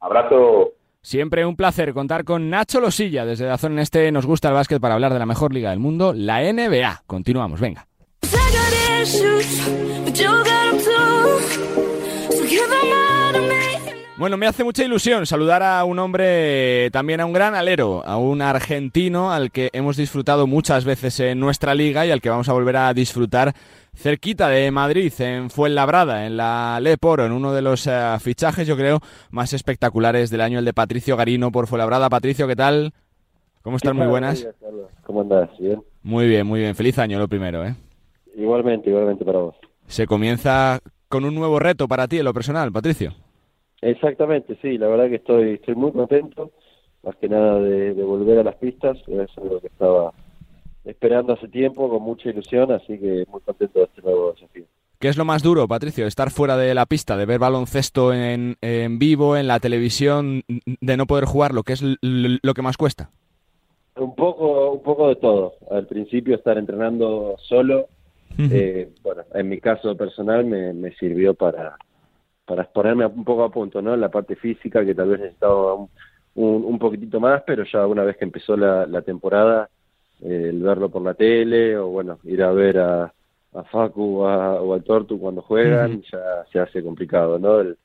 Abrazo. 0.00 0.72
Siempre 1.00 1.44
un 1.46 1.56
placer 1.56 1.92
contar 1.94 2.24
con 2.24 2.50
Nacho 2.50 2.80
Losilla 2.80 3.24
desde 3.24 3.46
Dazón 3.46 3.72
en 3.72 3.80
este 3.80 4.12
Nos 4.12 4.24
gusta 4.24 4.48
el 4.48 4.54
básquet 4.54 4.80
para 4.80 4.94
hablar 4.94 5.12
de 5.12 5.18
la 5.18 5.26
mejor 5.26 5.52
liga 5.52 5.70
del 5.70 5.80
mundo, 5.80 6.12
la 6.14 6.40
NBA. 6.40 7.02
Continuamos, 7.06 7.60
venga. 7.60 7.86
Bueno, 14.22 14.36
me 14.36 14.46
hace 14.46 14.62
mucha 14.62 14.84
ilusión 14.84 15.26
saludar 15.26 15.64
a 15.64 15.84
un 15.84 15.98
hombre, 15.98 16.90
también 16.92 17.20
a 17.20 17.26
un 17.26 17.32
gran 17.32 17.56
alero, 17.56 18.04
a 18.04 18.18
un 18.18 18.40
argentino 18.40 19.32
al 19.32 19.50
que 19.50 19.68
hemos 19.72 19.96
disfrutado 19.96 20.46
muchas 20.46 20.84
veces 20.84 21.18
en 21.18 21.40
nuestra 21.40 21.74
liga 21.74 22.06
y 22.06 22.12
al 22.12 22.20
que 22.20 22.30
vamos 22.30 22.48
a 22.48 22.52
volver 22.52 22.76
a 22.76 22.94
disfrutar 22.94 23.52
cerquita 23.96 24.48
de 24.48 24.70
Madrid, 24.70 25.12
en 25.18 25.50
Fuenlabrada, 25.50 26.24
en 26.26 26.36
la 26.36 26.78
Leporo, 26.80 27.26
en 27.26 27.32
uno 27.32 27.52
de 27.52 27.62
los 27.62 27.86
eh, 27.88 28.16
fichajes, 28.20 28.66
yo 28.68 28.76
creo, 28.76 29.00
más 29.32 29.54
espectaculares 29.54 30.30
del 30.30 30.42
año, 30.42 30.60
el 30.60 30.64
de 30.64 30.72
Patricio 30.72 31.16
Garino 31.16 31.50
por 31.50 31.66
Fuenlabrada. 31.66 32.08
Patricio, 32.08 32.46
¿qué 32.46 32.54
tal? 32.54 32.92
¿Cómo 33.62 33.76
están? 33.76 33.96
Muy 33.96 34.06
buenas. 34.06 34.46
¿Cómo 35.04 35.22
andás? 35.22 35.50
¿Bien? 35.58 35.82
Muy 36.04 36.28
bien, 36.28 36.46
muy 36.46 36.60
bien. 36.60 36.76
Feliz 36.76 36.96
año 37.00 37.18
lo 37.18 37.26
primero, 37.26 37.66
¿eh? 37.66 37.74
Igualmente, 38.36 38.88
igualmente 38.88 39.24
para 39.24 39.40
vos. 39.40 39.56
Se 39.88 40.06
comienza 40.06 40.80
con 41.12 41.26
un 41.26 41.34
nuevo 41.34 41.58
reto 41.58 41.86
para 41.86 42.08
ti 42.08 42.18
en 42.20 42.24
lo 42.24 42.32
personal, 42.32 42.72
Patricio. 42.72 43.12
Exactamente, 43.82 44.56
sí, 44.62 44.78
la 44.78 44.88
verdad 44.88 45.10
que 45.10 45.16
estoy, 45.16 45.50
estoy 45.56 45.74
muy 45.74 45.92
contento, 45.92 46.52
más 47.02 47.14
que 47.16 47.28
nada 47.28 47.60
de, 47.60 47.92
de 47.92 48.02
volver 48.02 48.38
a 48.38 48.44
las 48.44 48.54
pistas, 48.54 48.96
es 49.06 49.28
algo 49.36 49.60
que 49.60 49.66
estaba 49.66 50.14
esperando 50.86 51.34
hace 51.34 51.48
tiempo 51.48 51.90
con 51.90 52.02
mucha 52.02 52.30
ilusión, 52.30 52.72
así 52.72 52.98
que 52.98 53.26
muy 53.30 53.42
contento 53.42 53.80
de 53.80 53.84
este 53.84 54.00
nuevo 54.00 54.32
desafío. 54.32 54.64
¿Qué 54.98 55.08
es 55.08 55.18
lo 55.18 55.26
más 55.26 55.42
duro, 55.42 55.68
Patricio? 55.68 56.06
Estar 56.06 56.30
fuera 56.30 56.56
de 56.56 56.72
la 56.72 56.86
pista, 56.86 57.18
de 57.18 57.26
ver 57.26 57.38
baloncesto 57.40 58.14
en, 58.14 58.56
en 58.62 58.98
vivo, 58.98 59.36
en 59.36 59.48
la 59.48 59.60
televisión, 59.60 60.44
de 60.48 60.96
no 60.96 61.04
poder 61.04 61.26
jugar, 61.26 61.52
lo 61.52 61.62
que 61.62 61.74
es 61.74 61.82
lo 62.00 62.54
que 62.54 62.62
más 62.62 62.78
cuesta. 62.78 63.10
Un 63.96 64.14
poco, 64.14 64.70
un 64.70 64.82
poco 64.82 65.08
de 65.08 65.16
todo. 65.16 65.52
Al 65.70 65.86
principio 65.86 66.36
estar 66.36 66.56
entrenando 66.56 67.36
solo, 67.42 67.88
eh, 68.48 68.92
bueno, 69.02 69.24
en 69.34 69.48
mi 69.48 69.60
caso 69.60 69.96
personal 69.96 70.44
me, 70.44 70.72
me 70.74 70.92
sirvió 70.96 71.34
para, 71.34 71.80
para 72.44 72.64
ponerme 72.72 73.06
un 73.06 73.24
poco 73.24 73.44
a 73.44 73.50
punto, 73.52 73.82
¿no? 73.82 73.96
La 73.96 74.10
parte 74.10 74.36
física 74.36 74.84
que 74.84 74.94
tal 74.94 75.10
vez 75.10 75.20
necesitaba 75.20 75.74
un, 75.74 75.90
un, 76.34 76.64
un 76.64 76.78
poquitito 76.78 77.20
más, 77.20 77.42
pero 77.46 77.64
ya 77.64 77.86
una 77.86 78.04
vez 78.04 78.16
que 78.16 78.24
empezó 78.24 78.56
la, 78.56 78.86
la 78.86 79.02
temporada, 79.02 79.70
eh, 80.20 80.48
el 80.50 80.62
verlo 80.62 80.90
por 80.90 81.02
la 81.02 81.14
tele 81.14 81.76
o 81.78 81.88
bueno, 81.88 82.20
ir 82.24 82.42
a 82.42 82.52
ver 82.52 82.78
a, 82.78 83.14
a 83.54 83.64
Facu 83.64 84.24
a- 84.26 84.60
o 84.62 84.74
al 84.74 84.84
Tortu 84.84 85.18
cuando 85.20 85.42
juegan, 85.42 86.02
ya 86.12 86.44
se 86.52 86.58
hace 86.60 86.82
complicado, 86.82 87.38
¿no? 87.38 87.60
El, 87.60 87.78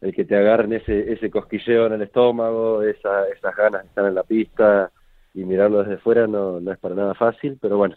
el 0.00 0.14
que 0.14 0.24
te 0.24 0.36
agarren 0.36 0.72
ese, 0.72 1.12
ese 1.12 1.30
cosquilleo 1.30 1.86
en 1.86 1.94
el 1.94 2.02
estómago, 2.02 2.82
esa, 2.82 3.28
esas 3.28 3.54
ganas 3.56 3.82
de 3.82 3.88
estar 3.88 4.06
en 4.06 4.14
la 4.14 4.24
pista 4.24 4.92
y 5.34 5.44
mirarlo 5.44 5.82
desde 5.84 5.98
fuera 5.98 6.26
no, 6.26 6.60
no 6.60 6.72
es 6.72 6.78
para 6.78 6.94
nada 6.94 7.14
fácil, 7.14 7.58
pero 7.60 7.76
bueno, 7.78 7.96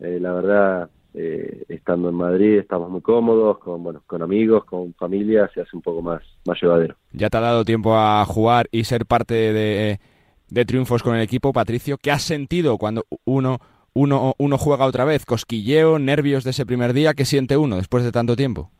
eh, 0.00 0.18
la 0.20 0.32
verdad, 0.34 0.90
eh, 1.14 1.64
estando 1.68 2.08
en 2.08 2.14
Madrid 2.14 2.58
estamos 2.58 2.90
muy 2.90 3.00
cómodos, 3.00 3.58
con, 3.58 3.82
bueno, 3.82 4.02
con 4.06 4.22
amigos, 4.22 4.64
con 4.64 4.94
familia, 4.94 5.50
se 5.52 5.60
hace 5.60 5.76
un 5.76 5.82
poco 5.82 6.02
más, 6.02 6.22
más 6.46 6.60
llevadero. 6.60 6.96
Ya 7.12 7.28
te 7.28 7.36
ha 7.36 7.40
dado 7.40 7.64
tiempo 7.64 7.96
a 7.96 8.24
jugar 8.24 8.68
y 8.70 8.84
ser 8.84 9.06
parte 9.06 9.34
de, 9.34 10.00
de 10.48 10.64
triunfos 10.64 11.02
con 11.02 11.14
el 11.14 11.22
equipo, 11.22 11.52
Patricio. 11.52 11.98
¿Qué 11.98 12.10
has 12.10 12.22
sentido 12.22 12.78
cuando 12.78 13.04
uno, 13.24 13.58
uno, 13.92 14.34
uno 14.38 14.58
juega 14.58 14.86
otra 14.86 15.04
vez? 15.04 15.26
¿Cosquilleo, 15.26 15.98
nervios 15.98 16.44
de 16.44 16.50
ese 16.50 16.66
primer 16.66 16.92
día? 16.92 17.14
¿Qué 17.14 17.24
siente 17.24 17.56
uno 17.56 17.76
después 17.76 18.04
de 18.04 18.12
tanto 18.12 18.36
tiempo? 18.36 18.70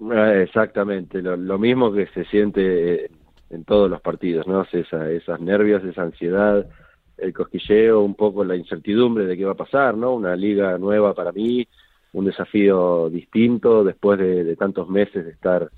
Eh, 0.00 0.44
Exactamente, 0.46 1.20
lo, 1.20 1.36
lo 1.36 1.58
mismo 1.58 1.92
que 1.92 2.06
se 2.08 2.24
siente 2.26 3.10
en 3.50 3.64
todos 3.64 3.90
los 3.90 4.00
partidos, 4.00 4.46
¿no? 4.46 4.62
Esa, 4.72 5.10
esas 5.10 5.40
nervios, 5.40 5.84
esa 5.84 6.02
ansiedad, 6.02 6.66
el 7.20 7.32
cosquilleo, 7.32 8.00
un 8.00 8.14
poco 8.14 8.44
la 8.44 8.56
incertidumbre 8.56 9.26
de 9.26 9.36
qué 9.36 9.44
va 9.44 9.52
a 9.52 9.56
pasar, 9.56 9.96
¿no? 9.96 10.14
Una 10.14 10.36
liga 10.36 10.78
nueva 10.78 11.14
para 11.14 11.32
mí, 11.32 11.66
un 12.12 12.24
desafío 12.24 13.08
distinto 13.10 13.84
después 13.84 14.18
de, 14.18 14.44
de 14.44 14.56
tantos 14.56 14.88
meses 14.88 15.24
de 15.24 15.30
estar 15.30 15.70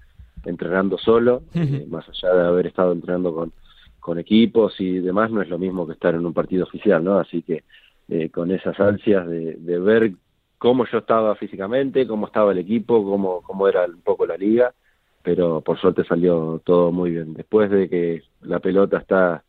entrenando 0.44 0.98
solo, 0.98 1.42
eh, 1.54 1.86
más 1.88 2.08
allá 2.08 2.34
de 2.34 2.46
haber 2.46 2.66
estado 2.66 2.92
entrenando 2.92 3.34
con, 3.34 3.52
con 4.00 4.18
equipos 4.18 4.80
y 4.80 4.98
demás, 4.98 5.30
no 5.30 5.42
es 5.42 5.48
lo 5.48 5.58
mismo 5.58 5.86
que 5.86 5.92
estar 5.92 6.14
en 6.14 6.26
un 6.26 6.32
partido 6.32 6.64
oficial, 6.64 7.02
¿no? 7.04 7.18
Así 7.18 7.42
que 7.42 7.64
eh, 8.08 8.30
con 8.30 8.50
esas 8.50 8.78
ansias 8.80 9.26
de, 9.26 9.54
de 9.54 9.78
ver 9.78 10.12
cómo 10.58 10.86
yo 10.86 10.98
estaba 10.98 11.34
físicamente, 11.34 12.06
cómo 12.06 12.26
estaba 12.26 12.52
el 12.52 12.58
equipo, 12.58 13.04
cómo, 13.04 13.42
cómo 13.42 13.68
era 13.68 13.84
un 13.84 14.00
poco 14.02 14.26
la 14.26 14.36
liga, 14.36 14.72
pero 15.22 15.60
por 15.60 15.78
suerte 15.78 16.04
salió 16.04 16.60
todo 16.64 16.92
muy 16.92 17.10
bien. 17.10 17.34
Después 17.34 17.70
de 17.70 17.88
que 17.88 18.22
la 18.42 18.60
pelota 18.60 18.98
está 18.98 19.44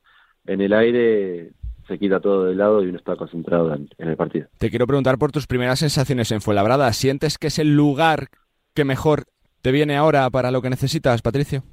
en 0.46 0.62
el 0.62 0.74
aire, 0.74 1.52
se 1.88 2.00
quita 2.00 2.20
todo 2.20 2.46
de 2.46 2.56
lado 2.56 2.84
y 2.84 2.88
uno 2.88 2.98
está 2.98 3.16
concentrado 3.16 3.74
en, 3.74 3.90
en 3.98 4.10
el 4.10 4.16
partido. 4.16 4.48
Te 4.58 4.70
quiero 4.70 4.88
preguntar 4.88 5.18
por 5.18 5.32
tus 5.32 5.48
primeras 5.48 5.80
sensaciones 5.80 6.32
en 6.32 6.42
Fuenlabrada. 6.42 6.92
¿Sientes 6.94 7.38
que 7.38 7.48
es 7.48 7.60
el 7.60 7.76
lugar 7.76 8.28
que 8.74 8.86
mejor 8.86 9.24
te 9.62 9.72
viene 9.72 9.96
ahora 9.96 10.30
para 10.30 10.52
lo 10.52 10.62
que 10.62 10.70
necesitas, 10.70 11.22
Patricio? 11.22 11.64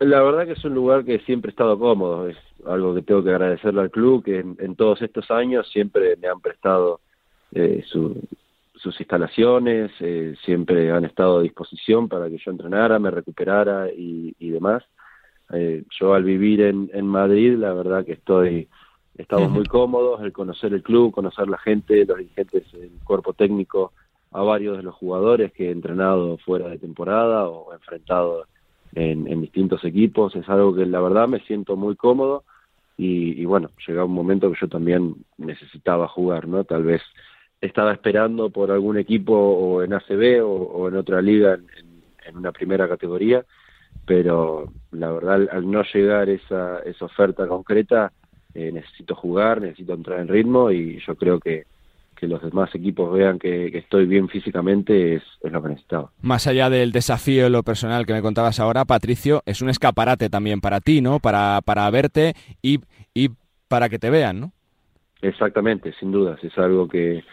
La 0.00 0.22
verdad 0.22 0.46
que 0.46 0.52
es 0.52 0.64
un 0.64 0.74
lugar 0.74 1.04
que 1.04 1.20
siempre 1.20 1.50
he 1.50 1.52
estado 1.52 1.78
cómodo, 1.78 2.28
es 2.28 2.36
algo 2.66 2.94
que 2.94 3.02
tengo 3.02 3.22
que 3.22 3.30
agradecerle 3.30 3.80
al 3.80 3.90
club, 3.90 4.24
que 4.24 4.40
en, 4.40 4.56
en 4.58 4.74
todos 4.74 5.00
estos 5.02 5.30
años 5.30 5.70
siempre 5.70 6.16
me 6.16 6.28
han 6.28 6.40
prestado 6.40 7.00
eh, 7.52 7.84
su- 7.86 8.20
sus 8.74 8.98
instalaciones, 9.00 9.92
eh, 10.00 10.34
siempre 10.44 10.90
han 10.90 11.04
estado 11.04 11.38
a 11.38 11.42
disposición 11.42 12.08
para 12.08 12.28
que 12.28 12.38
yo 12.44 12.50
entrenara, 12.50 12.98
me 12.98 13.10
recuperara 13.10 13.88
y, 13.90 14.34
y 14.38 14.50
demás. 14.50 14.82
Eh, 15.52 15.84
yo 15.98 16.12
al 16.12 16.24
vivir 16.24 16.60
en, 16.62 16.90
en 16.92 17.06
Madrid, 17.06 17.56
la 17.56 17.72
verdad 17.72 18.04
que 18.04 18.12
estoy, 18.12 18.68
estamos 19.14 19.50
muy 19.50 19.66
cómodos, 19.66 20.22
el 20.22 20.32
conocer 20.32 20.72
el 20.74 20.82
club, 20.82 21.12
conocer 21.12 21.48
la 21.48 21.58
gente, 21.58 22.04
los 22.06 22.18
dirigentes, 22.18 22.72
el 22.74 23.00
cuerpo 23.04 23.34
técnico, 23.34 23.94
a 24.32 24.42
varios 24.42 24.76
de 24.76 24.82
los 24.82 24.94
jugadores 24.96 25.52
que 25.52 25.68
he 25.68 25.70
entrenado 25.72 26.38
fuera 26.38 26.68
de 26.68 26.78
temporada 26.78 27.48
o 27.48 27.72
enfrentado 27.72 28.46
en, 28.94 29.26
en 29.28 29.42
distintos 29.42 29.84
equipos, 29.84 30.34
es 30.36 30.48
algo 30.48 30.74
que 30.74 30.86
la 30.86 31.00
verdad 31.00 31.28
me 31.28 31.40
siento 31.40 31.76
muy 31.76 31.96
cómodo 31.96 32.44
y, 32.96 33.40
y 33.40 33.44
bueno, 33.44 33.70
llega 33.86 34.04
un 34.04 34.12
momento 34.12 34.50
que 34.52 34.58
yo 34.60 34.68
también 34.68 35.16
necesitaba 35.38 36.08
jugar, 36.08 36.46
¿no? 36.48 36.64
Tal 36.64 36.84
vez 36.84 37.02
estaba 37.60 37.92
esperando 37.92 38.50
por 38.50 38.70
algún 38.70 38.98
equipo 38.98 39.34
o 39.34 39.82
en 39.82 39.92
ACB 39.94 40.40
o, 40.42 40.48
o 40.52 40.88
en 40.88 40.96
otra 40.96 41.22
liga 41.22 41.54
en, 41.54 41.68
en- 41.78 42.04
una 42.36 42.52
primera 42.52 42.88
categoría, 42.88 43.44
pero 44.04 44.72
la 44.92 45.12
verdad 45.12 45.34
al, 45.34 45.48
al 45.52 45.70
no 45.70 45.82
llegar 45.92 46.28
esa, 46.30 46.80
esa 46.80 47.04
oferta 47.06 47.46
concreta, 47.48 48.12
eh, 48.54 48.70
necesito 48.72 49.14
jugar, 49.14 49.60
necesito 49.60 49.94
entrar 49.94 50.20
en 50.20 50.28
ritmo 50.28 50.70
y 50.70 51.00
yo 51.06 51.16
creo 51.16 51.40
que, 51.40 51.64
que 52.16 52.26
los 52.26 52.42
demás 52.42 52.74
equipos 52.74 53.12
vean 53.12 53.38
que, 53.38 53.70
que 53.70 53.78
estoy 53.78 54.06
bien 54.06 54.28
físicamente 54.28 55.16
es, 55.16 55.22
es 55.42 55.52
lo 55.52 55.62
que 55.62 55.70
necesitaba. 55.70 56.10
Más 56.22 56.46
allá 56.46 56.70
del 56.70 56.92
desafío 56.92 57.46
en 57.46 57.52
lo 57.52 57.62
personal 57.62 58.06
que 58.06 58.12
me 58.12 58.22
contabas 58.22 58.60
ahora, 58.60 58.84
Patricio, 58.84 59.42
es 59.46 59.62
un 59.62 59.68
escaparate 59.68 60.30
también 60.30 60.60
para 60.60 60.80
ti, 60.80 61.00
¿no? 61.00 61.18
Para, 61.18 61.60
para 61.64 61.90
verte 61.90 62.34
y, 62.62 62.80
y 63.12 63.30
para 63.68 63.88
que 63.88 63.98
te 63.98 64.10
vean, 64.10 64.40
¿no? 64.40 64.52
Exactamente, 65.22 65.92
sin 65.98 66.12
dudas. 66.12 66.42
Es 66.44 66.56
algo 66.58 66.86
que, 66.86 67.24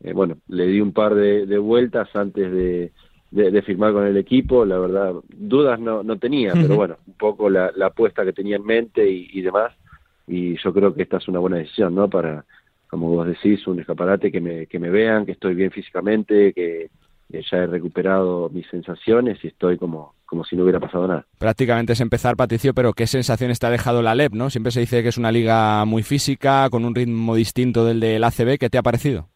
eh, 0.00 0.12
bueno, 0.12 0.36
le 0.48 0.66
di 0.66 0.80
un 0.80 0.92
par 0.92 1.14
de, 1.14 1.46
de 1.46 1.58
vueltas 1.58 2.08
antes 2.14 2.50
de, 2.52 2.92
de, 3.30 3.62
firmar 3.62 3.92
con 3.92 4.06
el 4.06 4.16
equipo, 4.16 4.64
la 4.64 4.78
verdad, 4.78 5.14
dudas 5.28 5.78
no, 5.78 6.02
no 6.02 6.18
tenía, 6.18 6.52
pero 6.52 6.76
bueno, 6.76 6.96
un 7.06 7.14
poco 7.14 7.48
la, 7.48 7.72
la 7.76 7.86
apuesta 7.86 8.24
que 8.24 8.32
tenía 8.32 8.56
en 8.56 8.64
mente 8.64 9.08
y, 9.08 9.40
demás, 9.40 9.72
y 10.30 10.56
yo 10.62 10.72
creo 10.72 10.94
que 10.94 11.02
esta 11.02 11.18
es 11.18 11.28
una 11.28 11.38
buena 11.38 11.56
decisión, 11.56 11.94
¿no? 11.94 12.08
Para, 12.08 12.44
como 12.88 13.08
vos 13.08 13.26
decís, 13.26 13.66
un 13.66 13.80
escaparate 13.80 14.30
que 14.30 14.40
me, 14.40 14.66
que 14.66 14.78
me 14.78 14.90
vean, 14.90 15.26
que 15.26 15.32
estoy 15.32 15.54
bien 15.54 15.70
físicamente, 15.70 16.52
que 16.52 16.90
ya 17.32 17.58
he 17.58 17.66
recuperado 17.66 18.48
mis 18.50 18.66
sensaciones 18.68 19.38
y 19.44 19.48
estoy 19.48 19.78
como, 19.78 20.14
como 20.26 20.44
si 20.44 20.56
no 20.56 20.64
hubiera 20.64 20.80
pasado 20.80 21.06
nada. 21.06 21.26
Prácticamente 21.38 21.92
es 21.92 22.00
empezar, 22.00 22.36
Patricio, 22.36 22.74
pero 22.74 22.92
¿qué 22.92 23.06
sensaciones 23.06 23.58
te 23.58 23.66
ha 23.66 23.70
dejado 23.70 24.02
la 24.02 24.14
LEP, 24.14 24.32
no? 24.32 24.50
Siempre 24.50 24.72
se 24.72 24.80
dice 24.80 25.02
que 25.02 25.08
es 25.08 25.18
una 25.18 25.32
liga 25.32 25.84
muy 25.84 26.02
física, 26.02 26.68
con 26.70 26.84
un 26.84 26.94
ritmo 26.94 27.34
distinto 27.34 27.84
del 27.84 28.00
del 28.00 28.24
ACB, 28.24 28.58
¿qué 28.58 28.70
te 28.70 28.78
ha 28.78 28.82
parecido? 28.82 29.28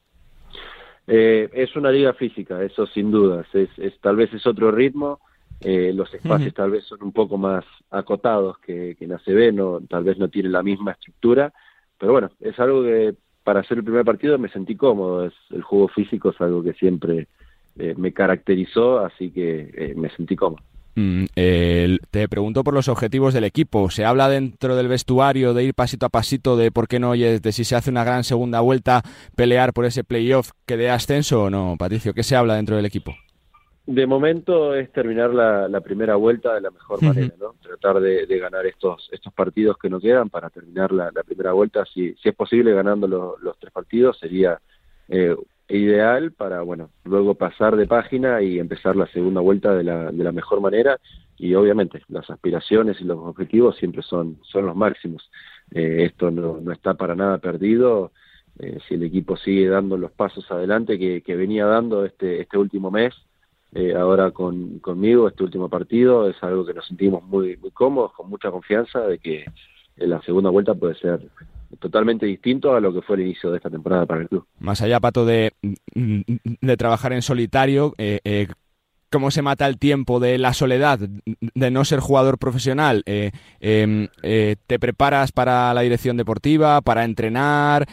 Eh, 1.07 1.51
es 1.53 1.76
una 1.76 1.90
liga 1.90 2.14
física, 2.14 2.62
eso 2.62 2.86
sin 2.86 3.11
dudas. 3.11 3.47
Es, 3.53 3.68
tal 4.01 4.16
vez 4.16 4.32
es 4.32 4.47
otro 4.47 4.70
ritmo. 4.70 5.20
Eh, 5.64 5.92
los 5.94 6.12
espacios 6.12 6.52
tal 6.52 6.70
vez 6.70 6.84
son 6.84 7.02
un 7.02 7.12
poco 7.12 7.38
más 7.38 7.64
acotados 7.90 8.58
que, 8.58 8.96
que 8.98 9.06
en 9.06 9.12
ACB, 9.12 9.52
no, 9.54 9.80
tal 9.88 10.04
vez 10.04 10.18
no 10.18 10.28
tiene 10.28 10.50
la 10.50 10.62
misma 10.62 10.92
estructura, 10.92 11.54
pero 11.98 12.12
bueno, 12.12 12.30
es 12.40 12.58
algo 12.60 12.82
que 12.82 13.14
para 13.42 13.60
hacer 13.60 13.78
el 13.78 13.84
primer 13.84 14.04
partido 14.04 14.38
me 14.38 14.50
sentí 14.50 14.76
cómodo. 14.76 15.26
Es, 15.26 15.32
el 15.50 15.62
juego 15.62 15.88
físico 15.88 16.30
es 16.30 16.40
algo 16.40 16.62
que 16.62 16.74
siempre 16.74 17.28
eh, 17.78 17.94
me 17.96 18.12
caracterizó, 18.12 18.98
así 19.00 19.30
que 19.30 19.94
me 19.96 20.10
sentí 20.10 20.36
cómodo. 20.36 20.62
Mm, 20.96 21.24
te 22.10 22.28
pregunto 22.28 22.62
por 22.62 22.74
los 22.74 22.88
objetivos 22.88 23.34
del 23.34 23.44
equipo. 23.44 23.90
¿Se 23.90 24.04
habla 24.04 24.28
dentro 24.28 24.76
del 24.76 24.88
vestuario 24.88 25.54
de 25.54 25.64
ir 25.64 25.74
pasito 25.74 26.06
a 26.06 26.10
pasito, 26.10 26.56
de 26.56 26.70
por 26.70 26.88
qué 26.88 27.00
no, 27.00 27.10
oye, 27.10 27.40
de 27.40 27.52
si 27.52 27.64
se 27.64 27.74
hace 27.74 27.90
una 27.90 28.04
gran 28.04 28.22
segunda 28.22 28.60
vuelta, 28.60 29.02
pelear 29.34 29.72
por 29.72 29.86
ese 29.86 30.04
playoff 30.04 30.50
que 30.66 30.76
dé 30.76 30.90
ascenso 30.90 31.44
o 31.44 31.50
no, 31.50 31.76
Patricio? 31.78 32.14
¿Qué 32.14 32.22
se 32.22 32.36
habla 32.36 32.54
dentro 32.54 32.76
del 32.76 32.86
equipo? 32.86 33.14
De 33.87 34.07
momento 34.07 34.74
es 34.74 34.91
terminar 34.93 35.35
la, 35.35 35.80
primera 35.80 36.16
vuelta 36.16 36.55
de 36.55 36.62
la 36.62 36.70
mejor 36.70 37.03
manera, 37.03 37.35
¿no? 37.39 37.55
Tratar 37.61 38.01
de, 38.01 38.39
ganar 38.39 38.64
estos 38.64 39.11
estos 39.12 39.32
partidos 39.35 39.76
que 39.76 39.91
nos 39.91 40.01
quedan 40.01 40.30
para 40.30 40.49
terminar 40.49 40.91
la, 40.91 41.11
primera 41.22 41.53
vuelta. 41.53 41.85
Si, 41.85 42.14
si 42.14 42.30
es 42.30 42.35
posible 42.35 42.72
ganando 42.72 43.07
los 43.07 43.59
tres 43.59 43.72
partidos, 43.72 44.18
sería 44.18 44.59
eh, 45.09 45.37
ideal 45.68 46.32
para, 46.32 46.62
bueno, 46.62 46.91
luego 47.05 47.35
pasar 47.35 47.76
de 47.76 47.87
página 47.87 48.41
y 48.41 48.59
empezar 48.59 48.97
la 48.97 49.07
segunda 49.09 49.41
vuelta 49.41 49.74
de 49.74 49.85
la, 49.85 50.11
de 50.11 50.24
la 50.24 50.32
mejor 50.32 50.61
manera 50.61 50.99
y 51.37 51.55
obviamente 51.55 52.01
las 52.09 52.28
aspiraciones 52.30 53.01
y 53.01 53.05
los 53.05 53.18
objetivos 53.18 53.76
siempre 53.76 54.03
son, 54.03 54.39
son 54.43 54.66
los 54.66 54.76
máximos. 54.76 55.30
Eh, 55.72 56.05
esto 56.07 56.30
no, 56.30 56.59
no 56.61 56.72
está 56.72 56.95
para 56.95 57.14
nada 57.14 57.39
perdido. 57.39 58.12
Eh, 58.59 58.78
si 58.87 58.95
el 58.95 59.03
equipo 59.03 59.37
sigue 59.37 59.68
dando 59.68 59.97
los 59.97 60.12
pasos 60.12 60.49
adelante 60.51 60.99
que, 60.99 61.22
que 61.22 61.35
venía 61.35 61.66
dando 61.66 62.05
este, 62.05 62.41
este 62.41 62.57
último 62.57 62.91
mes, 62.91 63.14
eh, 63.75 63.95
ahora 63.95 64.31
con, 64.31 64.79
conmigo, 64.79 65.29
este 65.29 65.45
último 65.45 65.68
partido, 65.68 66.29
es 66.29 66.37
algo 66.43 66.64
que 66.64 66.75
nos 66.75 66.87
sentimos 66.87 67.22
muy, 67.25 67.57
muy 67.57 67.70
cómodos, 67.70 68.12
con 68.12 68.31
mucha 68.31 68.51
confianza 68.51 69.01
de 69.01 69.18
que 69.18 69.45
en 69.97 70.11
la 70.11 70.22
segunda 70.22 70.51
vuelta 70.51 70.75
puede 70.75 70.95
ser 70.97 71.29
totalmente 71.79 72.27
distinto 72.27 72.75
a 72.75 72.81
lo 72.81 72.93
que 72.93 73.03
fue 73.03 73.16
el 73.16 73.22
inicio 73.22 73.51
de 73.51 73.57
esta 73.59 73.70
temporada 73.70 74.07
para 74.07 74.22
el 74.22 74.29
club. 74.29 74.47
Más 74.59 74.81
allá, 74.83 75.01
Pato, 75.01 75.27
de, 75.27 75.53
de 75.95 76.77
trabajar 76.77 77.12
en 77.12 77.22
solitario, 77.22 77.95
eh, 77.99 78.20
eh, 78.25 78.49
cómo 79.11 79.31
se 79.31 79.43
mata 79.43 79.66
el 79.66 79.79
tiempo 79.79 80.20
de 80.20 80.39
la 80.39 80.55
soledad, 80.55 80.99
de 80.99 81.70
no 81.70 81.85
ser 81.85 82.01
jugador 82.01 82.39
profesional. 82.39 83.03
Eh, 83.07 83.31
em, 83.61 84.09
¿Te 84.22 84.79
preparas 84.79 85.33
para 85.33 85.72
la 85.75 85.81
dirección 85.83 86.16
deportiva, 86.16 86.81
para 86.81 87.05
entrenar? 87.05 87.87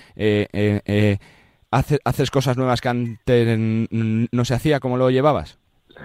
¿Haces 1.72 2.32
cosas 2.32 2.58
nuevas 2.58 2.82
que 2.82 2.90
antes 2.90 3.88
no 4.32 4.46
se 4.46 4.54
hacía? 4.54 4.80
¿Cómo 4.80 4.98
lo 4.98 5.12
llevabas? 5.12 5.61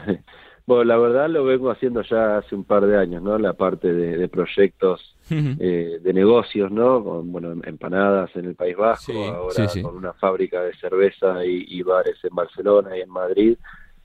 Bueno, 0.67 0.83
la 0.83 0.97
verdad 0.99 1.31
lo 1.31 1.45
vengo 1.45 1.71
haciendo 1.71 2.03
ya 2.03 2.39
hace 2.39 2.57
un 2.57 2.65
par 2.65 2.85
de 2.87 2.99
años, 2.99 3.23
¿no? 3.23 3.39
La 3.39 3.53
parte 3.53 3.93
de, 3.93 4.29
proyectos 4.29 5.17
eh, 5.31 6.01
de 6.03 6.13
negocios, 6.13 6.73
¿no? 6.73 7.05
Con, 7.05 7.31
bueno, 7.31 7.53
empanadas 7.65 8.35
en 8.35 8.47
el 8.47 8.57
País 8.57 8.77
Vasco, 8.77 9.13
ahora 9.13 9.69
con 9.81 9.95
una 9.97 10.13
fábrica 10.15 10.61
de 10.63 10.75
cerveza 10.75 11.45
y, 11.45 11.81
bares 11.83 12.17
en 12.25 12.35
Barcelona 12.35 12.97
y 12.97 13.03
en 13.03 13.11
Madrid. 13.11 13.57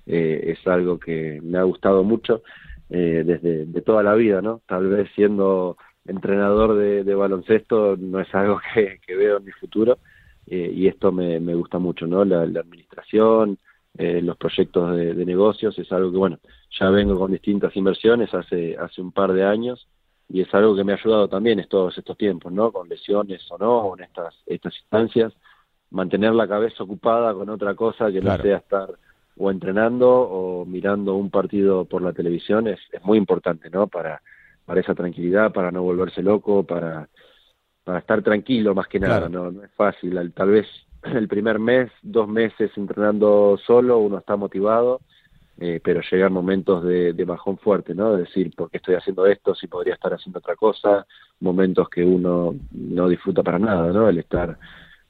Eh, 0.05 0.55
es 0.55 0.67
algo 0.67 0.99
que 0.99 1.39
me 1.43 1.57
ha 1.57 1.63
gustado 1.63 2.03
mucho 2.03 2.43
eh, 2.91 3.23
desde 3.25 3.65
de 3.65 3.81
toda 3.81 4.03
la 4.03 4.13
vida, 4.13 4.43
¿no? 4.43 4.61
Tal 4.67 4.87
vez 4.87 5.09
siendo 5.15 5.77
entrenador 6.05 6.75
de, 6.75 7.15
baloncesto 7.15 7.97
no 7.97 8.19
es 8.19 8.33
algo 8.35 8.61
que, 8.75 9.15
veo 9.15 9.37
en 9.37 9.45
mi 9.45 9.51
futuro 9.51 9.97
y 10.45 10.87
esto 10.87 11.11
me, 11.11 11.39
me 11.39 11.55
gusta 11.55 11.79
mucho, 11.79 12.05
¿no? 12.05 12.23
La, 12.23 12.45
la 12.45 12.59
administración, 12.59 13.57
eh, 13.97 14.21
los 14.21 14.37
proyectos 14.37 14.95
de, 14.95 15.25
negocios, 15.25 15.77
es 15.77 15.91
algo 15.91 16.11
que, 16.11 16.17
bueno, 16.17 16.39
ya 16.79 16.89
vengo 16.89 17.17
con 17.19 17.31
distintas 17.31 17.75
inversiones 17.75 18.33
hace, 18.33 18.77
hace 18.77 19.01
un 19.01 19.11
par 19.11 19.33
de 19.33 19.43
años 19.43 19.87
y 20.29 20.41
es 20.41 20.53
algo 20.53 20.75
que 20.75 20.83
me 20.83 20.93
ha 20.93 20.95
ayudado 20.95 21.27
también 21.27 21.59
estos, 21.59 21.97
estos 21.97 22.17
tiempos, 22.17 22.53
¿no? 22.53 22.71
Con 22.71 22.87
lesiones 22.87 23.45
o 23.51 23.57
no, 23.57 23.79
o 23.79 23.97
en 23.97 24.05
estas, 24.05 24.33
estas 24.45 24.73
instancias, 24.77 25.33
mantener 25.89 26.33
la 26.33 26.47
cabeza 26.47 26.83
ocupada 26.83 27.33
con 27.33 27.49
otra 27.49 27.75
cosa 27.75 28.09
que 28.11 28.21
no 28.21 28.37
sea 28.37 28.57
estar 28.57 28.89
o 29.37 29.51
entrenando 29.51 30.09
o 30.09 30.65
mirando 30.65 31.15
un 31.15 31.29
partido 31.29 31.85
por 31.85 32.01
la 32.01 32.13
televisión 32.13 32.67
es, 32.67 32.79
es 32.91 33.03
muy 33.03 33.17
importante, 33.17 33.69
¿no? 33.69 33.87
Para, 33.87 34.21
para 34.65 34.79
esa 34.79 34.95
tranquilidad, 34.95 35.51
para 35.51 35.71
no 35.71 35.83
volverse 35.83 36.21
loco, 36.21 36.63
para, 36.63 37.09
para 37.83 37.99
estar 37.99 38.21
tranquilo 38.21 38.73
más 38.73 38.87
que 38.87 38.99
nada, 38.99 39.27
¿no? 39.27 39.51
No 39.51 39.63
es 39.63 39.71
fácil, 39.71 40.31
tal 40.33 40.49
vez 40.49 40.67
el 41.03 41.27
primer 41.27 41.59
mes, 41.59 41.91
dos 42.01 42.27
meses 42.27 42.71
entrenando 42.75 43.57
solo, 43.65 43.99
uno 43.99 44.19
está 44.19 44.35
motivado, 44.35 45.01
eh, 45.59 45.79
pero 45.83 46.01
llegan 46.09 46.33
momentos 46.33 46.83
de, 46.83 47.13
bajón 47.25 47.57
fuerte, 47.57 47.93
¿no? 47.93 48.13
De 48.13 48.23
decir, 48.23 48.53
¿por 48.55 48.69
qué 48.69 48.77
estoy 48.77 48.95
haciendo 48.95 49.25
esto 49.27 49.53
si 49.53 49.67
podría 49.67 49.93
estar 49.93 50.13
haciendo 50.13 50.39
otra 50.39 50.55
cosa? 50.55 51.05
Momentos 51.39 51.89
que 51.89 52.03
uno 52.03 52.55
no 52.71 53.07
disfruta 53.07 53.43
para 53.43 53.59
nada, 53.59 53.91
¿no? 53.91 54.09
El 54.09 54.17
estar 54.19 54.57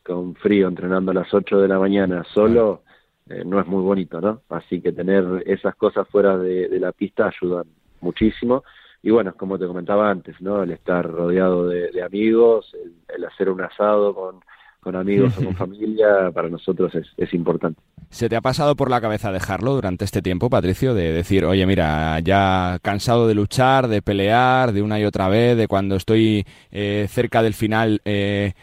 con 0.04 0.36
frío 0.36 0.68
entrenando 0.68 1.12
a 1.12 1.14
las 1.14 1.34
8 1.34 1.60
de 1.60 1.68
la 1.68 1.80
mañana 1.80 2.26
solo 2.34 2.82
eh, 3.30 3.44
no 3.46 3.60
es 3.60 3.68
muy 3.68 3.82
bonito, 3.82 4.20
¿no? 4.20 4.42
Así 4.50 4.82
que 4.82 4.92
tener 4.92 5.44
esas 5.46 5.76
cosas 5.76 6.08
fuera 6.10 6.38
de, 6.38 6.68
la 6.80 6.92
pista 6.92 7.28
ayudan 7.28 7.66
muchísimo. 8.02 8.64
Y 9.04 9.10
bueno, 9.10 9.34
como 9.36 9.58
te 9.58 9.68
comentaba 9.68 10.10
antes, 10.10 10.40
¿no? 10.42 10.64
El 10.64 10.72
estar 10.72 11.10
rodeado 11.10 11.68
de, 11.68 12.04
amigos, 12.04 12.76
el 13.08 13.26
hacer 13.26 13.50
un 13.50 13.62
asado 13.62 14.14
con 14.14 14.42
con 14.82 14.96
amigos 14.96 15.38
o 15.38 15.46
con 15.46 15.56
familia, 15.56 16.32
para 16.34 16.50
nosotros 16.50 16.94
es, 16.96 17.08
es, 17.16 17.34
importante. 17.34 17.80
¿Se 18.10 18.28
te 18.28 18.36
ha 18.36 18.42
pasado 18.42 18.76
por 18.76 18.90
la 18.90 19.00
cabeza 19.00 19.32
dejarlo 19.32 19.76
durante 19.76 20.04
este 20.04 20.22
tiempo, 20.22 20.50
Patricio? 20.50 20.94
De 20.94 21.14
decir, 21.14 21.46
oye, 21.46 21.66
mira, 21.66 22.20
ya 22.20 22.80
cansado 22.82 23.28
de 23.28 23.36
luchar, 23.36 23.88
de 23.88 24.02
pelear, 24.02 24.74
de 24.74 24.82
una 24.82 25.00
y 25.00 25.06
otra 25.06 25.30
vez, 25.30 25.56
de 25.56 25.68
cuando 25.68 25.96
estoy 25.96 26.46
eh, 26.72 27.06
cerca 27.10 27.44
del 27.44 27.54
final 27.54 28.02
eh, 28.06 28.54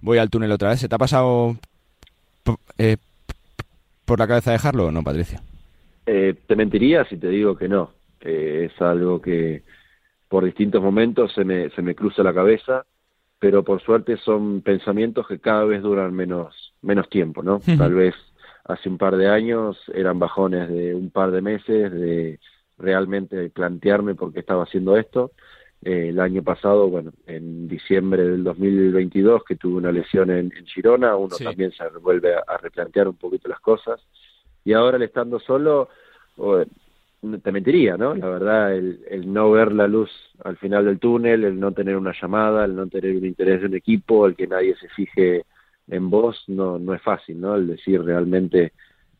voy 0.00 0.18
al 0.18 0.30
túnel 0.30 0.50
otra 0.50 0.70
vez. 0.70 0.80
¿Se 0.80 0.88
te 0.88 0.94
ha 0.94 0.98
pasado 0.98 1.56
eh, 2.78 2.96
por 4.06 4.18
la 4.18 4.26
cabeza 4.26 4.52
dejarlo 4.52 4.86
o 4.86 4.90
no, 4.90 5.04
Patricio? 5.04 5.38
te 6.06 6.56
mentiría 6.56 7.04
si 7.04 7.18
te 7.18 7.28
digo 7.28 7.56
que 7.56 7.68
no. 7.68 7.92
es 8.20 8.72
algo 8.80 9.22
que 9.22 9.62
por 10.28 10.44
distintos 10.44 10.82
momentos 10.82 11.32
se 11.32 11.44
me, 11.44 11.70
se 11.70 11.82
me 11.82 11.94
cruza 11.94 12.24
la 12.24 12.34
cabeza 12.34 12.84
pero 13.40 13.64
por 13.64 13.82
suerte 13.82 14.18
son 14.18 14.60
pensamientos 14.60 15.26
que 15.26 15.40
cada 15.40 15.64
vez 15.64 15.82
duran 15.82 16.14
menos, 16.14 16.74
menos 16.82 17.08
tiempo, 17.08 17.42
¿no? 17.42 17.58
Tal 17.78 17.94
vez 17.94 18.14
hace 18.64 18.88
un 18.90 18.98
par 18.98 19.16
de 19.16 19.28
años 19.28 19.78
eran 19.94 20.18
bajones 20.18 20.68
de 20.68 20.94
un 20.94 21.10
par 21.10 21.30
de 21.30 21.40
meses, 21.40 21.90
de 21.90 22.38
realmente 22.76 23.48
plantearme 23.48 24.14
por 24.14 24.32
qué 24.32 24.40
estaba 24.40 24.64
haciendo 24.64 24.96
esto. 24.98 25.32
Eh, 25.82 26.10
el 26.10 26.20
año 26.20 26.42
pasado, 26.42 26.90
bueno, 26.90 27.12
en 27.26 27.66
diciembre 27.66 28.22
del 28.22 28.44
2022, 28.44 29.42
que 29.44 29.56
tuve 29.56 29.78
una 29.78 29.90
lesión 29.90 30.30
en, 30.30 30.52
Girona, 30.66 31.16
uno 31.16 31.34
también 31.36 31.72
se 31.72 31.88
vuelve 32.02 32.34
a, 32.34 32.56
replantear 32.58 33.08
un 33.08 33.16
poquito 33.16 33.48
las 33.48 33.60
cosas. 33.60 34.00
Y 34.64 34.74
ahora, 34.74 35.02
estando 35.02 35.40
solo, 35.40 35.88
te 37.42 37.52
mentiría, 37.52 37.96
¿no? 37.96 38.14
La 38.14 38.28
verdad, 38.28 38.74
el, 38.74 39.32
no 39.32 39.50
ver 39.50 39.72
la 39.72 39.86
luz 39.86 40.10
al 40.42 40.56
final 40.56 40.86
del 40.86 40.98
túnel, 40.98 41.44
el 41.44 41.60
no 41.60 41.72
tener 41.72 41.96
una 41.96 42.14
llamada, 42.18 42.64
el 42.64 42.74
no 42.74 42.86
tener 42.86 43.14
un 43.16 43.26
interés 43.26 43.60
de 43.60 43.66
un 43.66 43.74
equipo, 43.74 44.26
el 44.26 44.34
que 44.34 44.46
nadie 44.46 44.74
se 44.76 44.88
fije 44.88 45.44
en 45.88 46.08
vos, 46.08 46.44
no, 46.48 46.78
no 46.78 46.94
es 46.94 47.02
fácil, 47.02 47.40
¿no? 47.40 47.56
El 47.56 47.66
decir 47.66 48.02
realmente 48.02 48.72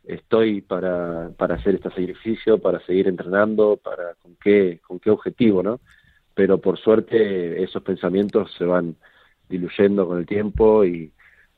estoy 0.05 0.63
para, 0.63 1.31
para 1.37 1.57
hacer 1.57 1.75
este 1.75 1.91
sacrificio, 1.91 2.59
para 2.59 2.81
seguir 2.87 3.09
entrenando, 3.09 3.77
para 3.77 4.15
con 4.23 4.37
qué, 4.37 4.81
con 4.87 4.99
qué 4.99 5.11
objetivo, 5.11 5.63
¿no? 5.63 5.81
Pero 6.35 6.59
por 6.59 6.79
suerte 6.79 7.63
esos 7.63 7.83
pensamientos 7.83 8.55
se 8.57 8.65
van 8.65 8.97
diluyendo 9.49 10.07
con 10.07 10.19
el 10.19 10.27
tiempo 10.27 10.85
y 10.85 11.13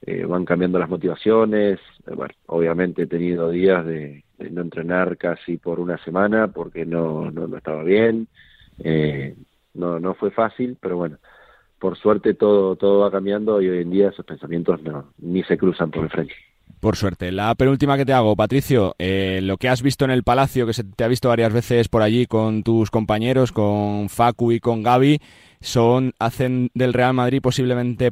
eh, 0.05 0.25
van 0.25 0.45
cambiando 0.45 0.79
las 0.79 0.89
motivaciones. 0.89 1.79
Bueno, 2.05 2.35
obviamente 2.47 3.03
he 3.03 3.07
tenido 3.07 3.51
días 3.51 3.87
de, 3.87 4.25
no 4.51 4.63
entrenar 4.63 5.17
casi 5.17 5.57
por 5.57 5.81
una 5.81 5.99
semana 6.05 6.49
porque 6.49 6.85
no, 6.85 7.31
no, 7.31 7.57
estaba 7.57 7.83
bien. 7.83 8.29
Eh, 8.79 9.35
no, 9.75 10.01
no 10.01 10.15
fue 10.15 10.31
fácil, 10.31 10.77
pero 10.81 10.97
bueno, 10.97 11.19
por 11.79 11.97
suerte 11.99 12.35
todo, 12.35 12.77
todo 12.77 13.01
va 13.01 13.11
cambiando 13.11 13.61
y 13.61 13.69
hoy 13.69 13.83
en 13.83 13.91
día 13.91 14.09
esos 14.11 14.25
pensamientos 14.25 14.83
no, 14.83 15.13
ni 15.19 15.43
se 15.45 15.59
cruzan 15.59 15.91
por 15.91 16.05
el 16.05 16.11
frente. 16.11 16.35
Por 16.81 16.97
suerte. 16.97 17.31
La 17.31 17.55
penúltima 17.55 17.97
que 17.97 18.05
te 18.05 18.13
hago, 18.13 18.35
Patricio, 18.35 18.97
eh, 18.99 19.41
lo 19.43 19.57
que 19.57 19.69
has 19.69 19.83
visto 19.83 20.05
en 20.05 20.11
el 20.11 20.25
Palacio, 20.25 20.67
que 20.67 20.73
se 20.73 20.83
te 20.83 21.05
ha 21.05 21.09
visto 21.09 21.29
varias 21.29 21.53
veces 21.53 21.89
por 21.89 22.03
allí 22.03 22.27
con 22.27 22.65
tus 22.65 22.91
compañeros, 22.91 23.53
con 23.53 24.09
Facu 24.09 24.51
y 24.51 24.59
con 24.59 24.83
Gaby, 24.83 25.21
son, 25.61 26.13
hacen 26.19 26.71
del 26.75 26.93
Real 26.93 27.15
Madrid 27.15 27.41
posiblemente 27.41 28.11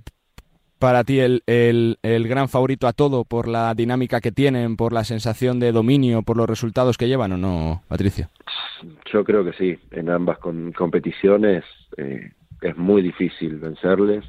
para 0.81 1.05
ti 1.05 1.21
el, 1.21 1.43
el, 1.47 2.29
gran 2.29 2.49
favorito 2.49 2.89
a 2.89 2.93
todo 2.93 3.25
por 3.25 3.47
la 3.47 3.73
dinámica 3.75 4.21
que 4.21 4.33
tienen, 4.33 4.77
por 4.77 4.93
la 4.93 5.05
sensación 5.05 5.61
de 5.61 5.71
dominio, 5.71 6.23
por 6.23 6.37
los 6.37 6.49
resultados 6.49 6.99
que 6.99 7.07
llevan 7.07 7.33
o 7.33 7.37
no, 7.37 7.83
Patricio? 7.87 8.29
Yo 9.13 9.23
creo 9.23 9.45
que 9.45 9.53
sí. 9.53 9.79
En 9.93 10.11
ambas 10.11 10.39
competiciones 10.39 11.65
eh, 11.97 12.33
es 12.63 12.77
muy 12.77 13.03
difícil 13.03 13.57
vencerles 13.59 14.25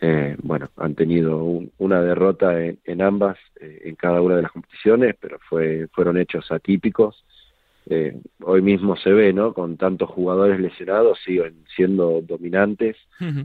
eh, 0.00 0.36
bueno, 0.42 0.70
han 0.76 0.94
tenido 0.94 1.44
una 1.78 2.00
derrota 2.00 2.54
en, 2.62 3.02
ambas, 3.02 3.36
eh, 3.60 3.82
en 3.84 3.96
cada 3.96 4.22
una 4.22 4.36
de 4.36 4.42
las 4.42 4.52
competiciones, 4.52 5.16
pero 5.20 5.38
fue, 5.48 5.88
fueron 5.92 6.16
hechos 6.16 6.50
atípicos. 6.52 7.24
Eh, 7.88 8.20
hoy 8.42 8.62
mismo 8.62 8.96
se 8.96 9.10
ve, 9.10 9.32
¿no? 9.32 9.52
Con 9.52 9.76
tantos 9.76 10.10
jugadores 10.10 10.60
lesionados, 10.60 11.18
siguen 11.24 11.64
siendo 11.74 12.20
dominantes, 12.22 12.96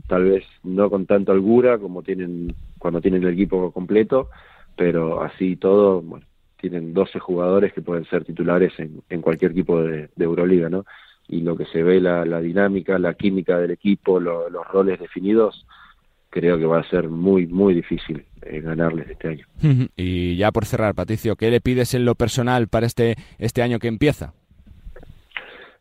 tal 0.06 0.24
vez 0.24 0.44
no 0.62 0.90
con 0.90 1.06
tanta 1.06 1.32
holgura 1.32 1.78
como 1.78 2.02
tienen 2.02 2.54
cuando 2.78 3.00
tienen 3.00 3.22
el 3.22 3.32
equipo 3.32 3.72
completo, 3.72 4.28
pero 4.76 5.22
así 5.22 5.56
todo, 5.56 6.02
bueno, 6.02 6.26
tienen 6.60 6.94
12 6.94 7.18
jugadores 7.18 7.72
que 7.72 7.82
pueden 7.82 8.04
ser 8.04 8.24
titulares 8.24 8.72
en, 8.78 9.02
en 9.08 9.22
cualquier 9.22 9.52
equipo 9.52 9.82
de, 9.82 10.10
Euroliga, 10.18 10.68
¿no? 10.68 10.84
Y 11.28 11.40
lo 11.40 11.56
que 11.56 11.64
se 11.66 11.82
ve, 11.82 12.00
la, 12.00 12.24
la 12.24 12.40
dinámica, 12.40 12.98
la 12.98 13.14
química 13.14 13.58
del 13.58 13.72
equipo, 13.72 14.20
los 14.20 14.66
roles 14.68 15.00
definidos, 15.00 15.66
creo 16.36 16.58
que 16.58 16.66
va 16.66 16.80
a 16.80 16.90
ser 16.90 17.08
muy, 17.08 17.46
muy 17.46 17.72
difícil 17.72 18.22
eh, 18.42 18.60
ganarles 18.60 19.08
este 19.08 19.28
año. 19.28 19.46
Y 19.96 20.36
ya 20.36 20.52
por 20.52 20.66
cerrar, 20.66 20.94
Patricio, 20.94 21.34
¿qué 21.34 21.50
le 21.50 21.62
pides 21.62 21.94
en 21.94 22.04
lo 22.04 22.14
personal 22.14 22.68
para 22.68 22.84
este, 22.84 23.16
este 23.38 23.62
año 23.62 23.78
que 23.78 23.88
empieza? 23.88 24.34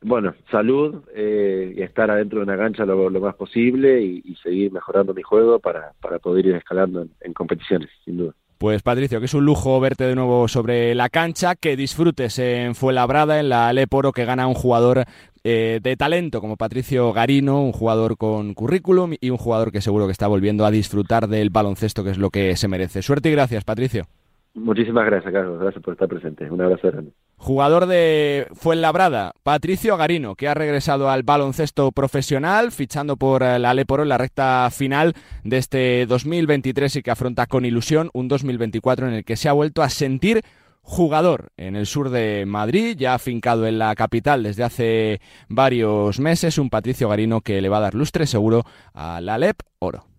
Bueno, 0.02 0.34
salud 0.49 1.03
eh, 1.14 1.73
y 1.76 1.82
estar 1.82 2.10
adentro 2.10 2.40
de 2.40 2.45
una 2.45 2.57
cancha 2.57 2.86
lo, 2.86 3.10
más 3.10 3.36
posible 3.36 4.02
y, 4.02 4.36
seguir 4.41 4.72
mejorando 4.72 5.14
mi 5.14 5.23
juego 5.23 5.60
para, 5.60 5.91
para 5.99 6.19
poder 6.19 6.45
ir 6.45 6.56
escalando 6.56 7.06
en 7.19 7.34
competiciones, 7.34 7.90
sin 8.06 8.18
duda. 8.18 8.34
Pues 8.57 8.82
Patricio, 8.84 9.19
que 9.19 9.26
es 9.26 9.34
un 9.34 9.45
lujo 9.45 9.80
verte 9.80 10.06
de 10.06 10.15
nuevo 10.15 10.48
sobre 10.48 10.95
la 10.95 11.10
cancha, 11.10 11.56
que 11.56 11.76
disfrutes 11.76 12.40
en 12.40 12.73
Fuenlabrada, 12.73 13.40
en 13.40 13.49
la 13.49 13.73
Leporo, 13.73 14.14
que 14.14 14.23
gana 14.23 14.48
un 14.48 14.53
jugador 14.53 15.03
eh, 15.44 15.80
de 15.84 15.98
talento 15.98 16.40
como 16.40 16.56
Patricio 16.56 17.11
Garino, 17.11 17.61
un 17.61 17.73
jugador 17.73 18.18
con 18.18 18.53
currículum 18.53 19.14
y 19.19 19.30
un 19.30 19.38
jugador 19.38 19.72
que 19.72 19.82
seguro 19.82 20.06
que 20.06 20.14
está 20.14 20.27
volviendo 20.27 20.65
a 20.65 20.72
disfrutar 20.72 21.27
del 21.27 21.49
baloncesto, 21.49 22.03
que 22.03 22.11
es 22.11 22.18
lo 22.18 22.30
que 22.30 22.56
se 22.56 22.68
merece. 22.69 23.02
Suerte 23.02 23.30
y 23.30 23.34
gracias, 23.34 23.65
Patricio. 23.65 24.06
Muchísimas 24.53 25.06
gracias, 25.06 25.34
Carlos. 25.34 25.60
Gracias 25.60 25.84
por 25.84 25.94
estar 25.94 26.07
presente. 26.07 26.49
Un 26.49 26.61
abrazo 26.61 26.90
grande. 26.90 27.11
Jugador 27.45 27.85
de 27.85 28.47
Fuenlabrada, 28.55 29.34
Patricio 29.43 29.97
Garino, 29.97 30.34
que 30.34 30.47
ha 30.47 30.55
regresado 30.55 31.11
al 31.11 31.22
baloncesto 31.22 31.91
profesional, 31.91 32.72
fichando 32.72 33.17
por 33.17 33.43
eh, 33.43 33.59
la 33.59 33.76
Leporo 33.76 34.01
en 34.01 34.09
la 34.09 34.17
recta 34.17 34.67
final 34.72 35.13
de 35.43 35.57
este 35.57 36.07
2023 36.07 36.95
y 36.95 37.03
que 37.03 37.11
afronta 37.11 37.45
con 37.45 37.63
ilusión 37.63 38.09
un 38.13 38.27
2024 38.30 39.09
en 39.09 39.13
el 39.13 39.23
que 39.23 39.35
se 39.35 39.47
ha 39.47 39.53
vuelto 39.53 39.84
a 39.84 39.91
sentir 39.91 40.41
jugador 40.81 41.51
en 41.55 41.76
el 41.76 41.85
sur 41.85 42.09
de 42.09 42.45
Madrid, 42.47 42.97
ya 42.97 43.13
afincado 43.13 43.67
en 43.67 43.77
la 43.77 43.93
capital 43.93 44.41
desde 44.41 44.63
hace 44.63 45.22
varios 45.47 46.19
meses, 46.19 46.57
un 46.57 46.72
Patricio 46.72 47.09
Garino 47.09 47.41
que 47.41 47.61
le 47.61 47.69
va 47.69 47.77
a 47.77 47.81
dar 47.81 47.93
lustre 47.93 48.26
seguro 48.26 48.63
a 48.95 49.22
la 49.22 49.38
Lep 49.38 49.57
Oro. 49.77 50.15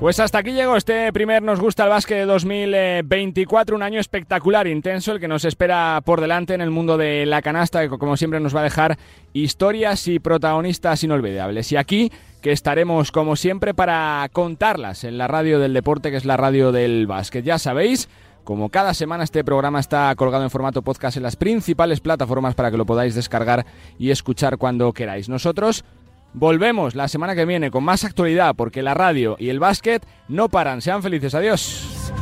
Pues 0.00 0.20
hasta 0.20 0.38
aquí 0.38 0.52
llegó 0.52 0.76
este 0.76 1.12
primer 1.12 1.42
Nos 1.42 1.58
gusta 1.58 1.82
el 1.82 1.88
básquet 1.88 2.18
de 2.18 2.24
2024, 2.26 3.74
un 3.74 3.82
año 3.82 3.98
espectacular, 3.98 4.68
intenso, 4.68 5.10
el 5.10 5.18
que 5.18 5.26
nos 5.26 5.44
espera 5.44 6.00
por 6.04 6.20
delante 6.20 6.54
en 6.54 6.60
el 6.60 6.70
mundo 6.70 6.96
de 6.96 7.26
la 7.26 7.42
canasta, 7.42 7.80
que 7.82 7.98
como 7.98 8.16
siempre 8.16 8.38
nos 8.38 8.54
va 8.54 8.60
a 8.60 8.64
dejar 8.64 8.96
historias 9.32 10.06
y 10.06 10.20
protagonistas 10.20 11.02
inolvidables. 11.02 11.72
Y 11.72 11.76
aquí 11.76 12.12
que 12.40 12.52
estaremos 12.52 13.10
como 13.10 13.34
siempre 13.34 13.74
para 13.74 14.28
contarlas 14.32 15.02
en 15.02 15.18
la 15.18 15.26
radio 15.26 15.58
del 15.58 15.74
deporte, 15.74 16.12
que 16.12 16.16
es 16.16 16.24
la 16.24 16.36
radio 16.36 16.70
del 16.70 17.08
básquet. 17.08 17.44
Ya 17.44 17.58
sabéis, 17.58 18.08
como 18.44 18.68
cada 18.68 18.94
semana 18.94 19.24
este 19.24 19.42
programa 19.42 19.80
está 19.80 20.14
colgado 20.14 20.44
en 20.44 20.50
formato 20.50 20.80
podcast 20.80 21.16
en 21.16 21.24
las 21.24 21.34
principales 21.34 21.98
plataformas 21.98 22.54
para 22.54 22.70
que 22.70 22.76
lo 22.76 22.86
podáis 22.86 23.16
descargar 23.16 23.66
y 23.98 24.10
escuchar 24.10 24.58
cuando 24.58 24.92
queráis. 24.92 25.28
Nosotros 25.28 25.84
Volvemos 26.34 26.94
la 26.94 27.08
semana 27.08 27.34
que 27.34 27.44
viene 27.44 27.70
con 27.70 27.84
más 27.84 28.04
actualidad 28.04 28.54
porque 28.54 28.82
la 28.82 28.94
radio 28.94 29.36
y 29.38 29.48
el 29.48 29.58
básquet 29.58 30.06
no 30.28 30.48
paran. 30.48 30.82
Sean 30.82 31.02
felices. 31.02 31.34
Adiós. 31.34 32.12